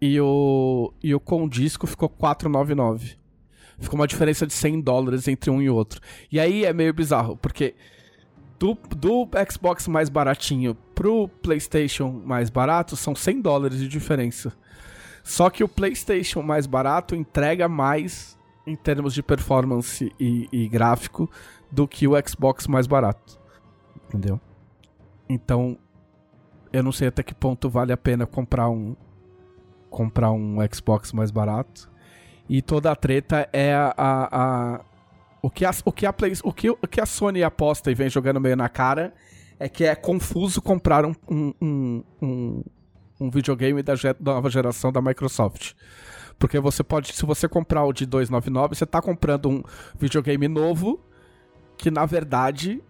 E 0.00 0.20
o, 0.20 0.92
e 1.02 1.14
o 1.14 1.20
com 1.20 1.48
disco 1.48 1.86
ficou 1.86 2.08
499. 2.08 3.16
Ficou 3.78 3.98
uma 3.98 4.06
diferença 4.06 4.46
de 4.46 4.52
100 4.52 4.80
dólares 4.80 5.28
entre 5.28 5.50
um 5.50 5.60
e 5.60 5.70
outro. 5.70 6.00
E 6.30 6.40
aí 6.40 6.64
é 6.64 6.72
meio 6.72 6.92
bizarro, 6.92 7.36
porque 7.36 7.74
do, 8.60 8.76
do 8.94 9.26
Xbox 9.50 9.88
mais 9.88 10.10
baratinho 10.10 10.74
pro 10.94 11.28
PlayStation 11.42 12.22
mais 12.24 12.50
barato 12.50 12.94
são 12.94 13.16
100 13.16 13.40
dólares 13.40 13.78
de 13.78 13.88
diferença. 13.88 14.52
Só 15.24 15.48
que 15.48 15.64
o 15.64 15.68
PlayStation 15.68 16.42
mais 16.42 16.66
barato 16.66 17.16
entrega 17.16 17.66
mais 17.66 18.38
em 18.66 18.76
termos 18.76 19.14
de 19.14 19.22
performance 19.22 20.12
e, 20.20 20.46
e 20.52 20.68
gráfico 20.68 21.28
do 21.72 21.88
que 21.88 22.06
o 22.06 22.12
Xbox 22.28 22.66
mais 22.66 22.86
barato. 22.86 23.40
Entendeu? 24.06 24.38
Então, 25.26 25.78
eu 26.70 26.82
não 26.82 26.92
sei 26.92 27.08
até 27.08 27.22
que 27.22 27.34
ponto 27.34 27.70
vale 27.70 27.92
a 27.92 27.96
pena 27.96 28.26
comprar 28.26 28.68
um 28.68 28.94
comprar 29.88 30.30
um 30.30 30.58
Xbox 30.72 31.12
mais 31.12 31.30
barato. 31.30 31.90
E 32.48 32.60
toda 32.60 32.92
a 32.92 32.96
treta 32.96 33.48
é 33.52 33.74
a, 33.74 33.94
a, 33.96 34.74
a 34.74 34.80
o 35.42 35.50
que 35.50 35.64
a, 35.64 35.70
o 35.84 35.92
que 35.92 36.06
a 36.06 36.12
Play, 36.12 36.32
o 36.44 36.52
que, 36.52 36.70
o 36.70 36.76
que 36.76 37.00
a 37.00 37.06
Sony 37.06 37.42
aposta 37.42 37.90
e 37.90 37.94
vem 37.94 38.08
jogando 38.08 38.40
meio 38.40 38.56
na 38.56 38.68
cara 38.68 39.14
é 39.58 39.68
que 39.68 39.84
é 39.84 39.94
confuso 39.94 40.62
comprar 40.62 41.04
um, 41.04 41.14
um, 41.30 41.54
um, 41.60 42.04
um, 42.22 42.64
um 43.20 43.30
videogame 43.30 43.82
da, 43.82 43.94
da 43.94 44.32
nova 44.34 44.48
geração 44.48 44.90
da 44.90 45.02
Microsoft. 45.02 45.72
Porque 46.38 46.58
você 46.58 46.82
pode, 46.82 47.12
se 47.12 47.26
você 47.26 47.46
comprar 47.46 47.84
o 47.84 47.92
de 47.92 48.06
299, 48.06 48.74
você 48.74 48.86
tá 48.86 49.02
comprando 49.02 49.50
um 49.50 49.62
videogame 49.98 50.48
novo 50.48 50.98
que 51.76 51.90
na 51.90 52.06
verdade 52.06 52.82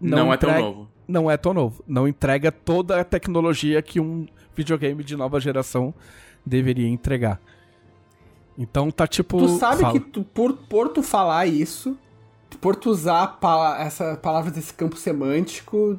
não, 0.00 0.18
não 0.18 0.32
é 0.32 0.36
tão 0.36 0.60
novo. 0.60 0.88
Não 1.06 1.30
é 1.30 1.36
tão 1.36 1.54
novo. 1.54 1.84
Não 1.86 2.08
entrega 2.08 2.50
toda 2.50 3.00
a 3.00 3.04
tecnologia 3.04 3.80
que 3.80 4.00
um 4.00 4.26
videogame 4.56 5.04
de 5.04 5.16
nova 5.16 5.38
geração 5.38 5.94
deveria 6.44 6.88
entregar. 6.88 7.40
Então 8.56 8.90
tá 8.90 9.06
tipo. 9.06 9.38
Tu 9.38 9.58
sabe 9.58 9.82
fala. 9.82 9.92
que 9.92 10.00
tu, 10.00 10.22
por, 10.22 10.52
por 10.52 10.88
tu 10.88 11.02
falar 11.02 11.46
isso, 11.46 11.96
por 12.60 12.76
tu 12.76 12.90
usar 12.90 13.38
essa 13.78 14.16
palavra 14.16 14.50
desse 14.50 14.72
campo 14.72 14.96
semântico, 14.96 15.98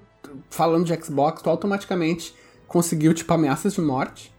falando 0.49 0.85
de 0.85 1.03
Xbox, 1.03 1.41
tu 1.41 1.49
automaticamente 1.49 2.33
conseguiu, 2.67 3.13
tipo, 3.13 3.33
ameaças 3.33 3.73
de 3.73 3.81
morte. 3.81 4.33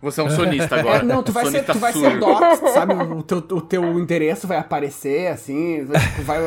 Você 0.00 0.20
é 0.20 0.24
um 0.24 0.30
sonista 0.30 0.74
agora. 0.76 0.98
É, 0.98 1.02
não, 1.04 1.22
tu 1.22 1.30
vai, 1.30 1.46
ser, 1.46 1.64
tu 1.64 1.78
vai 1.78 1.92
ser 1.92 2.18
doxed, 2.18 2.72
sabe? 2.72 2.94
O 2.94 3.22
teu, 3.22 3.38
o 3.38 3.60
teu 3.60 3.98
endereço 4.00 4.48
vai 4.48 4.58
aparecer, 4.58 5.28
assim. 5.28 5.84
Vai, 6.24 6.40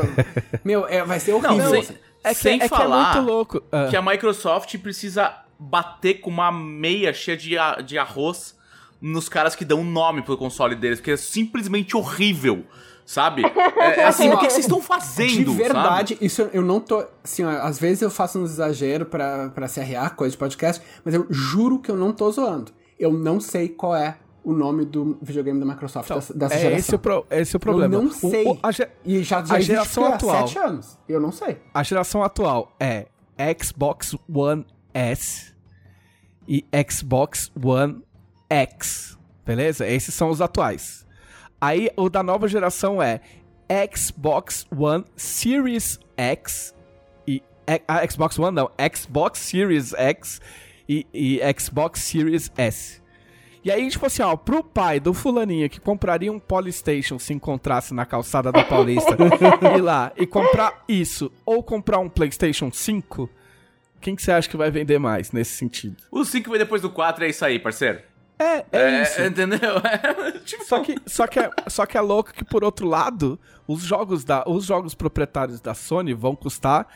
meu, 0.62 0.86
é, 0.86 1.02
vai 1.02 1.18
ser 1.18 1.32
horrível. 1.32 1.56
Não, 1.56 1.82
sem, 1.82 1.96
é 2.22 2.34
que, 2.34 2.40
sem 2.40 2.62
é 2.62 2.68
falar 2.68 3.12
que, 3.12 3.18
é 3.18 3.20
muito 3.22 3.32
louco. 3.32 3.58
Uh. 3.58 3.88
que 3.88 3.96
a 3.96 4.02
Microsoft 4.02 4.76
precisa 4.78 5.34
bater 5.58 6.20
com 6.20 6.28
uma 6.28 6.52
meia 6.52 7.14
cheia 7.14 7.36
de, 7.36 7.56
de 7.86 7.98
arroz 7.98 8.55
nos 9.12 9.28
caras 9.28 9.54
que 9.54 9.64
dão 9.64 9.84
nome 9.84 10.22
pro 10.22 10.36
console 10.36 10.74
deles, 10.74 10.98
porque 10.98 11.12
é 11.12 11.16
simplesmente 11.16 11.96
horrível. 11.96 12.64
Sabe? 13.04 13.42
É, 13.76 14.00
é 14.00 14.04
assim, 14.06 14.30
o 14.30 14.38
que, 14.38 14.50
vocês 14.50 14.64
estão 14.64 14.80
fazendo? 14.80 15.50
De 15.50 15.56
verdade, 15.56 16.14
sabe? 16.14 16.26
isso 16.26 16.48
eu 16.52 16.62
não 16.62 16.80
tô. 16.80 17.06
Assim, 17.22 17.44
ó, 17.44 17.50
às 17.50 17.78
vezes 17.78 18.02
eu 18.02 18.10
faço 18.10 18.40
um 18.40 18.44
exagero 18.44 19.04
pra, 19.04 19.50
pra 19.50 19.68
se 19.68 19.78
arrear, 19.78 20.16
coisa 20.16 20.32
de 20.32 20.38
podcast, 20.38 20.82
mas 21.04 21.14
eu 21.14 21.26
juro 21.30 21.78
que 21.78 21.90
eu 21.90 21.96
não 21.96 22.10
tô 22.10 22.28
zoando 22.32 22.72
eu 22.98 23.12
não 23.12 23.40
sei 23.40 23.68
qual 23.68 23.94
é 23.94 24.18
o 24.42 24.52
nome 24.52 24.84
do 24.84 25.18
videogame 25.20 25.58
da 25.58 25.66
Microsoft 25.66 26.06
então, 26.06 26.18
dessa, 26.18 26.34
dessa 26.34 26.54
é 26.54 26.58
geração. 26.58 26.78
Esse 26.78 26.94
o, 26.94 26.98
pro, 26.98 27.26
esse 27.30 27.56
é 27.56 27.58
o 27.58 27.60
problema. 27.60 27.94
Eu 27.94 28.02
não 28.02 28.12
sei. 28.12 28.46
O, 28.46 28.52
o, 28.52 28.58
a, 28.62 28.70
e 29.04 29.22
já, 29.22 29.44
já 29.44 29.56
a 29.56 29.60
geração 29.60 30.04
atual. 30.06 30.36
há 30.36 30.46
sete 30.46 30.58
anos. 30.58 30.98
Eu 31.08 31.20
não 31.20 31.32
sei. 31.32 31.58
A 31.74 31.82
geração 31.82 32.22
atual 32.22 32.74
é 32.78 33.06
Xbox 33.62 34.14
One 34.32 34.64
S 34.94 35.52
e 36.46 36.64
Xbox 36.88 37.50
One 37.60 38.02
X. 38.48 39.18
Beleza? 39.44 39.86
Esses 39.86 40.14
são 40.14 40.30
os 40.30 40.40
atuais. 40.40 41.06
Aí 41.60 41.90
o 41.96 42.08
da 42.08 42.22
nova 42.22 42.48
geração 42.48 43.02
é 43.02 43.20
Xbox 43.94 44.66
One 44.76 45.04
Series 45.16 45.98
X 46.16 46.74
e 47.26 47.42
a 47.88 48.08
Xbox 48.08 48.38
One 48.38 48.54
não, 48.54 48.70
Xbox 48.94 49.40
Series 49.40 49.92
X 49.94 50.40
e, 50.88 51.06
e 51.12 51.40
Xbox 51.58 52.00
Series 52.00 52.52
S. 52.56 53.02
E 53.64 53.70
aí, 53.70 53.88
tipo 53.88 54.06
assim, 54.06 54.22
ó, 54.22 54.36
pro 54.36 54.62
pai 54.62 55.00
do 55.00 55.12
fulaninho 55.12 55.68
que 55.68 55.80
compraria 55.80 56.30
um 56.30 56.38
Polystation 56.38 57.18
se 57.18 57.34
encontrasse 57.34 57.92
na 57.92 58.06
calçada 58.06 58.52
da 58.52 58.62
Paulista 58.62 59.16
ir 59.76 59.80
lá 59.80 60.12
e 60.16 60.24
comprar 60.24 60.84
isso, 60.88 61.32
ou 61.44 61.64
comprar 61.64 61.98
um 61.98 62.08
PlayStation 62.08 62.70
5, 62.70 63.28
quem 64.00 64.14
que 64.14 64.22
você 64.22 64.30
acha 64.30 64.48
que 64.48 64.56
vai 64.56 64.70
vender 64.70 65.00
mais 65.00 65.32
nesse 65.32 65.56
sentido? 65.56 65.96
O 66.12 66.24
5 66.24 66.48
vem 66.48 66.60
depois 66.60 66.80
do 66.80 66.90
4, 66.90 67.24
é 67.24 67.28
isso 67.28 67.44
aí, 67.44 67.58
parceiro. 67.58 67.98
É, 68.38 68.58
é, 68.58 68.66
é 68.72 69.02
isso. 69.02 69.22
Entendeu? 69.22 69.80
tipo... 70.44 70.64
só, 70.64 70.80
que, 70.80 70.96
só, 71.06 71.26
que 71.26 71.40
é, 71.40 71.50
só 71.68 71.86
que 71.86 71.96
é 71.96 72.00
louco 72.00 72.32
que, 72.32 72.44
por 72.44 72.62
outro 72.64 72.86
lado, 72.86 73.38
os 73.66 73.82
jogos, 73.82 74.24
da, 74.24 74.44
os 74.46 74.64
jogos 74.64 74.94
proprietários 74.94 75.60
da 75.60 75.74
Sony 75.74 76.12
vão 76.14 76.34
custar 76.34 76.86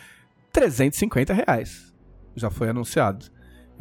350 0.53 1.33
reais. 1.33 1.93
Já 2.37 2.51
foi 2.51 2.69
anunciado 2.69 3.27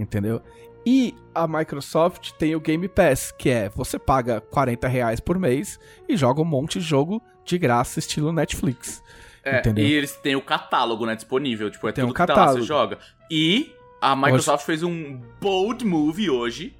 entendeu? 0.01 0.41
E 0.85 1.13
a 1.35 1.47
Microsoft 1.47 2.31
tem 2.33 2.55
o 2.55 2.59
Game 2.59 2.87
Pass, 2.87 3.31
que 3.37 3.49
é 3.49 3.69
você 3.69 3.99
paga 3.99 4.39
40 4.39 4.87
reais 4.87 5.19
por 5.19 5.37
mês 5.37 5.79
e 6.07 6.15
joga 6.15 6.41
um 6.41 6.45
monte 6.45 6.79
de 6.79 6.85
jogo 6.85 7.21
de 7.43 7.57
graça, 7.57 7.99
estilo 7.99 8.31
Netflix. 8.31 9.03
É, 9.43 9.59
entendeu? 9.59 9.85
e 9.85 9.93
eles 9.93 10.15
têm 10.17 10.35
o 10.35 10.41
catálogo, 10.41 11.05
né, 11.05 11.15
disponível. 11.15 11.69
Tipo, 11.69 11.89
é 11.89 11.91
tem 11.91 12.03
tudo 12.03 12.11
um 12.11 12.13
catálogo. 12.13 12.41
que 12.41 12.47
tá 12.47 12.53
lá, 12.53 12.59
você 12.59 12.65
joga. 12.65 12.97
E 13.29 13.73
a 14.01 14.15
Microsoft 14.15 14.59
hoje... 14.59 14.65
fez 14.65 14.83
um 14.83 15.21
bold 15.41 15.85
move 15.85 16.29
hoje. 16.29 16.75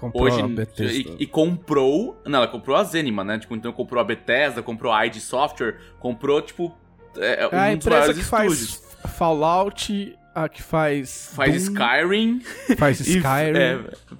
Comprou 0.00 0.24
hoje, 0.24 0.40
a 0.40 0.48
Bethesda. 0.48 1.10
E, 1.10 1.16
e, 1.20 1.26
comprou... 1.26 2.20
Não, 2.24 2.38
ela 2.38 2.48
comprou 2.48 2.76
a 2.76 2.84
Zenima, 2.84 3.22
né? 3.22 3.38
Tipo, 3.38 3.54
então 3.54 3.72
comprou 3.72 4.00
a 4.00 4.04
Bethesda, 4.04 4.62
comprou 4.62 4.92
a 4.92 5.06
id 5.06 5.16
Software, 5.16 5.78
comprou, 5.98 6.40
tipo... 6.40 6.74
É, 7.16 7.48
é 7.52 7.58
a 7.58 7.72
empresa 7.72 8.14
que 8.14 8.20
estúdios. 8.20 8.76
faz 8.76 9.16
Fallout 9.16 10.16
a 10.34 10.48
que 10.48 10.62
faz. 10.62 11.32
Faz 11.34 11.66
Doom, 11.66 11.74
Skyrim. 11.74 12.40
Faz 12.76 13.00
Skyrim. 13.06 13.56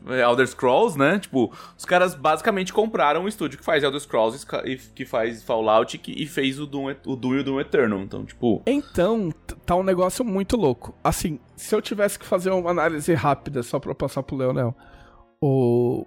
e, 0.08 0.12
é, 0.12 0.22
Elder 0.22 0.46
Scrolls, 0.46 0.98
né? 0.98 1.18
Tipo, 1.18 1.52
os 1.76 1.84
caras 1.84 2.14
basicamente 2.14 2.72
compraram 2.72 3.22
um 3.22 3.28
estúdio 3.28 3.58
que 3.58 3.64
faz 3.64 3.82
Elder 3.82 4.00
Scrolls 4.00 4.46
e 4.64 4.76
que 4.76 5.04
faz 5.04 5.42
Fallout 5.42 5.94
e, 5.94 5.98
que, 5.98 6.12
e 6.12 6.26
fez 6.26 6.58
o 6.58 6.66
Doom, 6.66 6.94
o 7.06 7.16
Doom 7.16 7.34
e 7.34 7.38
o 7.38 7.44
Doom 7.44 7.60
Eternal. 7.60 8.00
Então, 8.00 8.24
tipo. 8.24 8.62
Então, 8.66 9.32
tá 9.64 9.76
um 9.76 9.82
negócio 9.82 10.24
muito 10.24 10.56
louco. 10.56 10.94
Assim, 11.02 11.38
se 11.56 11.74
eu 11.74 11.80
tivesse 11.80 12.18
que 12.18 12.26
fazer 12.26 12.50
uma 12.50 12.70
análise 12.70 13.12
rápida 13.14 13.62
só 13.62 13.78
pra 13.78 13.94
passar 13.94 14.22
pro 14.22 14.36
Leonel, 14.36 14.74
o. 15.40 16.06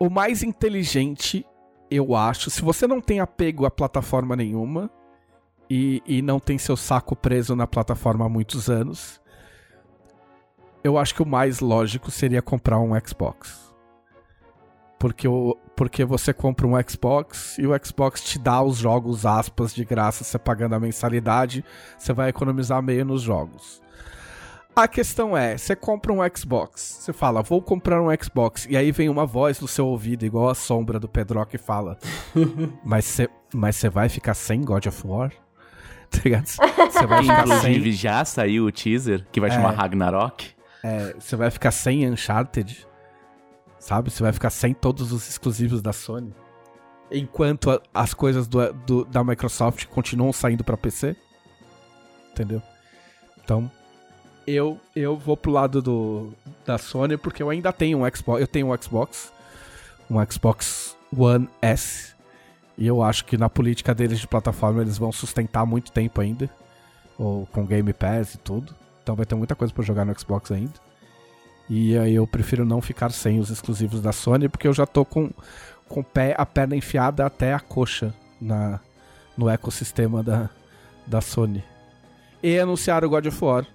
O 0.00 0.08
mais 0.08 0.44
inteligente, 0.44 1.44
eu 1.90 2.14
acho, 2.14 2.50
se 2.50 2.62
você 2.62 2.86
não 2.86 3.00
tem 3.00 3.18
apego 3.18 3.66
a 3.66 3.70
plataforma 3.70 4.36
nenhuma, 4.36 4.88
e, 5.70 6.02
e 6.06 6.22
não 6.22 6.40
tem 6.40 6.56
seu 6.56 6.76
saco 6.76 7.14
preso 7.14 7.54
na 7.54 7.66
plataforma 7.66 8.24
há 8.24 8.28
muitos 8.28 8.70
anos, 8.70 9.20
eu 10.82 10.96
acho 10.96 11.14
que 11.14 11.22
o 11.22 11.26
mais 11.26 11.60
lógico 11.60 12.10
seria 12.10 12.40
comprar 12.40 12.78
um 12.78 12.92
Xbox. 13.04 13.68
Porque, 14.98 15.28
o, 15.28 15.56
porque 15.76 16.04
você 16.04 16.32
compra 16.32 16.66
um 16.66 16.74
Xbox 16.88 17.56
e 17.58 17.66
o 17.66 17.84
Xbox 17.84 18.22
te 18.22 18.38
dá 18.38 18.62
os 18.62 18.78
jogos, 18.78 19.24
aspas, 19.24 19.72
de 19.74 19.84
graça, 19.84 20.24
você 20.24 20.38
pagando 20.38 20.74
a 20.74 20.80
mensalidade, 20.80 21.64
você 21.96 22.12
vai 22.12 22.30
economizar 22.30 22.82
meio 22.82 23.04
nos 23.04 23.22
jogos. 23.22 23.80
A 24.78 24.86
questão 24.86 25.36
é, 25.36 25.58
você 25.58 25.74
compra 25.74 26.12
um 26.12 26.18
Xbox, 26.36 26.98
você 27.00 27.12
fala, 27.12 27.42
vou 27.42 27.60
comprar 27.60 28.00
um 28.00 28.06
Xbox, 28.22 28.64
e 28.70 28.76
aí 28.76 28.92
vem 28.92 29.08
uma 29.08 29.26
voz 29.26 29.58
no 29.60 29.66
seu 29.66 29.84
ouvido, 29.88 30.24
igual 30.24 30.48
a 30.48 30.54
sombra 30.54 31.00
do 31.00 31.08
Pedro 31.08 31.44
que 31.46 31.58
fala, 31.58 31.98
mas 32.84 33.04
você 33.04 33.28
mas 33.52 33.82
vai 33.90 34.08
ficar 34.08 34.34
sem 34.34 34.62
God 34.62 34.86
of 34.86 35.04
War? 35.04 35.32
tá 36.10 36.18
ligado? 36.24 36.46
Você 36.46 37.06
vai 37.08 37.22
ficar 37.22 37.46
sem, 37.46 37.54
Inclusive, 37.72 37.92
já 37.92 38.24
saiu 38.24 38.66
o 38.66 38.70
teaser, 38.72 39.26
que 39.32 39.40
vai 39.40 39.50
chamar 39.50 39.72
Ragnarok. 39.72 40.50
é, 40.84 41.12
você 41.18 41.34
vai 41.34 41.50
ficar 41.50 41.72
sem 41.72 42.08
Uncharted, 42.08 42.86
sabe? 43.80 44.10
Você 44.12 44.22
vai 44.22 44.32
ficar 44.32 44.50
sem 44.50 44.72
todos 44.72 45.10
os 45.10 45.28
exclusivos 45.28 45.82
da 45.82 45.92
Sony. 45.92 46.32
Enquanto 47.10 47.70
a- 47.72 47.80
as 47.92 48.14
coisas 48.14 48.46
do, 48.46 48.72
do- 48.72 49.04
da 49.06 49.24
Microsoft 49.24 49.86
continuam 49.86 50.32
saindo 50.32 50.62
pra 50.62 50.76
PC. 50.76 51.16
Entendeu? 52.30 52.62
Então, 53.42 53.68
eu, 54.54 54.78
eu 54.94 55.16
vou 55.16 55.36
pro 55.36 55.50
lado 55.50 55.82
do, 55.82 56.32
da 56.64 56.78
Sony 56.78 57.16
porque 57.16 57.42
eu 57.42 57.50
ainda 57.50 57.72
tenho 57.72 57.98
um 57.98 58.10
Xbox. 58.14 58.40
Eu 58.40 58.46
tenho 58.46 58.72
um 58.72 58.82
Xbox. 58.82 59.32
Um 60.10 60.24
Xbox 60.30 60.96
One 61.16 61.48
S. 61.60 62.14
E 62.76 62.86
eu 62.86 63.02
acho 63.02 63.24
que 63.24 63.36
na 63.36 63.48
política 63.48 63.94
deles 63.94 64.20
de 64.20 64.26
plataforma 64.26 64.82
eles 64.82 64.98
vão 64.98 65.12
sustentar 65.12 65.66
muito 65.66 65.92
tempo 65.92 66.20
ainda. 66.20 66.48
Ou 67.18 67.46
com 67.46 67.66
Game 67.66 67.92
Pass 67.92 68.34
e 68.34 68.38
tudo. 68.38 68.74
Então 69.02 69.16
vai 69.16 69.26
ter 69.26 69.34
muita 69.34 69.54
coisa 69.54 69.72
pra 69.72 69.84
jogar 69.84 70.04
no 70.04 70.18
Xbox 70.18 70.52
ainda. 70.52 70.74
E 71.68 71.98
aí 71.98 72.14
eu 72.14 72.26
prefiro 72.26 72.64
não 72.64 72.80
ficar 72.80 73.10
sem 73.10 73.38
os 73.38 73.50
exclusivos 73.50 74.00
da 74.00 74.12
Sony, 74.12 74.48
porque 74.48 74.66
eu 74.66 74.72
já 74.72 74.86
tô 74.86 75.04
com, 75.04 75.30
com 75.86 76.02
pé, 76.02 76.34
a 76.38 76.46
perna 76.46 76.74
enfiada 76.74 77.26
até 77.26 77.52
a 77.52 77.60
coxa 77.60 78.14
na, 78.40 78.80
no 79.36 79.48
ecossistema 79.48 80.22
da, 80.22 80.48
da 81.06 81.20
Sony. 81.20 81.62
E 82.42 82.58
anunciaram 82.58 83.06
o 83.06 83.10
God 83.10 83.26
of 83.26 83.44
War, 83.44 83.66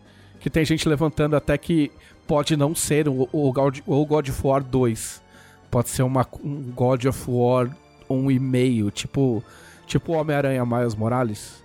que 0.44 0.50
tem 0.50 0.66
gente 0.66 0.90
levantando 0.90 1.38
até 1.38 1.58
que 1.58 1.90
pode 2.28 2.58
não 2.58 2.76
ser 2.76 3.08
o, 3.08 3.30
o, 3.32 3.54
God, 3.54 3.80
o 3.88 4.06
God 4.06 4.28
of 4.28 4.46
War 4.46 4.62
2. 4.62 5.24
Pode 5.72 5.88
ser 5.88 6.04
uma, 6.04 6.28
um 6.44 6.70
God 6.76 7.06
of 7.06 7.32
War 7.32 7.70
1,5, 8.10 8.92
tipo, 8.92 9.42
tipo 9.88 10.12
Homem-Aranha 10.12 10.66
Miles 10.66 10.96
Morales, 10.96 11.64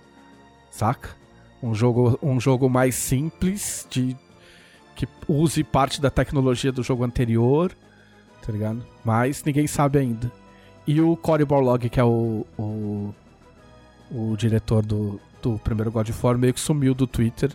saca? 0.71 1.09
Um 1.61 1.75
jogo, 1.75 2.17
um 2.23 2.39
jogo 2.39 2.69
mais 2.69 2.95
simples, 2.95 3.85
de 3.89 4.15
que 4.95 5.05
use 5.27 5.61
parte 5.61 5.99
da 5.99 6.09
tecnologia 6.09 6.71
do 6.71 6.81
jogo 6.81 7.03
anterior, 7.03 7.75
tá 8.41 8.49
ligado? 8.49 8.81
Mas 9.03 9.43
ninguém 9.43 9.67
sabe 9.67 9.99
ainda. 9.99 10.31
E 10.87 11.01
o 11.01 11.17
Cory 11.17 11.43
Barlog, 11.43 11.89
que 11.89 11.99
é 11.99 12.03
o, 12.05 12.45
o, 12.57 13.13
o 14.09 14.37
diretor 14.37 14.85
do, 14.85 15.19
do 15.41 15.59
primeiro 15.59 15.91
God 15.91 16.07
of 16.07 16.25
War, 16.25 16.37
meio 16.37 16.53
que 16.53 16.61
sumiu 16.61 16.93
do 16.93 17.05
Twitter. 17.05 17.51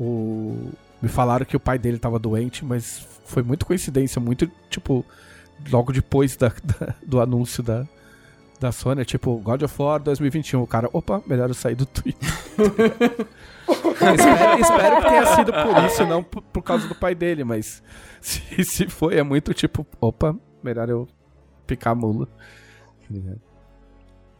O, 0.00 0.70
me 1.02 1.08
falaram 1.08 1.44
que 1.44 1.54
o 1.56 1.60
pai 1.60 1.78
dele 1.78 1.98
tava 1.98 2.18
doente, 2.18 2.64
mas 2.64 3.06
foi 3.26 3.42
muito 3.42 3.66
coincidência, 3.66 4.18
muito, 4.20 4.50
tipo, 4.70 5.04
logo 5.70 5.92
depois 5.92 6.36
da, 6.36 6.48
da- 6.64 6.94
do 7.06 7.20
anúncio 7.20 7.62
da, 7.62 7.86
da 8.58 8.72
Sony, 8.72 9.04
tipo, 9.04 9.36
God 9.38 9.62
of 9.62 9.74
War 9.82 10.00
2021. 10.00 10.62
O 10.62 10.66
cara, 10.66 10.88
opa, 10.92 11.22
melhor 11.26 11.50
eu 11.50 11.54
sair 11.54 11.74
do 11.74 11.84
Twitter. 11.84 12.28
espero, 14.00 14.60
espero 14.60 14.96
que 15.02 15.08
tenha 15.08 15.26
sido 15.36 15.52
por 15.52 15.84
isso, 15.84 16.06
não 16.06 16.22
por, 16.22 16.42
por 16.42 16.62
causa 16.62 16.88
do 16.88 16.94
pai 16.94 17.14
dele, 17.14 17.44
mas 17.44 17.82
se, 18.20 18.64
se 18.64 18.88
foi, 18.88 19.18
é 19.18 19.22
muito 19.22 19.52
tipo, 19.54 19.86
opa, 20.00 20.34
melhor 20.62 20.88
eu 20.88 21.06
picar 21.66 21.92
a 21.92 21.94
mula. 21.94 22.26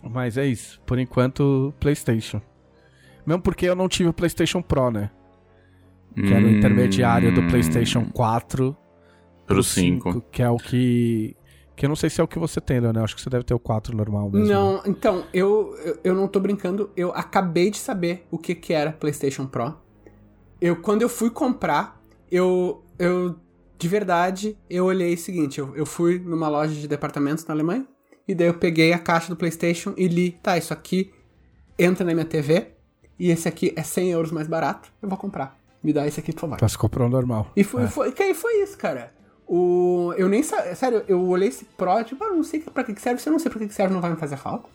Mas 0.03 0.39
é 0.39 0.47
isso, 0.47 0.81
por 0.87 0.99
enquanto, 0.99 1.75
PlayStation. 1.79 2.41
Mesmo 3.27 3.43
porque 3.43 3.67
eu 3.67 3.77
não 3.77 3.89
tive 3.89 4.09
o 4.09 4.13
PlayStation 4.15 4.63
Pro, 4.63 4.91
né? 4.91 5.11
Que 6.15 6.33
era 6.33 6.45
o 6.45 6.51
intermediário 6.51 7.33
do 7.35 7.41
Hum, 7.41 7.49
PlayStation 7.49 8.05
4 8.13 8.77
Pro 9.47 9.63
5. 9.63 10.23
que 10.31 10.43
é 10.43 10.49
o 10.49 10.57
que. 10.57 11.37
Que 11.77 11.87
eu 11.87 11.89
não 11.89 11.97
sei 11.97 12.11
se 12.11 12.21
é 12.21 12.25
o 12.25 12.29
que 12.29 12.39
você 12.39 12.61
tem, 12.61 12.79
Leonel. 12.79 13.05
Acho 13.05 13.17
que 13.17 13.23
você 13.23 13.31
deve 13.31 13.45
ter 13.45 13.55
o 13.55 13.59
4 13.59 13.97
normal 13.97 14.31
mesmo. 14.31 14.47
Não, 14.47 14.83
então, 14.85 15.25
eu, 15.33 15.75
eu, 15.85 15.99
eu 16.05 16.15
não 16.15 16.29
tô 16.29 16.39
brincando, 16.39 16.91
eu 16.95 17.11
acabei 17.13 17.71
de 17.71 17.79
saber 17.79 18.27
o 18.31 18.37
que 18.37 18.55
que 18.55 18.73
era 18.75 18.93
PlayStation 18.93 19.47
Pro. 19.47 19.75
Eu, 20.61 20.77
quando 20.77 21.01
eu 21.03 21.09
fui 21.09 21.31
comprar, 21.31 21.99
eu, 22.31 22.85
eu, 22.99 23.35
de 23.79 23.89
verdade, 23.89 24.59
eu 24.69 24.85
olhei 24.85 25.15
o 25.15 25.19
seguinte, 25.19 25.59
eu, 25.59 25.75
eu 25.75 25.87
fui 25.87 26.19
numa 26.19 26.49
loja 26.49 26.75
de 26.75 26.87
departamentos 26.87 27.47
na 27.47 27.55
Alemanha, 27.55 27.87
e 28.29 28.35
daí 28.35 28.49
eu 28.49 28.55
peguei 28.55 28.93
a 28.93 28.99
caixa 28.99 29.31
do 29.31 29.37
PlayStation 29.37 29.95
e 29.97 30.07
li, 30.07 30.33
tá, 30.43 30.59
isso 30.59 30.75
aqui 30.75 31.11
entra 31.79 32.05
na 32.05 32.13
minha 32.13 32.27
TV, 32.27 32.73
e 33.19 33.31
esse 33.31 33.49
aqui 33.49 33.73
é 33.75 33.83
100 33.83 34.11
euros 34.11 34.31
mais 34.31 34.47
barato, 34.47 34.93
eu 35.01 35.09
vou 35.09 35.17
comprar. 35.17 35.59
Me 35.83 35.93
dá 35.93 36.07
esse 36.07 36.21
aqui, 36.21 36.33
por 36.33 36.41
favor. 36.41 36.59
Mas 36.61 36.77
comprou 36.77 37.07
o 37.07 37.11
normal. 37.11 37.51
E 37.57 37.65
foi, 37.65 37.85
É. 37.85 37.89
foi, 37.89 38.13
que 38.13 38.23
aí 38.23 38.35
foi 38.35 38.63
isso, 38.63 38.77
cara. 38.77 39.13
O, 39.49 40.13
eu 40.17 40.29
nem 40.29 40.43
sabia. 40.43 40.75
Sério, 40.75 41.03
eu 41.09 41.21
olhei 41.27 41.49
esse 41.49 41.65
Pro, 41.65 42.05
tipo, 42.05 42.23
ah, 42.23 42.29
não 42.31 42.45
sei 42.45 42.61
pra 42.61 42.85
que 42.85 43.01
serve. 43.01 43.21
Se 43.21 43.29
eu 43.29 43.33
não 43.33 43.39
sei 43.41 43.51
pra 43.51 43.59
que 43.67 43.73
serve, 43.75 43.93
não 43.95 44.01
vai 44.01 44.11
me 44.11 44.17
fazer 44.17 44.37
falta. 44.37 44.69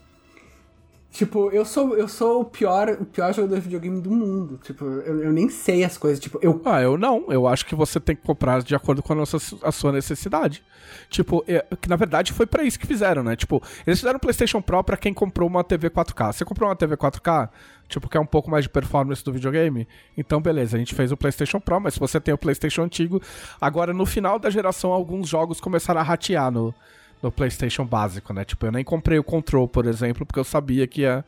Tipo, 1.11 1.49
eu 1.52 1.64
sou, 1.64 1.95
eu 1.95 2.10
sou 2.10 2.41
o 2.41 2.45
pior, 2.45 2.90
o 2.90 3.06
pior 3.06 3.34
jogador 3.34 3.56
de 3.56 3.61
videogame 3.61 4.02
do 4.02 4.11
mundo. 4.11 4.60
Tipo, 4.61 4.84
eu, 4.84 5.23
eu 5.23 5.32
nem 5.32 5.48
sei 5.48 5.86
as 5.86 5.98
coisas. 5.98 6.19
Tipo, 6.19 6.38
eu. 6.41 6.61
Ah, 6.65 6.82
eu 6.82 6.98
não. 6.98 7.23
Eu 7.30 7.48
acho 7.48 7.65
que 7.65 7.73
você 7.73 8.02
tem 8.02 8.18
que 8.18 8.22
comprar 8.22 8.61
de 8.61 8.76
acordo 8.76 9.02
com 9.02 9.14
a, 9.14 9.15
nossa, 9.15 9.38
a 9.64 9.72
sua 9.72 9.94
necessidade. 9.94 10.61
Tipo, 11.10 11.41
é, 11.48 11.65
que 11.80 11.88
na 11.88 11.95
verdade 11.95 12.34
foi 12.34 12.45
pra 12.45 12.64
isso 12.64 12.77
que 12.77 12.86
fizeram, 12.86 13.23
né? 13.23 13.34
Tipo, 13.38 13.64
eles 13.88 13.98
fizeram 13.99 14.18
o 14.18 14.19
PlayStation 14.19 14.61
Pro 14.61 14.84
pra 14.84 14.98
quem 14.98 15.14
comprou 15.14 15.48
uma 15.48 15.64
TV 15.64 15.90
4K. 15.90 16.34
Você 16.34 16.44
comprou 16.44 16.68
uma 16.68 16.76
TV 16.76 16.98
4K, 16.98 17.49
tipo, 17.88 18.10
que 18.10 18.18
é 18.18 18.20
um 18.20 18.26
pouco 18.26 18.49
mais 18.49 18.64
de 18.66 18.70
performance 18.70 19.24
do 19.24 19.32
videogame? 19.32 19.88
Então, 20.18 20.41
beleza, 20.41 20.76
a 20.76 20.80
gente 20.80 20.94
fez 20.95 21.12
o 21.12 21.18
PlayStation 21.18 21.60
Pro, 21.60 21.80
mas 21.80 21.94
se 21.95 21.99
você 21.99 22.20
tem 22.20 22.34
o 22.34 22.38
PlayStation 22.38 22.84
antigo, 22.84 23.22
agora 23.60 23.94
no 23.94 24.06
final 24.06 24.40
da 24.40 24.49
geração, 24.49 24.91
alguns 24.91 25.28
jogos 25.28 25.60
começaram 25.60 25.99
a 25.99 26.03
ratear 26.03 26.52
no, 26.52 26.74
no 27.22 27.32
PlayStation 27.32 27.86
básico, 27.86 28.34
né? 28.34 28.44
Tipo, 28.45 28.66
eu 28.68 28.72
nem 28.72 28.84
comprei 28.84 29.20
o 29.20 29.24
Control, 29.24 29.68
por 29.68 29.86
exemplo, 29.86 30.26
porque 30.26 30.40
eu 30.40 30.44
sabia 30.44 30.88
que 30.88 31.02
ia, 31.02 31.24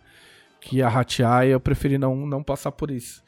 que 0.59 0.77
ia 0.77 0.87
ratear 0.89 1.45
e 1.45 1.51
eu 1.51 1.59
preferi 1.59 1.97
não, 1.97 2.15
não 2.25 2.43
passar 2.43 2.71
por 2.71 2.91
isso. 2.91 3.23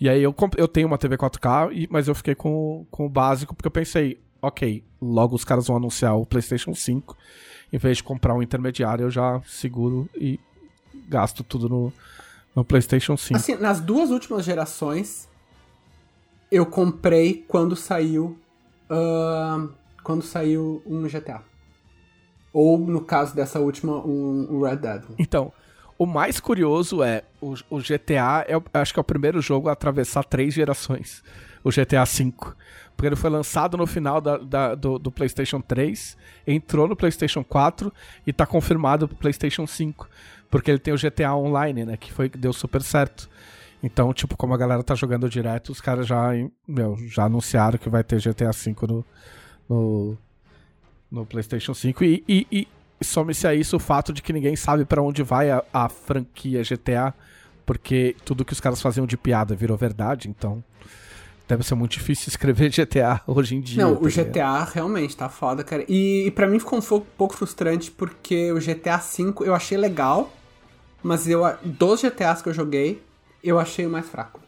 E 0.00 0.08
aí 0.08 0.22
eu, 0.22 0.34
eu 0.56 0.68
tenho 0.68 0.86
uma 0.86 0.98
TV 0.98 1.16
4K, 1.16 1.70
e- 1.72 1.88
mas 1.90 2.08
eu 2.08 2.14
fiquei 2.14 2.34
com, 2.34 2.86
com 2.90 3.06
o 3.06 3.08
básico 3.08 3.54
porque 3.54 3.66
eu 3.66 3.70
pensei, 3.72 4.20
ok, 4.42 4.84
logo 5.00 5.34
os 5.34 5.44
caras 5.44 5.66
vão 5.66 5.76
anunciar 5.76 6.16
o 6.16 6.26
PlayStation 6.26 6.74
5. 6.74 7.16
Em 7.72 7.78
vez 7.78 7.96
de 7.96 8.02
comprar 8.04 8.34
um 8.34 8.42
intermediário, 8.42 9.04
eu 9.04 9.10
já 9.10 9.40
seguro 9.44 10.08
e 10.14 10.38
gasto 11.08 11.42
tudo 11.42 11.68
no, 11.68 11.92
no 12.56 12.64
PlayStation 12.64 13.16
5. 13.16 13.36
Assim, 13.36 13.54
nas 13.56 13.80
duas 13.80 14.10
últimas 14.10 14.44
gerações, 14.44 15.28
eu 16.50 16.64
comprei 16.66 17.44
quando 17.46 17.76
saiu. 17.76 18.38
ahn, 18.90 19.68
quando 20.02 20.22
saiu 20.22 20.82
um 20.86 21.02
GTA. 21.06 21.42
Ou, 22.52 22.78
no 22.78 23.00
caso 23.02 23.34
dessa 23.34 23.58
última, 23.60 23.96
um, 23.98 24.46
um 24.50 24.62
Red 24.62 24.76
Dead. 24.76 25.02
Então, 25.18 25.52
o 25.98 26.06
mais 26.06 26.40
curioso 26.40 27.02
é 27.02 27.22
o, 27.40 27.54
o 27.68 27.78
GTA, 27.80 28.44
é, 28.48 28.56
o- 28.56 28.62
acho 28.72 28.94
que 28.94 28.98
é 29.00 29.02
o 29.02 29.04
primeiro 29.04 29.42
jogo 29.42 29.68
a 29.68 29.72
atravessar 29.72 30.24
três 30.24 30.54
gerações. 30.54 31.22
O 31.64 31.70
GTA 31.70 32.04
V. 32.04 32.32
Porque 32.96 33.06
ele 33.08 33.16
foi 33.16 33.28
lançado 33.28 33.76
no 33.76 33.86
final 33.86 34.20
da- 34.20 34.38
da- 34.38 34.74
do, 34.74 34.98
do 34.98 35.10
PlayStation 35.10 35.60
3, 35.60 36.16
entrou 36.46 36.86
no 36.88 36.96
PlayStation 36.96 37.44
4 37.44 37.92
e 38.26 38.32
tá 38.32 38.46
confirmado 38.46 39.06
pro 39.08 39.16
PlayStation 39.18 39.66
5. 39.66 40.08
Porque 40.50 40.70
ele 40.70 40.78
tem 40.78 40.94
o 40.94 40.98
GTA 40.98 41.34
Online, 41.34 41.84
né? 41.84 41.96
Que 41.96 42.12
foi 42.12 42.28
deu 42.28 42.52
super 42.52 42.82
certo. 42.82 43.28
Então, 43.82 44.12
tipo, 44.12 44.36
como 44.36 44.54
a 44.54 44.56
galera 44.56 44.82
tá 44.82 44.94
jogando 44.94 45.28
direto, 45.28 45.70
os 45.70 45.80
caras 45.80 46.06
já, 46.06 46.30
meu, 46.66 46.96
já 47.06 47.24
anunciaram 47.24 47.78
que 47.78 47.88
vai 47.88 48.02
ter 48.02 48.20
GTA 48.20 48.50
V 48.50 48.74
no, 48.88 49.04
no, 49.68 50.18
no 51.10 51.26
PlayStation 51.26 51.74
5. 51.74 52.02
E, 52.04 52.24
e, 52.26 52.46
e 52.50 52.68
some-se 53.00 53.46
a 53.46 53.54
isso 53.54 53.76
o 53.76 53.80
fato 53.80 54.12
de 54.12 54.22
que 54.22 54.32
ninguém 54.32 54.56
sabe 54.56 54.84
pra 54.84 55.02
onde 55.02 55.22
vai 55.22 55.50
a, 55.50 55.62
a 55.72 55.88
franquia 55.88 56.62
GTA, 56.62 57.14
porque 57.64 58.16
tudo 58.24 58.44
que 58.44 58.52
os 58.52 58.60
caras 58.60 58.80
faziam 58.80 59.06
de 59.06 59.16
piada 59.16 59.54
virou 59.54 59.76
verdade, 59.76 60.28
então 60.28 60.64
deve 61.46 61.62
ser 61.62 61.74
muito 61.74 61.92
difícil 61.92 62.28
escrever 62.28 62.70
GTA 62.74 63.20
hoje 63.26 63.56
em 63.56 63.60
dia. 63.60 63.84
Não, 63.84 63.94
tá 63.94 64.02
o 64.02 64.08
ligado? 64.08 64.26
GTA 64.26 64.64
realmente 64.64 65.16
tá 65.16 65.28
foda, 65.28 65.62
cara. 65.62 65.84
E, 65.88 66.26
e 66.26 66.30
pra 66.30 66.46
mim 66.46 66.58
ficou 66.58 66.78
um 66.78 67.00
pouco 67.16 67.34
frustrante 67.34 67.90
porque 67.90 68.50
o 68.52 68.58
GTA 68.58 68.96
V 68.96 69.34
eu 69.44 69.54
achei 69.54 69.76
legal, 69.76 70.32
mas 71.06 71.28
eu 71.28 71.42
dos 71.62 72.02
GTAs 72.02 72.42
que 72.42 72.48
eu 72.48 72.52
joguei, 72.52 73.00
eu 73.42 73.60
achei 73.60 73.86
o 73.86 73.90
mais 73.90 74.08
fraco. 74.08 74.40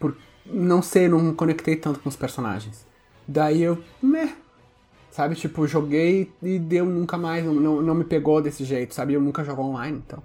Por 0.00 0.16
não 0.46 0.80
sei, 0.80 1.08
não 1.08 1.34
conectei 1.34 1.76
tanto 1.76 2.00
com 2.00 2.08
os 2.08 2.16
personagens. 2.16 2.86
Daí 3.28 3.62
eu, 3.62 3.84
meh, 4.02 4.34
sabe? 5.10 5.34
Tipo, 5.34 5.66
joguei 5.66 6.32
e 6.42 6.58
deu 6.58 6.86
nunca 6.86 7.18
mais, 7.18 7.44
não, 7.44 7.52
não, 7.52 7.82
não 7.82 7.94
me 7.94 8.04
pegou 8.04 8.40
desse 8.40 8.64
jeito, 8.64 8.94
sabe? 8.94 9.12
Eu 9.12 9.20
nunca 9.20 9.44
jogo 9.44 9.60
online, 9.60 10.02
então. 10.06 10.22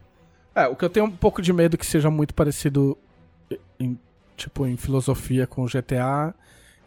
É, 0.55 0.65
o 0.65 0.77
que 0.77 0.85
eu 0.85 0.89
tenho 0.89 1.07
um 1.07 1.11
pouco 1.11 1.41
de 1.41 1.51
medo 1.51 1.77
que 1.77 1.85
seja 1.85 2.09
muito 2.09 2.33
parecido 2.33 2.97
em, 3.77 3.99
tipo, 4.37 4.65
em 4.65 4.77
filosofia 4.77 5.45
com 5.45 5.63
o 5.63 5.67
GTA 5.67 6.33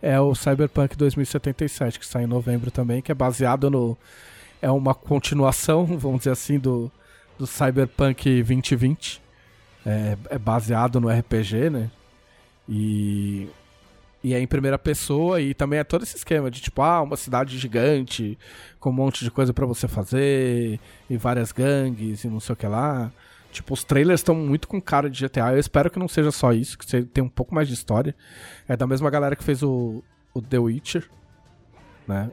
é 0.00 0.18
o 0.18 0.34
Cyberpunk 0.34 0.96
2077, 0.96 1.98
que 1.98 2.06
sai 2.06 2.24
em 2.24 2.26
novembro 2.26 2.70
também, 2.70 3.02
que 3.02 3.12
é 3.12 3.14
baseado 3.14 3.68
no... 3.68 3.98
É 4.62 4.70
uma 4.70 4.94
continuação, 4.94 5.84
vamos 5.98 6.20
dizer 6.20 6.30
assim, 6.30 6.58
do, 6.58 6.90
do 7.42 7.46
Cyberpunk 7.46 8.42
2020. 8.42 9.20
É, 9.84 10.16
é 10.30 10.38
baseado 10.38 11.00
no 11.00 11.08
RPG, 11.08 11.70
né? 11.70 11.90
E... 12.68 13.48
E 14.24 14.34
é 14.34 14.38
em 14.38 14.46
primeira 14.46 14.78
pessoa 14.78 15.40
e 15.40 15.52
também 15.52 15.80
é 15.80 15.84
todo 15.84 16.04
esse 16.04 16.16
esquema 16.16 16.48
de 16.48 16.60
tipo, 16.60 16.80
ah, 16.80 17.02
uma 17.02 17.16
cidade 17.16 17.58
gigante 17.58 18.38
com 18.78 18.90
um 18.90 18.92
monte 18.92 19.24
de 19.24 19.32
coisa 19.32 19.52
pra 19.52 19.66
você 19.66 19.88
fazer 19.88 20.78
e 21.10 21.16
várias 21.16 21.50
gangues 21.50 22.22
e 22.22 22.28
não 22.28 22.38
sei 22.38 22.52
o 22.52 22.56
que 22.56 22.68
lá. 22.68 23.10
Tipo, 23.50 23.74
os 23.74 23.82
trailers 23.82 24.20
estão 24.20 24.36
muito 24.36 24.68
com 24.68 24.80
cara 24.80 25.10
de 25.10 25.26
GTA. 25.26 25.54
Eu 25.54 25.58
espero 25.58 25.90
que 25.90 25.98
não 25.98 26.06
seja 26.06 26.30
só 26.30 26.52
isso, 26.52 26.78
que 26.78 26.88
você 26.88 27.02
tenha 27.02 27.24
um 27.24 27.28
pouco 27.28 27.52
mais 27.52 27.66
de 27.66 27.74
história. 27.74 28.14
É 28.68 28.76
da 28.76 28.86
mesma 28.86 29.10
galera 29.10 29.34
que 29.34 29.42
fez 29.42 29.60
o, 29.60 30.04
o 30.32 30.40
The 30.40 30.58
Witcher, 30.60 31.10
né? 32.06 32.30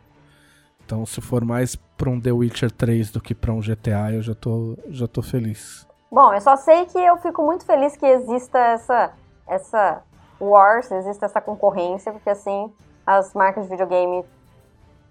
Então, 0.89 1.05
se 1.05 1.21
for 1.21 1.45
mais 1.45 1.75
pra 1.75 2.09
um 2.09 2.19
The 2.19 2.31
Witcher 2.31 2.71
3 2.71 3.11
do 3.11 3.21
que 3.21 3.35
pra 3.35 3.53
um 3.53 3.59
GTA, 3.59 4.11
eu 4.11 4.23
já 4.23 4.33
tô, 4.33 4.75
já 4.87 5.07
tô 5.07 5.21
feliz. 5.21 5.87
Bom, 6.11 6.33
eu 6.33 6.41
só 6.41 6.55
sei 6.55 6.87
que 6.87 6.97
eu 6.97 7.15
fico 7.17 7.45
muito 7.45 7.63
feliz 7.63 7.95
que 7.95 8.07
exista 8.07 8.57
essa, 8.57 9.13
essa 9.47 10.01
wars, 10.41 10.89
exista 10.89 11.27
essa 11.27 11.39
concorrência, 11.39 12.11
porque 12.11 12.31
assim 12.31 12.73
as 13.05 13.35
marcas 13.35 13.65
de 13.65 13.69
videogame 13.69 14.25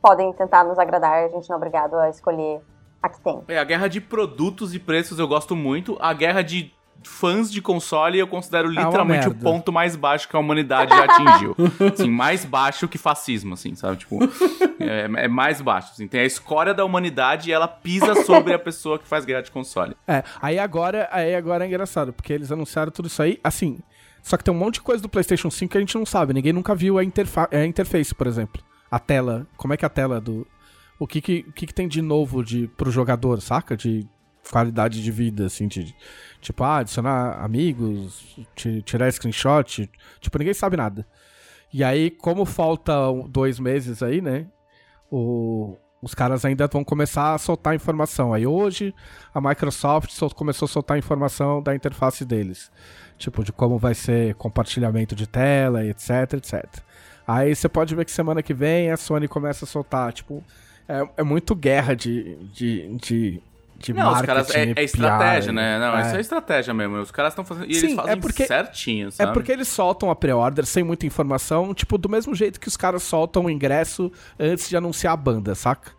podem 0.03 0.33
tentar 0.33 0.65
nos 0.65 0.81
agradar, 0.81 1.27
a 1.27 1.29
gente 1.29 1.49
não 1.49 1.55
é 1.55 1.59
obrigado 1.59 1.95
a 1.95 2.11
escolher 2.11 2.61
a 3.01 3.09
que 3.09 3.21
tem. 3.21 3.41
É, 3.47 3.61
a 3.61 3.65
guerra 3.65 3.87
de 3.87 4.01
produtos 4.01 4.75
e 4.75 4.81
preços 4.81 5.21
eu 5.21 5.29
gosto 5.29 5.55
muito. 5.55 5.97
A 6.01 6.13
guerra 6.13 6.43
de 6.43 6.73
fãs 7.03 7.51
de 7.51 7.62
console 7.62 8.19
eu 8.19 8.27
considero 8.27 8.69
literalmente 8.69 9.29
o 9.29 9.31
merda. 9.31 9.43
ponto 9.43 9.73
mais 9.73 9.97
baixo 9.97 10.29
que 10.29 10.37
a 10.37 10.39
humanidade 10.39 10.91
já 10.91 11.05
atingiu. 11.05 11.57
assim, 11.93 12.11
mais 12.11 12.45
baixo 12.45 12.89
que 12.89 12.99
fascismo, 12.99 13.55
assim, 13.55 13.75
sabe? 13.75 13.99
Tipo, 13.99 14.19
é, 14.79 15.25
é 15.25 15.29
mais 15.29 15.61
baixo. 15.61 15.93
Assim. 15.93 16.09
Tem 16.09 16.20
a 16.20 16.25
escória 16.25 16.75
da 16.75 16.85
humanidade 16.85 17.51
e 17.51 17.53
ela 17.53 17.69
pisa 17.69 18.15
sobre 18.25 18.53
a 18.53 18.59
pessoa 18.59 18.99
que 18.99 19.07
faz 19.07 19.25
guerra 19.25 19.43
de 19.43 19.51
console. 19.51 19.97
É, 20.07 20.23
aí 20.41 20.59
agora, 20.59 21.09
aí 21.11 21.35
agora 21.35 21.65
é 21.65 21.69
engraçado, 21.69 22.12
porque 22.12 22.33
eles 22.33 22.51
anunciaram 22.51 22.91
tudo 22.91 23.07
isso 23.07 23.23
aí, 23.23 23.39
assim. 23.43 23.79
Só 24.23 24.37
que 24.37 24.45
tem 24.45 24.53
um 24.53 24.59
monte 24.59 24.75
de 24.75 24.83
coisa 24.83 25.03
do 25.03 25.09
PlayStation 25.09 25.51
5 25.51 25.73
que 25.73 25.79
a 25.79 25.81
gente 25.81 25.97
não 25.97 26.05
sabe. 26.05 26.35
Ninguém 26.35 26.53
nunca 26.53 26.75
viu 26.75 26.99
a, 26.99 27.05
interfa 27.05 27.49
a 27.51 27.65
interface, 27.65 28.15
por 28.15 28.27
exemplo. 28.27 28.62
A 28.91 28.99
tela. 28.99 29.47
Como 29.57 29.73
é 29.73 29.77
que 29.77 29.85
é 29.85 29.87
a 29.87 29.91
tela 29.91 30.20
do. 30.20 30.47
O 30.99 31.07
que 31.07 31.20
que, 31.20 31.47
o 31.49 31.53
que, 31.53 31.66
que 31.66 31.75
tem 31.75 31.87
de 31.87 32.03
novo 32.03 32.43
de, 32.45 32.69
pro 32.77 32.91
jogador, 32.91 33.41
saca? 33.41 33.77
De 33.77 34.07
qualidade 34.51 35.03
de 35.03 35.11
vida, 35.11 35.47
assim, 35.47 35.69
de. 35.69 35.95
Tipo, 36.40 36.65
ah, 36.65 36.78
adicionar 36.78 37.43
amigos, 37.43 38.39
ti- 38.55 38.82
tirar 38.82 39.10
screenshot. 39.12 39.90
Tipo, 40.20 40.39
ninguém 40.39 40.55
sabe 40.55 40.77
nada. 40.77 41.06
E 41.73 41.85
aí, 41.85 42.10
como 42.10 42.44
falta 42.44 42.93
dois 43.28 43.59
meses 43.59 44.02
aí, 44.02 44.20
né? 44.20 44.47
O, 45.10 45.77
os 46.01 46.15
caras 46.15 46.44
ainda 46.44 46.66
vão 46.66 46.85
começar 46.85 47.35
a 47.35 47.39
soltar 47.39 47.74
informação. 47.74 48.32
Aí 48.32 48.47
hoje 48.47 48.94
a 49.35 49.40
Microsoft 49.40 50.10
começou 50.35 50.66
a 50.66 50.69
soltar 50.69 50.97
informação 50.98 51.62
da 51.62 51.74
interface 51.74 52.24
deles. 52.24 52.70
Tipo, 53.19 53.43
de 53.43 53.52
como 53.52 53.78
vai 53.78 53.94
ser 53.94 54.35
compartilhamento 54.36 55.15
de 55.15 55.27
tela, 55.27 55.85
etc, 55.85 56.35
etc. 56.35 56.65
Aí 57.27 57.55
você 57.55 57.69
pode 57.69 57.94
ver 57.94 58.05
que 58.05 58.12
semana 58.12 58.43
que 58.43 58.55
vem 58.55 58.90
a 58.90 58.97
Sony 58.97 59.28
começa 59.28 59.65
a 59.65 59.69
soltar, 59.69 60.12
tipo... 60.12 60.43
É, 60.90 61.06
é 61.19 61.23
muito 61.23 61.55
guerra 61.55 61.94
de, 61.94 62.36
de, 62.47 62.97
de, 62.97 63.43
de 63.79 63.93
Não, 63.93 64.03
os 64.09 64.13
marketing 64.23 64.27
caras. 64.27 64.51
É, 64.55 64.73
é 64.77 64.85
estratégia, 64.85 65.53
PR. 65.53 65.55
né? 65.55 65.79
Não, 65.79 65.97
É. 65.99 66.01
isso 66.07 66.17
é 66.17 66.21
estratégia 66.21 66.75
mesmo. 66.75 66.97
Os 66.99 67.11
caras 67.11 67.33
estão 67.33 67.45
fazendo. 67.45 67.71
E 67.71 67.75
Sim, 67.75 67.87
eles 67.87 67.99
é 67.99 68.03
fazem 68.03 68.21
porque- 68.21 68.47
certinho, 68.47 69.09
É 69.09 69.11
sabe? 69.13 69.33
porque 69.33 69.53
eles 69.53 69.69
soltam 69.69 70.11
a 70.11 70.17
pré-order 70.17 70.67
sem 70.67 70.83
muita 70.83 71.07
informação, 71.07 71.73
tipo, 71.73 71.97
do 71.97 72.09
mesmo 72.09 72.35
jeito 72.35 72.59
que 72.59 72.67
os 72.69 72.77
caras 72.77 73.03
soltam 73.05 73.45
o 73.45 73.51
ingresso 73.51 74.11
antes 74.39 74.69
de 74.69 74.77
anunciar 74.77 75.13
a 75.13 75.17
banda, 75.17 75.55
saca? 75.55 75.93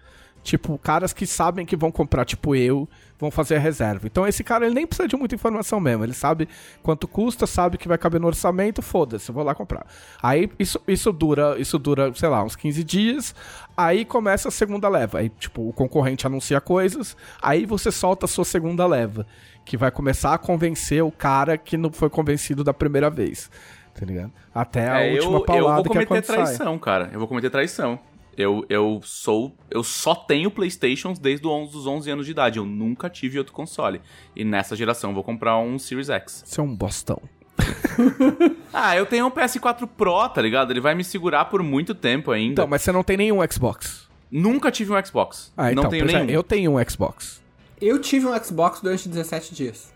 Tipo, 0.43 0.77
caras 0.77 1.11
que 1.13 1.25
sabem 1.27 1.65
que 1.65 1.75
vão 1.75 1.91
comprar, 1.91 2.25
tipo 2.25 2.55
eu, 2.55 2.87
vão 3.19 3.29
fazer 3.29 3.57
a 3.57 3.59
reserva. 3.59 4.07
Então 4.07 4.25
esse 4.25 4.43
cara, 4.43 4.65
ele 4.65 4.73
nem 4.73 4.87
precisa 4.87 5.07
de 5.07 5.15
muita 5.17 5.35
informação 5.35 5.79
mesmo. 5.79 6.03
Ele 6.03 6.13
sabe 6.13 6.47
quanto 6.81 7.07
custa, 7.07 7.45
sabe 7.45 7.77
que 7.77 7.87
vai 7.87 7.97
caber 7.97 8.19
no 8.21 8.27
orçamento, 8.27 8.81
foda-se, 8.81 9.29
eu 9.29 9.35
vou 9.35 9.43
lá 9.43 9.53
comprar. 9.53 9.85
Aí 10.23 10.49
isso, 10.57 10.79
isso 10.87 11.11
dura, 11.11 11.55
isso 11.59 11.77
dura, 11.77 12.13
sei 12.15 12.29
lá, 12.29 12.43
uns 12.43 12.55
15 12.55 12.83
dias. 12.83 13.35
Aí 13.75 14.05
começa 14.05 14.47
a 14.47 14.51
segunda 14.51 14.87
leva. 14.89 15.19
Aí, 15.19 15.29
tipo, 15.29 15.67
o 15.67 15.73
concorrente 15.73 16.25
anuncia 16.25 16.59
coisas, 16.61 17.15
aí 17.41 17.65
você 17.65 17.91
solta 17.91 18.25
a 18.25 18.29
sua 18.29 18.45
segunda 18.45 18.85
leva. 18.87 19.25
Que 19.65 19.77
vai 19.77 19.91
começar 19.91 20.33
a 20.33 20.37
convencer 20.37 21.03
o 21.03 21.11
cara 21.11 21.57
que 21.57 21.77
não 21.77 21.91
foi 21.91 22.09
convencido 22.09 22.63
da 22.63 22.73
primeira 22.73 23.09
vez. 23.09 23.51
Tá 23.93 24.05
ligado? 24.05 24.31
Até 24.55 24.89
a 24.89 25.01
É, 25.01 25.13
última 25.13 25.37
eu, 25.39 25.43
paulada 25.45 25.79
eu 25.79 25.83
vou 25.83 25.91
que 25.91 25.97
é 25.97 26.05
cometer 26.05 26.07
quando 26.07 26.25
sai. 26.25 26.35
traição, 26.55 26.79
cara. 26.79 27.09
Eu 27.11 27.19
vou 27.19 27.27
cometer 27.27 27.49
traição. 27.49 27.99
Eu, 28.37 28.65
eu 28.69 29.01
sou. 29.03 29.55
Eu 29.69 29.83
só 29.83 30.15
tenho 30.15 30.49
Playstations 30.49 31.19
desde 31.19 31.45
os 31.45 31.51
11, 31.51 31.71
dos 31.71 31.87
11 31.87 32.11
anos 32.11 32.25
de 32.25 32.31
idade. 32.31 32.57
Eu 32.57 32.65
nunca 32.65 33.09
tive 33.09 33.37
outro 33.37 33.53
console. 33.53 34.01
E 34.35 34.45
nessa 34.45 34.75
geração 34.75 35.09
eu 35.09 35.13
vou 35.13 35.23
comprar 35.23 35.59
um 35.59 35.77
Series 35.77 36.09
X. 36.09 36.43
Você 36.45 36.59
é 36.59 36.63
um 36.63 36.75
bostão. 36.75 37.21
Ah, 38.71 38.95
eu 38.95 39.05
tenho 39.05 39.25
um 39.25 39.31
PS4 39.31 39.87
Pro, 39.97 40.29
tá 40.29 40.41
ligado? 40.41 40.71
Ele 40.71 40.79
vai 40.79 40.93
me 40.93 41.03
segurar 41.03 41.45
por 41.45 41.63
muito 41.63 41.95
tempo 41.95 42.31
ainda. 42.31 42.53
Então, 42.53 42.67
mas 42.67 42.83
você 42.83 42.91
não 42.91 43.03
tem 43.03 43.17
nenhum 43.17 43.39
Xbox. 43.51 44.07
Nunca 44.31 44.71
tive 44.71 44.93
um 44.93 45.05
Xbox. 45.05 45.51
Ah, 45.57 45.71
então, 45.71 45.83
não 45.83 45.89
tenho 45.89 46.05
pois 46.05 46.15
é, 46.15 46.19
nenhum. 46.19 46.31
eu 46.31 46.43
tenho 46.43 46.77
um 46.77 46.89
Xbox. 46.89 47.41
Eu 47.81 47.99
tive 47.99 48.27
um 48.27 48.43
Xbox 48.43 48.79
durante 48.79 49.09
17 49.09 49.55
dias. 49.55 49.91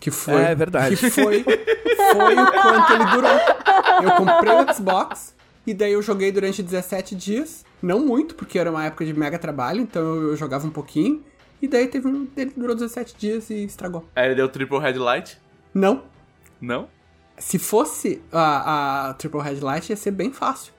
Que 0.00 0.10
foi. 0.10 0.42
É 0.42 0.54
verdade. 0.54 0.96
Que 0.96 1.10
foi, 1.10 1.42
foi 1.44 2.34
o 2.34 2.52
quanto 2.52 2.92
ele 2.92 3.04
durou. 3.06 3.38
Eu 4.02 4.12
comprei 4.16 4.52
o 4.52 4.74
Xbox 4.74 5.34
e 5.66 5.74
daí 5.74 5.92
eu 5.92 6.02
joguei 6.02 6.32
durante 6.32 6.62
17 6.62 7.14
dias. 7.14 7.64
Não 7.84 8.00
muito, 8.00 8.34
porque 8.34 8.58
era 8.58 8.70
uma 8.70 8.86
época 8.86 9.04
de 9.04 9.12
mega 9.12 9.38
trabalho, 9.38 9.82
então 9.82 10.02
eu, 10.02 10.36
jogava 10.36 10.66
um 10.66 10.70
pouquinho. 10.70 11.22
E 11.60 11.68
daí 11.68 11.86
teve 11.86 12.08
um. 12.08 12.26
Ele 12.34 12.50
durou 12.56 12.74
17 12.74 13.14
dias 13.18 13.50
e 13.50 13.62
estragou. 13.62 14.08
Aí 14.16 14.24
ele 14.26 14.36
deu 14.36 14.48
triple 14.48 14.78
headlight? 14.78 15.38
Não. 15.74 16.02
Não? 16.58 16.88
Se 17.36 17.58
fosse 17.58 18.22
a, 18.32 19.10
a 19.10 19.14
Triple 19.14 19.40
Headlight, 19.42 19.90
ia 19.90 19.96
ser 19.96 20.12
bem 20.12 20.32
fácil. 20.32 20.72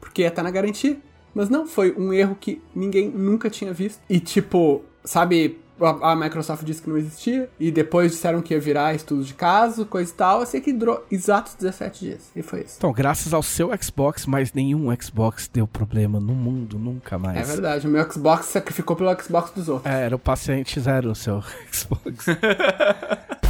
Porque 0.00 0.22
ia 0.22 0.28
estar 0.28 0.42
na 0.42 0.50
garantia. 0.50 0.96
Mas 1.34 1.50
não, 1.50 1.66
foi 1.66 1.92
um 1.92 2.14
erro 2.14 2.34
que 2.40 2.62
ninguém 2.74 3.10
nunca 3.10 3.50
tinha 3.50 3.72
visto. 3.72 4.00
E 4.08 4.18
tipo, 4.18 4.82
sabe, 5.04 5.60
a, 5.80 6.12
a 6.12 6.16
Microsoft 6.16 6.64
disse 6.64 6.82
que 6.82 6.88
não 6.88 6.96
existia. 6.96 7.48
E 7.58 7.70
depois 7.70 8.12
disseram 8.12 8.40
que 8.40 8.54
ia 8.54 8.60
virar 8.60 8.94
estudo 8.94 9.24
de 9.24 9.34
caso, 9.34 9.86
coisa 9.86 10.10
e 10.10 10.14
tal. 10.14 10.40
Eu 10.40 10.46
sei 10.46 10.60
que 10.60 10.72
durou 10.72 11.04
exatos 11.10 11.54
17 11.54 12.00
dias. 12.00 12.30
E 12.34 12.42
foi 12.42 12.60
isso. 12.60 12.74
Então, 12.78 12.92
graças 12.92 13.32
ao 13.32 13.42
seu 13.42 13.70
Xbox, 13.80 14.26
mas 14.26 14.52
nenhum 14.52 14.94
Xbox 15.00 15.48
deu 15.52 15.66
problema 15.66 16.20
no 16.20 16.34
mundo, 16.34 16.78
nunca 16.78 17.18
mais. 17.18 17.38
É 17.38 17.42
verdade, 17.42 17.86
o 17.86 17.90
meu 17.90 18.10
Xbox 18.10 18.46
sacrificou 18.46 18.96
pelo 18.96 19.14
Xbox 19.22 19.50
dos 19.52 19.68
outros. 19.68 19.92
É, 19.92 20.04
era 20.04 20.16
o 20.16 20.18
paciente 20.18 20.78
zero 20.80 21.10
o 21.10 21.14
seu 21.14 21.42
Xbox. 21.70 22.26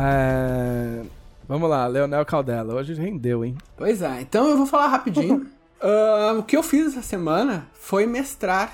É, 0.00 1.02
Vamos 1.48 1.70
lá, 1.70 1.86
Leonel 1.86 2.26
Caldela. 2.26 2.74
Hoje 2.74 2.92
rendeu, 2.92 3.42
hein? 3.42 3.56
Pois 3.74 4.02
é, 4.02 4.20
então 4.20 4.50
eu 4.50 4.56
vou 4.58 4.66
falar 4.66 4.88
rapidinho. 4.88 5.46
Ah, 5.80 6.34
o 6.38 6.42
que 6.42 6.56
eu 6.56 6.62
fiz 6.62 6.88
essa 6.88 7.02
semana 7.02 7.66
foi 7.74 8.06
mestrar 8.06 8.72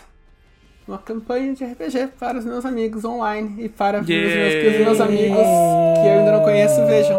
uma 0.86 0.98
campanha 0.98 1.54
de 1.54 1.64
RPG 1.64 2.08
para 2.18 2.38
os 2.38 2.44
meus 2.44 2.64
amigos 2.64 3.04
online 3.04 3.64
e 3.64 3.68
para 3.68 4.00
os 4.00 4.06
meus, 4.06 4.74
os 4.74 4.80
meus 4.80 5.00
amigos 5.00 5.38
que 5.38 6.06
eu 6.08 6.18
ainda 6.18 6.32
não 6.32 6.42
conheço 6.42 6.84
vejam. 6.86 7.18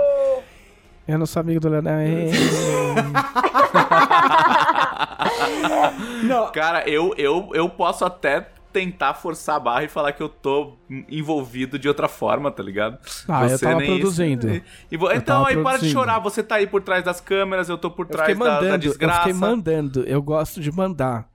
Eu 1.08 1.20
não 1.20 1.26
sou 1.26 1.40
amigo 1.40 1.60
do 1.60 1.70
Leonel. 1.70 1.96
Não, 6.24 6.52
Cara, 6.52 6.88
eu, 6.90 7.14
eu, 7.18 7.50
eu 7.54 7.70
posso 7.70 8.04
até 8.06 8.48
tentar 8.80 9.14
forçar 9.14 9.56
a 9.56 9.60
barra 9.60 9.84
e 9.86 9.88
falar 9.88 10.12
que 10.12 10.22
eu 10.22 10.28
tô 10.28 10.74
envolvido 11.10 11.80
de 11.80 11.88
outra 11.88 12.10
forma, 12.10 12.52
tá 12.52 12.62
ligado? 12.62 12.98
Ah, 13.28 13.48
eu 13.48 13.58
tava 13.58 13.76
nem 13.80 13.92
isso. 13.92 14.00
produzindo. 14.02 14.50
E- 14.50 14.64
e 14.92 14.98
vo- 14.98 15.08
Eu 15.10 15.16
então, 15.18 15.38
tava 15.38 15.48
aí 15.50 15.54
para 15.56 15.62
de 15.64 15.70
produzindo. 15.80 15.94
chorar. 15.94 16.20
Você 16.20 16.44
tá 16.44 16.56
aí 16.56 16.68
por 16.68 16.82
trás 16.82 17.04
das 17.06 17.22
câmeras, 17.22 17.70
eu 17.70 17.78
tô 17.78 17.90
por 17.90 18.06
Eu 18.06 18.12
trás 18.12 18.30
fiquei 18.32 18.44
da, 18.46 18.50
da 18.50 18.62
mandando, 18.62 18.74
eu 18.76 18.90
desgraça. 18.90 19.20
fiquei 19.20 19.34
mandando. 19.34 20.04
Eu 20.04 20.22
gosto 20.22 20.60
de 20.60 20.72
mandar. 20.72 21.28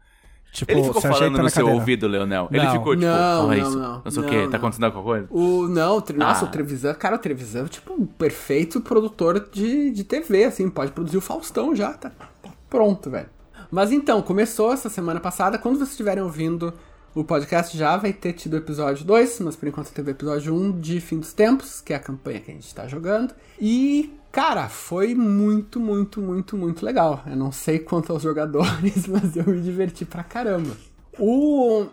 Tipo, 0.53 0.73
Ele 0.73 0.83
ficou 0.83 1.01
falando 1.01 1.37
na 1.37 1.43
no 1.45 1.49
seu 1.49 1.63
cadeira. 1.65 1.81
ouvido, 1.81 2.09
Leonel. 2.09 2.49
Ele 2.51 2.65
Não. 2.65 2.73
ficou 2.73 2.95
tipo, 2.97 3.07
Não, 3.07 3.41
fala 3.41 3.57
não, 3.57 3.63
isso. 3.69 3.79
não. 3.79 4.03
sei 4.11 4.19
o 4.19 4.23
Não, 4.25 4.31
quê, 4.31 4.43
não. 4.43 4.51
tá 4.51 4.57
acontecendo 4.57 4.85
alguma 4.85 5.05
coisa? 5.05 5.27
o, 5.31 5.69
não, 5.69 5.97
o, 5.97 6.03
tre- 6.03 6.17
nossa, 6.19 6.45
Ah. 6.45 6.49
o 6.49 6.51
Trevisan, 6.51 6.93
cara, 6.95 7.15
o 7.15 7.19
Trevisan 7.19 7.65
é 7.65 7.69
tipo 7.69 7.95
um 7.95 8.05
perfeito 8.05 8.81
produtor 8.81 9.49
de, 9.53 9.91
de 9.93 10.03
TV, 10.05 10.45
assim, 10.45 10.69
pode 10.69 10.91
produzir 10.93 11.17
o 11.17 11.21
Faustão 11.21 11.75
já, 11.75 11.93
tá, 11.95 12.11
tá 12.11 12.51
pronto, 12.69 13.09
velho. 13.09 13.29
Mas 13.71 13.93
então, 13.93 14.21
começou 14.23 14.73
essa 14.73 14.89
semana 14.89 15.21
passada, 15.21 15.57
quando 15.57 15.77
vocês 15.77 15.91
estiverem 15.91 16.21
ouvindo 16.25 16.75
o 17.15 17.25
podcast 17.25 17.77
já 17.77 17.97
vai 17.97 18.13
ter 18.13 18.33
tido 18.35 18.57
episódio 18.57 19.05
2, 19.05 19.41
mas 19.41 19.57
por 19.57 19.69
enquanto 19.69 19.91
teve 19.91 20.13
episódio 20.13 20.55
1 20.55 20.81
de 20.81 21.01
Fim 21.01 21.19
dos 21.19 21.33
Tempos, 21.33 21.81
que 21.81 21.93
é 21.93 21.97
a 21.97 22.01
campanha 22.01 22.41
que 22.41 22.51
a 22.51 22.55
gente 22.55 22.73
tá 22.73 22.87
jogando. 22.87 23.35
E, 23.61 24.13
cara, 24.31 24.69
foi 24.69 25.15
muito, 25.15 25.81
muito, 25.81 26.21
muito, 26.21 26.57
muito 26.57 26.87
legal. 26.87 27.23
Eu 27.27 27.37
não 27.37 27.51
sei 27.51 27.81
quanto 27.81 28.13
aos 28.13 28.23
jogadores, 28.23 29.07
mas 29.09 29.35
eu 29.35 29.45
me 29.45 29.61
diverti 29.61 30.05
pra 30.05 30.23
caramba. 30.23 30.77
O, 31.19 31.87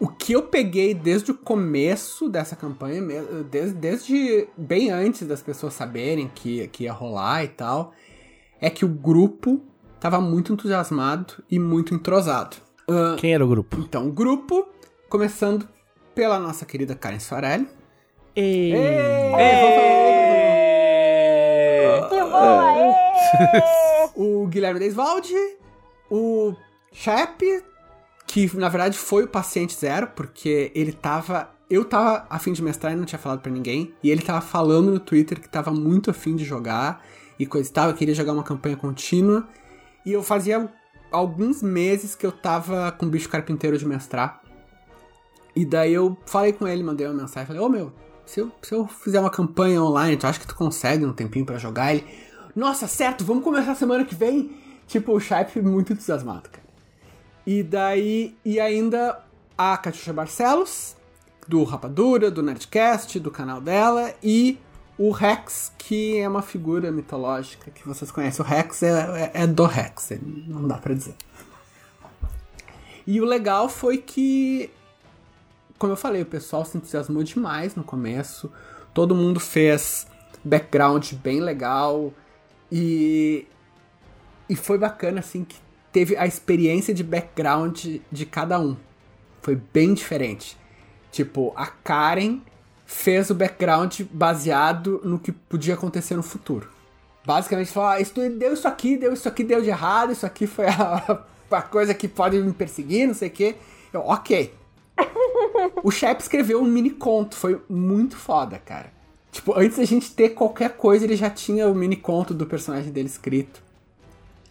o 0.00 0.08
que 0.08 0.32
eu 0.32 0.44
peguei 0.44 0.94
desde 0.94 1.32
o 1.32 1.34
começo 1.34 2.30
dessa 2.30 2.56
campanha, 2.56 3.02
desde, 3.50 3.74
desde 3.74 4.48
bem 4.56 4.90
antes 4.90 5.26
das 5.26 5.42
pessoas 5.42 5.74
saberem 5.74 6.30
que, 6.34 6.66
que 6.68 6.84
ia 6.84 6.92
rolar 6.94 7.44
e 7.44 7.48
tal, 7.48 7.92
é 8.58 8.70
que 8.70 8.86
o 8.86 8.88
grupo 8.88 9.60
tava 10.00 10.18
muito 10.18 10.52
entusiasmado 10.52 11.44
e 11.50 11.58
muito 11.58 11.94
entrosado. 11.94 12.56
Ah, 12.88 13.16
Quem 13.18 13.32
era 13.34 13.44
o 13.44 13.48
grupo? 13.48 13.76
então, 13.80 14.08
o 14.08 14.12
grupo, 14.12 14.66
começando 15.08 15.68
pela 16.14 16.38
nossa 16.38 16.64
querida 16.66 16.94
Karen 16.94 17.18
Soarelli. 17.20 17.66
Vamos 18.36 18.80
falar- 22.30 22.72
Aê! 22.72 22.92
o 24.16 24.46
Guilherme 24.46 24.80
Desvalde, 24.80 25.34
o 26.10 26.54
Shep, 26.92 27.62
que 28.26 28.54
na 28.56 28.68
verdade 28.68 28.96
foi 28.98 29.24
o 29.24 29.28
paciente 29.28 29.74
zero, 29.74 30.08
porque 30.08 30.70
ele 30.74 30.92
tava. 30.92 31.50
Eu 31.70 31.84
tava 31.86 32.26
afim 32.28 32.52
de 32.52 32.62
mestrar 32.62 32.92
e 32.92 32.96
não 32.96 33.06
tinha 33.06 33.18
falado 33.18 33.40
pra 33.40 33.50
ninguém. 33.50 33.94
E 34.02 34.10
ele 34.10 34.20
tava 34.20 34.42
falando 34.42 34.90
no 34.90 35.00
Twitter 35.00 35.40
que 35.40 35.48
tava 35.48 35.70
muito 35.70 36.10
afim 36.10 36.36
de 36.36 36.44
jogar 36.44 37.02
e 37.38 37.46
coisa 37.46 37.70
e 37.70 37.72
tal. 37.72 37.88
Eu 37.88 37.94
queria 37.94 38.14
jogar 38.14 38.34
uma 38.34 38.42
campanha 38.42 38.76
contínua. 38.76 39.48
E 40.04 40.12
eu 40.12 40.22
fazia 40.22 40.68
alguns 41.12 41.62
meses 41.62 42.14
que 42.14 42.26
eu 42.26 42.32
tava 42.32 42.90
com 42.92 43.06
o 43.06 43.08
bicho 43.08 43.28
carpinteiro 43.28 43.76
de 43.78 43.86
mestrar. 43.86 44.42
E 45.54 45.64
daí 45.64 45.92
eu 45.92 46.16
falei 46.24 46.52
com 46.52 46.66
ele, 46.66 46.82
mandei 46.82 47.06
uma 47.06 47.22
mensagem. 47.22 47.46
Falei, 47.46 47.62
ô 47.62 47.68
meu, 47.68 47.92
se 48.24 48.40
eu, 48.40 48.50
se 48.62 48.74
eu 48.74 48.86
fizer 48.86 49.20
uma 49.20 49.30
campanha 49.30 49.82
online, 49.82 50.16
tu 50.16 50.26
acha 50.26 50.40
que 50.40 50.46
tu 50.46 50.54
consegue 50.54 51.04
um 51.04 51.12
tempinho 51.12 51.44
pra 51.44 51.58
jogar? 51.58 51.94
Ele, 51.94 52.06
nossa, 52.56 52.86
certo, 52.86 53.24
vamos 53.24 53.44
começar 53.44 53.74
semana 53.74 54.04
que 54.04 54.14
vem. 54.14 54.56
Tipo, 54.86 55.12
o 55.12 55.20
Shape 55.20 55.60
muito 55.60 55.92
entusiasmado, 55.92 56.48
cara. 56.50 56.66
E 57.46 57.62
daí, 57.62 58.36
e 58.44 58.60
ainda 58.60 59.20
a 59.56 59.76
Catiuxa 59.76 60.12
Barcelos, 60.12 60.96
do 61.46 61.64
Rapadura, 61.64 62.30
do 62.30 62.42
Nerdcast, 62.42 63.18
do 63.18 63.30
canal 63.30 63.60
dela, 63.60 64.14
e 64.22 64.58
o 65.04 65.10
Rex, 65.10 65.72
que 65.76 66.16
é 66.18 66.28
uma 66.28 66.42
figura 66.42 66.92
mitológica 66.92 67.72
que 67.72 67.84
vocês 67.84 68.12
conhecem. 68.12 68.46
O 68.46 68.48
Rex 68.48 68.84
é, 68.84 69.32
é, 69.34 69.42
é 69.42 69.46
do 69.48 69.66
Rex, 69.66 70.10
não 70.46 70.68
dá 70.68 70.78
pra 70.78 70.94
dizer. 70.94 71.16
E 73.04 73.20
o 73.20 73.24
legal 73.24 73.68
foi 73.68 73.98
que, 73.98 74.70
como 75.76 75.92
eu 75.92 75.96
falei, 75.96 76.22
o 76.22 76.26
pessoal 76.26 76.64
se 76.64 76.76
entusiasmou 76.76 77.24
demais 77.24 77.74
no 77.74 77.82
começo. 77.82 78.48
Todo 78.94 79.12
mundo 79.12 79.40
fez 79.40 80.06
background 80.44 81.14
bem 81.14 81.40
legal. 81.40 82.12
E, 82.70 83.44
e 84.48 84.54
foi 84.54 84.78
bacana, 84.78 85.18
assim, 85.18 85.42
que 85.42 85.56
teve 85.90 86.16
a 86.16 86.28
experiência 86.28 86.94
de 86.94 87.02
background 87.02 87.96
de 88.08 88.24
cada 88.24 88.56
um. 88.60 88.76
Foi 89.40 89.56
bem 89.56 89.94
diferente. 89.94 90.56
Tipo, 91.10 91.52
a 91.56 91.66
Karen 91.66 92.40
fez 92.92 93.30
o 93.30 93.34
background 93.34 94.02
baseado 94.10 95.00
no 95.02 95.18
que 95.18 95.32
podia 95.32 95.74
acontecer 95.74 96.14
no 96.14 96.22
futuro. 96.22 96.68
Basicamente, 97.24 97.70
falou: 97.70 97.90
ah, 97.90 98.00
isso 98.00 98.12
deu 98.14 98.52
isso 98.52 98.68
aqui, 98.68 98.96
deu 98.96 99.12
isso 99.12 99.28
aqui, 99.28 99.42
deu 99.42 99.62
de 99.62 99.68
errado, 99.68 100.12
isso 100.12 100.26
aqui 100.26 100.46
foi 100.46 100.66
a, 100.66 101.24
a 101.50 101.62
coisa 101.62 101.94
que 101.94 102.06
pode 102.06 102.38
me 102.38 102.52
perseguir, 102.52 103.06
não 103.06 103.14
sei 103.14 103.28
o 103.28 103.32
quê. 103.32 103.56
Eu, 103.92 104.00
ok. 104.00 104.54
o 105.82 105.90
Shep 105.90 106.20
escreveu 106.20 106.60
um 106.60 106.64
mini 106.64 106.90
conto, 106.90 107.34
foi 107.34 107.60
muito 107.68 108.16
foda, 108.16 108.58
cara. 108.58 108.92
Tipo, 109.30 109.58
antes 109.58 109.78
da 109.78 109.84
gente 109.84 110.12
ter 110.14 110.30
qualquer 110.30 110.76
coisa, 110.76 111.04
ele 111.04 111.16
já 111.16 111.30
tinha 111.30 111.66
o 111.68 111.74
mini 111.74 111.96
conto 111.96 112.34
do 112.34 112.46
personagem 112.46 112.92
dele 112.92 113.08
escrito. 113.08 113.62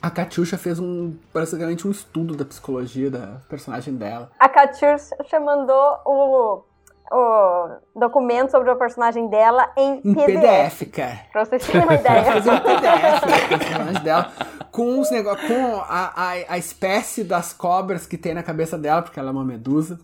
A 0.02 0.10
Katyusha 0.10 0.58
fez 0.58 0.80
um, 0.80 1.16
basicamente 1.32 1.88
um 1.88 1.92
estudo 1.92 2.36
da 2.36 2.44
psicologia 2.44 3.12
da 3.12 3.40
personagem 3.48 3.94
dela. 3.94 4.32
A 4.40 4.50
Katyusha 4.50 5.40
mandou 5.40 6.00
o, 6.06 6.64
o 7.12 8.00
documento 8.00 8.52
sobre 8.52 8.72
o 8.72 8.76
personagem 8.78 9.28
dela 9.30 9.70
em, 9.78 10.02
em 10.04 10.14
PDF. 10.14 10.80
PDF, 10.80 10.92
cara. 10.92 11.20
Pra 11.32 11.46
vocês 11.46 11.68
terem 11.68 11.84
uma 11.84 11.94
ideia. 11.94 12.20
Ela 12.22 12.32
fez 12.32 12.48
um 12.48 12.60
PDF 12.60 13.50
do 13.50 13.60
personagem 13.60 14.04
dela 14.04 14.32
com 14.72 15.00
os 15.00 15.12
negócios, 15.12 15.48
com 15.48 15.76
a, 15.82 16.14
a, 16.16 16.30
a 16.54 16.58
espécie 16.58 17.24
das 17.24 17.52
cobras 17.52 18.08
que 18.08 18.18
tem 18.18 18.34
na 18.34 18.42
cabeça 18.42 18.78
dela, 18.78 19.02
porque 19.02 19.20
ela 19.20 19.30
é 19.30 19.32
uma 19.32 19.44
medusa. 19.44 20.00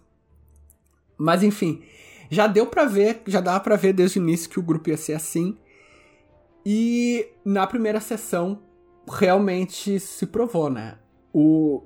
Mas 1.18 1.42
enfim, 1.42 1.82
já 2.30 2.46
deu 2.46 2.68
pra 2.68 2.84
ver, 2.84 3.22
já 3.26 3.40
dava 3.40 3.62
pra 3.62 3.78
ver 3.78 3.94
desde 3.94 4.20
o 4.20 4.22
início 4.22 4.50
que 4.50 4.60
o 4.60 4.64
grupo 4.64 4.90
ia 4.90 4.98
ser 4.98 5.14
assim. 5.14 5.58
E 6.66 7.30
na 7.46 7.66
primeira 7.66 8.02
sessão, 8.02 8.60
realmente 9.10 10.00
se 10.00 10.26
provou, 10.26 10.70
né? 10.70 10.98
O... 11.34 11.84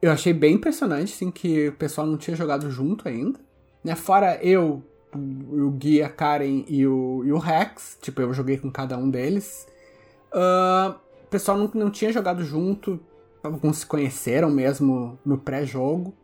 Eu 0.00 0.12
achei 0.12 0.32
bem 0.32 0.54
impressionante, 0.54 1.12
assim, 1.12 1.30
que 1.30 1.68
o 1.68 1.72
pessoal 1.72 2.06
não 2.06 2.16
tinha 2.16 2.36
jogado 2.36 2.70
junto 2.70 3.08
ainda. 3.08 3.38
Né? 3.82 3.94
Fora 3.94 4.36
eu, 4.42 4.82
o 5.14 5.70
Gui, 5.70 6.02
a 6.02 6.08
Karen 6.08 6.64
e 6.68 6.86
o, 6.86 7.22
e 7.24 7.32
o 7.32 7.38
Rex. 7.38 7.98
Tipo, 8.00 8.22
eu 8.22 8.32
joguei 8.32 8.58
com 8.58 8.70
cada 8.70 8.96
um 8.96 9.10
deles. 9.10 9.66
Uh, 10.32 10.94
o 11.24 11.26
pessoal 11.30 11.58
não, 11.58 11.70
não 11.74 11.90
tinha 11.90 12.12
jogado 12.12 12.44
junto. 12.44 13.00
Alguns 13.42 13.78
se 13.78 13.86
conheceram 13.86 14.50
mesmo 14.50 15.18
no 15.24 15.38
pré-jogo. 15.38 16.14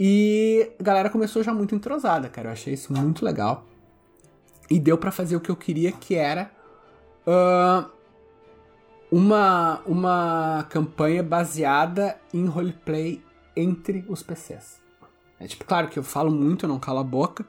E 0.00 0.72
a 0.80 0.82
galera 0.82 1.10
começou 1.10 1.42
já 1.42 1.54
muito 1.54 1.74
entrosada, 1.74 2.28
cara. 2.28 2.48
Eu 2.48 2.52
achei 2.52 2.74
isso 2.74 2.92
muito 2.92 3.24
legal. 3.24 3.64
E 4.70 4.78
deu 4.78 4.96
para 4.96 5.12
fazer 5.12 5.36
o 5.36 5.40
que 5.40 5.50
eu 5.50 5.56
queria, 5.56 5.92
que 5.92 6.14
era 6.14 6.50
uh, 7.26 7.88
uma, 9.10 9.80
uma 9.86 10.66
campanha 10.70 11.22
baseada 11.22 12.18
em 12.32 12.46
roleplay 12.46 13.22
entre 13.54 14.04
os 14.08 14.22
PCs. 14.22 14.81
É 15.42 15.46
tipo, 15.48 15.64
claro 15.64 15.88
que 15.88 15.98
eu 15.98 16.04
falo 16.04 16.30
muito, 16.30 16.64
eu 16.64 16.68
não 16.68 16.78
calo 16.78 17.00
a 17.00 17.04
boca, 17.04 17.44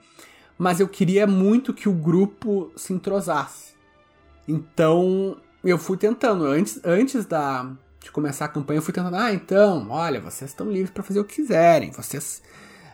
mas 0.57 0.80
eu 0.80 0.88
queria 0.88 1.28
muito 1.28 1.74
que 1.74 1.88
o 1.88 1.94
grupo 1.94 2.72
se 2.76 2.91
entrosasse. 2.91 3.74
Então, 4.48 5.38
eu 5.64 5.78
fui 5.78 5.95
tentando. 5.95 6.45
Antes, 6.45 6.80
antes 6.84 7.26
da, 7.26 7.72
de 8.02 8.11
começar 8.11 8.45
a 8.45 8.48
campanha, 8.48 8.80
eu 8.80 8.82
fui 8.82 8.94
tentando, 8.94 9.15
ah, 9.15 9.32
então, 9.32 9.88
olha, 9.90 10.20
vocês 10.20 10.49
estão 10.49 10.72
livres 10.72 10.90
para 10.90 11.03
fazer 11.03 11.20
o 11.20 11.24
que 11.24 11.36
quiserem. 11.36 11.91
Vocês. 11.91 12.41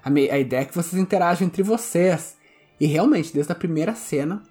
A, 0.04 0.10
me, 0.10 0.30
a 0.30 0.38
ideia 0.38 0.62
é 0.62 0.66
que 0.66 0.76
vocês 0.76 1.02
interajam 1.02 1.48
entre 1.48 1.64
vocês. 1.64 2.38
E 2.78 2.86
realmente, 2.86 3.34
desde 3.34 3.52
a 3.52 3.56
primeira 3.56 3.96
cena, 3.96 4.44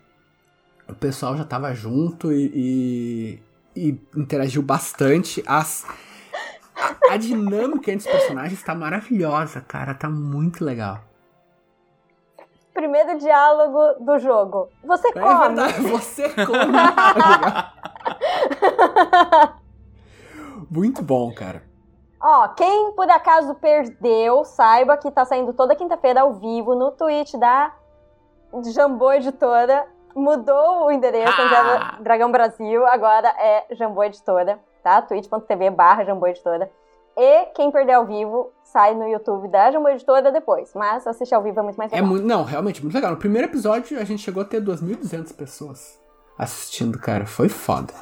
o 0.88 0.94
pessoal 0.94 1.36
já 1.36 1.44
tava 1.44 1.74
junto 1.74 2.32
e, 2.32 3.40
e, 3.76 3.88
e 3.88 4.00
interagiu 4.16 4.62
bastante. 4.62 5.42
As, 5.46 5.84
a, 6.78 7.14
a, 7.14 7.16
dinâmica 7.16 7.90
entre 7.90 8.06
os 8.06 8.12
personagens 8.12 8.62
tá 8.62 8.74
maravilhosa, 8.74 9.60
cara. 9.60 9.94
Tá 9.94 10.08
muito 10.08 10.64
legal. 10.64 11.00
Primeiro 12.72 13.18
diálogo 13.18 14.04
do 14.04 14.18
jogo. 14.18 14.68
Você 14.84 15.12
come. 15.12 15.26
É 15.26 15.38
verdade, 15.38 15.82
você 15.82 16.28
come. 16.28 16.78
muito 20.70 21.02
bom, 21.02 21.34
cara. 21.34 21.62
Ó, 22.20 22.48
quem 22.48 22.92
por 22.92 23.08
acaso 23.10 23.54
perdeu, 23.54 24.44
saiba 24.44 24.96
que 24.96 25.10
tá 25.10 25.24
saindo 25.24 25.52
toda 25.52 25.76
quinta-feira 25.76 26.22
ao 26.22 26.34
vivo 26.34 26.74
no 26.74 26.90
Twitch 26.92 27.34
da 27.34 27.72
Jambô 28.74 29.12
Editora. 29.12 29.86
Mudou 30.14 30.86
o 30.86 30.90
endereço, 30.90 31.40
ah! 31.40 31.98
Dragão 32.00 32.32
Brasil, 32.32 32.84
agora 32.86 33.28
é 33.38 33.66
Jambô 33.72 34.02
Editora, 34.02 34.58
tá? 34.88 35.02
twitch.tv 35.02 35.70
barra 35.70 36.04
Jambô 36.04 36.26
Editora. 36.26 36.70
E 37.16 37.46
quem 37.46 37.70
perder 37.70 37.94
ao 37.94 38.06
vivo 38.06 38.52
sai 38.62 38.94
no 38.94 39.06
YouTube 39.08 39.48
da 39.48 39.70
Jambô 39.70 39.88
Editora 39.88 40.30
depois. 40.30 40.72
Mas 40.74 41.06
assistir 41.06 41.34
ao 41.34 41.42
vivo 41.42 41.58
é 41.60 41.62
muito 41.62 41.76
mais 41.76 41.90
legal. 41.90 42.06
É 42.06 42.08
muito, 42.08 42.26
não, 42.26 42.44
realmente 42.44 42.82
muito 42.82 42.94
legal. 42.94 43.10
No 43.10 43.16
primeiro 43.16 43.48
episódio 43.48 43.98
a 43.98 44.04
gente 44.04 44.22
chegou 44.22 44.42
a 44.42 44.46
ter 44.46 44.62
2.200 44.62 45.34
pessoas 45.36 46.00
assistindo, 46.38 46.98
cara. 46.98 47.26
Foi 47.26 47.48
foda. 47.48 47.92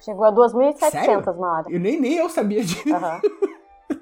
Chegou 0.00 0.24
a 0.24 0.32
2.700 0.32 1.36
na 1.36 1.52
hora. 1.52 1.66
Eu 1.68 1.80
nem, 1.80 2.00
nem 2.00 2.16
eu 2.16 2.28
sabia 2.28 2.62
disso. 2.62 2.84
Uhum. 2.88 3.96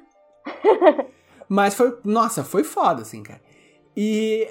Mas 1.49 1.75
foi, 1.75 1.97
nossa, 2.05 2.43
foi 2.43 2.65
foda, 2.65 3.03
assim, 3.03 3.23
cara. 3.23 3.41
E 3.97 4.49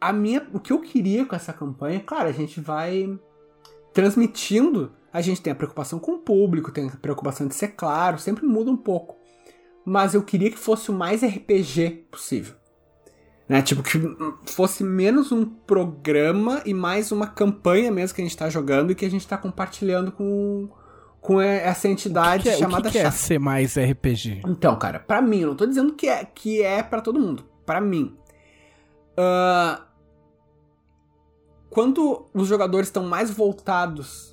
a 0.00 0.12
minha, 0.12 0.44
o 0.52 0.58
que 0.58 0.72
eu 0.72 0.80
queria 0.80 1.24
com 1.24 1.36
essa 1.36 1.52
campanha, 1.52 2.02
claro, 2.04 2.28
a 2.28 2.32
gente 2.32 2.60
vai 2.60 3.16
transmitindo, 3.92 4.92
a 5.12 5.20
gente 5.20 5.42
tem 5.42 5.52
a 5.52 5.56
preocupação 5.56 5.98
com 5.98 6.12
o 6.12 6.18
público, 6.18 6.72
tem 6.72 6.88
a 6.88 6.96
preocupação 6.96 7.46
de 7.46 7.54
ser 7.54 7.68
claro, 7.68 8.18
sempre 8.18 8.46
muda 8.46 8.70
um 8.70 8.76
pouco. 8.76 9.16
Mas 9.84 10.14
eu 10.14 10.22
queria 10.22 10.50
que 10.50 10.58
fosse 10.58 10.90
o 10.90 10.94
mais 10.94 11.22
RPG 11.22 12.06
possível. 12.10 12.54
Né? 13.48 13.60
Tipo, 13.60 13.82
que 13.82 13.98
fosse 14.46 14.82
menos 14.82 15.30
um 15.30 15.44
programa 15.44 16.62
e 16.64 16.72
mais 16.72 17.12
uma 17.12 17.26
campanha 17.26 17.90
mesmo 17.90 18.14
que 18.14 18.22
a 18.22 18.24
gente 18.24 18.36
tá 18.36 18.48
jogando 18.48 18.92
e 18.92 18.94
que 18.94 19.04
a 19.04 19.10
gente 19.10 19.26
tá 19.26 19.36
compartilhando 19.36 20.10
com, 20.12 20.70
com 21.20 21.40
essa 21.40 21.88
entidade 21.88 22.48
é, 22.48 22.56
chamada 22.56 22.88
que, 22.88 22.98
que 22.98 23.04
é 23.04 23.10
ser 23.10 23.38
mais 23.38 23.76
RPG? 23.76 24.42
Então, 24.46 24.78
cara, 24.78 24.98
para 24.98 25.20
mim, 25.20 25.40
eu 25.40 25.48
não 25.48 25.56
tô 25.56 25.66
dizendo 25.66 25.92
que 25.92 26.08
é, 26.08 26.24
que 26.24 26.62
é 26.62 26.82
para 26.82 27.02
todo 27.02 27.20
mundo. 27.20 27.44
para 27.66 27.80
mim. 27.80 28.16
Uh, 29.12 29.82
quando 31.68 32.26
os 32.32 32.48
jogadores 32.48 32.88
estão 32.88 33.04
mais 33.04 33.30
voltados 33.30 34.31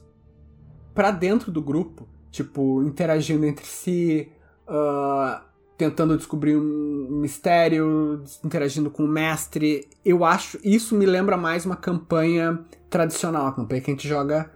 para 0.99 1.11
dentro 1.11 1.49
do 1.49 1.61
grupo, 1.61 2.05
tipo, 2.29 2.83
interagindo 2.83 3.45
entre 3.45 3.65
si, 3.65 4.29
uh, 4.67 5.41
tentando 5.77 6.17
descobrir 6.17 6.57
um 6.57 7.21
mistério, 7.21 8.21
interagindo 8.43 8.91
com 8.91 9.05
o 9.05 9.07
mestre, 9.07 9.87
eu 10.03 10.25
acho. 10.25 10.59
Isso 10.61 10.93
me 10.95 11.05
lembra 11.05 11.37
mais 11.37 11.65
uma 11.65 11.77
campanha 11.77 12.59
tradicional, 12.89 13.47
a 13.47 13.53
campanha 13.53 13.79
que 13.79 13.89
a 13.89 13.93
gente 13.93 14.09
joga 14.09 14.51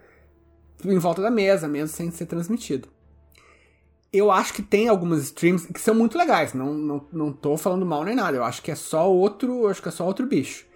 em 0.84 0.98
volta 0.98 1.22
da 1.22 1.30
mesa, 1.30 1.66
mesmo 1.66 1.88
sem 1.88 2.10
ser 2.10 2.26
transmitido. 2.26 2.90
Eu 4.12 4.30
acho 4.30 4.52
que 4.52 4.60
tem 4.60 4.86
algumas 4.86 5.22
streams 5.22 5.72
que 5.72 5.80
são 5.80 5.94
muito 5.94 6.18
legais, 6.18 6.52
não, 6.52 6.74
não, 6.74 7.06
não 7.10 7.32
tô 7.32 7.56
falando 7.56 7.86
mal 7.86 8.04
nem 8.04 8.14
nada, 8.14 8.36
eu 8.36 8.44
acho 8.44 8.60
que 8.60 8.70
é 8.70 8.74
só 8.74 9.10
outro, 9.10 9.66
acho 9.66 9.80
que 9.80 9.88
é 9.88 9.92
só 9.92 10.04
outro 10.06 10.26
bicho. 10.26 10.66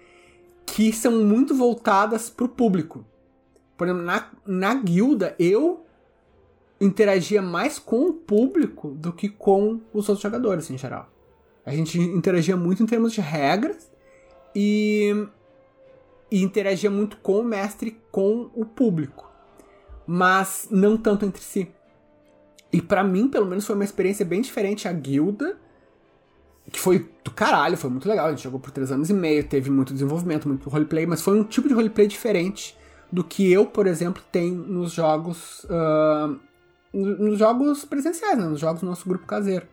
Que 0.65 0.91
são 0.91 1.23
muito 1.23 1.53
voltadas 1.53 2.27
pro 2.27 2.49
público. 2.49 3.05
Por 3.79 3.87
exemplo, 3.87 4.03
na, 4.03 4.27
na 4.45 4.73
guilda, 4.75 5.33
eu 5.39 5.85
interagia 6.81 7.41
mais 7.41 7.79
com 7.79 8.09
o 8.09 8.13
público 8.13 8.89
do 8.89 9.13
que 9.13 9.29
com 9.29 9.79
os 9.93 10.09
outros 10.09 10.21
jogadores 10.21 10.69
em 10.69 10.77
geral. 10.77 11.09
A 11.65 11.71
gente 11.71 11.97
interagia 11.97 12.57
muito 12.57 12.83
em 12.83 12.85
termos 12.85 13.13
de 13.13 13.21
regras 13.21 13.89
e, 14.53 15.25
e 16.29 16.43
interagia 16.43 16.91
muito 16.91 17.15
com 17.17 17.39
o 17.39 17.43
mestre, 17.43 17.97
com 18.11 18.51
o 18.53 18.65
público, 18.65 19.31
mas 20.05 20.67
não 20.69 20.97
tanto 20.97 21.25
entre 21.25 21.41
si. 21.41 21.71
E 22.73 22.81
para 22.81 23.01
mim, 23.01 23.29
pelo 23.29 23.45
menos, 23.45 23.65
foi 23.65 23.75
uma 23.75 23.85
experiência 23.85 24.25
bem 24.25 24.41
diferente 24.41 24.89
a 24.89 24.91
guilda, 24.91 25.57
que 26.69 26.81
foi 26.81 27.09
do 27.23 27.31
caralho, 27.31 27.77
foi 27.77 27.89
muito 27.89 28.09
legal. 28.09 28.27
A 28.27 28.31
gente 28.31 28.43
jogou 28.43 28.59
por 28.59 28.71
três 28.71 28.91
anos 28.91 29.09
e 29.09 29.13
meio, 29.13 29.47
teve 29.47 29.69
muito 29.69 29.93
desenvolvimento, 29.93 30.49
muito 30.49 30.69
roleplay, 30.69 31.05
mas 31.05 31.21
foi 31.21 31.39
um 31.39 31.45
tipo 31.45 31.69
de 31.69 31.73
roleplay 31.73 32.05
diferente 32.05 32.77
do 33.11 33.23
que 33.23 33.51
eu, 33.51 33.65
por 33.65 33.87
exemplo, 33.87 34.21
tenho 34.31 34.55
nos 34.55 34.91
jogos. 34.91 35.65
Uh, 35.65 36.39
nos 36.91 37.37
jogos 37.37 37.85
presenciais, 37.85 38.37
né? 38.37 38.45
nos 38.45 38.59
jogos 38.59 38.81
do 38.81 38.87
nosso 38.87 39.07
grupo 39.07 39.25
caseiro. 39.25 39.67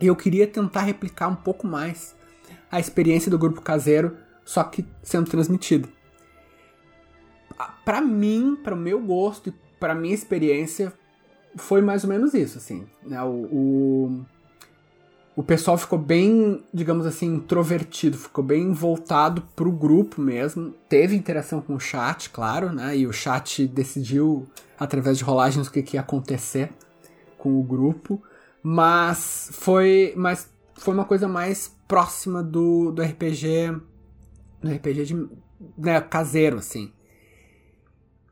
E 0.00 0.06
eu 0.06 0.14
queria 0.14 0.46
tentar 0.46 0.82
replicar 0.82 1.28
um 1.28 1.34
pouco 1.34 1.66
mais 1.66 2.14
a 2.70 2.78
experiência 2.78 3.30
do 3.30 3.38
grupo 3.38 3.60
caseiro, 3.60 4.16
só 4.44 4.62
que 4.62 4.86
sendo 5.02 5.28
transmitida. 5.28 5.88
Para 7.84 8.00
mim, 8.00 8.56
para 8.62 8.74
o 8.74 8.78
meu 8.78 9.00
gosto 9.00 9.48
e 9.48 9.54
para 9.78 9.94
minha 9.94 10.14
experiência, 10.14 10.92
foi 11.56 11.82
mais 11.82 12.04
ou 12.04 12.10
menos 12.10 12.32
isso, 12.32 12.58
assim. 12.58 12.86
Né? 13.02 13.20
O, 13.22 13.28
o, 13.28 14.26
o, 15.36 15.42
pessoal 15.42 15.78
ficou 15.78 15.98
bem, 15.98 16.64
digamos 16.72 17.06
assim, 17.06 17.34
introvertido, 17.34 18.16
ficou 18.16 18.44
bem 18.44 18.72
voltado 18.72 19.42
pro 19.54 19.70
grupo 19.70 20.20
mesmo. 20.20 20.74
Teve 20.88 21.16
interação 21.16 21.60
com 21.60 21.74
o 21.74 21.80
chat, 21.80 22.30
claro, 22.30 22.72
né? 22.72 22.96
E 22.96 23.06
o 23.06 23.12
chat 23.12 23.66
decidiu 23.66 24.46
através 24.78 25.18
de 25.18 25.24
rolagens 25.24 25.66
o 25.66 25.70
que, 25.70 25.82
que 25.82 25.96
ia 25.96 26.00
acontecer 26.00 26.70
com 27.38 27.58
o 27.58 27.62
grupo, 27.62 28.22
mas 28.62 29.50
foi, 29.52 30.12
mas 30.16 30.50
foi 30.74 30.94
uma 30.94 31.04
coisa 31.04 31.26
mais 31.26 31.74
próxima 31.88 32.42
do, 32.42 32.90
do 32.90 33.02
RPG, 33.02 33.80
do 34.60 34.70
RPG 34.70 35.04
de, 35.04 35.28
né, 35.76 36.00
caseiro, 36.00 36.58
assim. 36.58 36.92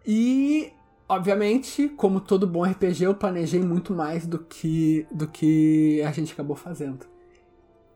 E, 0.06 0.72
obviamente, 1.08 1.88
como 1.88 2.20
todo 2.20 2.46
bom 2.46 2.64
RPG, 2.64 3.04
eu 3.04 3.14
planejei 3.14 3.60
muito 3.60 3.94
mais 3.94 4.26
do 4.26 4.38
que, 4.38 5.06
do 5.10 5.26
que 5.26 6.02
a 6.02 6.12
gente 6.12 6.32
acabou 6.32 6.54
fazendo. 6.54 7.06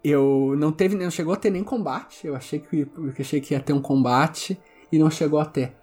Eu 0.02 0.54
não 0.56 0.72
teve, 0.72 0.96
não 0.96 1.10
chegou 1.10 1.34
a 1.34 1.36
ter 1.36 1.50
nem 1.50 1.62
combate. 1.62 2.26
Eu 2.26 2.34
achei 2.34 2.58
que, 2.58 2.80
eu 2.96 3.12
achei 3.18 3.40
que 3.40 3.54
ia 3.54 3.60
ter 3.60 3.72
um 3.72 3.82
combate 3.82 4.58
e 4.90 4.98
não 4.98 5.10
chegou 5.10 5.38
a 5.38 5.44
ter. 5.44 5.76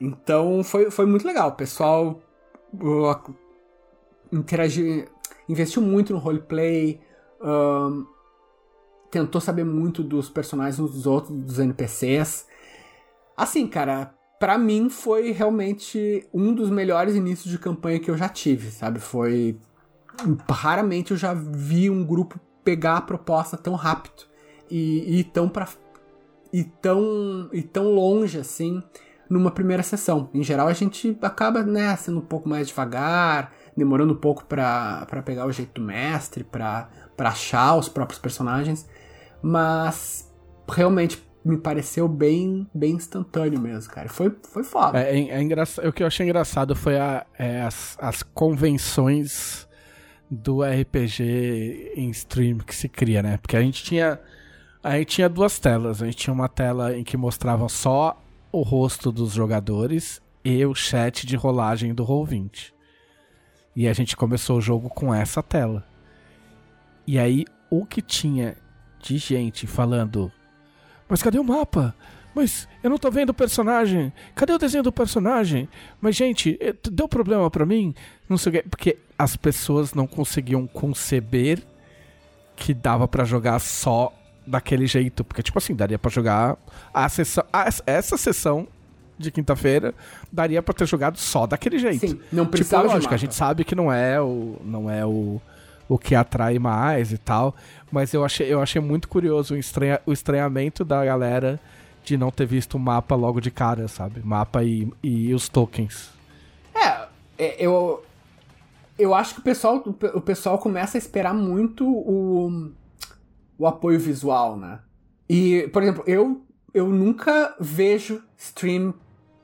Então 0.00 0.62
foi, 0.62 0.90
foi 0.90 1.06
muito 1.06 1.26
legal. 1.26 1.50
O 1.50 1.52
pessoal 1.52 2.20
interagiu, 4.32 5.04
investiu 5.48 5.82
muito 5.82 6.12
no 6.12 6.18
roleplay, 6.18 7.00
tentou 9.10 9.40
saber 9.40 9.64
muito 9.64 10.02
dos 10.02 10.30
personagens 10.30 10.80
uns 10.80 10.92
dos 10.92 11.06
outros, 11.06 11.36
dos 11.36 11.58
NPCs. 11.58 12.46
Assim, 13.36 13.66
cara, 13.66 14.14
para 14.44 14.58
mim 14.58 14.90
foi 14.90 15.32
realmente 15.32 16.28
um 16.30 16.54
dos 16.54 16.68
melhores 16.68 17.16
inícios 17.16 17.50
de 17.50 17.58
campanha 17.58 17.98
que 17.98 18.10
eu 18.10 18.18
já 18.18 18.28
tive, 18.28 18.70
sabe? 18.70 19.00
Foi. 19.00 19.58
Raramente 20.50 21.12
eu 21.12 21.16
já 21.16 21.32
vi 21.32 21.88
um 21.88 22.04
grupo 22.04 22.38
pegar 22.62 22.98
a 22.98 23.00
proposta 23.00 23.56
tão 23.56 23.72
rápido 23.74 24.24
e, 24.70 25.20
e 25.20 25.24
tão 25.24 25.48
para 25.48 25.66
e 26.52 26.62
tão 26.62 27.48
e 27.54 27.62
tão 27.62 27.88
longe 27.94 28.38
assim 28.38 28.82
numa 29.30 29.50
primeira 29.50 29.82
sessão. 29.82 30.28
Em 30.34 30.42
geral, 30.42 30.68
a 30.68 30.74
gente 30.74 31.16
acaba 31.22 31.62
né, 31.62 31.96
sendo 31.96 32.18
um 32.18 32.26
pouco 32.26 32.46
mais 32.46 32.68
devagar, 32.68 33.50
demorando 33.74 34.12
um 34.12 34.18
pouco 34.18 34.44
para 34.44 35.22
pegar 35.24 35.46
o 35.46 35.52
jeito 35.52 35.80
do 35.80 35.86
mestre, 35.86 36.44
para 36.44 36.90
achar 37.16 37.76
os 37.76 37.88
próprios 37.88 38.20
personagens, 38.20 38.86
mas 39.40 40.30
realmente 40.68 41.26
me 41.44 41.58
pareceu 41.58 42.08
bem 42.08 42.66
bem 42.74 42.94
instantâneo 42.94 43.60
mesmo, 43.60 43.92
cara. 43.92 44.08
Foi, 44.08 44.34
foi 44.42 44.64
foda. 44.64 44.98
É, 44.98 45.18
é, 45.18 45.28
é 45.30 45.42
engraçado, 45.42 45.86
o 45.86 45.92
que 45.92 46.02
eu 46.02 46.06
achei 46.06 46.24
engraçado 46.24 46.74
foi 46.74 46.98
a, 46.98 47.26
é, 47.38 47.62
as, 47.62 47.96
as 48.00 48.22
convenções 48.22 49.68
do 50.30 50.62
RPG 50.62 51.92
em 51.96 52.10
stream 52.10 52.58
que 52.58 52.74
se 52.74 52.88
cria, 52.88 53.22
né? 53.22 53.36
Porque 53.36 53.56
a 53.56 53.60
gente 53.60 53.84
tinha 53.84 54.18
a 54.84 54.98
gente 54.98 55.08
tinha 55.08 55.30
duas 55.30 55.58
telas. 55.58 56.02
A 56.02 56.04
gente 56.04 56.18
tinha 56.18 56.34
uma 56.34 56.48
tela 56.48 56.94
em 56.96 57.02
que 57.02 57.16
mostrava 57.16 57.68
só 57.70 58.20
o 58.52 58.60
rosto 58.60 59.10
dos 59.10 59.32
jogadores 59.32 60.20
e 60.44 60.64
o 60.66 60.74
chat 60.74 61.26
de 61.26 61.36
rolagem 61.36 61.94
do 61.94 62.04
Roll20. 62.04 62.74
E 63.74 63.88
a 63.88 63.92
gente 63.94 64.14
começou 64.14 64.58
o 64.58 64.60
jogo 64.60 64.90
com 64.90 65.12
essa 65.12 65.42
tela. 65.42 65.84
E 67.06 67.18
aí, 67.18 67.46
o 67.70 67.86
que 67.86 68.02
tinha 68.02 68.56
de 69.00 69.16
gente 69.16 69.66
falando: 69.66 70.30
Mas 71.14 71.22
cadê 71.22 71.38
o 71.38 71.44
mapa? 71.44 71.94
Mas 72.34 72.66
eu 72.82 72.90
não 72.90 72.98
tô 72.98 73.08
vendo 73.08 73.30
o 73.30 73.34
personagem. 73.34 74.12
Cadê 74.34 74.52
o 74.52 74.58
desenho 74.58 74.82
do 74.82 74.90
personagem? 74.90 75.68
Mas, 76.00 76.16
gente, 76.16 76.58
eh, 76.60 76.74
deu 76.90 77.06
problema 77.06 77.48
para 77.48 77.64
mim? 77.64 77.94
Não 78.28 78.36
sei 78.36 78.50
o 78.50 78.52
que. 78.52 78.68
Porque 78.68 78.98
as 79.16 79.36
pessoas 79.36 79.94
não 79.94 80.08
conseguiam 80.08 80.66
conceber 80.66 81.62
que 82.56 82.74
dava 82.74 83.06
para 83.06 83.22
jogar 83.22 83.60
só 83.60 84.12
daquele 84.44 84.88
jeito. 84.88 85.22
Porque, 85.22 85.40
tipo 85.40 85.56
assim, 85.56 85.72
daria 85.72 86.00
para 86.00 86.10
jogar 86.10 86.56
a 86.92 87.08
sessão. 87.08 87.44
A, 87.52 87.68
essa 87.86 88.16
sessão 88.16 88.66
de 89.16 89.30
quinta-feira 89.30 89.94
daria 90.32 90.60
para 90.60 90.74
ter 90.74 90.88
jogado 90.88 91.16
só 91.16 91.46
daquele 91.46 91.78
jeito. 91.78 92.08
Sim, 92.08 92.20
não 92.32 92.44
precisa. 92.44 92.78
Tipo, 92.78 92.92
lógico, 92.92 93.14
a 93.14 93.18
gente 93.18 93.36
sabe 93.36 93.62
que 93.62 93.76
não 93.76 93.92
é 93.92 94.20
o. 94.20 94.56
não 94.64 94.90
é 94.90 95.06
o. 95.06 95.40
O 95.88 95.98
que 95.98 96.14
atrai 96.14 96.58
mais 96.58 97.12
e 97.12 97.18
tal. 97.18 97.54
Mas 97.90 98.12
eu 98.14 98.24
achei, 98.24 98.52
eu 98.52 98.60
achei 98.60 98.80
muito 98.80 99.08
curioso 99.08 99.54
o, 99.54 99.56
estranha, 99.56 100.00
o 100.06 100.12
estranhamento 100.12 100.84
da 100.84 101.04
galera 101.04 101.60
de 102.04 102.16
não 102.16 102.30
ter 102.30 102.46
visto 102.46 102.74
o 102.74 102.78
mapa 102.78 103.14
logo 103.14 103.40
de 103.40 103.50
cara, 103.50 103.88
sabe? 103.88 104.20
Mapa 104.24 104.62
e, 104.62 104.90
e 105.02 105.34
os 105.34 105.48
tokens. 105.48 106.10
É, 106.74 107.06
é 107.38 107.56
eu. 107.58 108.04
Eu 108.96 109.12
acho 109.12 109.34
que 109.34 109.40
o 109.40 109.42
pessoal, 109.42 109.82
o 110.14 110.20
pessoal 110.20 110.56
começa 110.58 110.96
a 110.96 111.00
esperar 111.00 111.34
muito 111.34 111.84
o 111.84 112.70
o 113.58 113.66
apoio 113.66 113.98
visual, 113.98 114.56
né? 114.56 114.80
E, 115.28 115.68
por 115.72 115.82
exemplo, 115.82 116.04
eu, 116.06 116.42
eu 116.72 116.88
nunca 116.88 117.54
vejo 117.58 118.22
stream 118.36 118.94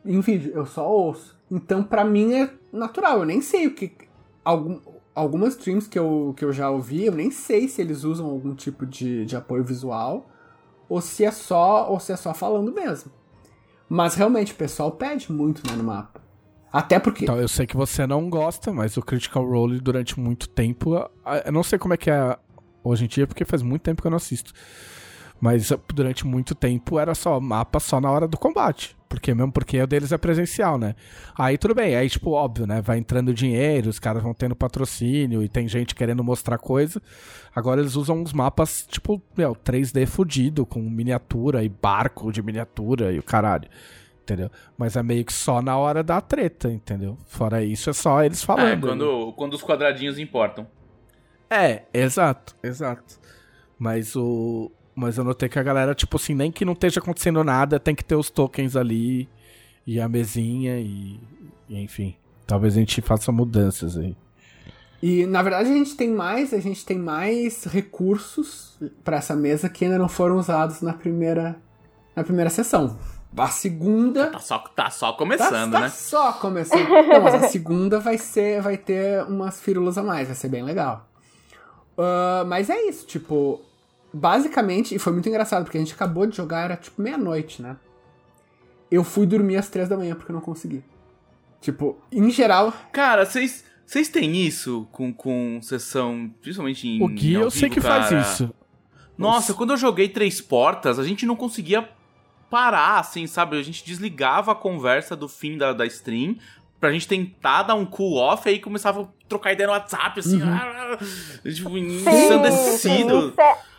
em 0.05 0.21
vídeo, 0.21 0.53
eu 0.55 0.67
só 0.67 0.89
ouço. 0.89 1.37
Então, 1.51 1.83
para 1.83 2.05
mim 2.05 2.35
é 2.35 2.51
natural, 2.73 3.21
eu 3.21 3.25
nem 3.25 3.41
sei 3.41 3.67
o 3.67 3.75
que. 3.75 3.93
Algum, 4.45 4.81
algumas 5.21 5.55
streams 5.55 5.89
que 5.89 5.99
eu, 5.99 6.35
que 6.37 6.45
eu 6.45 6.53
já 6.53 6.71
ouvi, 6.71 7.07
eu 7.07 7.15
nem 7.15 7.31
sei 7.31 7.69
se 7.69 7.81
eles 7.81 8.05
usam 8.05 8.27
algum 8.27 8.55
tipo 8.55 8.87
de, 8.87 9.25
de 9.25 9.37
apoio 9.37 9.63
visual 9.63 10.29
ou 10.89 11.01
se 11.01 11.25
é 11.25 11.31
só 11.31 11.89
ou 11.91 12.01
se 12.01 12.13
é 12.13 12.17
só 12.17 12.35
falando 12.35 12.73
mesmo. 12.73 13.13
Mas 13.89 14.15
realmente 14.15 14.53
o 14.53 14.57
pessoal 14.57 14.91
pede 14.93 15.31
muito 15.31 15.69
né, 15.69 15.77
no 15.77 15.85
mapa. 15.85 16.21
Até 16.73 16.99
porque. 16.99 17.25
Então, 17.25 17.41
eu 17.41 17.49
sei 17.49 17.67
que 17.67 17.77
você 17.77 18.07
não 18.07 18.31
gosta, 18.31 18.73
mas 18.73 18.97
o 18.97 19.03
Critical 19.03 19.45
Role 19.45 19.81
durante 19.81 20.19
muito 20.19 20.49
tempo. 20.49 20.95
Eu 21.45 21.53
não 21.53 21.63
sei 21.63 21.79
como 21.79 21.95
é 21.95 21.97
que 21.97 22.11
é 22.11 22.37
hoje 22.85 23.05
em 23.05 23.09
dia, 23.09 23.27
porque 23.27 23.45
faz 23.45 23.63
muito 23.63 23.83
tempo 23.83 24.01
que 24.01 24.07
eu 24.07 24.11
não 24.11 24.17
assisto. 24.17 24.53
Mas 25.41 25.73
durante 25.93 26.27
muito 26.27 26.55
tempo 26.55 26.99
era 26.99 27.15
só 27.15 27.41
mapa 27.41 27.81
só 27.81 28.01
na 28.01 28.11
hora 28.11 28.29
do 28.29 28.39
combate. 28.39 28.97
Porque 29.11 29.35
mesmo 29.35 29.51
porque 29.51 29.82
o 29.82 29.89
deles 29.89 30.12
é 30.12 30.16
presencial, 30.16 30.78
né? 30.78 30.95
Aí 31.37 31.59
tudo 31.59 31.74
bem, 31.74 31.97
aí 31.97 32.09
tipo, 32.09 32.31
óbvio, 32.31 32.65
né? 32.65 32.81
Vai 32.81 32.97
entrando 32.97 33.35
dinheiro, 33.35 33.91
os 33.91 33.99
caras 33.99 34.23
vão 34.23 34.32
tendo 34.32 34.55
patrocínio 34.55 35.43
e 35.43 35.49
tem 35.49 35.66
gente 35.66 35.97
querendo 35.97 36.23
mostrar 36.23 36.59
coisa. 36.59 37.03
Agora 37.53 37.81
eles 37.81 37.97
usam 37.97 38.23
uns 38.23 38.32
mapas, 38.32 38.87
tipo, 38.89 39.20
meu, 39.37 39.57
3D 39.57 40.07
fudido, 40.07 40.65
com 40.65 40.81
miniatura 40.81 41.65
e 41.65 41.69
barco 41.69 42.31
de 42.31 42.41
miniatura 42.41 43.12
e 43.12 43.19
o 43.19 43.23
caralho. 43.23 43.69
Entendeu? 44.23 44.49
Mas 44.78 44.95
é 44.95 45.03
meio 45.03 45.24
que 45.24 45.32
só 45.32 45.61
na 45.61 45.77
hora 45.77 46.05
da 46.05 46.20
treta, 46.20 46.70
entendeu? 46.70 47.19
Fora 47.27 47.65
isso, 47.65 47.91
é 47.91 47.93
só 47.93 48.23
eles 48.23 48.45
falando. 48.45 48.87
É, 48.87 48.91
quando, 48.91 49.32
quando 49.32 49.55
os 49.55 49.62
quadradinhos 49.62 50.20
importam. 50.20 50.69
É, 51.51 51.82
exato, 51.93 52.55
exato. 52.62 53.19
Mas 53.77 54.15
o. 54.15 54.70
Mas 55.01 55.17
eu 55.17 55.25
notei 55.25 55.49
que 55.49 55.59
a 55.59 55.63
galera, 55.63 55.95
tipo 55.95 56.17
assim, 56.17 56.35
nem 56.35 56.53
que 56.53 56.65
não 56.65 56.75
esteja 56.75 57.01
acontecendo 57.01 57.43
nada, 57.43 57.81
tem 57.81 57.95
que 57.95 58.05
ter 58.05 58.15
os 58.15 58.29
tokens 58.29 58.77
ali 58.77 59.29
e 59.87 59.99
a 59.99 60.09
mesinha 60.09 60.79
e, 60.79 61.19
e 61.69 61.81
enfim. 61.83 62.15
Talvez 62.47 62.77
a 62.77 62.81
gente 62.81 63.01
faça 63.01 63.33
mudanças 63.33 63.97
aí. 63.97 64.15
E 65.03 65.25
na 65.25 65.43
verdade 65.43 65.71
a 65.71 65.73
gente 65.73 65.97
tem 65.97 66.11
mais, 66.11 66.53
a 66.53 66.61
gente 66.61 66.85
tem 66.85 66.99
mais 66.99 67.65
recursos 67.65 68.79
para 69.03 69.17
essa 69.17 69.35
mesa 69.35 69.69
que 69.69 69.85
ainda 69.85 69.97
não 69.97 70.09
foram 70.09 70.37
usados 70.37 70.83
na 70.83 70.93
primeira 70.93 71.57
na 72.15 72.23
primeira 72.23 72.51
sessão. 72.51 72.99
A 73.35 73.49
segunda 73.49 74.27
tá 74.27 74.39
só 74.39 74.59
tá 74.59 74.91
só 74.91 75.13
começando, 75.15 75.73
tá, 75.73 75.79
tá 75.79 75.85
né? 75.85 75.89
só 75.89 76.33
começando. 76.35 76.89
Não, 76.89 77.23
mas 77.23 77.35
a 77.35 77.49
segunda 77.49 77.99
vai 77.99 78.19
ser 78.19 78.61
vai 78.61 78.77
ter 78.77 79.25
umas 79.25 79.59
firulas 79.61 79.97
a 79.97 80.03
mais, 80.03 80.27
vai 80.27 80.37
ser 80.37 80.49
bem 80.49 80.63
legal. 80.63 81.09
Uh, 81.97 82.45
mas 82.47 82.69
é 82.69 82.89
isso, 82.89 83.07
tipo, 83.07 83.61
basicamente, 84.12 84.95
e 84.95 84.99
foi 84.99 85.12
muito 85.12 85.28
engraçado, 85.28 85.65
porque 85.65 85.78
a 85.78 85.81
gente 85.81 85.95
acabou 85.95 86.27
de 86.27 86.37
jogar, 86.37 86.65
era 86.65 86.77
tipo 86.77 87.01
meia-noite, 87.01 87.62
né? 87.62 87.77
eu 88.91 89.05
fui 89.05 89.24
dormir 89.24 89.57
às 89.57 89.69
três 89.69 89.89
da 89.89 89.97
manhã 89.97 90.15
porque 90.15 90.32
eu 90.32 90.35
não 90.35 90.43
consegui. 90.43 90.82
Tipo, 91.61 91.97
em 92.11 92.31
geral. 92.31 92.73
Cara, 92.93 93.24
vocês. 93.24 93.65
Vocês 93.87 94.09
têm 94.09 94.37
isso 94.37 94.87
com, 94.93 95.12
com 95.12 95.59
sessão, 95.62 96.31
principalmente 96.41 96.87
em. 96.87 97.03
O 97.03 97.09
Gui 97.09 97.35
eu 97.35 97.51
sei 97.51 97.69
que 97.69 97.81
faz 97.81 98.09
cara? 98.09 98.20
isso. 98.20 98.55
Nossa, 99.19 99.53
quando 99.53 99.70
eu 99.70 99.77
joguei 99.77 100.09
Três 100.09 100.41
Portas, 100.41 100.99
a 100.99 101.05
gente 101.05 101.27
não 101.27 101.37
conseguia 101.37 101.89
parar, 102.49 102.99
assim, 103.01 103.27
sabe? 103.27 103.59
A 103.59 103.62
gente 103.62 103.85
desligava 103.85 104.53
a 104.53 104.55
conversa 104.55 105.15
do 105.15 105.28
fim 105.28 105.59
da, 105.59 105.73
da 105.73 105.85
stream 105.87 106.37
pra 106.81 106.91
gente 106.93 107.07
tentar 107.07 107.65
dar 107.65 107.74
um 107.74 107.85
cool 107.85 108.16
off 108.16 108.49
e 108.49 108.53
aí 108.53 108.59
começava 108.59 109.03
a 109.03 109.07
trocar 109.28 109.53
ideia 109.53 109.66
no 109.66 109.73
WhatsApp, 109.74 110.19
assim, 110.20 110.41
ah, 110.41 110.97
tipo, 111.45 111.77
ensandecido. 111.77 113.28
Encer- 113.28 113.70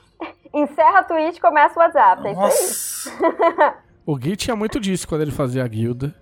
Encerra 0.53 0.99
a 0.99 1.03
Twitch 1.03 1.37
e 1.37 1.41
começa 1.41 1.79
o 1.79 1.83
WhatsApp. 1.83 2.27
É 2.27 2.31
isso 2.31 3.11
aí. 3.23 3.73
O 4.03 4.15
Gui 4.15 4.35
tinha 4.35 4.55
muito 4.55 4.79
disso 4.79 5.07
quando 5.07 5.21
ele 5.21 5.31
fazia 5.31 5.63
a 5.63 5.67
guilda. 5.67 6.13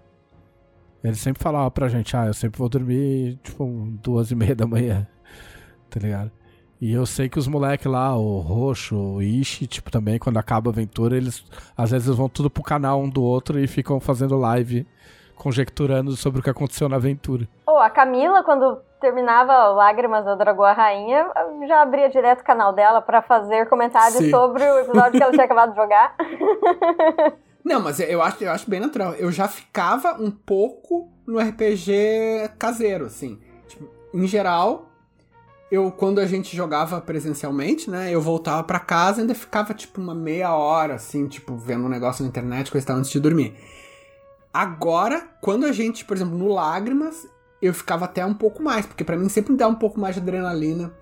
Ele 1.01 1.15
sempre 1.15 1.41
falava 1.41 1.71
pra 1.71 1.87
gente, 1.87 2.15
ah, 2.15 2.25
eu 2.25 2.33
sempre 2.33 2.59
vou 2.59 2.67
dormir, 2.67 3.39
tipo, 3.41 3.65
duas 4.03 4.31
e 4.31 4.35
meia 4.35 4.53
da 4.53 4.67
manhã. 4.67 5.07
Tá 5.89 5.99
ligado? 5.99 6.29
E 6.81 6.91
eu 6.91 7.05
sei 7.05 7.29
que 7.29 7.39
os 7.39 7.47
moleques 7.47 7.85
lá, 7.85 8.15
o 8.15 8.39
Roxo, 8.39 8.95
o 8.95 9.21
Ishi, 9.21 9.65
tipo, 9.65 9.89
também, 9.89 10.19
quando 10.19 10.37
acaba 10.37 10.69
a 10.69 10.73
aventura, 10.73 11.15
eles 11.15 11.43
às 11.75 11.91
vezes 11.91 12.13
vão 12.13 12.27
tudo 12.29 12.49
pro 12.49 12.61
canal 12.61 13.01
um 13.01 13.09
do 13.09 13.23
outro 13.23 13.59
e 13.59 13.65
ficam 13.65 13.99
fazendo 13.99 14.37
live, 14.37 14.85
conjecturando 15.35 16.15
sobre 16.15 16.41
o 16.41 16.43
que 16.43 16.49
aconteceu 16.49 16.87
na 16.89 16.97
aventura. 16.97 17.47
Pô, 17.65 17.77
a 17.79 17.89
Camila, 17.89 18.43
quando 18.43 18.81
terminava 18.99 19.69
Lágrimas 19.69 20.25
da 20.25 20.35
Dragoa 20.35 20.73
Rainha, 20.73 21.31
já 21.67 21.81
abria 21.81 22.09
direto 22.09 22.41
o 22.41 22.43
canal 22.43 22.73
dela 22.73 23.01
pra 23.01 23.21
fazer 23.21 23.67
comentários 23.67 24.17
Sim. 24.17 24.29
sobre 24.29 24.63
o 24.63 24.79
episódio 24.79 25.11
que 25.11 25.23
ela 25.23 25.31
tinha 25.31 25.45
acabado 25.45 25.71
de 25.71 25.77
jogar. 25.77 26.15
Não, 27.63 27.79
mas 27.81 27.99
eu 27.99 28.21
acho, 28.21 28.43
eu 28.43 28.51
acho 28.51 28.69
bem 28.69 28.79
natural. 28.79 29.13
Eu 29.13 29.31
já 29.31 29.47
ficava 29.47 30.13
um 30.19 30.31
pouco 30.31 31.09
no 31.27 31.39
RPG 31.39 32.51
caseiro, 32.57 33.05
assim. 33.05 33.39
Tipo, 33.67 33.89
em 34.13 34.25
geral, 34.25 34.89
eu 35.71 35.91
quando 35.91 36.19
a 36.19 36.25
gente 36.25 36.55
jogava 36.55 36.99
presencialmente, 36.99 37.89
né, 37.89 38.09
eu 38.11 38.21
voltava 38.21 38.63
pra 38.63 38.79
casa 38.79 39.19
e 39.19 39.21
ainda 39.21 39.35
ficava 39.35 39.73
tipo 39.73 40.01
uma 40.01 40.15
meia 40.15 40.55
hora, 40.55 40.95
assim, 40.95 41.27
tipo, 41.27 41.55
vendo 41.55 41.85
um 41.85 41.89
negócio 41.89 42.23
na 42.23 42.29
internet, 42.29 42.71
coisa 42.71 42.87
tal, 42.87 42.97
antes 42.97 43.11
de 43.11 43.19
dormir. 43.19 43.55
Agora, 44.51 45.27
quando 45.41 45.65
a 45.65 45.71
gente, 45.71 46.03
por 46.05 46.17
exemplo, 46.17 46.35
no 46.35 46.51
Lágrimas, 46.51 47.27
eu 47.61 47.73
ficava 47.73 48.05
até 48.05 48.25
um 48.25 48.33
pouco 48.33 48.61
mais, 48.63 48.85
porque 48.85 49.03
pra 49.03 49.17
mim 49.17 49.29
sempre 49.29 49.55
dá 49.55 49.67
um 49.67 49.75
pouco 49.75 49.99
mais 49.99 50.15
de 50.15 50.21
adrenalina 50.21 50.93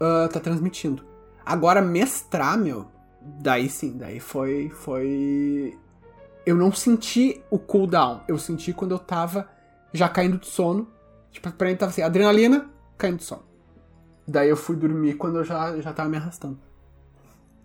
ah, 0.00 0.28
tá 0.32 0.40
transmitindo. 0.40 1.04
Agora, 1.44 1.80
mestrar, 1.80 2.58
meu, 2.58 2.86
daí 3.20 3.68
sim, 3.68 3.96
daí 3.96 4.20
foi. 4.20 4.70
foi. 4.70 5.78
Eu 6.46 6.56
não 6.56 6.72
senti 6.72 7.42
o 7.50 7.58
cooldown, 7.58 8.20
eu 8.28 8.38
senti 8.38 8.72
quando 8.72 8.92
eu 8.92 8.98
tava 8.98 9.48
já 9.92 10.08
caindo 10.08 10.38
de 10.38 10.46
sono. 10.46 10.88
Tipo, 11.30 11.50
pra 11.52 11.68
mim 11.68 11.76
tava 11.76 11.90
assim, 11.90 12.02
adrenalina, 12.02 12.70
caindo 12.98 13.18
de 13.18 13.24
sono. 13.24 13.42
Daí 14.26 14.48
eu 14.48 14.56
fui 14.56 14.76
dormir 14.76 15.14
quando 15.14 15.38
eu 15.38 15.44
já, 15.44 15.80
já 15.80 15.92
tava 15.92 16.08
me 16.08 16.16
arrastando. 16.16 16.58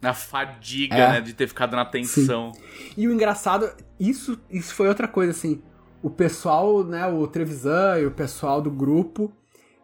A 0.02 0.14
fadiga, 0.14 0.96
É. 0.96 1.12
né, 1.14 1.22
de 1.22 1.34
ter 1.34 1.48
ficado 1.48 1.76
na 1.76 1.86
tensão. 1.86 2.54
E 2.96 3.06
o 3.08 3.14
engraçado, 3.14 3.70
isso, 4.00 4.40
isso 4.50 4.74
foi 4.74 4.88
outra 4.88 5.08
coisa, 5.08 5.32
assim. 5.32 5.62
O 6.02 6.10
pessoal, 6.10 6.84
né, 6.84 7.06
o 7.08 7.28
Trevisan 7.28 8.00
e 8.00 8.06
o 8.06 8.12
pessoal 8.12 8.62
do 8.62 8.72
grupo 8.72 9.32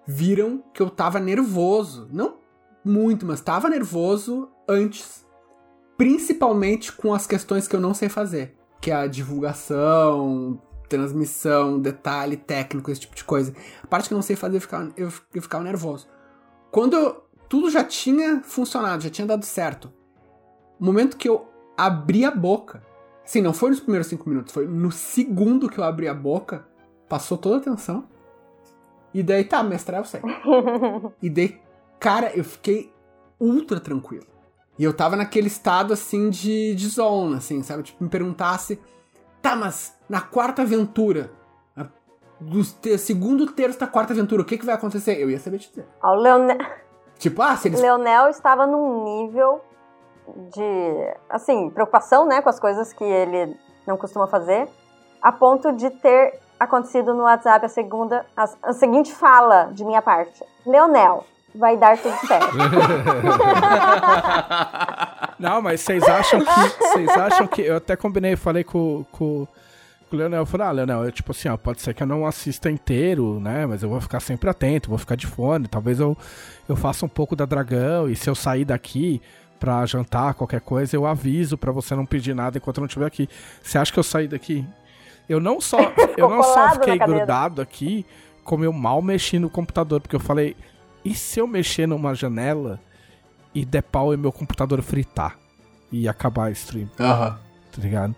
viram 0.07 0.63
que 0.73 0.81
eu 0.81 0.89
tava 0.89 1.19
nervoso. 1.19 2.07
Não 2.11 2.37
muito, 2.83 3.25
mas 3.25 3.41
tava 3.41 3.67
nervoso 3.67 4.47
antes. 4.69 5.25
Principalmente 5.97 6.91
com 6.91 7.13
as 7.13 7.25
questões 7.25 7.67
que 7.67 7.75
eu 7.75 7.79
não 7.79 7.93
sei 7.93 8.09
fazer. 8.09 8.55
Que 8.79 8.91
é 8.91 8.95
a 8.95 9.07
divulgação, 9.07 10.61
transmissão, 10.87 11.79
detalhe 11.79 12.37
técnico, 12.37 12.91
esse 12.91 13.01
tipo 13.01 13.15
de 13.15 13.23
coisa. 13.23 13.53
A 13.83 13.87
parte 13.87 14.07
que 14.07 14.13
eu 14.13 14.17
não 14.17 14.21
sei 14.21 14.35
fazer, 14.35 14.57
eu 14.57 14.61
ficava, 14.61 14.89
eu, 14.95 15.09
eu 15.33 15.41
ficava 15.41 15.63
nervoso. 15.63 16.07
Quando 16.71 16.95
eu- 16.95 17.23
tudo 17.49 17.69
já 17.69 17.83
tinha 17.83 18.41
funcionado, 18.43 19.03
já 19.03 19.09
tinha 19.09 19.25
dado 19.25 19.45
certo. 19.45 19.91
O 20.79 20.85
momento 20.85 21.17
que 21.17 21.27
eu 21.27 21.47
abri 21.77 22.23
a 22.25 22.31
boca. 22.31 22.83
Sim, 23.25 23.41
não 23.41 23.53
foi 23.53 23.69
nos 23.71 23.79
primeiros 23.79 24.07
cinco 24.07 24.29
minutos, 24.29 24.53
foi 24.53 24.67
no 24.67 24.91
segundo 24.91 25.67
que 25.69 25.79
eu 25.79 25.83
abri 25.83 26.07
a 26.07 26.13
boca, 26.13 26.65
passou 27.09 27.37
toda 27.37 27.55
a 27.55 27.59
atenção. 27.59 28.05
E 29.13 29.23
daí, 29.23 29.43
tá, 29.43 29.63
mestrar 29.63 30.01
eu 30.01 30.05
sei. 30.05 30.21
E 31.21 31.29
daí, 31.29 31.59
cara, 31.99 32.31
eu 32.35 32.43
fiquei 32.43 32.93
ultra 33.39 33.79
tranquilo. 33.79 34.25
E 34.77 34.83
eu 34.83 34.93
tava 34.93 35.15
naquele 35.15 35.47
estado 35.47 35.93
assim 35.93 36.29
de, 36.29 36.75
de 36.75 36.87
zona, 36.87 37.37
assim, 37.37 37.63
sabe? 37.63 37.83
Tipo, 37.83 38.03
me 38.03 38.09
perguntasse, 38.09 38.79
tá, 39.41 39.55
mas 39.55 39.97
na 40.09 40.19
quarta 40.21 40.61
aventura, 40.63 41.31
do 42.39 42.61
te- 42.65 42.97
segundo 42.97 43.47
terço 43.53 43.79
da 43.79 43.87
quarta 43.87 44.11
aventura, 44.11 44.41
o 44.41 44.45
que, 44.45 44.57
que 44.57 44.65
vai 44.65 44.75
acontecer? 44.75 45.17
Eu 45.17 45.31
ia 45.31 45.39
saber 45.39 45.59
te 45.59 45.69
dizer. 45.69 45.87
Ó, 46.03 46.11
o 46.11 46.15
Leone- 46.15 46.57
Tipo, 47.17 47.41
ah, 47.41 47.55
se 47.55 47.69
eles. 47.69 47.79
Leonel 47.79 48.27
estava 48.29 48.67
num 48.67 49.05
nível 49.05 49.61
de, 50.53 51.13
assim, 51.29 51.69
preocupação, 51.69 52.25
né, 52.25 52.41
com 52.41 52.49
as 52.49 52.59
coisas 52.59 52.93
que 52.93 53.03
ele 53.03 53.55
não 53.85 53.97
costuma 53.97 54.27
fazer, 54.27 54.67
a 55.21 55.31
ponto 55.31 55.71
de 55.71 55.89
ter 55.89 56.39
acontecido 56.59 57.13
no 57.13 57.23
WhatsApp 57.23 57.65
a 57.65 57.69
segunda, 57.69 58.25
a, 58.35 58.45
a 58.63 58.73
seguinte 58.73 59.13
fala 59.13 59.69
de 59.71 59.83
minha 59.83 60.01
parte. 60.01 60.43
Leonel, 60.65 61.25
vai 61.53 61.77
dar 61.77 61.97
tudo 61.97 62.15
certo. 62.27 62.55
Não, 65.39 65.61
mas 65.61 65.81
vocês 65.81 66.03
acham 66.03 66.39
que. 66.39 66.69
Vocês 66.79 67.09
acham 67.09 67.47
que. 67.47 67.61
Eu 67.61 67.77
até 67.77 67.95
combinei, 67.95 68.35
falei 68.35 68.63
com, 68.63 69.05
com, 69.11 69.47
com 70.09 70.15
o 70.15 70.17
Leonel. 70.17 70.41
Eu 70.41 70.45
falei, 70.45 70.67
ah, 70.67 70.71
Leonel, 70.71 71.05
eu, 71.05 71.11
tipo 71.11 71.31
assim, 71.31 71.49
ó, 71.49 71.57
pode 71.57 71.81
ser 71.81 71.93
que 71.93 72.03
eu 72.03 72.07
não 72.07 72.25
assista 72.25 72.71
inteiro, 72.71 73.39
né? 73.39 73.65
Mas 73.65 73.83
eu 73.83 73.89
vou 73.89 73.99
ficar 73.99 74.19
sempre 74.19 74.49
atento, 74.49 74.89
vou 74.89 74.97
ficar 74.97 75.15
de 75.15 75.27
fone. 75.27 75.67
Talvez 75.67 75.99
eu, 75.99 76.17
eu 76.69 76.75
faça 76.75 77.05
um 77.05 77.09
pouco 77.09 77.35
da 77.35 77.45
dragão. 77.45 78.09
E 78.09 78.15
se 78.15 78.29
eu 78.29 78.35
sair 78.35 78.65
daqui 78.65 79.21
pra 79.59 79.85
jantar, 79.85 80.33
qualquer 80.33 80.61
coisa, 80.61 80.95
eu 80.95 81.05
aviso 81.05 81.57
pra 81.57 81.71
você 81.71 81.95
não 81.95 82.05
pedir 82.05 82.35
nada 82.35 82.57
enquanto 82.57 82.77
eu 82.77 82.81
não 82.81 82.87
estiver 82.87 83.05
aqui. 83.05 83.29
Você 83.61 83.77
acha 83.77 83.91
que 83.91 83.99
eu 83.99 84.03
saí 84.03 84.27
daqui? 84.27 84.67
Eu 85.27 85.39
não 85.39 85.59
só, 85.59 85.77
eu 86.17 86.29
não 86.29 86.43
só 86.43 86.71
fiquei 86.73 86.97
grudado 86.97 87.61
aqui, 87.61 88.05
como 88.43 88.63
eu 88.63 88.71
mal 88.71 89.01
mexi 89.01 89.39
no 89.39 89.49
computador, 89.49 90.01
porque 90.01 90.15
eu 90.15 90.19
falei, 90.19 90.55
e 91.03 91.13
se 91.13 91.39
eu 91.39 91.47
mexer 91.47 91.87
numa 91.87 92.13
janela 92.13 92.79
e 93.53 93.65
der 93.65 93.83
pau 93.83 94.13
e 94.13 94.17
meu 94.17 94.31
computador 94.31 94.81
fritar 94.81 95.37
e 95.91 96.07
acabar 96.07 96.47
a 96.47 96.51
stream, 96.51 96.89
Aham. 96.99 97.39
tá 97.71 97.81
ligado? 97.81 98.15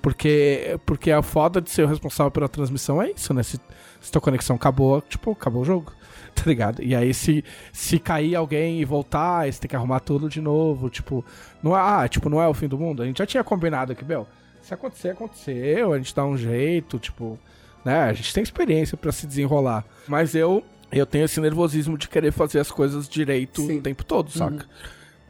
Porque, 0.00 0.78
porque 0.86 1.10
a 1.10 1.20
foda 1.20 1.60
de 1.60 1.68
ser 1.68 1.82
o 1.82 1.88
responsável 1.88 2.30
pela 2.30 2.48
transmissão 2.48 3.02
é 3.02 3.10
isso, 3.10 3.34
né? 3.34 3.42
Se, 3.42 3.60
se 4.00 4.12
tua 4.12 4.20
conexão 4.20 4.54
acabou, 4.54 5.00
tipo, 5.00 5.32
acabou 5.32 5.62
o 5.62 5.64
jogo, 5.64 5.92
tá 6.36 6.42
ligado? 6.46 6.82
E 6.82 6.94
aí 6.94 7.12
se, 7.14 7.42
se 7.72 7.98
cair 7.98 8.36
alguém 8.36 8.80
e 8.80 8.84
voltar, 8.84 9.40
aí 9.40 9.52
você 9.52 9.60
tem 9.60 9.68
que 9.68 9.76
arrumar 9.76 10.00
tudo 10.00 10.28
de 10.28 10.40
novo, 10.40 10.88
tipo, 10.90 11.24
não 11.62 11.76
é, 11.76 11.80
ah, 11.80 12.08
tipo, 12.08 12.28
não 12.28 12.40
é 12.40 12.46
o 12.46 12.54
fim 12.54 12.68
do 12.68 12.78
mundo. 12.78 13.02
A 13.02 13.06
gente 13.06 13.18
já 13.18 13.26
tinha 13.26 13.42
combinado 13.44 13.92
aqui, 13.92 14.04
Bel, 14.04 14.26
se 14.62 14.72
acontecer, 14.74 15.10
aconteceu, 15.10 15.92
a 15.92 15.96
gente 15.98 16.14
dá 16.14 16.24
um 16.24 16.36
jeito, 16.36 16.98
tipo, 16.98 17.38
né? 17.84 18.00
A 18.04 18.12
gente 18.12 18.32
tem 18.34 18.42
experiência 18.42 18.96
pra 18.96 19.12
se 19.12 19.26
desenrolar. 19.26 19.84
Mas 20.08 20.34
eu 20.34 20.62
eu 20.92 21.04
tenho 21.04 21.24
esse 21.24 21.40
nervosismo 21.40 21.98
de 21.98 22.08
querer 22.08 22.30
fazer 22.32 22.60
as 22.60 22.70
coisas 22.70 23.08
direito 23.08 23.62
Sim. 23.62 23.78
o 23.78 23.82
tempo 23.82 24.04
todo, 24.04 24.30
saca? 24.30 24.66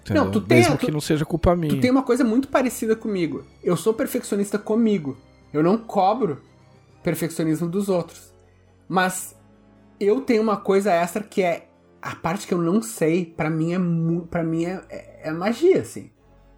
Não, 0.09 0.27
Entendeu? 0.27 0.31
tu 0.31 0.41
tem- 0.43 0.59
Mesmo 0.59 0.77
tu- 0.77 0.87
que 0.87 0.93
não 0.93 1.01
seja 1.01 1.24
culpa 1.24 1.57
minha. 1.57 1.74
Tu 1.74 1.81
tem 1.81 1.91
uma 1.91 2.03
coisa 2.03 2.23
muito 2.23 2.47
parecida 2.49 2.95
comigo. 2.95 3.45
Eu 3.65 3.77
sou 3.77 3.93
perfeccionista 3.95 4.59
comigo. 4.59 5.16
Eu 5.53 5.62
não 5.62 5.77
cobro 5.78 6.41
perfeccionismo 7.03 7.69
dos 7.69 7.89
outros. 7.89 8.33
Mas 8.89 9.35
eu 10.01 10.20
tenho 10.20 10.43
uma 10.43 10.56
coisa 10.56 10.90
extra 10.93 11.23
que 11.23 11.43
é 11.43 11.68
a 12.01 12.14
parte 12.14 12.47
que 12.47 12.55
eu 12.55 12.59
não 12.62 12.81
sei, 12.82 13.24
pra 13.27 13.51
mim 13.51 13.73
é 13.74 13.78
para 14.31 14.43
mim 14.43 14.64
é, 14.64 14.81
é- 14.90 15.20
é 15.28 15.31
magia 15.32 15.81
assim. 15.81 16.10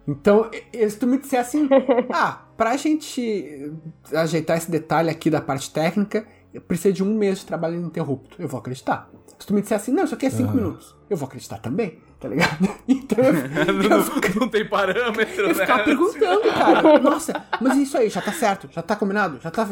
Então, 0.07 0.49
se 0.73 0.97
tu 0.97 1.05
me 1.07 1.17
disser 1.19 1.39
assim, 1.39 1.67
ah, 2.11 2.41
pra 2.57 2.75
gente 2.77 3.71
ajeitar 4.13 4.57
esse 4.57 4.69
detalhe 4.71 5.09
aqui 5.09 5.29
da 5.29 5.39
parte 5.41 5.71
técnica, 5.71 6.25
precisa 6.67 6.91
de 6.93 7.03
um 7.03 7.13
mês 7.15 7.39
de 7.39 7.45
trabalho 7.45 7.75
ininterrupto. 7.75 8.35
Eu 8.41 8.47
vou 8.47 8.59
acreditar. 8.59 9.09
Se 9.37 9.45
tu 9.47 9.53
me 9.53 9.61
disser 9.61 9.77
assim, 9.77 9.91
não, 9.91 10.03
isso 10.03 10.15
aqui 10.15 10.25
é 10.25 10.29
cinco 10.31 10.51
Ah. 10.51 10.55
minutos, 10.55 10.95
eu 11.09 11.15
vou 11.15 11.27
acreditar 11.27 11.59
também, 11.59 11.99
tá 12.19 12.27
ligado? 12.27 12.67
Então, 12.87 13.23
eu, 13.23 13.33
eu, 13.67 13.89
não, 13.89 14.39
não 14.41 14.49
tem 14.49 14.67
parâmetro, 14.67 15.41
eu 15.43 15.47
né? 15.49 15.53
ficava 15.53 15.83
perguntando, 15.83 16.41
cara. 16.53 16.99
Nossa, 16.99 17.45
mas 17.61 17.77
isso 17.77 17.95
aí, 17.97 18.09
já 18.09 18.21
tá 18.21 18.31
certo? 18.33 18.67
Já 18.71 18.81
tá 18.81 18.95
combinado? 18.95 19.39
Já 19.39 19.51
tá. 19.51 19.65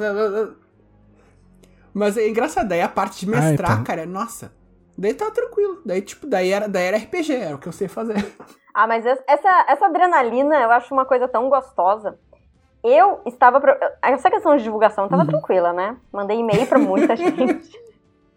Mas 1.98 2.18
é 2.18 2.28
engraçado, 2.30 2.68
daí 2.68 2.82
a 2.82 2.88
parte 2.90 3.20
de 3.26 3.32
mestrar, 3.32 3.72
Ah, 3.72 3.74
então. 3.74 3.84
cara, 3.84 4.06
nossa. 4.06 4.52
Daí 4.98 5.14
tava 5.14 5.32
tranquilo. 5.32 5.82
Daí, 5.86 6.02
tipo, 6.02 6.28
daí 6.28 6.52
era, 6.52 6.68
daí 6.68 6.86
era 6.86 6.98
RPG, 6.98 7.34
era 7.36 7.56
o 7.56 7.60
que 7.60 7.68
eu 7.68 7.72
sei 7.74 7.88
fazer. 7.88 8.16
Ah, 8.80 8.86
mas 8.86 9.04
es- 9.08 9.24
essa, 9.28 9.66
essa 9.68 9.88
adrenalina 9.88 10.56
eu 10.62 10.70
acho 10.70 10.94
uma 10.94 11.04
coisa 11.04 11.28
tão 11.28 11.50
gostosa. 11.50 12.20
Eu 12.84 13.22
estava. 13.26 13.60
pro- 13.60 13.76
Essa 14.04 14.30
questão 14.30 14.56
de 14.56 14.62
divulgação 14.62 15.06
estava 15.06 15.24
Uhum. 15.24 15.30
tranquila, 15.30 15.74
né? 15.74 15.98
Mandei 16.14 16.38
e-mail 16.38 16.68
pra 16.68 16.78
muita 16.78 17.16
gente. 17.18 17.72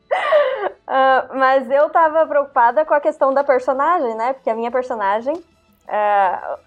Ah, 0.87 1.29
mas 1.35 1.71
eu 1.71 1.89
tava 1.91 2.27
preocupada 2.27 2.85
com 2.85 2.95
a 2.95 3.01
questão 3.01 3.33
da 3.35 3.45
personagem, 3.45 4.15
né? 4.17 4.33
Porque 4.33 4.51
a 4.51 4.55
minha 4.55 4.71
personagem. 4.71 5.35
ah, 5.87 6.59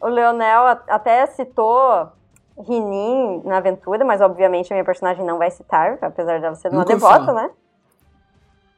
o 0.00 0.08
Leonel 0.08 0.66
até 0.88 1.24
citou 1.26 2.10
Rinin 2.58 3.42
na 3.44 3.58
aventura, 3.58 4.04
mas 4.04 4.20
obviamente 4.20 4.72
a 4.72 4.74
minha 4.74 4.84
personagem 4.84 5.24
não 5.24 5.38
vai 5.38 5.50
citar, 5.50 5.98
apesar 6.02 6.40
dela 6.40 6.54
ser 6.54 6.70
uma 6.70 6.84
devota, 6.84 7.32
né? 7.32 7.50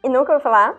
E 0.03 0.09
nunca 0.09 0.33
ouvi 0.33 0.43
falar. 0.43 0.79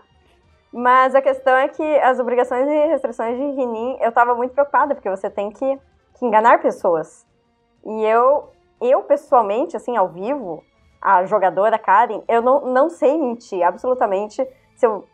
Mas 0.71 1.15
a 1.15 1.21
questão 1.21 1.55
é 1.55 1.67
que 1.67 1.83
as 1.99 2.19
obrigações 2.19 2.67
e 2.67 2.87
restrições 2.87 3.37
de 3.37 3.43
Rinin, 3.43 3.97
eu 4.01 4.11
tava 4.11 4.35
muito 4.35 4.51
preocupada, 4.51 4.93
porque 4.93 5.09
você 5.09 5.29
tem 5.29 5.49
que, 5.49 5.79
que 6.15 6.25
enganar 6.25 6.61
pessoas. 6.61 7.25
E 7.85 8.03
eu, 8.03 8.49
eu 8.81 9.01
pessoalmente, 9.03 9.77
assim, 9.77 9.95
ao 9.95 10.09
vivo, 10.09 10.63
a 11.01 11.23
jogadora 11.25 11.79
Karen, 11.79 12.23
eu 12.27 12.41
não, 12.41 12.61
não 12.65 12.89
sei 12.89 13.17
mentir, 13.17 13.63
absolutamente. 13.63 14.45
Se 14.75 14.85
eu, 14.85 15.07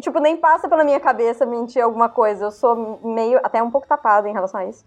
tipo, 0.00 0.18
nem 0.18 0.36
passa 0.36 0.68
pela 0.68 0.84
minha 0.84 1.00
cabeça 1.00 1.46
mentir 1.46 1.82
alguma 1.82 2.08
coisa. 2.08 2.46
Eu 2.46 2.50
sou 2.50 3.00
meio, 3.02 3.38
até 3.42 3.62
um 3.62 3.70
pouco 3.70 3.86
tapada 3.86 4.28
em 4.28 4.32
relação 4.32 4.60
a 4.60 4.66
isso. 4.66 4.84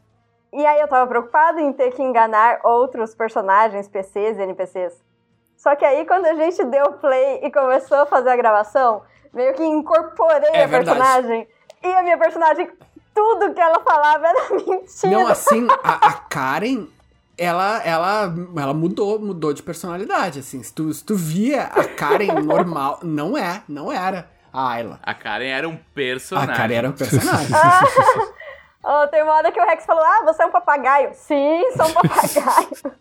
E 0.53 0.65
aí 0.65 0.79
eu 0.79 0.87
tava 0.87 1.07
preocupada 1.07 1.59
em 1.59 1.73
ter 1.73 1.91
que 1.91 2.01
enganar 2.03 2.59
outros 2.63 3.15
personagens, 3.15 3.87
PCs 3.87 4.37
e 4.37 4.41
NPCs. 4.43 4.93
Só 5.57 5.75
que 5.75 5.83
aí 5.83 6.05
quando 6.05 6.25
a 6.25 6.35
gente 6.35 6.63
deu 6.65 6.93
play 6.93 7.39
e 7.43 7.51
começou 7.51 7.97
a 7.97 8.05
fazer 8.05 8.29
a 8.29 8.35
gravação, 8.35 9.01
meio 9.33 9.53
que 9.53 9.63
incorporei 9.63 10.49
É 10.53 10.63
a 10.63 10.67
verdade. 10.67 10.99
personagem. 10.99 11.47
E 11.81 11.87
a 11.93 12.03
minha 12.03 12.17
personagem, 12.17 12.69
tudo 13.15 13.53
que 13.53 13.59
ela 13.61 13.79
falava 13.79 14.27
era 14.27 14.49
mentira. 14.53 15.11
Não, 15.11 15.27
assim, 15.27 15.67
a, 15.83 16.07
a 16.07 16.13
Karen, 16.13 16.85
ela, 17.37 17.81
ela, 17.83 18.33
ela 18.55 18.73
mudou, 18.73 19.19
mudou 19.19 19.53
de 19.53 19.63
personalidade, 19.63 20.39
assim. 20.39 20.61
Se 20.61 20.71
tu, 20.73 20.93
se 20.93 21.03
tu 21.03 21.15
via 21.15 21.63
a 21.63 21.83
Karen 21.85 22.33
normal, 22.43 22.99
não 23.01 23.35
é, 23.37 23.63
não 23.67 23.91
era 23.91 24.29
a 24.51 24.69
Ayla. 24.69 24.99
A 25.01 25.13
Karen 25.15 25.47
era 25.49 25.67
um 25.67 25.73
A 25.73 25.79
personagem. 25.95 26.55
Karen 26.55 26.75
era 26.75 26.89
um 26.89 26.93
personagem. 26.93 27.47
Oh, 28.83 29.07
tem 29.07 29.23
uma 29.23 29.33
hora 29.33 29.51
que 29.51 29.59
o 29.59 29.65
Rex 29.65 29.85
falou: 29.85 30.03
Ah, 30.03 30.23
você 30.25 30.43
é 30.43 30.45
um 30.45 30.51
papagaio. 30.51 31.13
Sim, 31.13 31.71
sou 31.71 31.87
um 31.87 31.93
papagaio. 31.93 32.97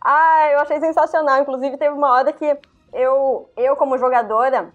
ah, 0.00 0.48
eu 0.52 0.60
achei 0.60 0.80
sensacional. 0.80 1.40
Inclusive, 1.40 1.76
teve 1.76 1.94
uma 1.94 2.10
hora 2.12 2.32
que 2.32 2.58
eu, 2.92 3.48
eu 3.56 3.76
como 3.76 3.98
jogadora, 3.98 4.72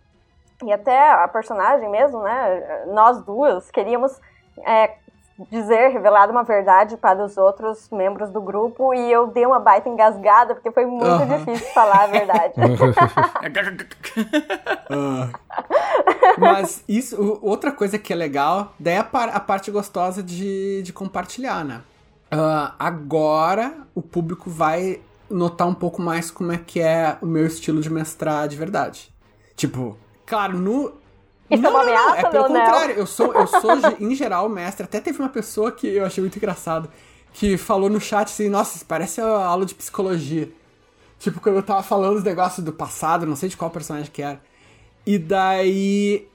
e 0.63 0.71
até 0.71 1.11
a 1.11 1.27
personagem 1.27 1.89
mesmo, 1.89 2.21
né? 2.21 2.85
Nós 2.87 3.21
duas 3.23 3.69
queríamos 3.71 4.19
é, 4.65 4.95
dizer, 5.51 5.89
revelar 5.89 6.29
uma 6.31 6.43
verdade 6.43 6.95
para 6.95 7.23
os 7.23 7.35
outros 7.37 7.89
membros 7.91 8.29
do 8.29 8.39
grupo, 8.41 8.93
e 8.93 9.11
eu 9.11 9.27
dei 9.27 9.45
uma 9.45 9.59
baita 9.59 9.89
engasgada, 9.89 10.55
porque 10.55 10.71
foi 10.71 10.85
muito 10.85 11.25
difícil 11.25 11.67
falar 11.73 12.03
a 12.03 12.07
verdade. 12.07 12.53
Mas 16.37 16.83
isso, 16.87 17.39
outra 17.41 17.71
coisa 17.71 17.97
que 17.97 18.11
é 18.13 18.15
legal, 18.15 18.73
daí 18.79 18.95
é 18.95 18.99
a, 18.99 19.03
par- 19.03 19.29
a 19.33 19.39
parte 19.39 19.71
gostosa 19.71 20.21
de, 20.23 20.81
de 20.83 20.93
compartilhar, 20.93 21.63
né? 21.63 21.81
Ah, 22.31 22.73
agora 22.79 23.73
o 23.93 24.01
público 24.01 24.49
vai 24.49 24.99
notar 25.29 25.67
um 25.67 25.73
pouco 25.73 26.01
mais 26.01 26.29
como 26.31 26.51
é 26.51 26.57
que 26.57 26.79
é 26.79 27.17
o 27.21 27.25
meu 27.25 27.45
estilo 27.45 27.81
de 27.81 27.89
mestrar 27.89 28.47
de 28.47 28.55
verdade. 28.55 29.13
Tipo, 29.55 29.97
claro, 30.25 30.57
no. 30.57 30.93
Isso 31.49 31.65
é 31.65 31.69
uma 31.69 31.81
ameaça, 31.81 32.17
é 32.17 32.29
pelo 32.29 32.47
Leonel? 32.47 32.65
contrário. 32.65 32.95
Eu 32.95 33.05
sou, 33.05 33.33
eu 33.33 33.47
sou, 33.47 33.71
em 33.99 34.15
geral, 34.15 34.49
mestre. 34.49 34.83
Até 34.83 34.99
teve 34.99 35.19
uma 35.19 35.29
pessoa 35.29 35.71
que 35.71 35.87
eu 35.87 36.05
achei 36.05 36.21
muito 36.21 36.37
engraçado, 36.37 36.89
que 37.33 37.57
falou 37.57 37.89
no 37.89 37.99
chat 37.99 38.27
assim, 38.27 38.49
nossa, 38.49 38.77
isso 38.77 38.85
parece 38.85 39.21
a 39.21 39.27
aula 39.27 39.65
de 39.65 39.75
psicologia. 39.75 40.51
Tipo, 41.19 41.39
quando 41.39 41.57
eu 41.57 41.63
tava 41.63 41.83
falando 41.83 42.17
os 42.17 42.23
negócios 42.23 42.63
do 42.63 42.73
passado, 42.73 43.25
não 43.25 43.35
sei 43.35 43.49
de 43.49 43.57
qual 43.57 43.69
personagem 43.69 44.11
que 44.11 44.21
era. 44.21 44.41
E 45.05 45.17
daí 45.17 46.27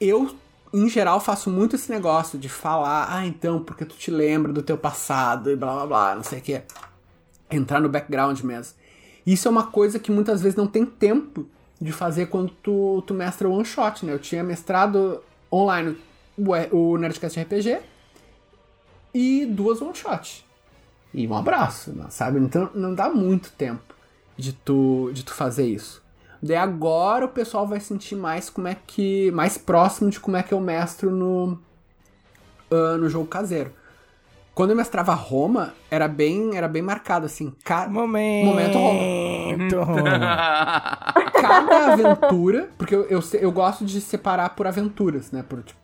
eu, 0.00 0.34
em 0.72 0.88
geral, 0.88 1.20
faço 1.20 1.48
muito 1.48 1.76
esse 1.76 1.90
negócio 1.90 2.38
de 2.38 2.48
falar, 2.48 3.08
ah, 3.10 3.24
então, 3.24 3.62
porque 3.62 3.84
tu 3.84 3.94
te 3.94 4.10
lembra 4.10 4.52
do 4.52 4.62
teu 4.62 4.76
passado 4.76 5.50
e 5.50 5.56
blá 5.56 5.72
blá 5.74 5.86
blá, 5.86 6.14
não 6.16 6.24
sei 6.24 6.40
o 6.40 6.42
que. 6.42 6.62
Entrar 7.50 7.80
no 7.80 7.88
background 7.88 8.40
mesmo. 8.40 8.74
Isso 9.24 9.46
é 9.46 9.50
uma 9.50 9.68
coisa 9.68 9.98
que 9.98 10.10
muitas 10.10 10.42
vezes 10.42 10.56
não 10.56 10.66
tem 10.66 10.84
tempo 10.84 11.46
de 11.82 11.92
fazer 11.92 12.26
quando 12.26 12.50
tu, 12.62 13.02
tu 13.04 13.12
mestra 13.12 13.48
one 13.48 13.64
shot, 13.64 14.06
né? 14.06 14.12
Eu 14.12 14.18
tinha 14.20 14.44
mestrado 14.44 15.20
online 15.52 15.98
o, 16.38 16.76
o 16.76 16.96
Nerdcast 16.96 17.40
RPG 17.40 17.80
e 19.12 19.44
duas 19.46 19.82
one 19.82 19.94
shot. 19.94 20.46
E 21.12 21.26
um 21.26 21.34
abraço, 21.34 21.92
né? 21.92 22.06
sabe? 22.08 22.38
Então 22.38 22.70
não 22.72 22.94
dá 22.94 23.10
muito 23.10 23.50
tempo 23.52 23.94
de 24.36 24.52
tu, 24.52 25.10
de 25.12 25.24
tu 25.24 25.34
fazer 25.34 25.66
isso. 25.66 26.00
Daí 26.40 26.56
agora 26.56 27.26
o 27.26 27.28
pessoal 27.28 27.66
vai 27.66 27.80
sentir 27.80 28.14
mais 28.14 28.48
como 28.48 28.68
é 28.68 28.76
que. 28.86 29.30
mais 29.32 29.58
próximo 29.58 30.08
de 30.08 30.18
como 30.18 30.36
é 30.36 30.42
que 30.42 30.54
eu 30.54 30.60
mestro 30.60 31.10
no. 31.10 31.58
ah, 32.70 32.96
no 32.96 33.08
jogo 33.08 33.26
caseiro. 33.26 33.72
Quando 34.54 34.70
eu 34.70 34.76
mestrava 34.76 35.14
Roma, 35.14 35.72
era 35.90 36.06
bem, 36.06 36.56
era 36.56 36.68
bem 36.68 36.82
marcado, 36.82 37.24
assim. 37.24 37.54
Ca 37.64 37.88
Momento. 37.88 38.78
Momento 38.78 38.78
cada 41.40 41.92
aventura, 41.92 42.68
porque 42.76 42.94
eu, 42.94 43.04
eu, 43.04 43.20
eu 43.40 43.50
gosto 43.50 43.84
de 43.84 44.00
separar 44.00 44.50
por 44.50 44.66
aventuras, 44.66 45.32
né? 45.32 45.42
Por, 45.42 45.62
tipo, 45.62 45.80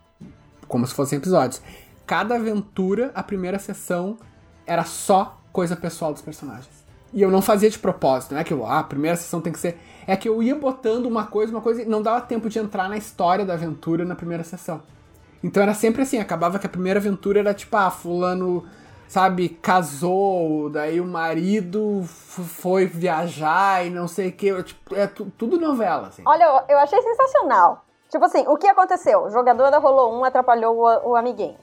como 0.66 0.86
se 0.86 0.92
fossem 0.92 1.18
episódios. 1.18 1.62
Cada 2.06 2.36
aventura, 2.36 3.10
a 3.14 3.22
primeira 3.22 3.58
sessão, 3.58 4.18
era 4.66 4.84
só 4.84 5.40
coisa 5.50 5.74
pessoal 5.74 6.12
dos 6.12 6.22
personagens. 6.22 6.68
E 7.12 7.22
eu 7.22 7.30
não 7.30 7.40
fazia 7.40 7.70
de 7.70 7.78
propósito, 7.78 8.34
não 8.34 8.40
é 8.40 8.44
que 8.44 8.52
eu, 8.52 8.66
ah, 8.66 8.80
a 8.80 8.84
primeira 8.84 9.16
sessão 9.16 9.40
tem 9.40 9.52
que 9.52 9.58
ser. 9.58 9.78
É 10.06 10.14
que 10.14 10.28
eu 10.28 10.42
ia 10.42 10.54
botando 10.54 11.06
uma 11.06 11.26
coisa, 11.26 11.50
uma 11.50 11.62
coisa, 11.62 11.82
e 11.82 11.86
não 11.86 12.02
dava 12.02 12.20
tempo 12.20 12.50
de 12.50 12.58
entrar 12.58 12.88
na 12.88 12.98
história 12.98 13.46
da 13.46 13.54
aventura 13.54 14.04
na 14.04 14.14
primeira 14.14 14.44
sessão. 14.44 14.82
Então 15.42 15.62
era 15.62 15.74
sempre 15.74 16.02
assim, 16.02 16.18
acabava 16.18 16.58
que 16.58 16.66
a 16.66 16.70
primeira 16.70 16.98
aventura 16.98 17.38
era 17.40 17.54
tipo, 17.54 17.76
ah, 17.76 17.90
fulano, 17.90 18.66
sabe, 19.06 19.48
casou, 19.48 20.68
daí 20.70 21.00
o 21.00 21.06
marido 21.06 22.02
foi 22.04 22.86
viajar 22.86 23.86
e 23.86 23.90
não 23.90 24.08
sei 24.08 24.28
o 24.28 24.32
que, 24.32 24.62
tipo, 24.64 24.94
é 24.94 25.06
tu- 25.06 25.30
tudo 25.38 25.58
novela, 25.58 26.08
assim. 26.08 26.22
Olha, 26.26 26.64
eu, 26.68 26.78
achei 26.78 27.00
sensacional. 27.02 27.84
Tipo 28.10 28.24
assim, 28.24 28.44
o 28.48 28.56
que 28.56 28.66
aconteceu? 28.66 29.24
O 29.24 29.30
jogadora 29.30 29.78
rolou 29.78 30.14
um, 30.18 30.24
atrapalhou 30.24 30.76
o, 30.78 31.10
o 31.10 31.16
amiguinho. 31.16 31.56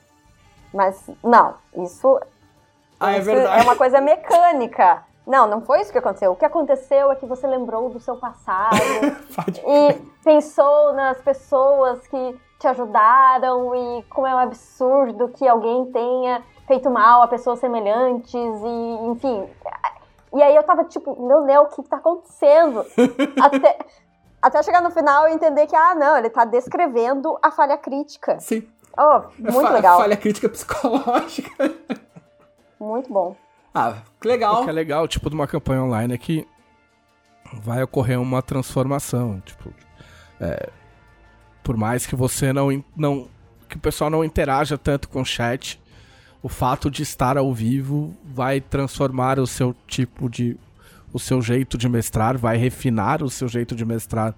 Mas, 0.74 1.10
não, 1.24 1.56
isso, 1.78 2.20
Ah, 3.00 3.14
é 3.14 3.20
isso 3.20 3.26
verdade. 3.26 3.64
uma 3.64 3.76
coisa 3.76 4.00
mecânica. 4.00 5.04
Não, 5.26 5.48
não 5.48 5.62
foi 5.62 5.82
isso 5.82 5.92
que 5.92 5.98
aconteceu. 5.98 6.32
O 6.32 6.36
que 6.36 6.46
aconteceu 6.46 7.12
é 7.12 7.16
que 7.16 7.26
você 7.26 7.48
lembrou 7.48 7.90
do 7.90 8.00
seu 8.00 8.16
passado 8.16 8.76
e 9.68 9.94
pensou 10.24 10.94
nas 10.94 11.18
pessoas 11.18 12.06
que 12.08 12.40
te 12.66 12.68
ajudaram 12.68 13.76
e 13.76 14.04
como 14.10 14.26
é 14.26 14.34
um 14.34 14.40
absurdo 14.40 15.30
que 15.30 15.48
alguém 15.48 15.86
tenha 15.92 16.44
feito 16.66 16.90
mal 16.90 17.22
a 17.22 17.28
pessoas 17.28 17.60
semelhantes 17.60 18.34
e, 18.34 19.06
enfim. 19.08 19.48
E 20.34 20.42
aí 20.42 20.56
eu 20.56 20.64
tava 20.64 20.84
tipo, 20.86 21.28
meu 21.28 21.44
Deus, 21.46 21.68
o 21.72 21.84
que, 21.84 21.88
tá 21.88 21.98
acontecendo? 21.98 22.84
até, 23.40 23.78
até 24.42 24.64
chegar 24.64 24.82
no 24.82 24.90
final 24.90 25.30
e 25.30 25.34
entender 25.34 25.68
que, 25.68 25.76
ah, 25.76 25.94
não, 25.94 26.18
ele 26.18 26.30
tá 26.30 26.44
descrevendo 26.44 27.38
a 27.42 27.52
falha 27.52 27.78
crítica. 27.78 28.40
Sim. 28.40 28.68
Oh, 28.98 29.22
muito 29.38 29.62
fa- 29.62 29.70
legal. 29.70 30.00
Falha 30.00 30.18
crítica 30.18 30.50
psicológica. 30.50 31.72
Muito 32.80 33.14
bom. 33.14 33.36
Ah, 33.74 33.98
que 34.20 34.28
legal. 34.28 34.62
O 34.62 34.64
que 34.64 34.70
é 34.70 34.74
legal, 34.74 35.08
tipo, 35.08 35.30
de 35.30 35.36
uma 35.36 35.48
campanha 35.48 35.84
online 35.84 36.16
é 36.16 36.18
que 36.18 36.48
vai 37.54 37.84
ocorrer 37.84 38.20
uma 38.20 38.42
transformação. 38.42 39.40
Tipo, 39.42 39.70
é, 40.42 40.70
por 41.66 41.76
mais 41.76 42.06
que 42.06 42.16
você 42.16 42.54
não, 42.54 42.84
não. 42.96 43.28
que 43.68 43.76
o 43.76 43.80
pessoal 43.80 44.08
não 44.08 44.24
interaja 44.24 44.78
tanto 44.78 45.10
com 45.10 45.22
o 45.22 45.26
chat, 45.26 45.82
o 46.44 46.48
fato 46.48 46.92
de 46.92 47.02
estar 47.02 47.40
ao 47.40 47.52
vivo 47.52 48.16
vai 48.24 48.62
transformar 48.62 49.40
o 49.40 49.48
seu 49.48 49.76
tipo 49.88 50.30
de. 50.30 50.56
o 51.12 51.20
seu 51.20 51.42
jeito 51.42 51.76
de 51.76 51.90
mestrar, 51.90 52.38
vai 52.38 52.56
refinar 52.56 53.24
o 53.24 53.32
seu 53.32 53.48
jeito 53.48 53.76
de 53.76 53.84
mestrar 53.84 54.36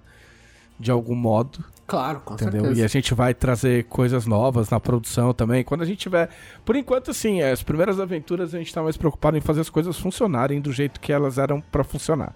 de 0.80 0.90
algum 0.90 1.14
modo. 1.14 1.62
Claro, 1.86 2.20
com 2.20 2.32
Entendeu? 2.32 2.62
certeza. 2.62 2.80
E 2.80 2.84
a 2.84 2.88
gente 2.88 3.12
vai 3.12 3.34
trazer 3.34 3.84
coisas 3.84 4.24
novas 4.24 4.70
na 4.70 4.80
produção 4.80 5.34
também. 5.34 5.62
Quando 5.62 5.82
a 5.82 5.86
gente 5.86 5.98
tiver. 5.98 6.30
Por 6.64 6.76
enquanto, 6.76 7.10
assim, 7.10 7.42
as 7.42 7.62
primeiras 7.62 8.00
aventuras 8.00 8.54
a 8.54 8.58
gente 8.58 8.72
tá 8.72 8.82
mais 8.82 8.96
preocupado 8.96 9.36
em 9.36 9.40
fazer 9.42 9.60
as 9.60 9.68
coisas 9.68 9.98
funcionarem 9.98 10.62
do 10.62 10.72
jeito 10.72 10.98
que 10.98 11.12
elas 11.12 11.36
eram 11.36 11.60
pra 11.60 11.84
funcionar. 11.84 12.34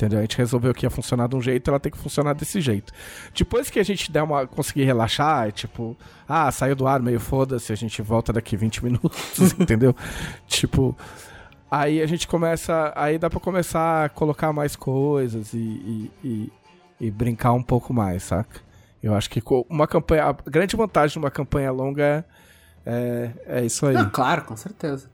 Entendeu? 0.00 0.18
A 0.18 0.22
gente 0.22 0.38
resolveu 0.38 0.72
que 0.72 0.86
ia 0.86 0.90
funcionar 0.90 1.28
de 1.28 1.36
um 1.36 1.42
jeito, 1.42 1.68
ela 1.68 1.78
tem 1.78 1.92
que 1.92 1.98
funcionar 1.98 2.32
desse 2.32 2.58
jeito. 2.58 2.90
Depois 3.36 3.68
que 3.68 3.78
a 3.78 3.82
gente 3.82 4.10
der 4.10 4.22
uma. 4.22 4.46
conseguir 4.46 4.84
relaxar, 4.84 5.48
é 5.48 5.50
tipo, 5.50 5.94
ah, 6.26 6.50
saiu 6.50 6.74
do 6.74 6.86
ar, 6.86 7.00
meio 7.02 7.20
foda-se, 7.20 7.70
a 7.70 7.76
gente 7.76 8.00
volta 8.00 8.32
daqui 8.32 8.56
20 8.56 8.82
minutos, 8.84 9.52
entendeu? 9.58 9.94
Tipo. 10.46 10.96
Aí 11.70 12.00
a 12.00 12.06
gente 12.06 12.26
começa. 12.26 12.94
Aí 12.96 13.18
dá 13.18 13.28
pra 13.28 13.38
começar 13.40 14.06
a 14.06 14.08
colocar 14.08 14.54
mais 14.54 14.74
coisas 14.74 15.52
e, 15.52 15.58
e, 15.58 16.10
e- 16.24 16.52
e 16.98 17.10
brincar 17.10 17.52
um 17.52 17.62
pouco 17.62 17.92
mais, 17.92 18.22
saca? 18.22 18.58
Eu 19.02 19.14
acho 19.14 19.28
que 19.28 19.42
uma 19.68 19.86
campanha. 19.86 20.24
A 20.24 20.32
grande 20.50 20.76
vantagem 20.76 21.12
de 21.12 21.18
uma 21.18 21.30
campanha 21.30 21.70
longa 21.70 22.02
é, 22.02 22.24
é, 22.86 23.32
é 23.60 23.64
isso 23.66 23.84
aí. 23.84 23.94
Não, 23.94 24.08
claro, 24.08 24.44
com 24.44 24.56
certeza. 24.56 25.10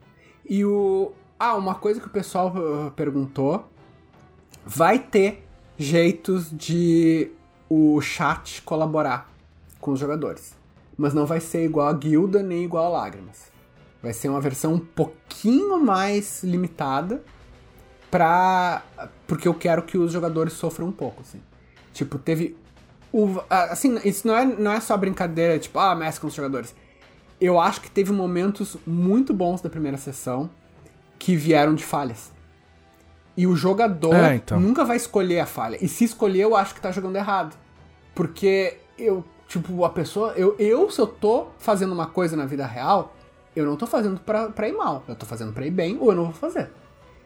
E 0.49 0.63
o. 0.63 1.11
Ah, 1.37 1.55
uma 1.55 1.75
coisa 1.75 1.99
que 1.99 2.07
o 2.07 2.09
pessoal 2.09 2.53
uh, 2.55 2.89
perguntou. 2.91 3.69
Vai 4.69 4.99
ter 4.99 5.47
jeitos 5.77 6.51
de 6.51 7.31
o 7.69 8.01
chat 8.01 8.61
colaborar 8.63 9.31
com 9.79 9.91
os 9.91 9.99
jogadores. 9.99 10.57
Mas 10.97 11.13
não 11.13 11.25
vai 11.25 11.39
ser 11.39 11.63
igual 11.63 11.87
a 11.87 11.93
guilda 11.93 12.43
nem 12.43 12.65
igual 12.65 12.85
a 12.87 12.89
lágrimas. 12.89 13.49
Vai 14.03 14.11
ser 14.11 14.27
uma 14.27 14.41
versão 14.41 14.73
um 14.73 14.79
pouquinho 14.79 15.81
mais 15.81 16.43
limitada 16.43 17.23
pra. 18.11 18.83
Porque 19.25 19.47
eu 19.47 19.53
quero 19.53 19.83
que 19.83 19.97
os 19.97 20.11
jogadores 20.11 20.51
sofram 20.51 20.87
um 20.87 20.91
pouco, 20.91 21.21
assim. 21.21 21.41
Tipo, 21.93 22.19
teve. 22.19 22.57
O, 23.13 23.41
assim, 23.49 23.97
isso 24.03 24.27
não 24.27 24.35
é, 24.35 24.45
não 24.45 24.71
é 24.73 24.81
só 24.81 24.97
brincadeira, 24.97 25.57
tipo, 25.57 25.79
ah, 25.79 25.95
mescla 25.95 26.21
com 26.21 26.27
os 26.27 26.33
jogadores. 26.33 26.75
Eu 27.39 27.57
acho 27.57 27.79
que 27.79 27.89
teve 27.89 28.11
momentos 28.11 28.75
muito 28.85 29.33
bons 29.33 29.61
da 29.61 29.69
primeira 29.69 29.97
sessão 29.97 30.49
que 31.17 31.37
vieram 31.37 31.73
de 31.73 31.85
falhas. 31.85 32.35
E 33.37 33.45
o 33.45 33.55
jogador 33.55 34.15
É, 34.15 34.35
então. 34.35 34.59
nunca 34.59 34.83
vai 34.83 34.97
escolher 34.97 35.39
a 35.39 35.45
falha. 35.45 35.77
E 35.79 35.87
se 35.87 36.03
escolher, 36.03 36.41
eu 36.41 36.55
acho 36.55 36.73
que 36.73 36.81
tá 36.81 36.91
jogando 36.91 37.15
errado. 37.17 37.55
Porque 38.15 38.77
eu, 38.97 39.23
tipo, 39.47 39.85
a 39.85 39.89
pessoa. 39.91 40.33
Eu, 40.35 40.55
eu 40.57 40.89
se 40.89 40.99
eu 40.99 41.05
tô 41.05 41.47
fazendo 41.59 41.93
uma 41.93 42.07
coisa 42.07 42.35
na 42.35 42.45
vida 42.47 42.65
real, 42.65 43.15
eu 43.55 43.63
não 43.63 43.75
tô 43.75 43.85
fazendo 43.85 44.19
pra, 44.19 44.49
pra 44.49 44.67
ir 44.67 44.73
mal. 44.73 45.03
Eu 45.07 45.15
tô 45.15 45.25
fazendo 45.25 45.53
pra 45.53 45.67
ir 45.67 45.71
bem 45.71 45.97
ou 46.01 46.09
eu 46.09 46.15
não 46.15 46.23
vou 46.25 46.33
fazer. 46.33 46.71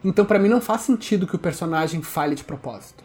Então, 0.04 0.26
pra 0.26 0.38
mim, 0.38 0.48
não 0.48 0.60
faz 0.60 0.82
sentido 0.82 1.26
que 1.26 1.36
o 1.36 1.38
personagem 1.38 2.02
falhe 2.02 2.34
de 2.34 2.44
propósito. 2.44 3.02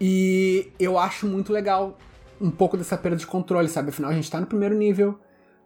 E 0.00 0.72
eu 0.80 0.98
acho 0.98 1.26
muito 1.26 1.52
legal 1.52 1.96
um 2.40 2.50
pouco 2.50 2.76
dessa 2.76 2.96
perda 2.96 3.18
de 3.18 3.26
controle, 3.26 3.68
sabe? 3.68 3.90
Afinal, 3.90 4.10
a 4.10 4.14
gente 4.14 4.30
tá 4.30 4.40
no 4.40 4.46
primeiro 4.46 4.74
nível. 4.74 5.10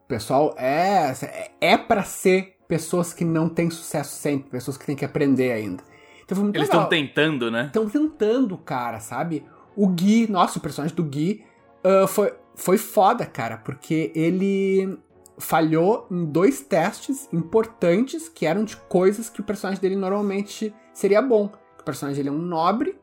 O 0.04 0.08
pessoal 0.08 0.54
é. 0.58 1.14
É 1.60 1.76
pra 1.78 2.02
ser 2.02 2.56
pessoas 2.68 3.12
que 3.14 3.24
não 3.24 3.48
têm 3.48 3.70
sucesso 3.70 4.14
sempre, 4.16 4.50
pessoas 4.50 4.76
que 4.76 4.84
têm 4.84 4.96
que 4.96 5.04
aprender 5.04 5.52
ainda. 5.52 5.82
Então 6.24 6.36
foi 6.36 6.44
muito 6.44 6.56
Eles 6.56 6.68
estão 6.68 6.88
tentando, 6.88 7.50
né? 7.50 7.66
Estão 7.66 7.88
tentando, 7.88 8.56
cara, 8.58 9.00
sabe? 9.00 9.44
O 9.76 9.88
Gui, 9.88 10.30
nossa, 10.30 10.58
o 10.58 10.62
personagem 10.62 10.94
do 10.96 11.02
Gui 11.02 11.44
ah, 11.84 12.06
foi, 12.06 12.32
foi 12.54 12.78
foda, 12.78 13.26
cara, 13.26 13.58
porque 13.58 14.10
ele 14.14 14.98
falhou 15.36 16.06
em 16.10 16.24
dois 16.24 16.62
testes 16.62 17.28
importantes 17.32 18.28
que 18.28 18.46
eram 18.46 18.64
de 18.64 18.76
coisas 18.76 19.28
que 19.28 19.40
o 19.40 19.44
personagem 19.44 19.80
dele 19.80 19.96
normalmente 19.96 20.74
seria 20.92 21.20
bom. 21.20 21.50
O 21.78 21.82
personagem 21.84 22.22
dele 22.22 22.34
é 22.34 22.38
um 22.38 22.42
nobre 22.42 22.98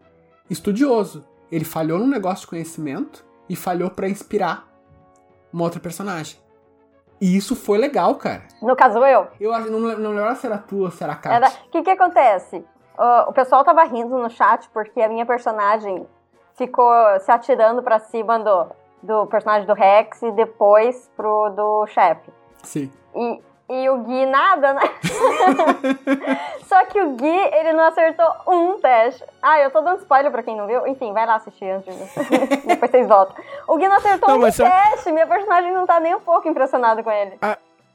estudioso. 0.49 1.23
Ele 1.51 1.65
falhou 1.65 1.99
num 1.99 2.07
negócio 2.07 2.41
de 2.41 2.47
conhecimento 2.47 3.23
e 3.47 3.55
falhou 3.55 3.91
pra 3.91 4.09
inspirar 4.09 4.67
uma 5.53 5.63
outra 5.63 5.79
personagem. 5.79 6.37
E 7.19 7.37
isso 7.37 7.55
foi 7.55 7.77
legal, 7.77 8.15
cara. 8.15 8.47
No 8.63 8.75
caso, 8.75 8.97
eu. 9.05 9.27
Eu 9.39 9.53
acho, 9.53 9.69
não, 9.69 9.79
não 9.79 10.15
lembro 10.15 10.35
se 10.37 10.47
era 10.47 10.57
tu 10.57 10.79
ou 10.79 10.89
se 10.89 11.03
era 11.03 11.19
a. 11.23 11.49
O 11.67 11.69
que 11.69 11.83
que 11.83 11.91
acontece? 11.91 12.65
Ó, 13.03 13.29
o 13.29 13.33
pessoal 13.33 13.63
tava 13.63 13.83
rindo 13.83 14.15
no 14.17 14.29
chat 14.29 14.69
porque 14.71 15.01
a 15.01 15.09
minha 15.09 15.25
personagem 15.25 16.05
ficou 16.55 16.93
se 17.21 17.31
atirando 17.31 17.81
pra 17.81 17.97
cima 17.97 18.37
do, 18.37 18.67
do 19.01 19.25
personagem 19.25 19.65
do 19.65 19.73
Rex 19.73 20.21
e 20.21 20.31
depois 20.31 21.09
pro 21.17 21.49
do 21.49 21.87
chefe. 21.87 22.29
Sim. 22.61 22.91
E, 23.15 23.41
e 23.69 23.89
o 23.89 23.97
Gui 24.03 24.25
nada, 24.27 24.73
né? 24.73 24.81
Só 26.67 26.85
que 26.85 27.01
o 27.01 27.11
Gui, 27.15 27.27
ele 27.27 27.73
não 27.73 27.85
acertou 27.85 28.25
um 28.47 28.79
teste. 28.79 29.23
Ah, 29.41 29.59
eu 29.59 29.71
tô 29.71 29.81
dando 29.81 29.99
spoiler 29.99 30.31
pra 30.31 30.43
quem 30.43 30.55
não 30.55 30.67
viu. 30.67 30.85
Enfim, 30.87 31.11
vai 31.11 31.25
lá 31.25 31.35
assistir 31.35 31.69
antes. 31.69 31.93
de- 31.95 32.57
Depois 32.67 32.91
vocês 32.91 33.07
voltam. 33.07 33.35
O 33.67 33.77
Gui 33.77 33.87
não 33.87 33.97
acertou 33.97 34.29
Não, 34.29 34.37
um 34.37 34.51
teste. 34.51 35.11
Minha 35.11 35.25
personagem 35.27 35.73
não 35.73 35.85
tá 35.85 35.99
nem 35.99 36.13
um 36.15 36.19
pouco 36.21 36.47
impressionada 36.47 37.01
com 37.01 37.09
ele. 37.11 37.37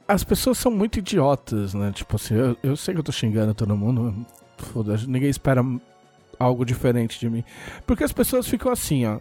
As 0.07 0.23
pessoas 0.23 0.57
são 0.57 0.71
muito 0.71 0.99
idiotas, 0.99 1.73
né? 1.73 1.91
Tipo 1.93 2.15
assim, 2.15 2.35
eu, 2.37 2.55
eu 2.63 2.75
sei 2.77 2.93
que 2.93 2.99
eu 2.99 3.03
tô 3.03 3.11
xingando 3.11 3.53
todo 3.53 3.75
mundo. 3.75 4.25
Foda-se, 4.57 5.07
ninguém 5.09 5.29
espera 5.29 5.63
algo 6.39 6.65
diferente 6.65 7.19
de 7.19 7.29
mim. 7.29 7.43
Porque 7.85 8.03
as 8.03 8.11
pessoas 8.11 8.47
ficam 8.47 8.71
assim, 8.71 9.05
ó. 9.05 9.17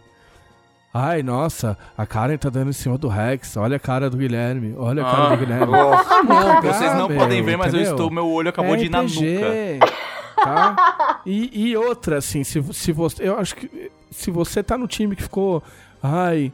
Ai, 0.93 1.23
nossa, 1.23 1.77
a 1.97 2.07
Karen 2.07 2.39
tá 2.39 2.49
dando 2.49 2.71
em 2.71 2.73
cima 2.73 2.97
do 2.97 3.07
Rex. 3.09 3.57
Olha 3.59 3.77
a 3.77 3.81
cara 3.81 4.09
do 4.09 4.17
Guilherme. 4.17 4.75
Olha 4.79 5.03
a 5.03 5.11
cara 5.11 5.25
Ah. 5.27 5.31
do 5.31 5.37
Guilherme. 5.37 5.73
Não, 5.73 6.63
Vocês 6.63 6.95
não 6.95 7.09
meu, 7.09 7.19
podem 7.19 7.43
ver, 7.43 7.57
mas 7.59 7.75
eu 7.75 7.81
entendeu? 7.81 7.95
estou. 7.97 8.11
Meu 8.11 8.27
olho 8.29 8.49
acabou 8.49 8.75
é 8.75 8.79
de 8.79 8.85
ir 8.87 8.89
na 8.91 9.03
RPG, 9.03 9.35
nuca. 9.79 9.97
Tá? 10.37 11.21
E, 11.27 11.69
e 11.71 11.77
outra, 11.77 12.19
assim, 12.19 12.43
se, 12.45 12.63
se 12.73 12.93
você. 12.93 13.29
Eu 13.29 13.39
acho 13.39 13.57
que 13.57 13.91
se 14.11 14.31
você 14.31 14.63
tá 14.63 14.79
no 14.79 14.87
time 14.89 15.15
que 15.15 15.23
ficou. 15.23 15.63
Ai. 16.03 16.51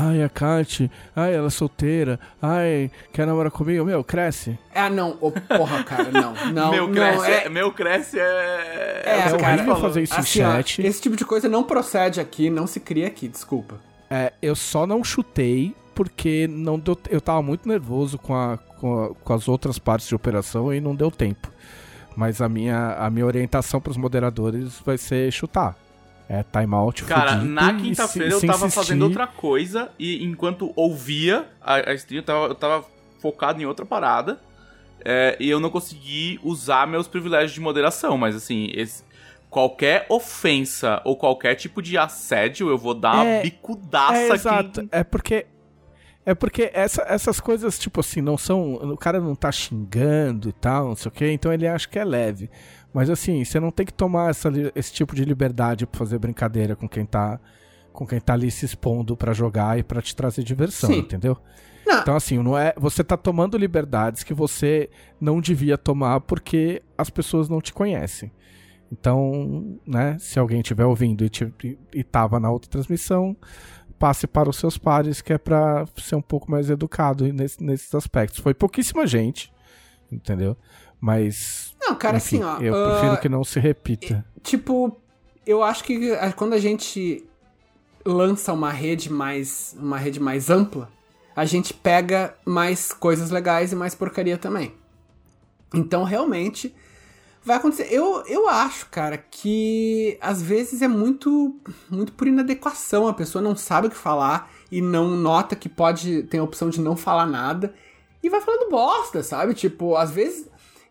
Ai, 0.00 0.22
a 0.22 0.28
Kat. 0.28 0.90
Ai, 1.16 1.34
ela 1.34 1.48
é 1.48 1.50
solteira. 1.50 2.20
Ai, 2.40 2.90
quer 3.12 3.26
namorar 3.26 3.50
comigo? 3.50 3.84
Meu, 3.84 4.04
cresce. 4.04 4.56
Ah, 4.74 4.88
não. 4.88 5.18
Ô, 5.20 5.30
porra, 5.32 5.82
cara, 5.82 6.10
não. 6.12 6.34
Não, 6.52 6.70
meu, 6.70 6.86
não, 6.86 6.94
cresce, 6.94 7.26
é, 7.30 7.44
é... 7.46 7.48
meu 7.48 7.72
cresce 7.72 8.18
é. 8.18 9.02
É, 9.04 9.18
É 9.26 9.36
cara, 9.38 9.54
horrível 9.56 9.76
fazer 9.76 10.02
isso 10.02 10.14
assim, 10.14 10.40
em 10.40 10.44
ó, 10.44 10.50
chat. 10.52 10.82
esse 10.86 11.00
tipo 11.00 11.16
de 11.16 11.24
coisa 11.24 11.48
não 11.48 11.64
procede 11.64 12.20
aqui, 12.20 12.48
não 12.48 12.66
se 12.66 12.78
cria 12.80 13.06
aqui, 13.08 13.26
desculpa. 13.28 13.76
É, 14.10 14.32
eu 14.40 14.54
só 14.54 14.86
não 14.86 15.02
chutei 15.02 15.74
porque 15.94 16.46
não 16.48 16.78
deu, 16.78 16.96
eu 17.10 17.20
tava 17.20 17.42
muito 17.42 17.68
nervoso 17.68 18.16
com, 18.18 18.34
a, 18.34 18.56
com, 18.78 19.04
a- 19.04 19.14
com 19.14 19.32
as 19.34 19.48
outras 19.48 19.78
partes 19.78 20.06
de 20.08 20.14
operação 20.14 20.72
e 20.72 20.80
não 20.80 20.94
deu 20.94 21.10
tempo. 21.10 21.50
Mas 22.16 22.40
a 22.40 22.48
minha, 22.48 22.94
a 22.94 23.10
minha 23.10 23.26
orientação 23.26 23.80
pros 23.80 23.96
moderadores 23.96 24.80
vai 24.84 24.96
ser 24.96 25.30
chutar. 25.32 25.76
É 26.28 26.42
timeout 26.42 27.04
Cara, 27.04 27.32
fudido 27.36 27.46
na 27.52 27.74
quinta-feira 27.74 28.28
eu 28.32 28.40
tava 28.40 28.52
insistir- 28.66 28.70
fazendo 28.74 29.02
outra 29.02 29.26
coisa 29.26 29.90
e 29.98 30.22
enquanto 30.24 30.72
ouvia 30.76 31.46
a, 31.60 31.90
a 31.90 31.94
stream, 31.94 32.18
eu 32.20 32.24
tava, 32.24 32.46
eu 32.48 32.54
tava 32.54 32.84
focado 33.20 33.60
em 33.62 33.64
outra 33.66 33.86
parada. 33.86 34.38
é, 35.04 35.36
e 35.40 35.48
eu 35.48 35.58
não 35.60 35.70
consegui 35.70 36.38
usar 36.42 36.86
meus 36.86 37.06
privilégios 37.08 37.52
de 37.52 37.60
moderação, 37.60 38.18
mas 38.18 38.34
assim, 38.36 38.68
esse- 38.74 39.04
qualquer 39.48 40.04
ofensa 40.10 41.00
ou 41.04 41.16
qualquer 41.16 41.54
tipo 41.54 41.80
de 41.80 41.96
assédio, 41.96 42.68
eu 42.68 42.76
vou 42.76 42.94
dar 42.94 43.14
uma 43.14 43.24
É, 43.24 43.42
bicudaça 43.42 44.14
É, 44.14 44.24
aqui. 44.26 44.34
exato. 44.34 44.88
É 44.92 45.02
porque. 45.04 45.46
É 46.26 46.34
porque 46.34 46.70
essa- 46.74 47.06
essas 47.08 47.40
coisas, 47.40 47.78
tipo 47.78 48.00
assim, 48.00 48.20
não 48.20 48.36
são. 48.36 48.74
O 48.74 48.96
cara 48.98 49.18
não 49.18 49.34
tá 49.34 49.50
xingando 49.50 50.48
e 50.50 50.52
tal, 50.52 50.88
não 50.88 50.96
sei 50.96 51.08
o 51.08 51.12
quê, 51.12 51.30
então 51.30 51.50
ele 51.50 51.66
acha 51.66 51.88
que 51.88 51.98
é 51.98 52.04
leve. 52.04 52.50
Mas 52.92 53.10
assim, 53.10 53.44
você 53.44 53.60
não 53.60 53.70
tem 53.70 53.84
que 53.86 53.92
tomar 53.92 54.30
essa 54.30 54.50
esse 54.74 54.92
tipo 54.92 55.14
de 55.14 55.24
liberdade 55.24 55.86
pra 55.86 55.98
fazer 55.98 56.18
brincadeira 56.18 56.74
com 56.74 56.88
quem 56.88 57.04
tá. 57.04 57.38
Com 57.92 58.06
quem 58.06 58.20
tá 58.20 58.32
ali 58.34 58.50
se 58.50 58.64
expondo 58.64 59.16
pra 59.16 59.32
jogar 59.32 59.78
e 59.78 59.82
pra 59.82 60.00
te 60.00 60.14
trazer 60.14 60.44
diversão, 60.44 60.90
Sim. 60.90 60.98
entendeu? 61.00 61.36
Não. 61.84 62.00
Então, 62.00 62.14
assim, 62.16 62.38
não 62.38 62.56
é. 62.56 62.72
Você 62.76 63.02
tá 63.02 63.16
tomando 63.16 63.56
liberdades 63.58 64.22
que 64.22 64.32
você 64.32 64.88
não 65.20 65.40
devia 65.40 65.76
tomar 65.76 66.20
porque 66.20 66.80
as 66.96 67.10
pessoas 67.10 67.48
não 67.48 67.60
te 67.60 67.72
conhecem. 67.72 68.30
Então, 68.92 69.78
né, 69.86 70.16
se 70.18 70.38
alguém 70.38 70.60
estiver 70.60 70.84
ouvindo 70.84 71.24
e, 71.24 71.28
te- 71.28 71.52
e, 71.64 71.78
e 71.92 72.04
tava 72.04 72.40
na 72.40 72.50
outra 72.50 72.70
transmissão, 72.70 73.36
passe 73.98 74.26
para 74.26 74.48
os 74.48 74.56
seus 74.56 74.78
pares, 74.78 75.20
que 75.20 75.32
é 75.32 75.38
pra 75.38 75.84
ser 75.96 76.14
um 76.16 76.22
pouco 76.22 76.50
mais 76.50 76.70
educado 76.70 77.30
nesse- 77.32 77.62
nesses 77.62 77.94
aspectos. 77.94 78.38
Foi 78.40 78.54
pouquíssima 78.54 79.06
gente, 79.06 79.52
entendeu? 80.10 80.56
Mas. 81.00 81.74
Não, 81.80 81.94
cara, 81.94 82.16
enfim, 82.16 82.42
assim, 82.42 82.44
ó. 82.44 82.60
Eu 82.60 82.74
ah, 82.74 82.90
prefiro 82.90 83.20
que 83.20 83.28
não 83.28 83.44
se 83.44 83.60
repita. 83.60 84.24
Tipo, 84.42 84.96
eu 85.46 85.62
acho 85.62 85.84
que 85.84 86.12
ah, 86.12 86.32
quando 86.32 86.54
a 86.54 86.58
gente 86.58 87.24
lança 88.04 88.52
uma 88.52 88.70
rede 88.70 89.12
mais 89.12 89.76
uma 89.78 89.98
rede 89.98 90.20
mais 90.20 90.50
ampla, 90.50 90.90
a 91.34 91.44
gente 91.44 91.72
pega 91.72 92.34
mais 92.44 92.92
coisas 92.92 93.30
legais 93.30 93.72
e 93.72 93.76
mais 93.76 93.94
porcaria 93.94 94.36
também. 94.36 94.74
Então, 95.72 96.02
realmente 96.02 96.74
vai 97.44 97.56
acontecer. 97.56 97.88
Eu, 97.90 98.22
eu 98.26 98.48
acho, 98.48 98.86
cara, 98.90 99.16
que 99.16 100.18
às 100.20 100.42
vezes 100.42 100.82
é 100.82 100.88
muito 100.88 101.56
muito 101.90 102.12
por 102.12 102.26
inadequação, 102.26 103.08
a 103.08 103.14
pessoa 103.14 103.40
não 103.42 103.56
sabe 103.56 103.86
o 103.86 103.90
que 103.90 103.96
falar 103.96 104.50
e 104.70 104.80
não 104.80 105.08
nota 105.08 105.56
que 105.56 105.68
pode 105.68 106.24
tem 106.24 106.40
a 106.40 106.44
opção 106.44 106.68
de 106.68 106.80
não 106.80 106.96
falar 106.96 107.26
nada 107.26 107.74
e 108.22 108.28
vai 108.28 108.40
falando 108.40 108.70
bosta, 108.70 109.22
sabe? 109.22 109.54
Tipo, 109.54 109.96
às 109.96 110.10
vezes 110.10 110.46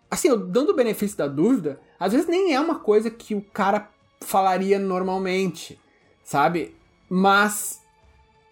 assim, 0.10 0.28
eu 0.30 0.38
dando 0.38 0.70
o 0.72 0.76
benefício 0.76 1.18
da 1.18 1.28
dúvida, 1.28 1.80
às 2.00 2.14
vezes 2.14 2.28
nem 2.28 2.54
é 2.54 2.60
uma 2.60 2.80
coisa 2.80 3.10
que 3.10 3.36
o 3.36 3.42
cara 3.42 3.90
falaria 4.22 4.80
normalmente, 4.80 5.80
sabe? 6.24 6.76
Mas, 7.10 7.82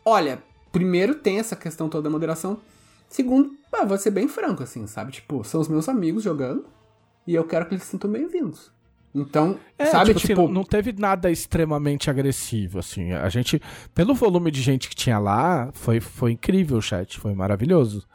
olha, 0.03 0.41
primeiro 0.72 1.15
tem 1.15 1.40
essa 1.40 1.56
questão 1.56 1.90
toda 1.90 2.03
da 2.03 2.10
moderação. 2.10 2.60
Segundo, 3.10 3.52
ah, 3.72 3.86
vou 3.86 3.98
ser 3.98 4.11
bem 4.11 4.27
franco, 4.27 4.64
assim, 4.64 4.88
sabe? 4.88 5.11
Tipo, 5.11 5.44
são 5.44 5.61
os 5.61 5.68
meus 5.68 5.88
amigos 5.88 6.23
jogando 6.23 6.65
e 7.26 7.34
eu 7.34 7.44
quero 7.45 7.65
que 7.65 7.73
eles 7.73 7.84
se 7.84 7.91
sintam 7.91 8.11
bem-vindos. 8.11 8.72
Então, 9.14 9.57
É, 9.77 9.86
sabe? 9.86 10.07
tipo, 10.14 10.19
Tipo, 10.19 10.34
assim, 10.34 10.48
não, 10.48 10.52
não 10.52 10.64
teve 10.65 10.91
nada 10.91 11.32
extremamente 11.32 12.10
agressivo, 12.10 12.80
assim. 12.80 13.14
A 13.14 13.30
gente, 13.30 13.61
pelo 13.94 14.14
volume 14.14 14.52
de 14.52 14.61
gente 14.61 14.90
que 14.90 14.95
tinha 14.95 15.18
lá, 15.18 15.69
foi, 15.73 16.02
foi 16.02 16.34
incrível 16.34 16.77
o 16.77 16.82
chat, 16.82 17.18
foi 17.18 17.34
maravilhoso. 17.34 18.06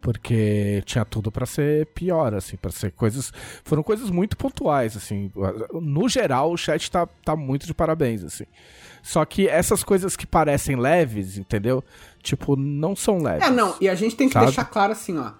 Porque 0.00 0.82
tinha 0.86 1.04
tudo 1.04 1.30
pra 1.30 1.44
ser 1.44 1.86
pior, 1.88 2.34
assim, 2.34 2.56
pra 2.56 2.70
ser 2.70 2.90
coisas. 2.92 3.32
Foram 3.62 3.82
coisas 3.82 4.08
muito 4.10 4.36
pontuais, 4.36 4.96
assim. 4.96 5.30
No 5.72 6.08
geral, 6.08 6.52
o 6.52 6.56
chat 6.56 6.90
tá, 6.90 7.06
tá 7.06 7.36
muito 7.36 7.66
de 7.66 7.74
parabéns, 7.74 8.24
assim. 8.24 8.44
Só 9.02 9.24
que 9.24 9.46
essas 9.46 9.84
coisas 9.84 10.16
que 10.16 10.26
parecem 10.26 10.76
leves, 10.76 11.36
entendeu? 11.36 11.84
Tipo, 12.22 12.56
não 12.56 12.96
são 12.96 13.22
leves. 13.22 13.46
É, 13.46 13.50
não, 13.50 13.76
e 13.80 13.88
a 13.88 13.94
gente 13.94 14.16
tem 14.16 14.28
que 14.28 14.34
Sabe? 14.34 14.46
deixar 14.46 14.64
claro 14.64 14.92
assim, 14.92 15.18
ó. 15.18 15.32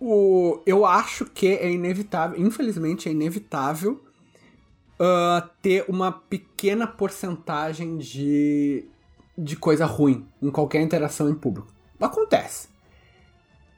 O, 0.00 0.60
eu 0.66 0.84
acho 0.84 1.24
que 1.26 1.46
é 1.46 1.70
inevitável, 1.70 2.38
infelizmente 2.38 3.08
é 3.08 3.12
inevitável 3.12 4.02
ah, 4.98 5.48
ter 5.60 5.84
uma 5.88 6.12
pequena 6.12 6.86
porcentagem 6.86 7.96
de, 7.96 8.84
de 9.36 9.56
coisa 9.56 9.86
ruim 9.86 10.26
em 10.40 10.50
qualquer 10.50 10.82
interação 10.82 11.28
em 11.28 11.34
público. 11.34 11.68
Acontece. 12.00 12.68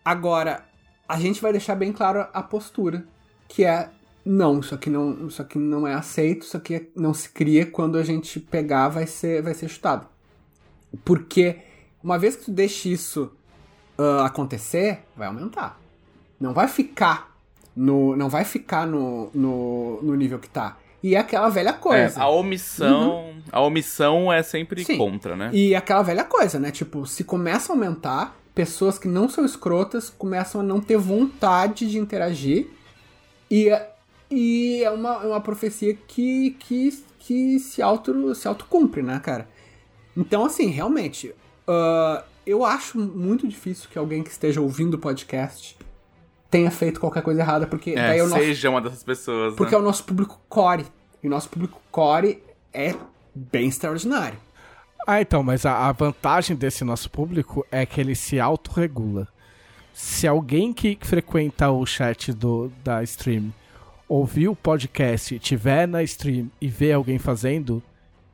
Agora, 0.06 0.64
a 1.08 1.18
gente 1.18 1.42
vai 1.42 1.50
deixar 1.50 1.74
bem 1.74 1.92
claro 1.92 2.28
a 2.32 2.40
postura, 2.40 3.04
que 3.48 3.64
é 3.64 3.90
não, 4.24 4.60
isso 4.60 4.72
aqui 4.72 4.88
não, 4.88 5.26
isso 5.26 5.42
aqui 5.42 5.58
não 5.58 5.84
é 5.84 5.94
aceito, 5.94 6.42
isso 6.42 6.56
aqui 6.56 6.88
não 6.94 7.12
se 7.12 7.28
cria 7.28 7.66
quando 7.66 7.98
a 7.98 8.04
gente 8.04 8.38
pegar 8.38 8.88
vai 8.88 9.04
ser 9.04 9.42
vai 9.42 9.52
ser 9.52 9.66
chutado. 9.66 10.06
Porque 11.04 11.58
uma 12.00 12.20
vez 12.20 12.36
que 12.36 12.44
tu 12.44 12.52
deixa 12.52 12.88
isso 12.88 13.32
uh, 13.98 14.22
acontecer, 14.22 15.00
vai 15.16 15.26
aumentar. 15.26 15.76
Não 16.38 16.54
vai 16.54 16.68
ficar 16.68 17.36
no 17.74 18.14
não 18.14 18.28
vai 18.28 18.44
ficar 18.44 18.86
no, 18.86 19.28
no, 19.34 20.00
no 20.02 20.14
nível 20.14 20.38
que 20.38 20.48
tá. 20.48 20.76
E 21.02 21.16
é 21.16 21.18
aquela 21.18 21.48
velha 21.48 21.72
coisa. 21.72 22.20
É, 22.20 22.22
a 22.22 22.28
omissão, 22.28 23.24
uhum. 23.24 23.42
a 23.50 23.60
omissão 23.60 24.32
é 24.32 24.44
sempre 24.44 24.84
Sim. 24.84 24.98
contra, 24.98 25.34
né? 25.34 25.50
E 25.52 25.74
aquela 25.74 26.02
velha 26.02 26.22
coisa, 26.22 26.60
né? 26.60 26.70
Tipo, 26.70 27.04
se 27.06 27.24
começa 27.24 27.72
a 27.72 27.74
aumentar, 27.74 28.36
pessoas 28.56 28.98
que 28.98 29.06
não 29.06 29.28
são 29.28 29.44
escrotas 29.44 30.08
começam 30.08 30.62
a 30.62 30.64
não 30.64 30.80
ter 30.80 30.96
vontade 30.96 31.88
de 31.88 31.98
interagir. 31.98 32.68
E, 33.50 33.70
e 34.30 34.82
é 34.82 34.90
uma, 34.90 35.22
é 35.22 35.26
uma 35.26 35.40
profecia 35.42 35.92
que, 35.94 36.56
que, 36.58 37.04
que 37.18 37.60
se 37.60 37.82
auto 37.82 38.34
se 38.34 38.48
auto 38.48 38.64
cumpre, 38.64 39.02
né, 39.02 39.20
cara? 39.22 39.46
Então, 40.16 40.46
assim, 40.46 40.68
realmente, 40.68 41.34
uh, 41.68 42.24
eu 42.46 42.64
acho 42.64 42.98
muito 42.98 43.46
difícil 43.46 43.90
que 43.90 43.98
alguém 43.98 44.22
que 44.22 44.30
esteja 44.30 44.58
ouvindo 44.58 44.94
o 44.94 44.98
podcast 44.98 45.76
tenha 46.50 46.70
feito 46.70 46.98
qualquer 46.98 47.22
coisa 47.22 47.42
errada, 47.42 47.66
porque 47.66 47.90
é, 47.90 48.16
é 48.16 48.22
o 48.22 48.28
nosso, 48.28 48.42
seja 48.42 48.70
uma 48.70 48.80
dessas 48.80 49.04
pessoas. 49.04 49.54
Porque 49.54 49.72
né? 49.74 49.78
é 49.78 49.80
o 49.82 49.84
nosso 49.84 50.02
público 50.04 50.40
core. 50.48 50.86
E 51.22 51.26
o 51.26 51.30
nosso 51.30 51.50
público 51.50 51.78
core 51.90 52.42
é 52.72 52.94
bem 53.34 53.68
extraordinário. 53.68 54.38
Ah, 55.06 55.20
então, 55.20 55.42
mas 55.42 55.64
a, 55.64 55.88
a 55.88 55.92
vantagem 55.92 56.56
desse 56.56 56.82
nosso 56.82 57.08
público 57.10 57.64
é 57.70 57.86
que 57.86 58.00
ele 58.00 58.14
se 58.14 58.40
autorregula. 58.40 59.28
Se 59.92 60.26
alguém 60.26 60.72
que 60.72 60.98
frequenta 61.00 61.70
o 61.70 61.86
chat 61.86 62.32
do, 62.32 62.70
da 62.82 63.02
stream 63.02 63.52
ouvir 64.08 64.48
o 64.48 64.56
podcast, 64.56 65.38
tiver 65.38 65.86
na 65.86 66.02
stream 66.02 66.50
e 66.60 66.68
ver 66.68 66.92
alguém 66.92 67.18
fazendo, 67.18 67.82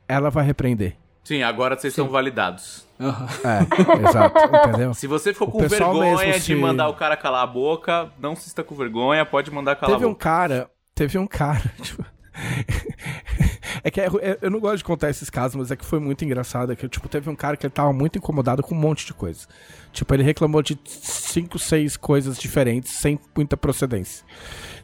ela 0.07 0.29
vai 0.29 0.45
repreender. 0.45 0.95
Sim, 1.23 1.41
agora 1.41 1.77
vocês 1.77 1.93
Sim. 1.93 2.07
validados. 2.07 2.85
Uhum. 2.99 3.27
É, 3.43 4.09
exato, 4.09 4.39
entendeu? 4.69 4.93
Se 4.93 5.07
você 5.07 5.33
for 5.33 5.47
o 5.47 5.51
com 5.51 5.59
vergonha 5.67 6.33
de 6.33 6.41
se... 6.41 6.55
mandar 6.55 6.89
o 6.89 6.93
cara 6.95 7.15
calar 7.15 7.43
a 7.43 7.47
boca, 7.47 8.11
não 8.19 8.35
se 8.35 8.47
está 8.47 8.63
com 8.63 8.75
vergonha, 8.75 9.25
pode 9.25 9.49
mandar 9.49 9.75
calar 9.75 9.95
teve 9.95 10.05
a 10.05 10.07
boca. 10.09 10.17
Um 10.17 10.19
cara, 10.19 10.69
teve 10.93 11.17
um 11.17 11.27
cara, 11.27 11.71
tipo, 11.81 12.05
é 13.83 13.91
que 13.91 14.01
é, 14.01 14.05
é, 14.05 14.37
eu 14.41 14.49
não 14.49 14.59
gosto 14.59 14.77
de 14.77 14.83
contar 14.83 15.09
esses 15.09 15.29
casos, 15.29 15.55
mas 15.55 15.71
é 15.71 15.75
que 15.75 15.85
foi 15.85 15.99
muito 15.99 16.25
engraçado. 16.25 16.71
É 16.71 16.75
que, 16.75 16.87
tipo, 16.87 17.07
teve 17.07 17.29
um 17.29 17.35
cara 17.35 17.55
que 17.55 17.65
ele 17.65 17.73
tava 17.73 17.93
muito 17.93 18.17
incomodado 18.17 18.63
com 18.63 18.73
um 18.73 18.79
monte 18.79 19.05
de 19.05 19.13
coisa. 19.13 19.47
Tipo, 19.91 20.13
ele 20.13 20.23
reclamou 20.23 20.61
de 20.61 20.77
cinco, 20.85 21.59
seis 21.59 21.95
coisas 21.95 22.37
diferentes, 22.37 22.93
sem 22.93 23.19
muita 23.35 23.55
procedência. 23.55 24.25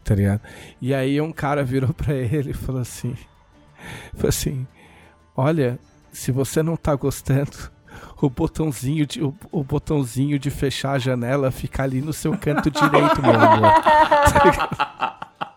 Tá 0.04 0.16
ligado? 0.16 0.42
E 0.82 0.94
aí 0.94 1.20
um 1.20 1.32
cara 1.32 1.64
virou 1.64 1.94
pra 1.94 2.14
ele 2.14 2.52
e 2.52 2.54
falou 2.54 2.82
assim: 2.82 3.16
Falou 4.14 4.30
assim, 4.30 4.68
olha, 5.36 5.80
se 6.12 6.32
você 6.32 6.62
não 6.62 6.76
tá 6.76 6.96
gostando, 6.96 7.72
o 8.22 8.30
botãozinho 8.30 9.06
de, 9.06 9.24
o, 9.24 9.34
o, 9.52 9.64
botãozinho 9.64 10.38
de 10.38 10.50
fechar 10.50 10.94
a 10.94 11.00
janela 11.00 11.52
fica 11.52 11.84
ali 11.84 12.02
no 12.02 12.14
seu 12.14 12.38
canto 12.38 12.70
direito, 12.70 13.22
meu 13.22 13.34
amor. 13.34 13.72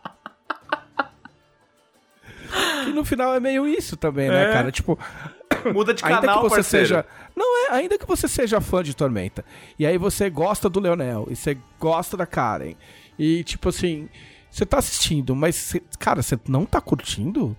Que 2.84 2.90
no 2.92 3.04
final 3.04 3.34
é 3.34 3.40
meio 3.40 3.66
isso 3.66 3.96
também, 3.96 4.28
né, 4.28 4.50
é. 4.50 4.52
cara? 4.52 4.70
Tipo. 4.70 4.98
Muda 5.72 5.94
de 5.94 6.02
canal, 6.02 6.20
ainda 6.20 6.34
que 6.34 6.42
você 6.42 6.54
parceiro. 6.56 6.86
seja 6.86 7.06
Não 7.36 7.66
é, 7.66 7.74
ainda 7.76 7.98
que 7.98 8.06
você 8.06 8.26
seja 8.26 8.60
fã 8.60 8.82
de 8.82 8.96
Tormenta. 8.96 9.44
E 9.78 9.86
aí 9.86 9.96
você 9.96 10.28
gosta 10.28 10.68
do 10.68 10.80
Leonel. 10.80 11.28
E 11.30 11.36
você 11.36 11.56
gosta 11.78 12.16
da 12.16 12.26
Karen. 12.26 12.74
E 13.18 13.44
tipo 13.44 13.68
assim. 13.68 14.08
Você 14.50 14.66
tá 14.66 14.76
assistindo, 14.76 15.34
mas, 15.34 15.74
cara, 15.98 16.20
você 16.20 16.38
não 16.46 16.66
tá 16.66 16.78
curtindo? 16.78 17.56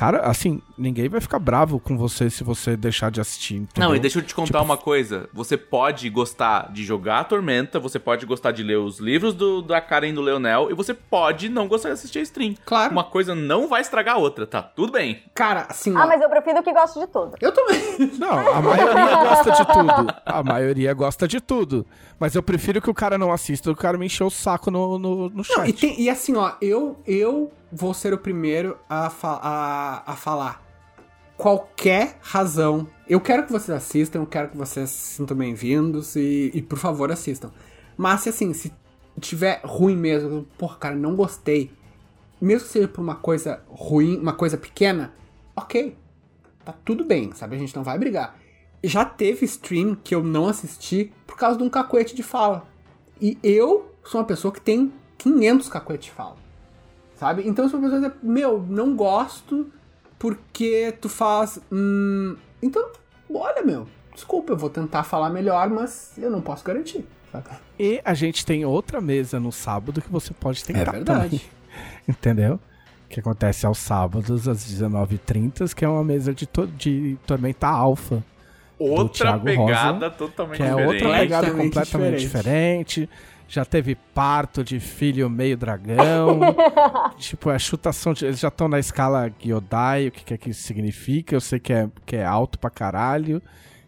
Cara, 0.00 0.20
assim, 0.20 0.62
ninguém 0.78 1.10
vai 1.10 1.20
ficar 1.20 1.38
bravo 1.38 1.78
com 1.78 1.94
você 1.94 2.30
se 2.30 2.42
você 2.42 2.74
deixar 2.74 3.10
de 3.10 3.20
assistir. 3.20 3.56
Entendeu? 3.56 3.90
Não, 3.90 3.94
e 3.94 4.00
deixa 4.00 4.18
eu 4.18 4.22
te 4.22 4.34
contar 4.34 4.60
tipo... 4.60 4.64
uma 4.64 4.78
coisa. 4.78 5.28
Você 5.30 5.58
pode 5.58 6.08
gostar 6.08 6.72
de 6.72 6.82
jogar 6.82 7.20
a 7.20 7.24
Tormenta, 7.24 7.78
você 7.78 7.98
pode 7.98 8.24
gostar 8.24 8.50
de 8.52 8.62
ler 8.62 8.78
os 8.78 8.98
livros 8.98 9.34
do, 9.34 9.60
da 9.60 9.78
Karen 9.78 10.14
do 10.14 10.22
Leonel, 10.22 10.70
e 10.70 10.74
você 10.74 10.94
pode 10.94 11.50
não 11.50 11.68
gostar 11.68 11.90
de 11.90 11.92
assistir 11.96 12.20
a 12.20 12.22
stream. 12.22 12.54
Claro. 12.64 12.92
Uma 12.92 13.04
coisa 13.04 13.34
não 13.34 13.68
vai 13.68 13.82
estragar 13.82 14.14
a 14.14 14.18
outra, 14.18 14.46
tá 14.46 14.62
tudo 14.62 14.90
bem. 14.90 15.22
Cara, 15.34 15.66
assim. 15.68 15.94
Ah, 15.94 16.04
ó... 16.04 16.06
mas 16.06 16.22
eu 16.22 16.30
prefiro 16.30 16.62
que 16.62 16.72
goste 16.72 16.98
de 16.98 17.06
tudo. 17.06 17.34
Eu 17.38 17.52
também. 17.52 17.80
Não, 18.18 18.54
a 18.54 18.62
maioria 18.62 19.16
gosta 19.16 19.50
de 19.50 19.66
tudo. 19.66 20.14
A 20.24 20.42
maioria 20.42 20.94
gosta 20.94 21.28
de 21.28 21.40
tudo. 21.42 21.86
Mas 22.18 22.34
eu 22.34 22.42
prefiro 22.42 22.80
que 22.80 22.88
o 22.88 22.94
cara 22.94 23.18
não 23.18 23.30
assista, 23.30 23.70
o 23.70 23.76
cara 23.76 23.98
me 23.98 24.06
encheu 24.06 24.28
o 24.28 24.30
saco 24.30 24.70
no, 24.70 24.98
no, 24.98 25.28
no 25.28 25.44
chat. 25.44 25.58
Não, 25.58 25.66
e, 25.66 25.72
tem, 25.72 26.00
e 26.00 26.08
assim, 26.08 26.36
ó, 26.36 26.52
eu, 26.60 26.98
eu 27.06 27.50
vou 27.72 27.94
ser 27.94 28.12
o 28.12 28.18
primeiro 28.18 28.76
a, 28.88 29.08
fa 29.10 29.38
a, 29.42 30.12
a 30.12 30.16
falar. 30.16 30.62
Qualquer 31.36 32.18
razão. 32.20 32.86
Eu 33.08 33.20
quero 33.20 33.46
que 33.46 33.52
vocês 33.52 33.70
assistam, 33.70 34.18
eu 34.18 34.26
quero 34.26 34.48
que 34.48 34.56
vocês 34.56 34.90
se 34.90 35.16
sintam 35.16 35.36
bem-vindos 35.36 36.16
e, 36.16 36.50
e, 36.52 36.62
por 36.62 36.78
favor, 36.78 37.10
assistam. 37.10 37.50
Mas, 37.96 38.26
assim, 38.26 38.52
se 38.52 38.72
tiver 39.20 39.60
ruim 39.64 39.96
mesmo, 39.96 40.46
porra, 40.58 40.76
cara, 40.76 40.94
não 40.94 41.16
gostei. 41.16 41.70
Mesmo 42.40 42.66
que 42.66 42.72
seja 42.72 42.88
por 42.88 43.00
uma 43.00 43.14
coisa 43.14 43.62
ruim, 43.68 44.18
uma 44.18 44.32
coisa 44.32 44.56
pequena, 44.56 45.14
ok. 45.56 45.96
Tá 46.64 46.74
tudo 46.84 47.04
bem, 47.04 47.32
sabe? 47.32 47.56
A 47.56 47.58
gente 47.58 47.74
não 47.74 47.82
vai 47.82 47.98
brigar. 47.98 48.36
Já 48.82 49.04
teve 49.04 49.44
stream 49.44 49.94
que 49.94 50.14
eu 50.14 50.22
não 50.22 50.46
assisti 50.48 51.12
por 51.26 51.36
causa 51.36 51.58
de 51.58 51.64
um 51.64 51.70
cacuete 51.70 52.14
de 52.14 52.22
fala. 52.22 52.66
E 53.20 53.38
eu 53.42 53.94
sou 54.04 54.20
uma 54.20 54.26
pessoa 54.26 54.52
que 54.52 54.60
tem 54.60 54.92
500 55.18 55.68
cacuetes 55.68 56.06
de 56.06 56.12
fala 56.12 56.36
sabe? 57.20 57.46
Então 57.46 57.68
se 57.68 57.74
uma 57.76 57.82
pessoa 57.82 58.00
dizer, 58.00 58.14
meu, 58.22 58.64
não 58.66 58.96
gosto 58.96 59.70
porque 60.18 60.94
tu 61.00 61.08
faz. 61.08 61.60
Hum... 61.70 62.34
Então, 62.62 62.88
olha, 63.32 63.62
meu, 63.62 63.86
desculpa, 64.14 64.54
eu 64.54 64.56
vou 64.56 64.70
tentar 64.70 65.02
falar 65.02 65.28
melhor, 65.28 65.68
mas 65.68 66.12
eu 66.16 66.30
não 66.30 66.40
posso 66.40 66.64
garantir. 66.64 67.04
Sabe? 67.30 67.48
E 67.78 68.00
a 68.02 68.14
gente 68.14 68.44
tem 68.44 68.64
outra 68.64 69.02
mesa 69.02 69.38
no 69.38 69.52
sábado 69.52 70.00
que 70.00 70.10
você 70.10 70.32
pode 70.32 70.64
tentar. 70.64 70.80
É 70.80 70.92
verdade. 70.92 71.04
Também, 71.04 71.40
entendeu? 72.08 72.58
Que 73.08 73.20
acontece 73.20 73.66
aos 73.66 73.78
sábados, 73.78 74.48
às 74.48 74.64
19h30, 74.64 75.74
que 75.74 75.84
é 75.84 75.88
uma 75.88 76.02
mesa 76.02 76.32
de, 76.32 76.46
to 76.46 76.66
de 76.66 77.18
Tormenta 77.26 77.68
Alpha. 77.68 78.24
Outra 78.78 79.38
pegada 79.38 79.92
Rosa, 79.92 80.10
totalmente 80.10 80.56
que 80.56 80.62
é 80.62 80.70
diferente. 80.70 81.04
outra 81.04 81.18
pegada 81.18 81.50
completamente 81.50 82.18
diferente. 82.18 83.00
diferente 83.00 83.10
já 83.50 83.64
teve 83.64 83.96
parto 84.14 84.62
de 84.62 84.78
filho 84.78 85.28
meio 85.28 85.56
dragão. 85.56 86.38
tipo, 87.18 87.50
a 87.50 87.58
chutação. 87.58 88.12
De, 88.12 88.24
eles 88.24 88.38
já 88.38 88.46
estão 88.46 88.68
na 88.68 88.78
escala 88.78 89.28
Gyodai, 89.40 90.06
o 90.06 90.12
que, 90.12 90.24
que 90.24 90.34
é 90.34 90.38
que 90.38 90.50
isso 90.50 90.62
significa. 90.62 91.34
Eu 91.34 91.40
sei 91.40 91.58
que 91.58 91.72
é, 91.72 91.88
que 92.06 92.14
é 92.14 92.24
alto 92.24 92.60
pra 92.60 92.70
caralho. 92.70 93.42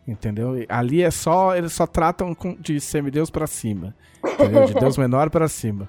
Entendeu? 0.06 0.58
E 0.58 0.66
ali 0.68 1.00
é 1.00 1.12
só. 1.12 1.54
Eles 1.54 1.72
só 1.72 1.86
tratam 1.86 2.34
com, 2.34 2.56
de 2.56 2.80
semideus 2.80 3.30
pra 3.30 3.46
cima. 3.46 3.94
Entendeu? 4.24 4.64
De 4.66 4.74
Deus 4.74 4.98
menor 4.98 5.30
pra 5.30 5.46
cima. 5.46 5.88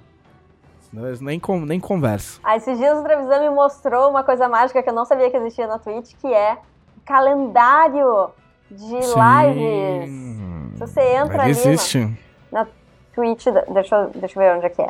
Eles 0.96 1.20
nem, 1.20 1.42
nem 1.66 1.80
conversam. 1.80 2.40
Ah, 2.44 2.56
esses 2.56 2.78
dias 2.78 2.96
o 3.00 3.02
Trevisan 3.02 3.40
me 3.40 3.50
mostrou 3.50 4.12
uma 4.12 4.24
coisa 4.24 4.48
mágica 4.48 4.84
que 4.84 4.90
eu 4.90 4.94
não 4.94 5.06
sabia 5.06 5.32
que 5.32 5.38
existia 5.38 5.66
na 5.66 5.80
Twitch, 5.80 6.14
que 6.22 6.28
é 6.32 6.60
calendário 7.04 8.30
de 8.70 8.78
Sim. 8.78 9.16
lives. 9.18 10.12
Se 10.74 10.80
você 10.80 11.02
entra 11.16 11.34
Ele 11.34 11.42
ali. 11.42 11.52
Existe. 11.52 12.16
Na, 12.52 12.68
Twitch, 13.14 13.46
deixa 13.72 13.96
eu, 13.96 14.10
deixa 14.10 14.40
eu 14.40 14.44
ver 14.44 14.58
onde 14.58 14.66
é 14.66 14.70
que 14.70 14.82
é. 14.82 14.90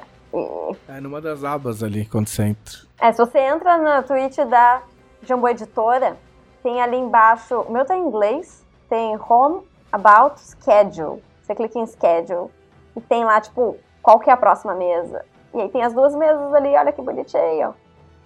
É 0.87 0.99
numa 0.99 1.21
das 1.21 1.43
abas 1.43 1.83
ali, 1.83 2.05
quando 2.05 2.27
você 2.27 2.43
entra. 2.43 2.73
É, 2.99 3.11
se 3.11 3.17
você 3.17 3.37
entra 3.39 3.77
na 3.77 4.01
Twitch 4.01 4.37
da 4.37 4.81
Jumbo 5.21 5.47
Editora, 5.47 6.17
tem 6.63 6.81
ali 6.81 6.97
embaixo, 6.97 7.61
o 7.61 7.71
meu 7.71 7.85
tá 7.85 7.95
em 7.95 8.01
inglês, 8.01 8.65
tem 8.89 9.15
Home, 9.29 9.61
About, 9.91 10.39
Schedule. 10.39 11.21
Você 11.41 11.53
clica 11.53 11.77
em 11.77 11.85
Schedule 11.85 12.49
e 12.95 13.01
tem 13.01 13.23
lá, 13.23 13.39
tipo, 13.39 13.77
qual 14.01 14.19
que 14.19 14.29
é 14.29 14.33
a 14.33 14.37
próxima 14.37 14.73
mesa. 14.73 15.23
E 15.53 15.61
aí 15.61 15.69
tem 15.69 15.83
as 15.83 15.93
duas 15.93 16.15
mesas 16.15 16.53
ali, 16.53 16.69
olha 16.69 16.91
que 16.91 17.01
bonitinho. 17.01 17.75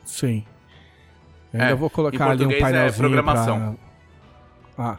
Sim. 0.06 0.46
Eu 1.54 1.60
ainda 1.60 1.74
é, 1.74 1.76
vou 1.76 1.90
colocar 1.90 2.30
ali 2.30 2.46
um 2.46 2.52
é 2.52 2.60
painelzinho 2.60 3.06
é 3.06 3.10
programação. 3.10 3.78
Pra... 4.76 4.92
Ah, 4.92 4.98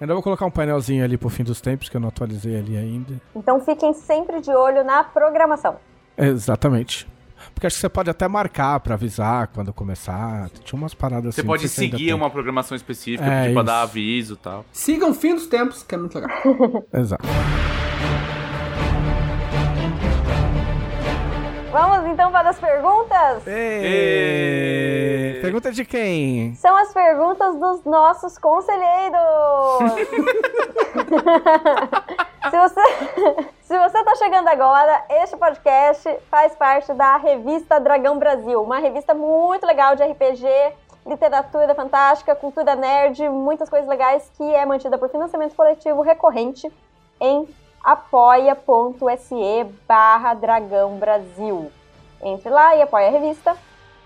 Ainda 0.00 0.12
vou 0.12 0.22
colocar 0.22 0.44
um 0.44 0.50
painelzinho 0.50 1.02
ali 1.02 1.16
pro 1.16 1.28
fim 1.28 1.42
dos 1.42 1.60
tempos, 1.60 1.88
que 1.88 1.96
eu 1.96 2.00
não 2.00 2.08
atualizei 2.08 2.58
ali 2.58 2.76
ainda. 2.76 3.14
Então 3.34 3.60
fiquem 3.60 3.94
sempre 3.94 4.40
de 4.40 4.50
olho 4.50 4.84
na 4.84 5.02
programação. 5.02 5.76
Exatamente. 6.18 7.06
Porque 7.54 7.66
acho 7.66 7.76
que 7.76 7.80
você 7.80 7.88
pode 7.88 8.10
até 8.10 8.26
marcar 8.28 8.80
para 8.80 8.94
avisar 8.94 9.48
quando 9.48 9.72
começar. 9.72 10.50
Tinha 10.64 10.78
umas 10.78 10.94
paradas 10.94 11.34
você 11.34 11.40
assim. 11.40 11.48
Você 11.48 11.58
pode 11.58 11.68
seguir 11.68 12.12
uma 12.12 12.28
programação 12.30 12.76
específica, 12.76 13.24
é, 13.24 13.48
tipo, 13.48 13.62
dar 13.62 13.82
aviso 13.82 14.34
e 14.34 14.36
tal. 14.36 14.64
Sigam 14.72 15.10
o 15.10 15.14
fim 15.14 15.34
dos 15.34 15.46
tempos, 15.46 15.82
que 15.82 15.94
é 15.94 15.98
muito 15.98 16.18
legal. 16.18 16.30
Exato. 16.92 17.26
Vamos 21.72 22.10
então 22.10 22.30
para 22.30 22.50
as 22.50 22.58
perguntas? 22.58 23.46
Ei. 23.46 24.75
Pergunta 25.40 25.72
de 25.72 25.84
quem? 25.84 26.54
São 26.54 26.76
as 26.76 26.92
perguntas 26.92 27.56
dos 27.56 27.84
nossos 27.84 28.38
conselheiros. 28.38 29.18
se, 32.50 32.58
você, 32.58 32.80
Se 33.62 33.76
você 33.76 33.98
está 33.98 34.14
chegando 34.14 34.46
agora, 34.46 35.04
este 35.10 35.36
podcast 35.36 36.08
faz 36.30 36.54
parte 36.54 36.94
da 36.94 37.16
revista 37.16 37.80
Dragão 37.80 38.16
Brasil, 38.16 38.62
uma 38.62 38.78
revista 38.78 39.12
muito 39.12 39.66
legal 39.66 39.96
de 39.96 40.04
RPG, 40.04 40.46
literatura 41.04 41.74
fantástica, 41.74 42.36
cultura 42.36 42.76
nerd, 42.76 43.28
muitas 43.28 43.68
coisas 43.68 43.88
legais 43.88 44.30
que 44.36 44.54
é 44.54 44.64
mantida 44.64 44.96
por 44.96 45.08
financiamento 45.08 45.56
coletivo 45.56 46.00
recorrente 46.00 46.70
em 47.20 47.48
apoia.se 47.82 49.64
barra 49.86 50.34
Dragão 50.34 50.96
Brasil. 50.96 51.70
Entre 52.22 52.48
lá 52.48 52.76
e 52.76 52.82
apoie 52.82 53.06
a 53.06 53.10
revista. 53.10 53.56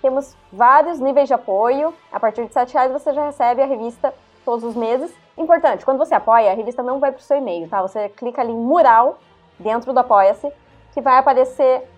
Temos 0.00 0.36
vários 0.52 0.98
níveis 0.98 1.28
de 1.28 1.34
apoio. 1.34 1.94
A 2.10 2.18
partir 2.18 2.46
de 2.46 2.58
R$ 2.58 2.64
reais 2.72 2.92
você 2.92 3.12
já 3.12 3.24
recebe 3.24 3.62
a 3.62 3.66
revista 3.66 4.14
todos 4.44 4.64
os 4.64 4.74
meses. 4.74 5.12
Importante, 5.36 5.84
quando 5.84 5.98
você 5.98 6.14
apoia, 6.14 6.50
a 6.50 6.54
revista 6.54 6.82
não 6.82 6.98
vai 6.98 7.12
para 7.12 7.20
o 7.20 7.22
seu 7.22 7.38
e-mail, 7.38 7.68
tá? 7.68 7.80
Você 7.82 8.08
clica 8.10 8.40
ali 8.40 8.52
em 8.52 8.56
mural 8.56 9.18
dentro 9.58 9.92
do 9.92 9.98
Apoia-se, 9.98 10.50
que 10.92 11.00
vai 11.00 11.18
aparecer 11.18 11.88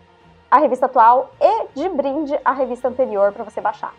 a 0.51 0.59
revista 0.59 0.87
atual 0.87 1.31
e 1.41 1.67
de 1.75 1.89
brinde 1.89 2.39
a 2.45 2.53
revista 2.53 2.89
anterior 2.89 3.33
para 3.33 3.45
você 3.45 3.61
baixar. 3.61 3.95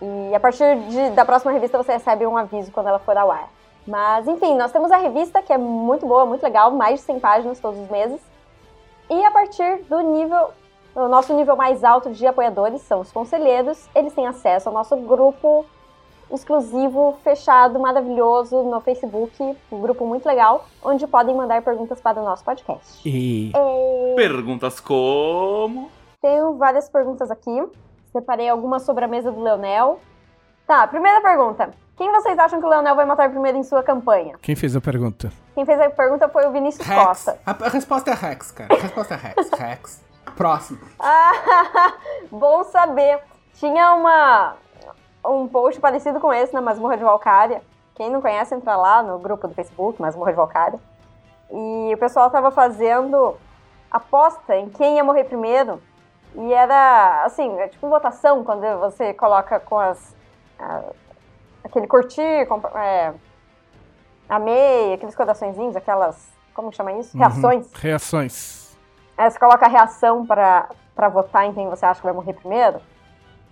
E 0.00 0.34
a 0.34 0.38
partir 0.38 0.78
de, 0.88 1.10
da 1.10 1.24
próxima 1.24 1.50
revista 1.52 1.76
você 1.76 1.92
recebe 1.92 2.26
um 2.26 2.36
aviso 2.36 2.70
quando 2.70 2.88
ela 2.88 2.98
for 2.98 3.16
ao 3.16 3.30
ar. 3.30 3.48
Mas 3.86 4.28
enfim, 4.28 4.54
nós 4.56 4.70
temos 4.72 4.90
a 4.90 4.96
revista 4.96 5.42
que 5.42 5.52
é 5.52 5.58
muito 5.58 6.06
boa, 6.06 6.26
muito 6.26 6.42
legal, 6.42 6.70
mais 6.70 7.00
de 7.00 7.06
100 7.06 7.20
páginas 7.20 7.60
todos 7.60 7.80
os 7.80 7.88
meses. 7.88 8.20
E 9.08 9.24
a 9.24 9.30
partir 9.30 9.82
do 9.84 10.00
nível, 10.00 10.50
o 10.96 11.08
nosso 11.08 11.34
nível 11.34 11.54
mais 11.54 11.84
alto 11.84 12.10
de 12.10 12.26
apoiadores 12.26 12.80
são 12.82 13.00
os 13.00 13.12
conselheiros, 13.12 13.86
eles 13.94 14.14
têm 14.14 14.26
acesso 14.26 14.68
ao 14.68 14.74
nosso 14.74 14.96
grupo 14.96 15.66
exclusivo, 16.32 17.18
fechado, 17.22 17.78
maravilhoso 17.78 18.62
no 18.62 18.80
Facebook, 18.80 19.56
um 19.70 19.80
grupo 19.80 20.06
muito 20.06 20.26
legal, 20.26 20.64
onde 20.82 21.06
podem 21.06 21.36
mandar 21.36 21.62
perguntas 21.62 22.00
para 22.00 22.20
o 22.20 22.24
nosso 22.24 22.42
podcast. 22.42 23.00
E... 23.06 23.52
E... 23.54 24.14
Perguntas 24.16 24.80
como. 24.80 25.90
Tenho 26.20 26.56
várias 26.56 26.88
perguntas 26.88 27.30
aqui. 27.30 27.62
Separei 28.10 28.48
algumas 28.48 28.82
sobre 28.82 29.04
a 29.04 29.08
mesa 29.08 29.30
do 29.30 29.40
Leonel. 29.40 30.00
Tá, 30.66 30.86
primeira 30.86 31.20
pergunta. 31.20 31.70
Quem 31.96 32.10
vocês 32.10 32.38
acham 32.38 32.58
que 32.58 32.66
o 32.66 32.68
Leonel 32.68 32.96
vai 32.96 33.04
matar 33.04 33.30
primeiro 33.30 33.56
em 33.58 33.62
sua 33.62 33.82
campanha? 33.82 34.36
Quem 34.42 34.56
fez 34.56 34.74
a 34.74 34.80
pergunta? 34.80 35.30
Quem 35.54 35.64
fez 35.64 35.80
a 35.80 35.90
pergunta 35.90 36.28
foi 36.28 36.46
o 36.46 36.50
Vinícius 36.50 36.86
Rex. 36.86 37.04
Costa. 37.04 37.38
A, 37.46 37.50
a 37.52 37.68
resposta 37.68 38.10
é 38.10 38.14
Rex, 38.14 38.50
cara. 38.50 38.74
A 38.74 38.78
resposta 38.78 39.14
é 39.14 39.16
Rex. 39.16 39.50
Rex. 39.56 40.05
Próximo. 40.36 40.78
Ah, 40.98 41.92
bom 42.30 42.62
saber. 42.64 43.20
Tinha 43.54 43.94
uma 43.94 44.54
um 45.24 45.48
post 45.48 45.80
parecido 45.80 46.20
com 46.20 46.32
esse 46.32 46.52
na 46.54 46.60
Masmorra 46.60 46.96
de 46.96 47.02
Valkyria. 47.02 47.62
Quem 47.94 48.10
não 48.10 48.20
conhece, 48.20 48.54
entra 48.54 48.76
lá 48.76 49.02
no 49.02 49.18
grupo 49.18 49.48
do 49.48 49.54
Facebook, 49.54 50.00
Masmorra 50.00 50.30
de 50.30 50.36
Valkyria. 50.36 50.78
E 51.50 51.92
o 51.94 51.98
pessoal 51.98 52.30
tava 52.30 52.50
fazendo 52.50 53.36
aposta 53.90 54.54
em 54.56 54.68
quem 54.68 54.96
ia 54.96 55.04
morrer 55.04 55.24
primeiro. 55.24 55.82
E 56.34 56.52
era, 56.52 57.24
assim, 57.24 57.58
é 57.58 57.68
tipo 57.68 57.88
votação, 57.88 58.44
quando 58.44 58.60
você 58.78 59.14
coloca 59.14 59.58
com 59.58 59.78
as... 59.78 60.14
a- 60.58 60.82
aquele 61.64 61.86
curtir, 61.86 62.46
com- 62.46 62.60
é, 62.78 63.14
amei, 64.28 64.92
aqueles 64.92 65.14
coraçõezinhos, 65.14 65.74
aquelas... 65.76 66.28
Como 66.54 66.70
que 66.70 66.76
chama 66.76 66.92
isso? 66.92 67.16
Reações. 67.16 67.72
Reações. 67.74 68.65
Aí 69.16 69.30
você 69.30 69.38
coloca 69.38 69.64
a 69.64 69.68
reação 69.68 70.26
pra, 70.26 70.68
pra 70.94 71.08
votar 71.08 71.46
em 71.46 71.52
quem 71.52 71.68
você 71.68 71.86
acha 71.86 72.00
que 72.00 72.06
vai 72.06 72.14
morrer 72.14 72.34
primeiro. 72.34 72.80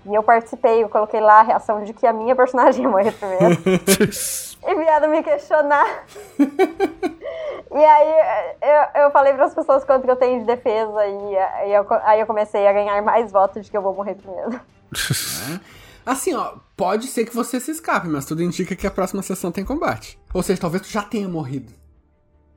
E 0.07 0.15
eu 0.15 0.23
participei, 0.23 0.83
eu 0.83 0.89
coloquei 0.89 1.21
lá 1.21 1.41
a 1.41 1.43
reação 1.43 1.83
de 1.83 1.95
que 1.95 2.07
a 2.07 2.13
minha 2.13 2.37
personagem 2.37 2.83
ia 2.85 2.89
morrer 2.89 3.13
primeiro. 3.13 3.57
e 4.67 4.75
vieram 4.75 5.09
me 5.09 5.23
questionar. 5.23 6.05
e 6.39 7.85
aí 7.85 8.53
eu, 8.61 9.03
eu 9.03 9.11
falei 9.11 9.33
para 9.33 9.47
as 9.47 9.55
pessoas 9.55 9.85
quanto 9.85 10.05
que 10.05 10.11
eu 10.11 10.17
tenho 10.17 10.41
de 10.41 10.47
defesa 10.47 11.07
e 11.07 11.37
aí 11.37 11.73
eu, 11.73 11.87
aí 12.03 12.21
eu 12.21 12.27
comecei 12.27 12.67
a 12.67 12.73
ganhar 12.73 13.01
mais 13.03 13.33
votos 13.33 13.65
de 13.65 13.71
que 13.71 13.77
eu 13.77 13.83
vou 13.83 13.95
morrer 13.95 14.15
primeiro. 14.15 14.61
Assim, 16.05 16.35
ó, 16.35 16.57
pode 16.77 17.07
ser 17.07 17.25
que 17.25 17.35
você 17.35 17.59
se 17.59 17.71
escape, 17.71 18.07
mas 18.09 18.27
tudo 18.27 18.43
indica 18.43 18.77
que 18.77 18.87
a 18.87 18.91
próxima 18.91 19.23
sessão 19.23 19.51
tem 19.51 19.65
combate. 19.65 20.19
Ou 20.35 20.43
seja, 20.43 20.61
talvez 20.61 20.83
tu 20.83 20.89
já 20.89 21.03
tenha 21.03 21.27
morrido. 21.27 21.73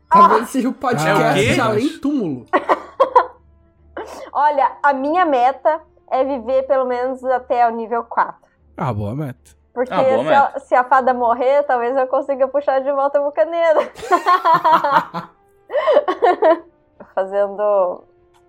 Talvez 0.10 0.50
seja 0.50 0.68
o 0.68 0.72
É 0.72 0.74
o 0.74 0.76
podcast 0.76 1.62
além 1.62 2.00
túmulo. 2.00 2.46
Olha, 4.32 4.72
a 4.84 4.94
minha 4.94 5.26
meta 5.26 5.82
é 6.10 6.24
viver 6.24 6.64
pelo 6.64 6.86
menos 6.86 7.24
até 7.26 7.68
o 7.68 7.72
nível 7.72 8.04
4. 8.04 8.36
Ah, 8.78 8.94
boa 8.94 9.16
meta. 9.16 9.58
Porque 9.74 9.94
Ah, 9.94 10.02
boa 10.04 10.24
se, 10.24 10.34
a, 10.34 10.60
se 10.60 10.76
a 10.76 10.84
fada 10.84 11.14
morrer, 11.14 11.64
talvez 11.64 11.96
eu 11.96 12.08
consiga 12.08 12.48
puxar 12.48 12.80
de 12.82 12.92
volta 12.92 13.20
a 13.20 13.22
bucaneira. 13.24 13.80
Fazendo 17.14 18.04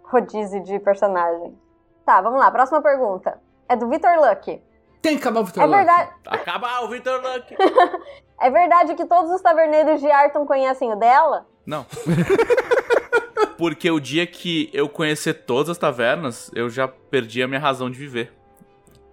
rodízio 0.04 0.62
de 0.62 0.78
personagem. 0.78 1.58
Tá, 2.04 2.20
vamos 2.20 2.38
lá. 2.40 2.50
Próxima 2.50 2.80
pergunta. 2.82 3.38
É 3.68 3.76
do 3.76 3.88
Vitor 3.88 4.16
Luck. 4.18 4.62
Tem 5.02 5.16
que 5.16 5.22
acabar 5.22 5.40
o 5.40 5.44
Vitor 5.44 5.62
É 5.62 5.66
Luck. 5.66 5.76
verdade, 5.76 6.10
Acaba 6.26 6.80
o 6.84 6.88
Victor 6.88 7.20
Luck. 7.22 7.56
é 8.40 8.50
verdade 8.50 8.94
que 8.94 9.04
todos 9.04 9.30
os 9.30 9.40
taverneiros 9.42 10.00
de 10.00 10.10
Arton 10.10 10.46
conhecem 10.46 10.92
o 10.92 10.96
dela? 10.96 11.46
Não. 11.66 11.84
Porque 13.58 13.90
o 13.90 13.98
dia 14.00 14.24
que 14.26 14.70
eu 14.72 14.88
conhecer 14.88 15.34
todas 15.34 15.68
as 15.70 15.76
tavernas, 15.78 16.50
eu 16.54 16.70
já 16.70 16.86
perdi 16.88 17.42
a 17.42 17.48
minha 17.48 17.60
razão 17.60 17.90
de 17.90 17.98
viver. 17.98 18.32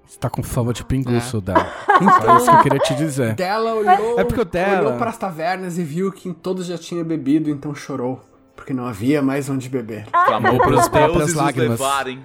Você 0.05 0.19
tá 0.19 0.29
com 0.29 0.43
fama 0.43 0.71
de 0.71 0.85
pinguço, 0.85 1.41
dela. 1.41 1.67
É. 1.89 1.95
Então, 2.03 2.35
É 2.35 2.37
isso 2.37 2.45
que 2.51 2.55
eu 2.57 2.61
queria 2.61 2.79
te 2.79 2.93
dizer. 2.95 3.33
Dela 3.33 3.73
olhou, 3.73 4.19
É 4.19 4.23
porque 4.23 4.39
o 4.41 4.45
dela- 4.45 4.87
olhou 4.89 4.97
pras 4.99 5.17
tavernas 5.17 5.79
e 5.79 5.83
viu 5.83 6.11
que 6.11 6.29
em 6.29 6.33
todos 6.33 6.67
já 6.67 6.77
tinha 6.77 7.03
bebido, 7.03 7.49
então 7.49 7.73
chorou. 7.73 8.21
Porque 8.55 8.71
não 8.71 8.85
havia 8.85 9.21
mais 9.21 9.49
onde 9.49 9.67
beber. 9.67 10.05
Clamou 10.11 10.53
Ou 10.53 10.59
pros 10.59 10.69
pelas 10.87 10.89
próprias 10.89 11.33
lágrimas. 11.33 11.79
levarem. 11.79 12.23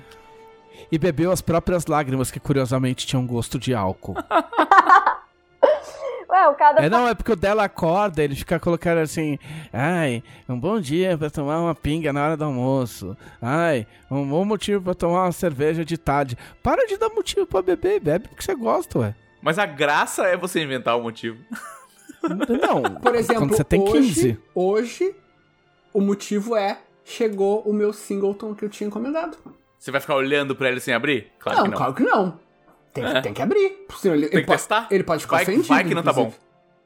E 0.92 0.98
bebeu 0.98 1.32
as 1.32 1.40
próprias 1.40 1.86
lágrimas, 1.86 2.30
que 2.30 2.38
curiosamente 2.38 3.06
tinham 3.06 3.26
gosto 3.26 3.58
de 3.58 3.74
álcool. 3.74 4.14
Ué, 6.40 6.48
o 6.48 6.54
cara. 6.54 6.84
É, 6.84 6.88
não, 6.88 7.06
é 7.06 7.14
porque 7.14 7.32
o 7.32 7.36
dela 7.36 7.64
acorda, 7.64 8.22
ele 8.22 8.34
fica 8.34 8.58
colocando 8.58 8.98
assim, 8.98 9.38
ai, 9.72 10.22
um 10.48 10.58
bom 10.58 10.80
dia 10.80 11.16
pra 11.18 11.30
tomar 11.30 11.60
uma 11.60 11.74
pinga 11.74 12.12
na 12.12 12.24
hora 12.24 12.36
do 12.36 12.44
almoço. 12.44 13.16
Ai, 13.40 13.86
um 14.10 14.26
bom 14.26 14.44
motivo 14.44 14.82
pra 14.82 14.94
tomar 14.94 15.24
uma 15.24 15.32
cerveja 15.32 15.84
de 15.84 15.98
tarde. 15.98 16.36
Para 16.62 16.86
de 16.86 16.96
dar 16.96 17.10
motivo 17.10 17.46
pra 17.46 17.62
beber, 17.62 18.00
bebe 18.00 18.28
porque 18.28 18.42
você 18.42 18.54
gosta, 18.54 18.98
ué. 18.98 19.14
Mas 19.42 19.58
a 19.58 19.66
graça 19.66 20.26
é 20.26 20.36
você 20.36 20.62
inventar 20.62 20.98
o 20.98 21.02
motivo. 21.02 21.38
Não, 22.22 22.82
Por 23.00 23.14
exemplo, 23.14 23.42
quando 23.42 23.56
você 23.56 23.64
tem 23.64 23.80
hoje, 23.80 24.14
15. 24.14 24.38
hoje 24.54 25.14
o 25.92 26.00
motivo 26.02 26.54
é 26.54 26.78
chegou 27.02 27.62
o 27.62 27.72
meu 27.72 27.94
singleton 27.94 28.54
que 28.54 28.62
eu 28.64 28.68
tinha 28.68 28.86
encomendado. 28.86 29.38
Você 29.78 29.90
vai 29.90 30.02
ficar 30.02 30.16
olhando 30.16 30.54
pra 30.54 30.68
ele 30.68 30.80
sem 30.80 30.92
abrir? 30.92 31.32
Claro 31.38 31.58
não, 31.58 31.64
que 31.64 31.70
não. 31.70 31.78
claro 31.78 31.94
que 31.94 32.02
não. 32.02 32.38
Tem, 32.92 33.04
É. 33.04 33.20
tem 33.20 33.32
que 33.32 33.40
abrir. 33.42 33.86
Senão 33.98 34.14
Ele, 34.14 34.26
Tem 34.28 34.34
ele 34.38 34.40
que 34.42 34.46
pode, 34.46 34.58
testar. 34.58 34.86
Ele 34.90 35.04
pode 35.04 35.22
ficar 35.22 35.36
Vai- 35.36 35.42
ofendido. 35.44 35.68
vai 35.68 35.84
que 35.84 35.94
não 35.94 36.02
tá 36.02 36.10
inclusive. 36.10 36.36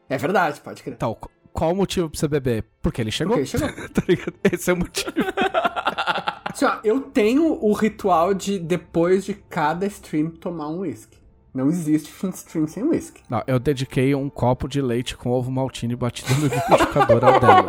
É 0.09 0.18
verdade, 0.18 0.60
pode 0.60 0.82
crer. 0.82 0.94
Então, 0.94 1.14
qu- 1.14 1.31
qual 1.52 1.72
o 1.72 1.76
motivo 1.76 2.10
pra 2.10 2.18
você 2.20 2.28
beber? 2.28 2.64
Porque 2.82 3.01
ele 3.01 3.10
chegou. 3.10 3.36
Porque 3.39 3.56
ele 3.56 3.66
chegou. 3.66 3.89
tá 3.89 4.02
ligado? 4.06 4.35
Esse 4.52 4.70
é 4.70 4.72
o 4.74 4.76
motivo. 4.76 5.10
Assim, 6.52 6.64
ó, 6.66 6.76
eu 6.85 7.01
tenho 7.01 7.59
o 7.64 7.72
ritual 7.72 8.32
de, 8.35 8.59
depois 8.59 9.24
de 9.24 9.35
cada 9.35 9.86
stream, 9.86 10.31
tomar 10.31 10.68
um 10.68 10.81
whisky. 10.81 11.18
Não 11.52 11.68
existe 11.68 12.10
fim 12.10 12.31
de 12.31 12.36
stream 12.36 12.66
sem 12.66 12.82
whisky. 12.82 13.22
Não, 13.31 13.43
eu 13.47 13.59
dediquei 13.59 14.14
um 14.14 14.28
copo 14.28 14.68
de 14.68 14.81
leite 14.82 15.16
com 15.16 15.31
ovo 15.31 15.51
maltine 15.51 15.94
batido 15.97 16.32
no 16.35 16.47
liquidificador 16.48 17.24
ao 17.24 17.40
dela. 17.40 17.64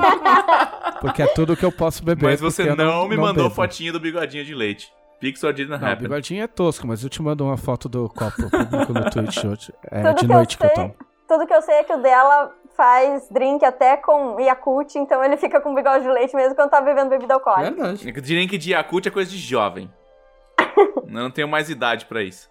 Porque 1.01 1.21
é 1.21 1.27
tudo 1.27 1.55
que 1.55 1.63
eu 1.65 1.71
posso 1.71 2.03
beber. 2.03 2.25
Mas 2.25 2.39
você 2.41 2.67
eu 2.69 2.75
não, 2.75 3.07
me 3.07 3.15
mandou 3.15 3.43
bebo. 3.45 3.55
fotinho 3.55 3.93
do 3.93 3.99
bigodinho 3.99 4.43
de 4.43 4.53
leite. 4.55 4.91
Pixel 5.31 5.53
didn't 5.53 5.79
Não, 5.79 5.87
o 5.87 5.91
happen. 5.91 6.03
bigodinho 6.03 6.43
é 6.43 6.47
tosco, 6.47 6.85
mas 6.87 7.03
eu 7.03 7.09
te 7.09 7.21
mando 7.21 7.43
uma 7.45 7.57
foto 7.57 7.89
do 7.89 8.07
copo 8.09 8.43
público 8.49 8.93
no 8.93 9.09
Twitch 9.09 9.43
hoje. 9.43 9.73
É 9.89 10.01
Tudo 10.03 10.15
de 10.15 10.27
que 10.27 10.33
noite 10.33 10.53
eu 10.55 10.59
que 10.59 10.65
eu 10.65 10.67
sei- 10.69 10.75
tomo. 10.75 10.95
Tudo 11.27 11.47
que 11.47 11.53
eu 11.53 11.61
sei 11.63 11.75
é 11.75 11.83
que 11.83 11.91
o 11.93 12.01
dela 12.01 12.53
faz 12.77 13.27
drink 13.29 13.65
até 13.65 13.97
com 13.97 14.39
Yakult, 14.39 14.95
então 14.95 15.23
ele 15.23 15.37
fica 15.37 15.59
com 15.59 15.73
bigode 15.73 16.03
de 16.03 16.09
leite 16.11 16.35
mesmo 16.35 16.53
quando 16.55 16.69
tá 16.69 16.79
bebendo 16.81 17.09
bebida 17.09 17.33
alcoólica. 17.33 17.71
Verdade. 17.71 18.11
Drink 18.21 18.57
de 18.57 18.71
Yakult 18.71 19.07
é 19.07 19.11
coisa 19.11 19.31
de 19.31 19.37
jovem. 19.37 19.91
eu 20.59 21.03
não 21.07 21.31
tenho 21.31 21.47
mais 21.47 21.69
idade 21.69 22.05
pra 22.05 22.21
isso. 22.21 22.49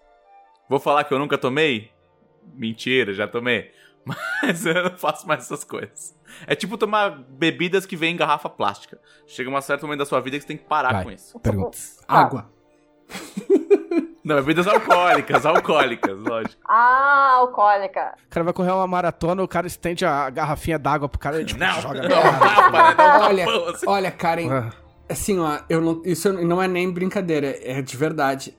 Vou 0.69 0.81
falar 0.81 1.05
que 1.05 1.15
eu 1.15 1.19
nunca 1.19 1.39
tomei? 1.39 1.91
Mentira, 2.55 3.13
já 3.15 3.29
tomei. 3.29 3.71
Mas 4.05 4.67
eu 4.67 4.75
não 4.91 4.99
faço 4.99 5.27
mais 5.27 5.45
essas 5.45 5.63
coisas. 5.65 6.15
É 6.47 6.55
tipo 6.55 6.77
tomar 6.77 7.11
bebidas 7.11 7.87
que 7.87 7.97
vêm 7.97 8.13
em 8.15 8.17
garrafa 8.17 8.49
plástica. 8.51 8.99
Chega 9.27 9.49
um 9.49 9.61
certo 9.63 9.83
momento 9.83 10.01
da 10.01 10.05
sua 10.07 10.21
vida 10.21 10.37
que 10.37 10.43
você 10.43 10.49
tem 10.49 10.57
que 10.57 10.65
parar 10.65 10.93
Vai. 10.93 11.05
com 11.05 11.11
isso. 11.13 11.39
Perguntas. 11.41 11.97
Tá. 12.07 12.15
Água. 12.15 12.51
Não, 14.25 14.37
bebidas 14.37 14.67
alcoólicas, 14.67 15.45
alcoólicas, 15.45 16.19
lógico. 16.21 16.55
Ah, 16.67 17.35
alcoólica. 17.41 18.15
O 18.27 18.31
cara 18.31 18.45
vai 18.45 18.53
correr 18.55 18.71
uma 18.73 18.87
maratona, 18.87 19.43
o 19.43 19.49
cara 19.49 19.67
estende 19.67 20.07
a 20.07 20.31
garrafinha 20.31 20.79
d'água 20.79 21.11
pro 21.11 21.19
cara 21.21 21.43
e 21.43 21.45
tipo, 21.45 21.61
Não, 21.61 21.79
joga 21.83 22.03
não, 22.03 22.09
né? 22.09 22.95
Dá 22.97 23.19
um 23.19 23.23
Olha, 23.25 23.45
assim. 23.71 23.87
olha, 23.87 24.11
Karen, 24.11 24.49
Ah, 24.51 24.71
assim, 25.11 25.39
ó, 25.39 25.59
eu 25.69 25.79
não, 25.83 26.01
isso 26.07 26.33
não 26.33 26.63
é 26.63 26.67
nem 26.67 26.91
brincadeira, 26.91 27.55
é 27.63 27.83
de 27.83 27.97
verdade. 27.99 28.57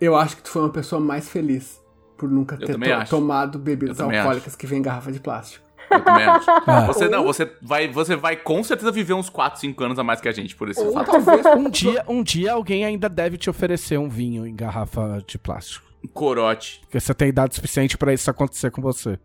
Eu 0.00 0.16
acho 0.16 0.36
que 0.36 0.42
tu 0.42 0.50
foi 0.50 0.62
uma 0.62 0.72
pessoa 0.72 1.00
mais 1.00 1.28
feliz 1.28 1.80
por 2.18 2.28
nunca 2.28 2.56
Eu 2.60 2.66
ter 2.66 2.76
to- 2.76 2.92
acho. 2.94 3.10
tomado 3.10 3.56
bebidas 3.56 4.00
alcoólicas 4.00 4.56
que 4.56 4.66
vêm 4.66 4.80
em 4.80 4.82
garrafa 4.82 5.12
de 5.12 5.20
plástico. 5.20 5.63
Eu 5.90 6.00
também 6.02 6.24
acho. 6.26 6.50
É. 6.50 6.86
Você 6.86 7.08
não, 7.08 7.24
você 7.24 7.50
vai, 7.62 7.88
você 7.88 8.16
vai 8.16 8.36
com 8.36 8.62
certeza 8.64 8.90
viver 8.92 9.14
uns 9.14 9.28
4, 9.28 9.60
5 9.60 9.84
anos 9.84 9.98
a 9.98 10.04
mais 10.04 10.20
que 10.20 10.28
a 10.28 10.32
gente 10.32 10.54
por 10.56 10.68
esse 10.68 10.80
Ou 10.80 10.92
fato. 10.92 11.10
talvez 11.10 11.44
Um 11.46 11.68
dia, 11.70 12.04
um 12.08 12.22
dia 12.22 12.52
alguém 12.52 12.84
ainda 12.84 13.08
deve 13.08 13.36
te 13.38 13.48
oferecer 13.50 13.98
um 13.98 14.08
vinho 14.08 14.46
em 14.46 14.54
garrafa 14.54 15.22
de 15.26 15.38
plástico. 15.38 15.86
Corote. 16.12 16.80
Porque 16.82 17.00
você 17.00 17.14
tem 17.14 17.28
idade 17.28 17.54
suficiente 17.54 17.96
pra 17.96 18.12
isso 18.12 18.30
acontecer 18.30 18.70
com 18.70 18.82
você. 18.82 19.18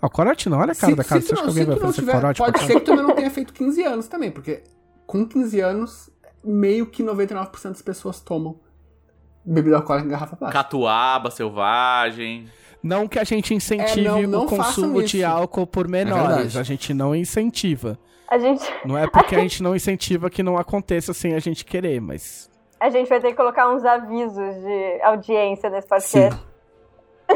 Ah, 0.00 0.06
o 0.06 0.10
corote 0.10 0.48
não, 0.48 0.58
olha 0.58 0.72
a 0.72 0.74
cara 0.74 0.92
Se- 0.92 0.96
da 0.96 1.04
cara. 1.04 1.20
se 1.20 1.26
Você 1.28 1.32
acha 1.34 1.42
que 1.42 1.48
alguém 1.48 1.64
vai 1.66 1.74
oferecer 1.76 2.00
tiver- 2.00 2.12
corote 2.12 2.38
Pode 2.38 2.58
ser 2.60 2.74
que 2.74 2.80
tu 2.80 2.84
também 2.86 3.02
não 3.02 3.14
tenha 3.14 3.30
feito 3.30 3.52
15 3.52 3.82
anos 3.82 4.06
também, 4.08 4.30
porque 4.30 4.62
com 5.06 5.26
15 5.26 5.60
anos, 5.60 6.08
meio 6.42 6.86
que 6.86 7.02
99% 7.02 7.70
das 7.72 7.82
pessoas 7.82 8.20
tomam 8.20 8.58
bebida 9.44 9.76
alcoólica 9.76 10.06
em 10.06 10.10
garrafa 10.10 10.36
plástica. 10.36 10.62
Catuaba, 10.62 11.30
selvagem. 11.30 12.46
Não 12.82 13.06
que 13.06 13.18
a 13.18 13.24
gente 13.24 13.52
incentive 13.54 14.06
É, 14.06 14.10
não- 14.10 14.22
não 14.22 14.44
o 14.44 14.46
consumo 14.48 15.02
de 15.02 15.22
álcool 15.24 15.66
por 15.66 15.86
menores. 15.88 16.28
verdade. 16.36 16.58
a 16.58 16.62
gente 16.62 16.94
não 16.94 17.14
incentiva. 17.14 17.98
A 18.28 18.38
gente, 18.38 18.62
Não 18.84 18.96
é 18.96 19.06
porque 19.08 19.34
a 19.34 19.38
gente 19.40 19.62
não 19.62 19.74
incentiva 19.76 20.30
que 20.30 20.42
não 20.42 20.56
aconteça 20.56 21.12
sem 21.12 21.34
a 21.34 21.38
gente 21.40 21.64
querer, 21.64 22.00
mas. 22.00 22.48
a 22.78 22.88
gente 22.88 23.08
vai 23.08 23.20
ter 23.20 23.28
que 23.30 23.34
colocar 23.34 23.68
uns 23.70 23.84
avisos 23.84 24.54
de 24.62 25.00
audiência 25.02 25.68
nesse 25.68 25.86
podcast. 25.88 26.40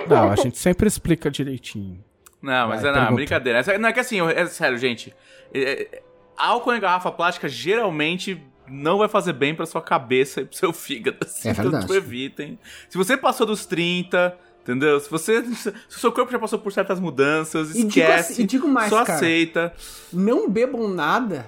Não, 0.09 0.31
a 0.31 0.37
gente 0.37 0.57
sempre 0.59 0.89
explica 0.89 1.31
direitinho. 1.31 2.03
Não, 2.43 2.69
mas 2.69 2.83
Vai, 2.83 2.91
é 2.91 2.93
não, 2.95 3.01
pergunta. 3.01 3.15
brincadeira. 3.16 3.61
É- 3.61 3.79
Não 3.79 3.89
é 3.89 3.93
que 3.93 4.01
assim, 4.01 4.21
é 4.21 4.47
sério, 4.47 4.77
gente. 4.79 5.15
É- 5.53 5.83
é- 5.83 6.03
álcool 6.37 6.75
em 6.75 6.81
garrafa 6.81 7.11
plástica 7.12 7.49
geralmente 7.49 8.41
não 8.69 8.99
vai 8.99 9.09
fazer 9.09 9.33
bem 9.35 9.55
pra 9.55 9.66
sua 9.66 9.81
cabeça 9.83 10.41
e 10.41 10.45
pro 10.47 10.57
seu 10.57 10.73
fígado. 10.73 11.19
Assim, 11.25 11.49
É 11.49 11.53
então, 11.53 11.65
verdade. 11.65 11.85
tipo, 11.87 11.95
evitem. 11.95 12.59
Se 12.89 12.97
você 12.99 13.16
passou 13.16 13.47
dos 13.47 13.66
30, 13.66 14.37
entendeu? 14.65 14.99
Se 14.99 15.09
você. 15.09 15.45
Se 15.55 15.69
o 15.97 16.01
seu 16.01 16.11
corpo 16.11 16.32
já 16.32 16.39
passou 16.41 16.59
por 16.59 16.73
certas 16.73 16.99
mudanças, 16.99 17.70
E 17.70 17.74
digo 17.74 17.89
esquece. 17.89 18.32
assim- 18.32 18.43
e 18.43 18.47
digo 18.47 18.66
mais, 18.66 18.91
só 18.91 19.05
cara. 19.05 19.19
aceita. 19.19 19.73
Não 20.12 20.51
bebam 20.51 20.89
nada 20.89 21.47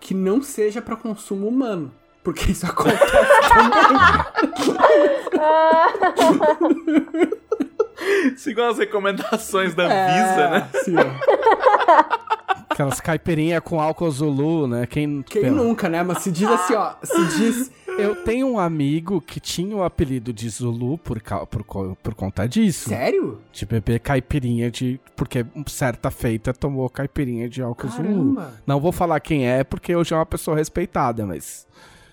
que 0.00 0.12
não 0.12 0.42
seja 0.42 0.82
pra 0.82 0.96
consumo 0.96 1.48
humano. 1.48 1.90
Porque 2.22 2.52
isso 2.52 2.66
acontece 2.70 2.98
Sigam 8.36 8.68
as 8.68 8.78
recomendações 8.78 9.74
da 9.74 9.84
É, 9.92 10.06
Visa, 10.06 10.50
né? 10.50 10.68
ó. 10.98 12.28
Aquelas 12.70 13.00
caipirinhas 13.00 13.60
com 13.64 13.80
álcool 13.80 14.10
Zulu, 14.10 14.66
né? 14.68 14.86
Quem, 14.86 15.22
Quem 15.22 15.42
pera. 15.42 15.54
nunca, 15.54 15.88
né? 15.88 16.02
Mas 16.02 16.18
se 16.22 16.30
diz 16.30 16.48
assim, 16.48 16.74
ó. 16.74 16.92
Se 17.02 17.26
diz. 17.38 17.70
Eu 17.98 18.14
tenho 18.22 18.46
um 18.46 18.60
amigo 18.60 19.20
que 19.20 19.40
tinha 19.40 19.74
o 19.74 19.82
apelido 19.82 20.32
de 20.32 20.48
Zulu 20.48 20.98
por, 20.98 21.20
por, 21.50 21.96
por 21.96 22.14
conta 22.14 22.46
disso. 22.46 22.88
Sério? 22.90 23.40
De 23.52 23.66
beber 23.66 23.98
caipirinha 23.98 24.70
de. 24.70 25.00
Porque 25.16 25.44
certa 25.66 26.08
feita 26.10 26.52
tomou 26.54 26.88
caipirinha 26.88 27.48
de 27.48 27.60
álcool 27.60 27.88
Zulu. 27.88 28.04
Caramba. 28.36 28.52
Não 28.64 28.78
vou 28.78 28.92
falar 28.92 29.18
quem 29.18 29.48
é, 29.48 29.64
porque 29.64 29.96
hoje 29.96 30.14
é 30.14 30.16
uma 30.16 30.26
pessoa 30.26 30.56
respeitada, 30.56 31.26
mas. 31.26 31.66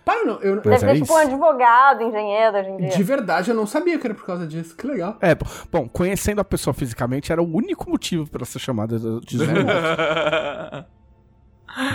Pai, 0.06 0.24
não, 0.24 0.40
eu, 0.40 0.62
Deve 0.62 0.76
é 0.76 0.78
ter 0.78 1.02
tipo 1.02 1.12
um 1.14 1.18
isso. 1.18 1.28
advogado, 1.28 2.04
engenheiro 2.04 2.58
hoje 2.60 2.70
em 2.70 2.78
dia. 2.78 2.90
de 2.90 3.04
verdade 3.04 3.50
eu 3.50 3.56
não 3.56 3.66
sabia 3.66 3.98
que 3.98 4.06
era 4.06 4.14
por 4.14 4.24
causa 4.24 4.46
disso. 4.46 4.78
Que 4.78 4.86
legal. 4.86 5.18
É, 5.20 5.36
bom, 5.72 5.90
conhecendo 5.90 6.40
a 6.40 6.46
pessoa 6.46 6.76
fisicamente 6.76 7.32
era 7.32 7.42
o 7.42 7.46
único 7.56 7.90
motivo 7.90 8.30
pra 8.30 8.46
ser 8.46 8.60
chamada 8.60 9.00
de 9.00 9.38
Zulu. 9.38 9.52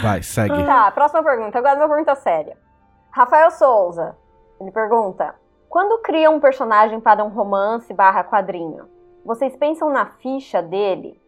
Vai, 0.02 0.22
segue. 0.22 0.64
Tá, 0.64 0.90
próxima 0.90 1.22
pergunta. 1.22 1.56
Agora 1.58 1.76
uma 1.76 1.88
pergunta 1.88 2.14
séria. 2.16 2.56
Rafael 3.10 3.50
Souza, 3.52 4.16
ele 4.60 4.70
pergunta: 4.72 5.34
Quando 5.68 6.02
criam 6.02 6.34
um 6.34 6.40
personagem 6.40 7.00
para 7.00 7.22
um 7.24 7.28
romance 7.28 7.92
barra 7.94 8.24
quadrinho, 8.24 8.88
vocês 9.24 9.56
pensam 9.56 9.88
na 9.90 10.06
ficha 10.06 10.60
dele? 10.60 11.19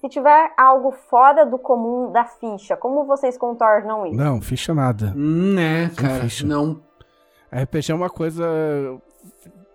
Se 0.00 0.08
tiver 0.08 0.52
algo 0.56 0.90
fora 0.92 1.44
do 1.44 1.58
comum 1.58 2.10
da 2.10 2.24
ficha, 2.24 2.76
como 2.76 3.04
vocês 3.04 3.36
contornam 3.36 4.06
isso? 4.06 4.16
Não, 4.16 4.40
ficha 4.40 4.72
nada. 4.74 5.12
Hum, 5.16 5.54
né, 5.54 5.90
cara? 5.96 6.22
ficha. 6.24 6.46
Não, 6.46 6.80
RPG 7.52 7.92
é 7.92 7.94
uma 7.94 8.08
coisa. 8.10 8.44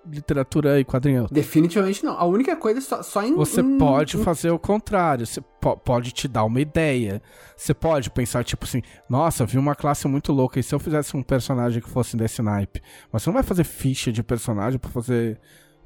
Literatura 0.07 0.79
e 0.79 0.85
quadrinho. 0.85 1.25
definitivamente 1.31 2.05
não. 2.05 2.15
A 2.15 2.25
única 2.25 2.55
coisa 2.55 2.77
é 2.77 2.81
só, 2.81 3.01
só 3.01 3.23
em. 3.23 3.33
Você 3.33 3.61
em- 3.61 3.77
pode 3.79 4.17
em- 4.17 4.23
fazer 4.23 4.51
o 4.51 4.59
contrário. 4.59 5.25
Você 5.25 5.41
po- 5.59 5.75
pode 5.77 6.11
te 6.11 6.27
dar 6.27 6.43
uma 6.43 6.61
ideia. 6.61 7.19
Você 7.57 7.73
pode 7.73 8.11
pensar, 8.11 8.43
tipo 8.43 8.65
assim, 8.65 8.83
nossa, 9.09 9.47
vi 9.47 9.57
uma 9.57 9.73
classe 9.73 10.07
muito 10.07 10.31
louca. 10.31 10.59
E 10.59 10.63
se 10.63 10.75
eu 10.75 10.79
fizesse 10.79 11.17
um 11.17 11.23
personagem 11.23 11.81
que 11.81 11.89
fosse 11.89 12.15
desse 12.15 12.39
naipe? 12.43 12.83
Mas 13.11 13.23
você 13.23 13.29
não 13.29 13.33
vai 13.33 13.41
fazer 13.41 13.63
ficha 13.63 14.11
de 14.11 14.21
personagem 14.21 14.77
pra 14.77 14.91
fazer 14.91 15.39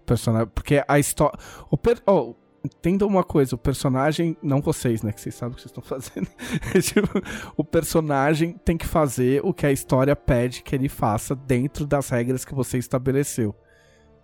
personagem. 0.05 0.49
Porque 0.53 0.83
a 0.85 0.99
história. 0.99 1.39
O 1.71 1.77
per... 1.77 2.01
oh, 2.05 2.35
entenda 2.63 3.05
uma 3.05 3.23
coisa, 3.23 3.55
o 3.55 3.57
personagem. 3.57 4.37
Não 4.41 4.61
vocês, 4.61 5.03
né? 5.03 5.11
Que 5.11 5.21
vocês 5.21 5.35
sabem 5.35 5.53
o 5.53 5.55
que 5.55 5.61
vocês 5.61 5.71
estão 5.71 5.83
fazendo. 5.83 6.27
Tipo, 6.81 7.21
o 7.57 7.63
personagem 7.63 8.53
tem 8.63 8.77
que 8.77 8.85
fazer 8.85 9.41
o 9.43 9.53
que 9.53 9.65
a 9.65 9.71
história 9.71 10.15
pede 10.15 10.63
que 10.63 10.75
ele 10.75 10.89
faça 10.89 11.35
dentro 11.35 11.85
das 11.85 12.09
regras 12.09 12.45
que 12.45 12.53
você 12.53 12.77
estabeleceu. 12.77 13.53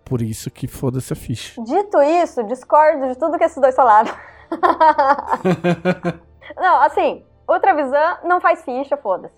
Por 0.03 0.21
isso 0.21 0.51
que 0.51 0.67
foda-se 0.67 1.13
a 1.13 1.15
ficha. 1.15 1.61
Dito 1.63 2.01
isso, 2.01 2.43
discordo 2.43 3.07
de 3.07 3.17
tudo 3.17 3.37
que 3.37 3.43
esses 3.43 3.59
dois 3.59 3.75
falaram. 3.75 4.11
não, 6.55 6.81
assim, 6.81 7.25
o 7.47 7.59
Trevisan 7.59 8.19
não 8.23 8.39
faz 8.39 8.63
ficha, 8.63 8.95
foda-se. 8.97 9.33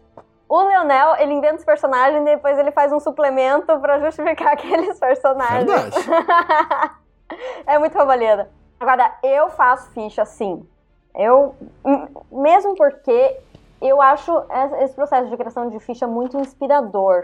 O 0.50 0.62
Leonel, 0.62 1.16
ele 1.18 1.34
inventa 1.34 1.56
os 1.56 1.66
personagens 1.66 2.22
e 2.22 2.26
depois 2.26 2.58
ele 2.58 2.72
faz 2.72 2.92
um 2.92 3.00
suplemento 3.00 3.80
pra 3.80 4.00
justificar 4.00 4.52
aqueles 4.54 5.00
personagens. 5.00 5.66
Verdade. 5.66 5.96
é 7.66 7.78
muito 7.78 7.98
roubalheira. 7.98 8.50
Agora, 8.80 9.12
eu 9.24 9.50
faço 9.50 9.90
ficha 9.92 10.24
sim. 10.26 10.68
Eu, 11.16 11.56
m- 11.84 12.10
mesmo 12.32 12.76
porque 12.76 13.40
eu 13.82 14.02
acho 14.02 14.32
es- 14.52 14.84
esse 14.84 14.96
processo 14.96 15.30
de 15.30 15.38
criação 15.38 15.70
de 15.70 15.80
ficha 15.80 16.06
muito 16.08 16.38
inspirador. 16.38 17.24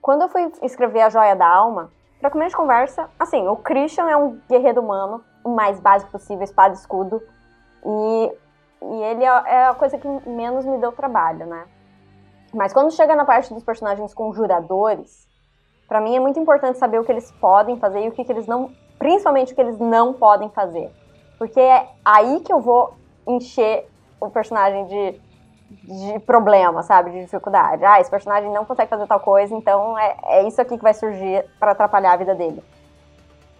Quando 0.00 0.22
eu 0.22 0.28
fui 0.28 0.50
escrever 0.62 1.02
A 1.02 1.10
Joia 1.10 1.36
da 1.36 1.46
Alma, 1.46 1.92
pra 2.20 2.30
começo 2.30 2.50
de 2.50 2.56
conversa, 2.56 3.10
assim, 3.18 3.46
o 3.46 3.56
Christian 3.56 4.08
é 4.08 4.16
um 4.16 4.40
guerreiro 4.48 4.80
humano, 4.80 5.22
o 5.44 5.50
mais 5.54 5.78
básico 5.80 6.10
possível, 6.12 6.42
espada 6.44 6.74
e 6.74 6.78
escudo. 6.78 7.22
E, 7.84 8.32
e 8.82 9.02
ele 9.02 9.24
é, 9.24 9.28
é 9.28 9.64
a 9.66 9.74
coisa 9.74 9.98
que 9.98 10.08
menos 10.28 10.64
me 10.64 10.78
deu 10.78 10.92
trabalho, 10.92 11.46
né? 11.46 11.66
Mas 12.54 12.72
quando 12.72 12.90
chega 12.90 13.14
na 13.14 13.26
parte 13.26 13.52
dos 13.52 13.62
personagens 13.62 14.14
conjuradores, 14.14 15.28
pra 15.86 16.00
mim 16.00 16.16
é 16.16 16.20
muito 16.20 16.40
importante 16.40 16.78
saber 16.78 16.98
o 16.98 17.04
que 17.04 17.12
eles 17.12 17.30
podem 17.32 17.78
fazer 17.78 18.00
e 18.04 18.08
o 18.08 18.12
que, 18.12 18.24
que 18.24 18.32
eles 18.32 18.46
não. 18.46 18.70
Principalmente 18.98 19.52
o 19.52 19.54
que 19.54 19.60
eles 19.60 19.78
não 19.78 20.12
podem 20.12 20.48
fazer. 20.50 20.90
Porque 21.38 21.60
é 21.60 21.88
aí 22.04 22.40
que 22.40 22.52
eu 22.52 22.60
vou 22.60 22.94
encher 23.26 23.88
o 24.20 24.28
personagem 24.28 24.86
de, 24.86 25.20
de 25.70 26.18
problema, 26.20 26.82
sabe? 26.82 27.10
De 27.12 27.20
dificuldade. 27.20 27.84
Ah, 27.84 28.00
esse 28.00 28.10
personagem 28.10 28.50
não 28.50 28.64
consegue 28.64 28.90
fazer 28.90 29.06
tal 29.06 29.20
coisa, 29.20 29.54
então 29.54 29.96
é, 29.98 30.16
é 30.24 30.48
isso 30.48 30.60
aqui 30.60 30.76
que 30.76 30.82
vai 30.82 30.94
surgir 30.94 31.44
pra 31.60 31.72
atrapalhar 31.72 32.12
a 32.12 32.16
vida 32.16 32.34
dele. 32.34 32.62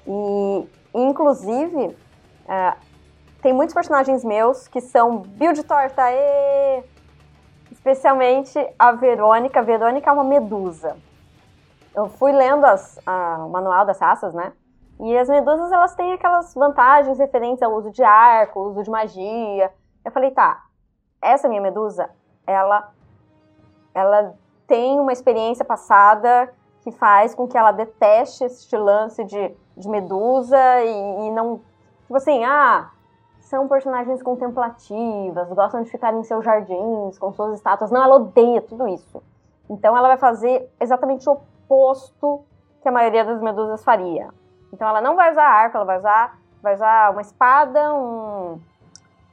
E, 0.07 0.69
inclusive, 0.95 1.97
ah, 2.49 2.77
tem 3.41 3.53
muitos 3.53 3.75
personagens 3.75 4.25
meus 4.25 4.67
que 4.67 4.81
são 4.81 5.19
build 5.19 5.63
torta, 5.63 6.03
e 6.11 6.83
especialmente 7.71 8.59
a 8.77 8.91
Verônica. 8.93 9.61
A 9.61 9.63
Verônica 9.63 10.11
é 10.11 10.13
uma 10.13 10.25
medusa. 10.25 10.97
Eu 11.95 12.09
fui 12.09 12.33
lendo 12.33 12.65
as- 12.65 12.99
a- 13.07 13.45
o 13.47 13.51
manual 13.51 13.85
das 13.87 14.01
raças, 14.01 14.35
né? 14.35 14.53
E 15.01 15.17
as 15.17 15.29
medusas, 15.29 15.71
elas 15.71 15.95
têm 15.95 16.13
aquelas 16.13 16.53
vantagens 16.55 17.19
referentes 17.19 17.63
ao 17.63 17.73
uso 17.73 17.91
de 17.91 18.03
arco, 18.03 18.61
uso 18.61 18.83
de 18.83 18.91
magia. 18.91 19.73
Eu 20.05 20.11
falei, 20.11 20.31
tá, 20.33 20.65
essa 21.23 21.49
minha 21.49 21.61
medusa, 21.61 22.11
ela, 22.47 22.91
ela 23.95 24.35
tem 24.67 24.99
uma 24.99 25.13
experiência 25.13 25.65
passada 25.65 26.53
que 26.83 26.91
faz 26.91 27.35
com 27.35 27.47
que 27.47 27.57
ela 27.57 27.71
deteste 27.71 28.45
este 28.45 28.77
lance 28.77 29.25
de, 29.25 29.55
de 29.77 29.89
medusa 29.89 30.59
e, 30.83 31.27
e 31.27 31.31
não... 31.31 31.61
Tipo 32.03 32.17
assim, 32.17 32.45
ah, 32.45 32.91
são 33.41 33.69
personagens 33.69 34.23
contemplativas, 34.23 35.49
gostam 35.53 35.83
de 35.83 35.91
ficar 35.91 36.13
em 36.15 36.23
seus 36.25 36.45
jardins, 36.45 37.19
com 37.19 37.33
suas 37.33 37.55
estátuas. 37.55 37.91
Não, 37.91 38.03
ela 38.03 38.17
odeia 38.17 38.63
tudo 38.63 38.89
isso. 38.89 39.23
Então 39.71 39.97
ela 39.97 40.09
vai 40.09 40.17
fazer 40.17 40.71
exatamente 40.81 41.29
o 41.29 41.33
oposto 41.33 42.45
que 42.81 42.89
a 42.89 42.93
maioria 42.93 43.25
das 43.25 43.41
medusas 43.41 43.85
faria. 43.85 44.31
Então 44.73 44.89
ela 44.89 45.01
não 45.01 45.17
vai 45.17 45.31
usar 45.31 45.45
arco, 45.45 45.77
ela 45.77 45.87
vai 45.87 45.99
usar, 45.99 46.39
vai 46.63 46.75
usar 46.75 47.11
uma 47.11 47.21
espada, 47.23 47.95
um, 47.95 48.61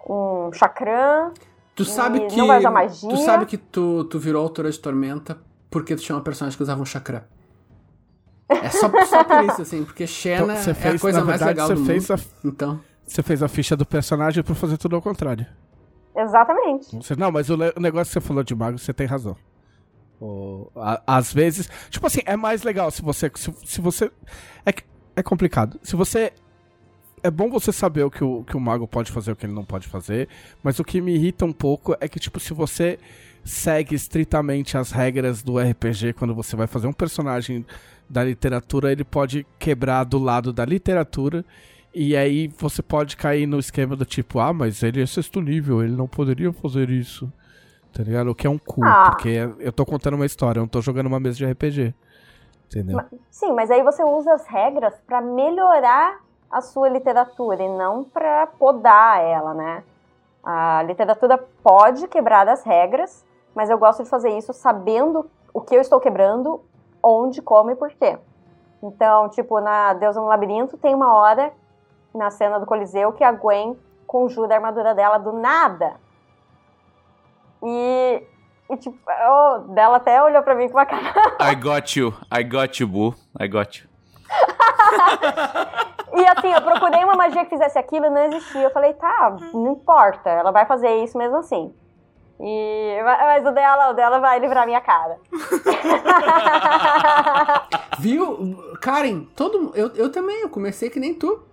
um 0.10 0.52
chakram. 0.54 1.32
Tu 1.76 1.84
sabe 1.86 2.26
que. 2.28 2.38
não 2.38 2.48
vai 2.48 2.60
usar 2.60 2.72
magia. 2.72 3.10
Tu 3.10 3.18
sabe 3.18 3.46
que 3.46 3.58
tu, 3.58 4.06
tu 4.06 4.18
virou 4.20 4.42
autora 4.42 4.72
de 4.72 4.80
Tormenta 4.80 5.38
porque 5.70 5.96
tu 5.96 6.02
tinha 6.02 6.16
uma 6.16 6.22
personagem 6.24 6.56
que 6.56 6.64
usava 6.64 6.82
um 6.82 6.86
chakram. 6.86 7.22
É 8.48 8.70
só, 8.70 8.90
só 9.06 9.24
por 9.24 9.44
isso, 9.46 9.62
assim, 9.64 9.84
porque 9.84 10.06
Xena 10.06 10.44
Então, 10.54 10.56
você 10.58 10.72
é 10.72 10.74
fez, 10.76 10.96
a 10.96 11.00
coisa 11.00 11.20
na 11.20 11.26
mais 11.26 11.40
verdade, 11.42 11.60
legal 11.60 11.68
você 11.68 11.82
do 11.82 11.86
fez 11.86 12.10
mundo. 12.10 12.20
a, 12.20 12.48
Então. 12.48 12.80
você 13.06 13.24
fez 13.24 13.42
a 13.44 13.48
ficha 13.48 13.76
do 13.76 13.86
personagem 13.86 14.44
pra 14.44 14.54
fazer 14.56 14.78
tudo 14.78 14.96
ao 14.96 15.02
contrário. 15.02 15.46
Exatamente. 16.16 16.96
Você- 16.96 17.16
não, 17.16 17.32
mas 17.32 17.50
o 17.50 17.58
negócio 17.58 18.06
que 18.06 18.14
você 18.14 18.22
falou 18.22 18.44
de 18.44 18.56
mago, 18.56 18.78
você 18.78 18.94
tem 18.94 19.06
razão. 19.08 19.36
O- 20.22 20.70
a- 20.78 21.02
às 21.06 21.34
vezes. 21.34 21.68
Tipo 21.90 22.08
assim, 22.08 22.22
é 22.26 22.38
mais 22.38 22.64
legal 22.64 22.90
se 22.92 23.02
você. 23.02 23.30
Se, 23.36 23.52
se 23.66 23.82
você. 23.82 24.10
É, 24.66 24.72
que- 24.72 24.84
é 25.16 25.24
complicado. 25.24 25.80
Se 25.84 25.96
você 25.96 26.32
é 27.24 27.32
bom 27.32 27.50
você 27.50 27.72
saber 27.72 28.04
o 28.04 28.12
que 28.12 28.24
o, 28.24 28.44
que 28.44 28.56
o 28.56 28.60
mago 28.60 28.88
pode 28.88 29.12
fazer, 29.12 29.32
o 29.32 29.36
que 29.36 29.46
ele 29.46 29.54
não 29.54 29.66
pode 29.66 29.88
fazer. 29.88 30.30
Mas 30.62 30.80
o 30.80 30.84
que 30.84 31.02
me 31.02 31.16
irrita 31.16 31.44
um 31.46 31.54
pouco 31.54 31.96
é 32.00 32.08
que, 32.08 32.20
tipo, 32.20 32.40
se 32.40 32.54
você 32.54 33.00
segue 33.44 33.96
estritamente 33.96 34.78
as 34.78 34.92
regras 34.92 35.42
do 35.44 35.58
RPG 35.60 36.14
quando 36.14 36.34
você 36.36 36.56
vai 36.56 36.68
fazer 36.68 36.88
um 36.88 36.94
personagem 36.94 37.66
da 38.10 38.24
literatura, 38.24 38.92
ele 38.92 39.04
pode 39.04 39.46
quebrar 39.58 40.04
do 40.04 40.20
lado 40.20 40.54
da 40.54 40.64
literatura. 40.66 41.44
E 41.94 42.16
aí 42.16 42.50
você 42.60 42.82
pode 42.82 43.16
cair 43.16 43.48
no 43.48 43.58
esquema 43.58 43.96
do 43.96 44.06
tipo, 44.06 44.40
ah, 44.40 44.52
mas 44.54 44.84
ele 44.84 45.02
é 45.02 45.06
sexto 45.06 45.40
nível, 45.42 45.82
ele 45.84 45.96
não 45.96 46.08
poderia 46.08 46.52
fazer 46.52 46.90
isso. 46.90 47.32
Tá 47.94 48.04
ligado? 48.04 48.30
O 48.30 48.36
que 48.36 48.46
é 48.46 48.50
um 48.50 48.58
cu, 48.58 48.84
Ah. 48.84 49.12
porque 49.12 49.30
eu 49.60 49.72
tô 49.72 49.86
contando 49.86 50.16
uma 50.16 50.26
história, 50.26 50.60
eu 50.60 50.64
não 50.64 50.68
tô 50.68 50.82
jogando 50.82 51.06
uma 51.08 51.20
mesa 51.20 51.38
de 51.38 51.46
RPG. 51.46 51.94
Entendeu? 52.76 52.98
Ma- 52.98 53.06
Sim, 53.32 53.54
mas 53.54 53.72
aí 53.72 53.82
você 53.82 54.04
usa 54.04 54.34
as 54.34 54.46
regras 54.48 54.94
pra 55.08 55.22
melhorar 55.22 56.20
a 56.52 56.62
sua 56.62 56.90
literatura 56.90 57.64
e 57.64 57.70
não 57.70 58.04
pra 58.04 58.48
podar 58.48 59.22
ela, 59.24 59.54
né? 59.54 59.84
A 60.44 60.84
literatura 60.84 61.38
pode 61.64 62.08
quebrar 62.08 62.48
as 62.48 62.64
regras, 62.64 63.26
mas 63.56 63.70
eu 63.70 63.78
gosto 63.78 64.04
de 64.04 64.10
fazer 64.10 64.38
isso 64.38 64.54
sabendo 64.54 65.30
o 65.54 65.62
que 65.62 65.76
eu 65.76 65.82
estou 65.82 66.00
quebrando, 66.00 66.62
onde, 67.02 67.42
como 67.42 67.72
e 67.72 67.76
por 67.76 67.90
quê. 67.92 68.20
Então, 68.84 69.30
tipo, 69.30 69.60
na 69.60 69.94
Deusa 69.94 70.20
no 70.20 70.28
Labirinto 70.28 70.78
tem 70.78 70.94
uma 70.94 71.16
hora 71.16 71.52
na 72.14 72.30
cena 72.30 72.60
do 72.60 72.66
Coliseu 72.66 73.12
que 73.14 73.24
a 73.24 73.32
Gwen 73.32 73.78
conjura 74.06 74.54
a 74.54 74.58
armadura 74.58 74.94
dela 74.94 75.18
do 75.18 75.32
nada. 75.34 75.96
E, 77.64 78.24
e 78.70 78.78
tipo, 78.78 78.98
eu- 79.12 79.60
dela 79.74 79.98
até 79.98 80.22
olhou 80.24 80.42
pra 80.44 80.56
mim 80.56 80.68
com 80.70 80.78
uma 80.78 80.86
cara 80.86 81.36
I 81.40 81.56
got 81.56 81.96
you. 81.96 82.14
I 82.36 82.44
got 82.44 82.80
you, 82.80 82.88
Boo. 82.88 83.14
I 83.40 83.48
got 83.48 83.78
you. 83.80 83.88
E 86.18 86.26
assim, 86.28 86.48
eu 86.50 86.62
procurei 86.62 87.04
uma 87.04 87.16
magia 87.16 87.44
que 87.44 87.50
fizesse 87.50 87.78
aquilo 87.78 88.06
e 88.06 88.10
não 88.10 88.24
existia. 88.24 88.62
Eu 88.62 88.72
falei, 88.72 88.94
tá, 88.94 89.36
não 89.54 89.74
importa, 89.74 90.30
ela 90.30 90.50
vai 90.50 90.66
fazer 90.66 91.04
isso 91.04 91.18
mesmo 91.18 91.36
assim. 91.36 91.74
E, 92.40 93.02
mas 93.04 93.46
o 93.46 93.52
dela, 93.52 93.90
o 93.90 93.94
dela 93.94 94.20
vai 94.20 94.40
livrar 94.40 94.66
minha 94.66 94.80
cara. 94.80 95.18
Viu? 98.00 98.56
Karen, 98.82 99.26
todo 99.36 99.72
eu, 99.76 99.90
eu 99.96 100.10
também, 100.12 100.40
eu 100.42 100.50
comecei 100.50 100.90
que 100.90 101.00
nem 101.02 101.14
tu. 101.14 101.44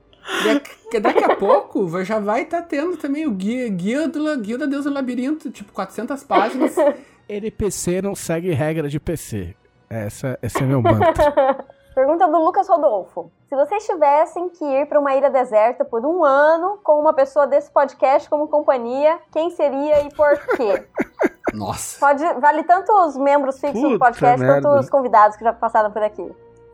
Daqui, 0.45 1.01
daqui 1.01 1.25
a 1.25 1.37
pouco 1.37 1.87
vai- 1.87 2.05
já 2.05 2.19
vai 2.19 2.43
estar 2.43 2.63
tendo 2.63 2.97
também 2.97 3.27
o 3.27 3.31
guia, 3.31 3.69
guia, 3.69 4.09
do, 4.09 4.23
La- 4.23 4.37
guia 4.37 4.57
da 4.59 4.67
Deusa 4.67 4.89
do 4.91 4.95
Labirinto, 4.95 5.51
tipo 5.51 5.73
400 5.73 6.23
páginas. 6.25 6.75
NPC 7.29 8.03
não 8.03 8.15
segue 8.15 8.53
regra 8.53 8.89
de 8.89 8.99
PC. 9.01 9.55
Essa, 9.89 10.39
esse 10.43 10.63
é 10.63 10.67
meu 10.67 10.81
mantra. 10.83 11.65
Pergunta 11.95 12.27
do 12.27 12.39
Lucas 12.43 12.67
Rodolfo. 12.69 13.31
Se 13.49 13.55
vocês 13.55 13.85
tivessem 13.85 14.49
que 14.49 14.65
ir 14.65 14.87
para 14.87 14.99
uma 14.99 15.15
ilha 15.15 15.29
deserta 15.31 15.85
por 15.85 16.05
um 16.07 16.25
ano 16.25 16.79
com 16.83 16.99
uma 16.99 17.13
pessoa 17.13 17.47
desse 17.47 17.71
podcast 17.71 18.31
como 18.31 18.49
companhia, 18.49 19.19
quem 19.31 19.51
seria 19.51 20.01
e 20.07 20.15
por 20.15 20.39
quê? 20.57 20.87
Nossa. 21.53 22.01
Pode, 22.01 22.25
vale 22.41 22.63
tanto 22.65 22.91
os 23.07 23.17
membros 23.19 23.61
fixos 23.61 23.81
do 23.83 23.89
Puta 23.91 23.99
podcast 24.07 24.41
merda. 24.43 24.63
quanto 24.63 24.81
os 24.81 24.89
convidados 24.89 25.37
que 25.37 25.45
já 25.45 25.53
passaram 25.53 25.91
por 25.91 26.03
aqui. 26.03 26.27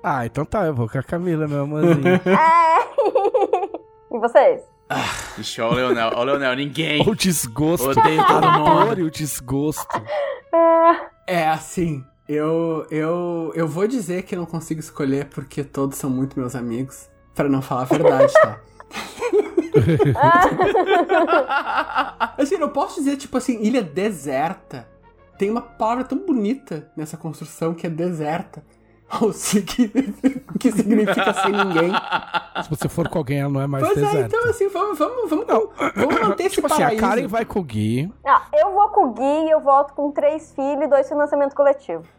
Ah, 0.03 0.27
então 0.27 0.45
tá, 0.45 0.67
eu 0.67 0.75
vou 0.75 0.89
com 0.89 0.99
a 0.99 1.03
Camila, 1.03 1.47
meu 1.47 1.63
amorzinho. 1.63 2.21
É. 2.27 2.79
e 4.15 4.19
vocês? 4.19 4.63
Ixi, 5.39 5.61
ó 5.61 5.71
o 5.71 5.75
Leonel. 5.75 6.11
Ó 6.15 6.21
o 6.21 6.25
Leonel, 6.25 6.57
ninguém. 6.57 7.03
o 7.07 7.15
desgosto. 7.15 7.91
Odeio 7.91 8.27
todo 8.27 8.51
mundo. 8.51 9.01
e 9.01 9.03
o 9.03 9.11
desgosto. 9.11 10.03
É 11.27 11.49
assim, 11.49 12.05
eu, 12.29 12.87
eu, 12.91 13.53
eu 13.55 13.67
vou 13.67 13.87
dizer 13.87 14.23
que 14.23 14.35
eu 14.35 14.39
não 14.39 14.47
consigo 14.47 14.81
escolher 14.81 15.27
porque 15.27 15.65
todos 15.65 15.99
são 15.99 16.11
muito 16.11 16.39
meus 16.39 16.55
amigos. 16.55 17.09
Pra 17.35 17.49
não 17.49 17.63
falar 17.63 17.83
a 17.83 17.85
verdade, 17.85 18.33
tá? 18.33 18.61
Assim, 22.37 22.57
eu 22.57 22.71
posso 22.71 22.97
dizer, 22.97 23.17
tipo 23.17 23.37
assim, 23.37 23.61
ilha 23.63 23.83
deserta. 23.83 24.89
Tem 25.39 25.51
uma 25.51 25.61
palavra 25.61 26.05
tão 26.05 26.19
bonita 26.19 26.91
nessa 26.97 27.17
construção 27.17 27.75
que 27.75 27.87
é 27.87 27.91
deserta. 27.91 28.65
Ou 29.21 29.33
se 29.33 29.63
que, 29.63 29.89
que 30.61 30.71
significa 30.73 31.33
sem 31.33 31.53
ninguém. 31.53 31.91
Se 32.63 32.69
você 32.71 32.89
for 32.89 33.09
com 33.09 33.19
alguém, 33.19 33.39
ela 33.41 33.49
não 33.49 33.61
é 33.61 33.67
mais 33.69 33.87
Pois 33.87 33.97
é, 34.03 34.23
então 34.23 34.51
assim, 34.51 34.69
vamos, 34.69 34.99
vamos, 34.99 35.31
vamos, 35.31 35.47
vamos 35.95 36.21
manter 36.21 36.47
esse 36.47 36.57
tipo 36.57 36.67
assim, 36.67 36.83
a 36.83 36.87
paraíso. 36.87 37.01
Karen 37.07 37.27
vai 37.29 37.45
com 37.45 37.61
o 37.61 37.63
Gui. 37.63 38.13
Ah, 38.27 38.43
eu 38.53 38.73
vou 38.73 38.89
com 38.89 39.05
o 39.07 39.13
Gui 39.13 39.23
e 39.47 39.51
eu 39.51 39.61
volto 39.61 39.95
com 39.95 40.11
três 40.11 40.53
filhos 40.55 40.83
e 40.83 40.87
dois 40.89 41.09
financiamentos 41.09 41.55
coletivos. 41.55 42.05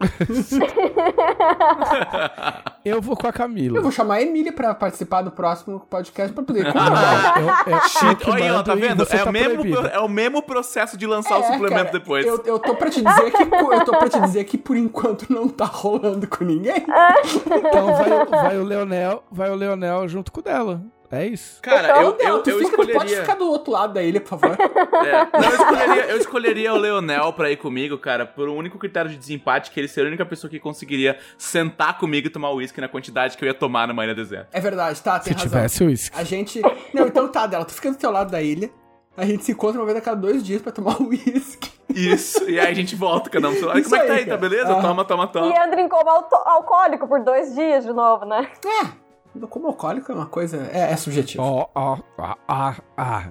Eu 2.82 3.02
vou 3.02 3.14
com 3.14 3.26
a 3.26 3.32
Camila. 3.32 3.76
Eu 3.76 3.82
vou 3.82 3.92
chamar 3.92 4.14
a 4.14 4.22
Emília 4.22 4.52
pra 4.54 4.74
participar 4.74 5.20
do 5.20 5.30
próximo 5.30 5.80
podcast 5.80 6.32
pra 6.32 6.42
poder 6.42 6.66
Ah, 6.68 6.72
conversar. 6.72 7.40
eu, 7.40 7.46
eu, 7.74 8.08
eu 8.10 8.16
que 8.16 8.30
Olha 8.30 8.52
mando 8.52 8.64
tá 8.64 8.74
vendo? 8.74 9.02
É, 9.02 9.06
tá 9.06 9.24
o 9.28 9.32
mesmo, 9.32 9.76
é 9.86 9.98
o 10.00 10.08
mesmo 10.08 10.42
processo 10.42 10.96
de 10.96 11.06
lançar 11.06 11.38
o 11.38 11.42
É, 11.42 11.52
suplemento 11.52 11.74
cara, 11.84 11.90
depois. 11.98 12.24
Eu, 12.26 12.42
eu 12.46 12.58
tô 12.58 12.74
pra 12.74 12.88
te 12.88 13.02
dizer 13.02 13.30
que 13.32 13.42
eu 13.42 13.84
tô 13.84 13.92
pra 13.98 14.08
te 14.08 14.18
dizer 14.20 14.44
que 14.44 14.56
por 14.56 14.76
enquanto 14.78 15.30
não 15.30 15.46
tá 15.46 15.66
rolando 15.66 16.26
com 16.26 16.42
ninguém. 16.42 16.79
Então 16.86 17.94
vai, 17.94 18.26
vai 18.26 18.58
o 18.58 18.64
Leonel, 18.64 19.24
vai 19.30 19.50
o 19.50 19.54
Leonel 19.54 20.08
junto 20.08 20.30
com 20.32 20.40
o 20.40 20.42
dela. 20.42 20.80
É 21.12 21.26
isso. 21.26 21.60
Cara, 21.60 21.88
Então, 21.88 22.02
eu, 22.02 22.16
eu, 22.20 22.42
tu 22.42 22.50
eu 22.50 22.58
fica, 22.60 22.70
tu 22.70 22.76
pode 22.76 22.90
escolheria. 22.92 23.20
ficar 23.22 23.34
do 23.34 23.48
outro 23.48 23.72
lado 23.72 23.92
da 23.94 24.00
ilha, 24.00 24.20
por 24.20 24.28
favor. 24.38 24.56
É, 25.00 25.26
não, 25.40 25.48
eu 25.48 25.54
escolheria, 25.56 26.04
eu 26.04 26.16
escolheria 26.18 26.72
o 26.72 26.76
Leonel 26.76 27.32
pra 27.32 27.50
ir 27.50 27.56
comigo, 27.56 27.98
cara, 27.98 28.24
por 28.24 28.48
um 28.48 28.54
único 28.56 28.78
critério 28.78 29.10
de 29.10 29.16
desempate, 29.16 29.72
que 29.72 29.80
ele 29.80 29.88
seria 29.88 30.08
a 30.08 30.10
única 30.10 30.24
pessoa 30.24 30.48
que 30.48 30.60
conseguiria 30.60 31.18
sentar 31.36 31.98
comigo 31.98 32.28
e 32.28 32.30
tomar 32.30 32.52
uísque 32.52 32.80
na 32.80 32.86
quantidade 32.86 33.36
que 33.36 33.44
eu 33.44 33.48
ia 33.48 33.54
tomar 33.54 33.88
numa 33.88 34.04
ilha 34.04 34.14
deserta. 34.14 34.48
É 34.52 34.60
verdade, 34.60 35.02
tá, 35.02 35.18
tem 35.18 35.32
Se 35.32 35.42
razão. 35.42 35.48
tivesse 35.48 35.82
uísque. 35.84 36.16
A 36.16 36.22
gente. 36.22 36.60
Não, 36.94 37.06
então 37.08 37.26
tá, 37.26 37.46
dela. 37.48 37.64
Tu 37.64 37.72
fica 37.74 37.90
do 37.90 37.96
teu 37.96 38.12
lado 38.12 38.30
da 38.30 38.40
ilha. 38.40 38.70
A 39.16 39.24
gente 39.26 39.44
se 39.44 39.52
encontra 39.52 39.78
uma 39.80 39.84
vez 39.86 39.98
a 39.98 40.00
cada 40.00 40.16
dois 40.20 40.42
dias 40.42 40.62
pra 40.62 40.72
tomar 40.72 41.00
uísque. 41.02 41.70
Isso, 41.88 42.48
e 42.48 42.58
aí 42.60 42.68
a 42.68 42.74
gente 42.74 42.94
volta, 42.94 43.28
cada 43.28 43.48
um. 43.48 43.54
Como 43.60 43.72
é 43.76 43.82
que 43.82 43.88
tá 43.90 44.00
aí, 44.00 44.10
aí, 44.12 44.26
tá 44.26 44.36
beleza? 44.36 44.72
Aham. 44.72 44.80
Toma, 44.82 45.04
toma, 45.04 45.24
E 45.24 45.28
toma. 45.28 45.46
entra 45.48 45.80
em 45.80 45.88
coma 45.88 46.24
alcoólico 46.46 47.08
por 47.08 47.20
dois 47.24 47.52
dias 47.54 47.84
de 47.84 47.92
novo, 47.92 48.24
né? 48.24 48.48
É. 48.64 49.10
Como 49.48 49.66
alcoólico 49.68 50.10
é 50.10 50.14
uma 50.14 50.26
coisa. 50.26 50.68
É, 50.72 50.92
é 50.92 50.96
subjetivo. 50.96 51.42
Ó, 51.42 51.66
ó, 51.74 51.98
ah, 52.18 52.36
ah, 52.48 52.74
ah. 52.96 53.24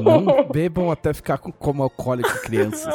Não 0.00 0.44
bebam 0.50 0.90
até 0.90 1.12
ficar 1.14 1.38
com 1.38 1.50
como 1.52 1.82
alcoólico 1.84 2.28
crianças. 2.42 2.92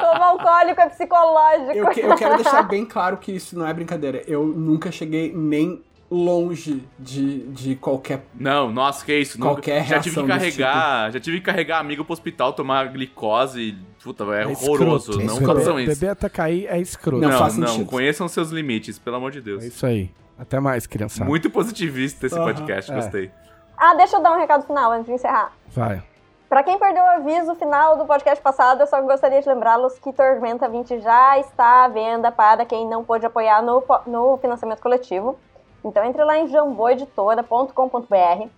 Coma 0.00 0.26
alcoólico 0.26 0.80
é 0.80 0.88
psicológico. 0.88 1.72
Eu, 1.72 1.86
que- 1.90 2.00
eu 2.00 2.14
quero 2.16 2.34
deixar 2.36 2.62
bem 2.62 2.84
claro 2.84 3.16
que 3.16 3.32
isso 3.32 3.56
não 3.58 3.66
é 3.66 3.72
brincadeira. 3.72 4.22
Eu 4.26 4.44
nunca 4.44 4.90
cheguei 4.92 5.32
nem 5.34 5.82
longe 6.10 6.82
de, 6.98 7.40
de 7.48 7.74
qualquer. 7.76 8.24
Não, 8.34 8.70
nossa, 8.70 9.04
que 9.04 9.14
isso. 9.18 9.38
nunca- 9.38 9.52
Qualquer 9.54 9.84
já 9.84 10.00
tive 10.00 10.20
que 10.22 10.26
carregar. 10.28 11.10
Já 11.12 11.20
tive 11.20 11.38
que 11.40 11.44
carregar 11.46 11.78
amigo 11.80 12.04
pro 12.04 12.12
hospital, 12.12 12.52
tomar 12.52 12.88
glicose. 12.88 13.76
Puta, 14.02 14.24
é, 14.34 14.42
É 14.42 14.46
horroroso. 14.46 15.10
escroto. 15.12 15.26
não 15.26 15.34
escroto. 15.38 15.58
façam 15.60 15.80
isso. 15.80 15.98
Beber 15.98 16.10
até 16.12 16.28
cair 16.28 16.66
é 16.66 16.78
escroto. 16.78 17.22
Não 17.22 17.30
Não, 17.30 17.38
faz 17.38 17.56
não, 17.56 17.66
sentido. 17.68 17.86
conheçam 17.90 18.28
seus 18.28 18.50
limites, 18.50 18.98
pelo 18.98 19.16
amor 19.16 19.30
de 19.30 19.40
Deus. 19.40 19.64
É 19.64 19.66
isso 19.68 19.86
aí. 19.86 20.10
Até 20.38 20.60
mais, 20.60 20.86
criançada. 20.86 21.24
Muito 21.28 21.48
positivista 21.48 22.26
esse 22.26 22.34
Aham, 22.34 22.44
podcast, 22.44 22.90
é. 22.90 22.94
gostei. 22.94 23.30
Ah, 23.76 23.94
deixa 23.94 24.16
eu 24.16 24.22
dar 24.22 24.32
um 24.32 24.38
recado 24.38 24.66
final 24.66 24.92
antes 24.92 25.06
de 25.06 25.12
encerrar. 25.12 25.52
Vai. 25.68 26.02
Pra 26.48 26.62
quem 26.62 26.78
perdeu 26.78 27.02
o 27.02 27.06
aviso 27.06 27.54
final 27.56 27.96
do 27.96 28.04
podcast 28.04 28.42
passado, 28.42 28.80
eu 28.80 28.86
só 28.86 29.00
gostaria 29.02 29.40
de 29.40 29.48
lembrá-los 29.48 29.98
que 29.98 30.12
Tormenta 30.12 30.68
20 30.68 31.00
já 31.00 31.38
está 31.40 31.84
à 31.84 31.88
venda 31.88 32.30
para 32.30 32.64
quem 32.66 32.86
não 32.88 33.02
pôde 33.02 33.24
apoiar 33.26 33.62
no, 33.62 33.82
no 34.06 34.36
financiamento 34.38 34.80
coletivo. 34.80 35.36
Então 35.84 36.04
entre 36.04 36.24
lá 36.24 36.38
em 36.38 36.48
jamboeditora.com.br. 36.48 38.48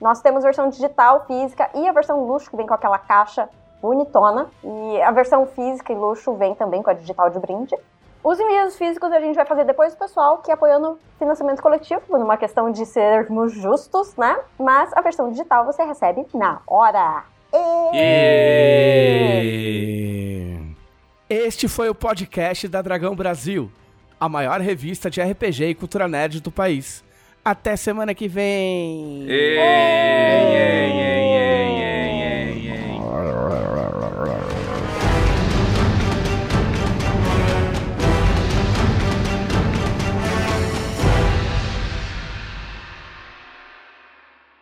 Nós 0.00 0.20
temos 0.20 0.42
versão 0.42 0.68
digital, 0.68 1.24
física 1.26 1.70
e 1.74 1.88
a 1.88 1.92
versão 1.92 2.26
luxo, 2.26 2.50
que 2.50 2.56
vem 2.56 2.66
com 2.66 2.74
aquela 2.74 2.98
caixa 2.98 3.48
bonitona. 3.80 4.48
E 4.62 5.00
a 5.02 5.10
versão 5.10 5.46
física 5.46 5.92
e 5.92 5.96
luxo 5.96 6.34
vem 6.34 6.54
também 6.54 6.82
com 6.82 6.90
a 6.90 6.94
digital 6.94 7.30
de 7.30 7.38
brinde. 7.38 7.74
Os 8.22 8.38
envios 8.40 8.76
físicos 8.76 9.12
a 9.12 9.20
gente 9.20 9.36
vai 9.36 9.44
fazer 9.44 9.64
depois 9.64 9.94
do 9.94 9.98
pessoal 9.98 10.38
que 10.38 10.50
apoiou 10.50 10.80
no 10.80 10.98
financiamento 11.18 11.62
coletivo, 11.62 12.18
numa 12.18 12.38
questão 12.38 12.70
de 12.70 12.86
sermos 12.86 13.52
justos, 13.52 14.16
né? 14.16 14.40
Mas 14.58 14.90
a 14.94 15.02
versão 15.02 15.30
digital 15.30 15.66
você 15.66 15.84
recebe 15.84 16.26
na 16.32 16.62
hora. 16.66 17.24
E... 17.92 18.34
Este 21.28 21.68
foi 21.68 21.90
o 21.90 21.94
podcast 21.94 22.66
da 22.66 22.80
Dragão 22.80 23.14
Brasil, 23.14 23.70
a 24.24 24.28
maior 24.28 24.60
revista 24.60 25.10
de 25.10 25.20
RPG 25.20 25.64
e 25.64 25.74
cultura 25.74 26.08
nerd 26.08 26.40
do 26.40 26.50
país. 26.50 27.04
Até 27.44 27.76
semana 27.76 28.14
que 28.14 28.26
vem. 28.26 29.26
Ei, 29.28 29.58
ei, 29.58 30.56
ei, 30.56 30.92
ei, 30.92 31.73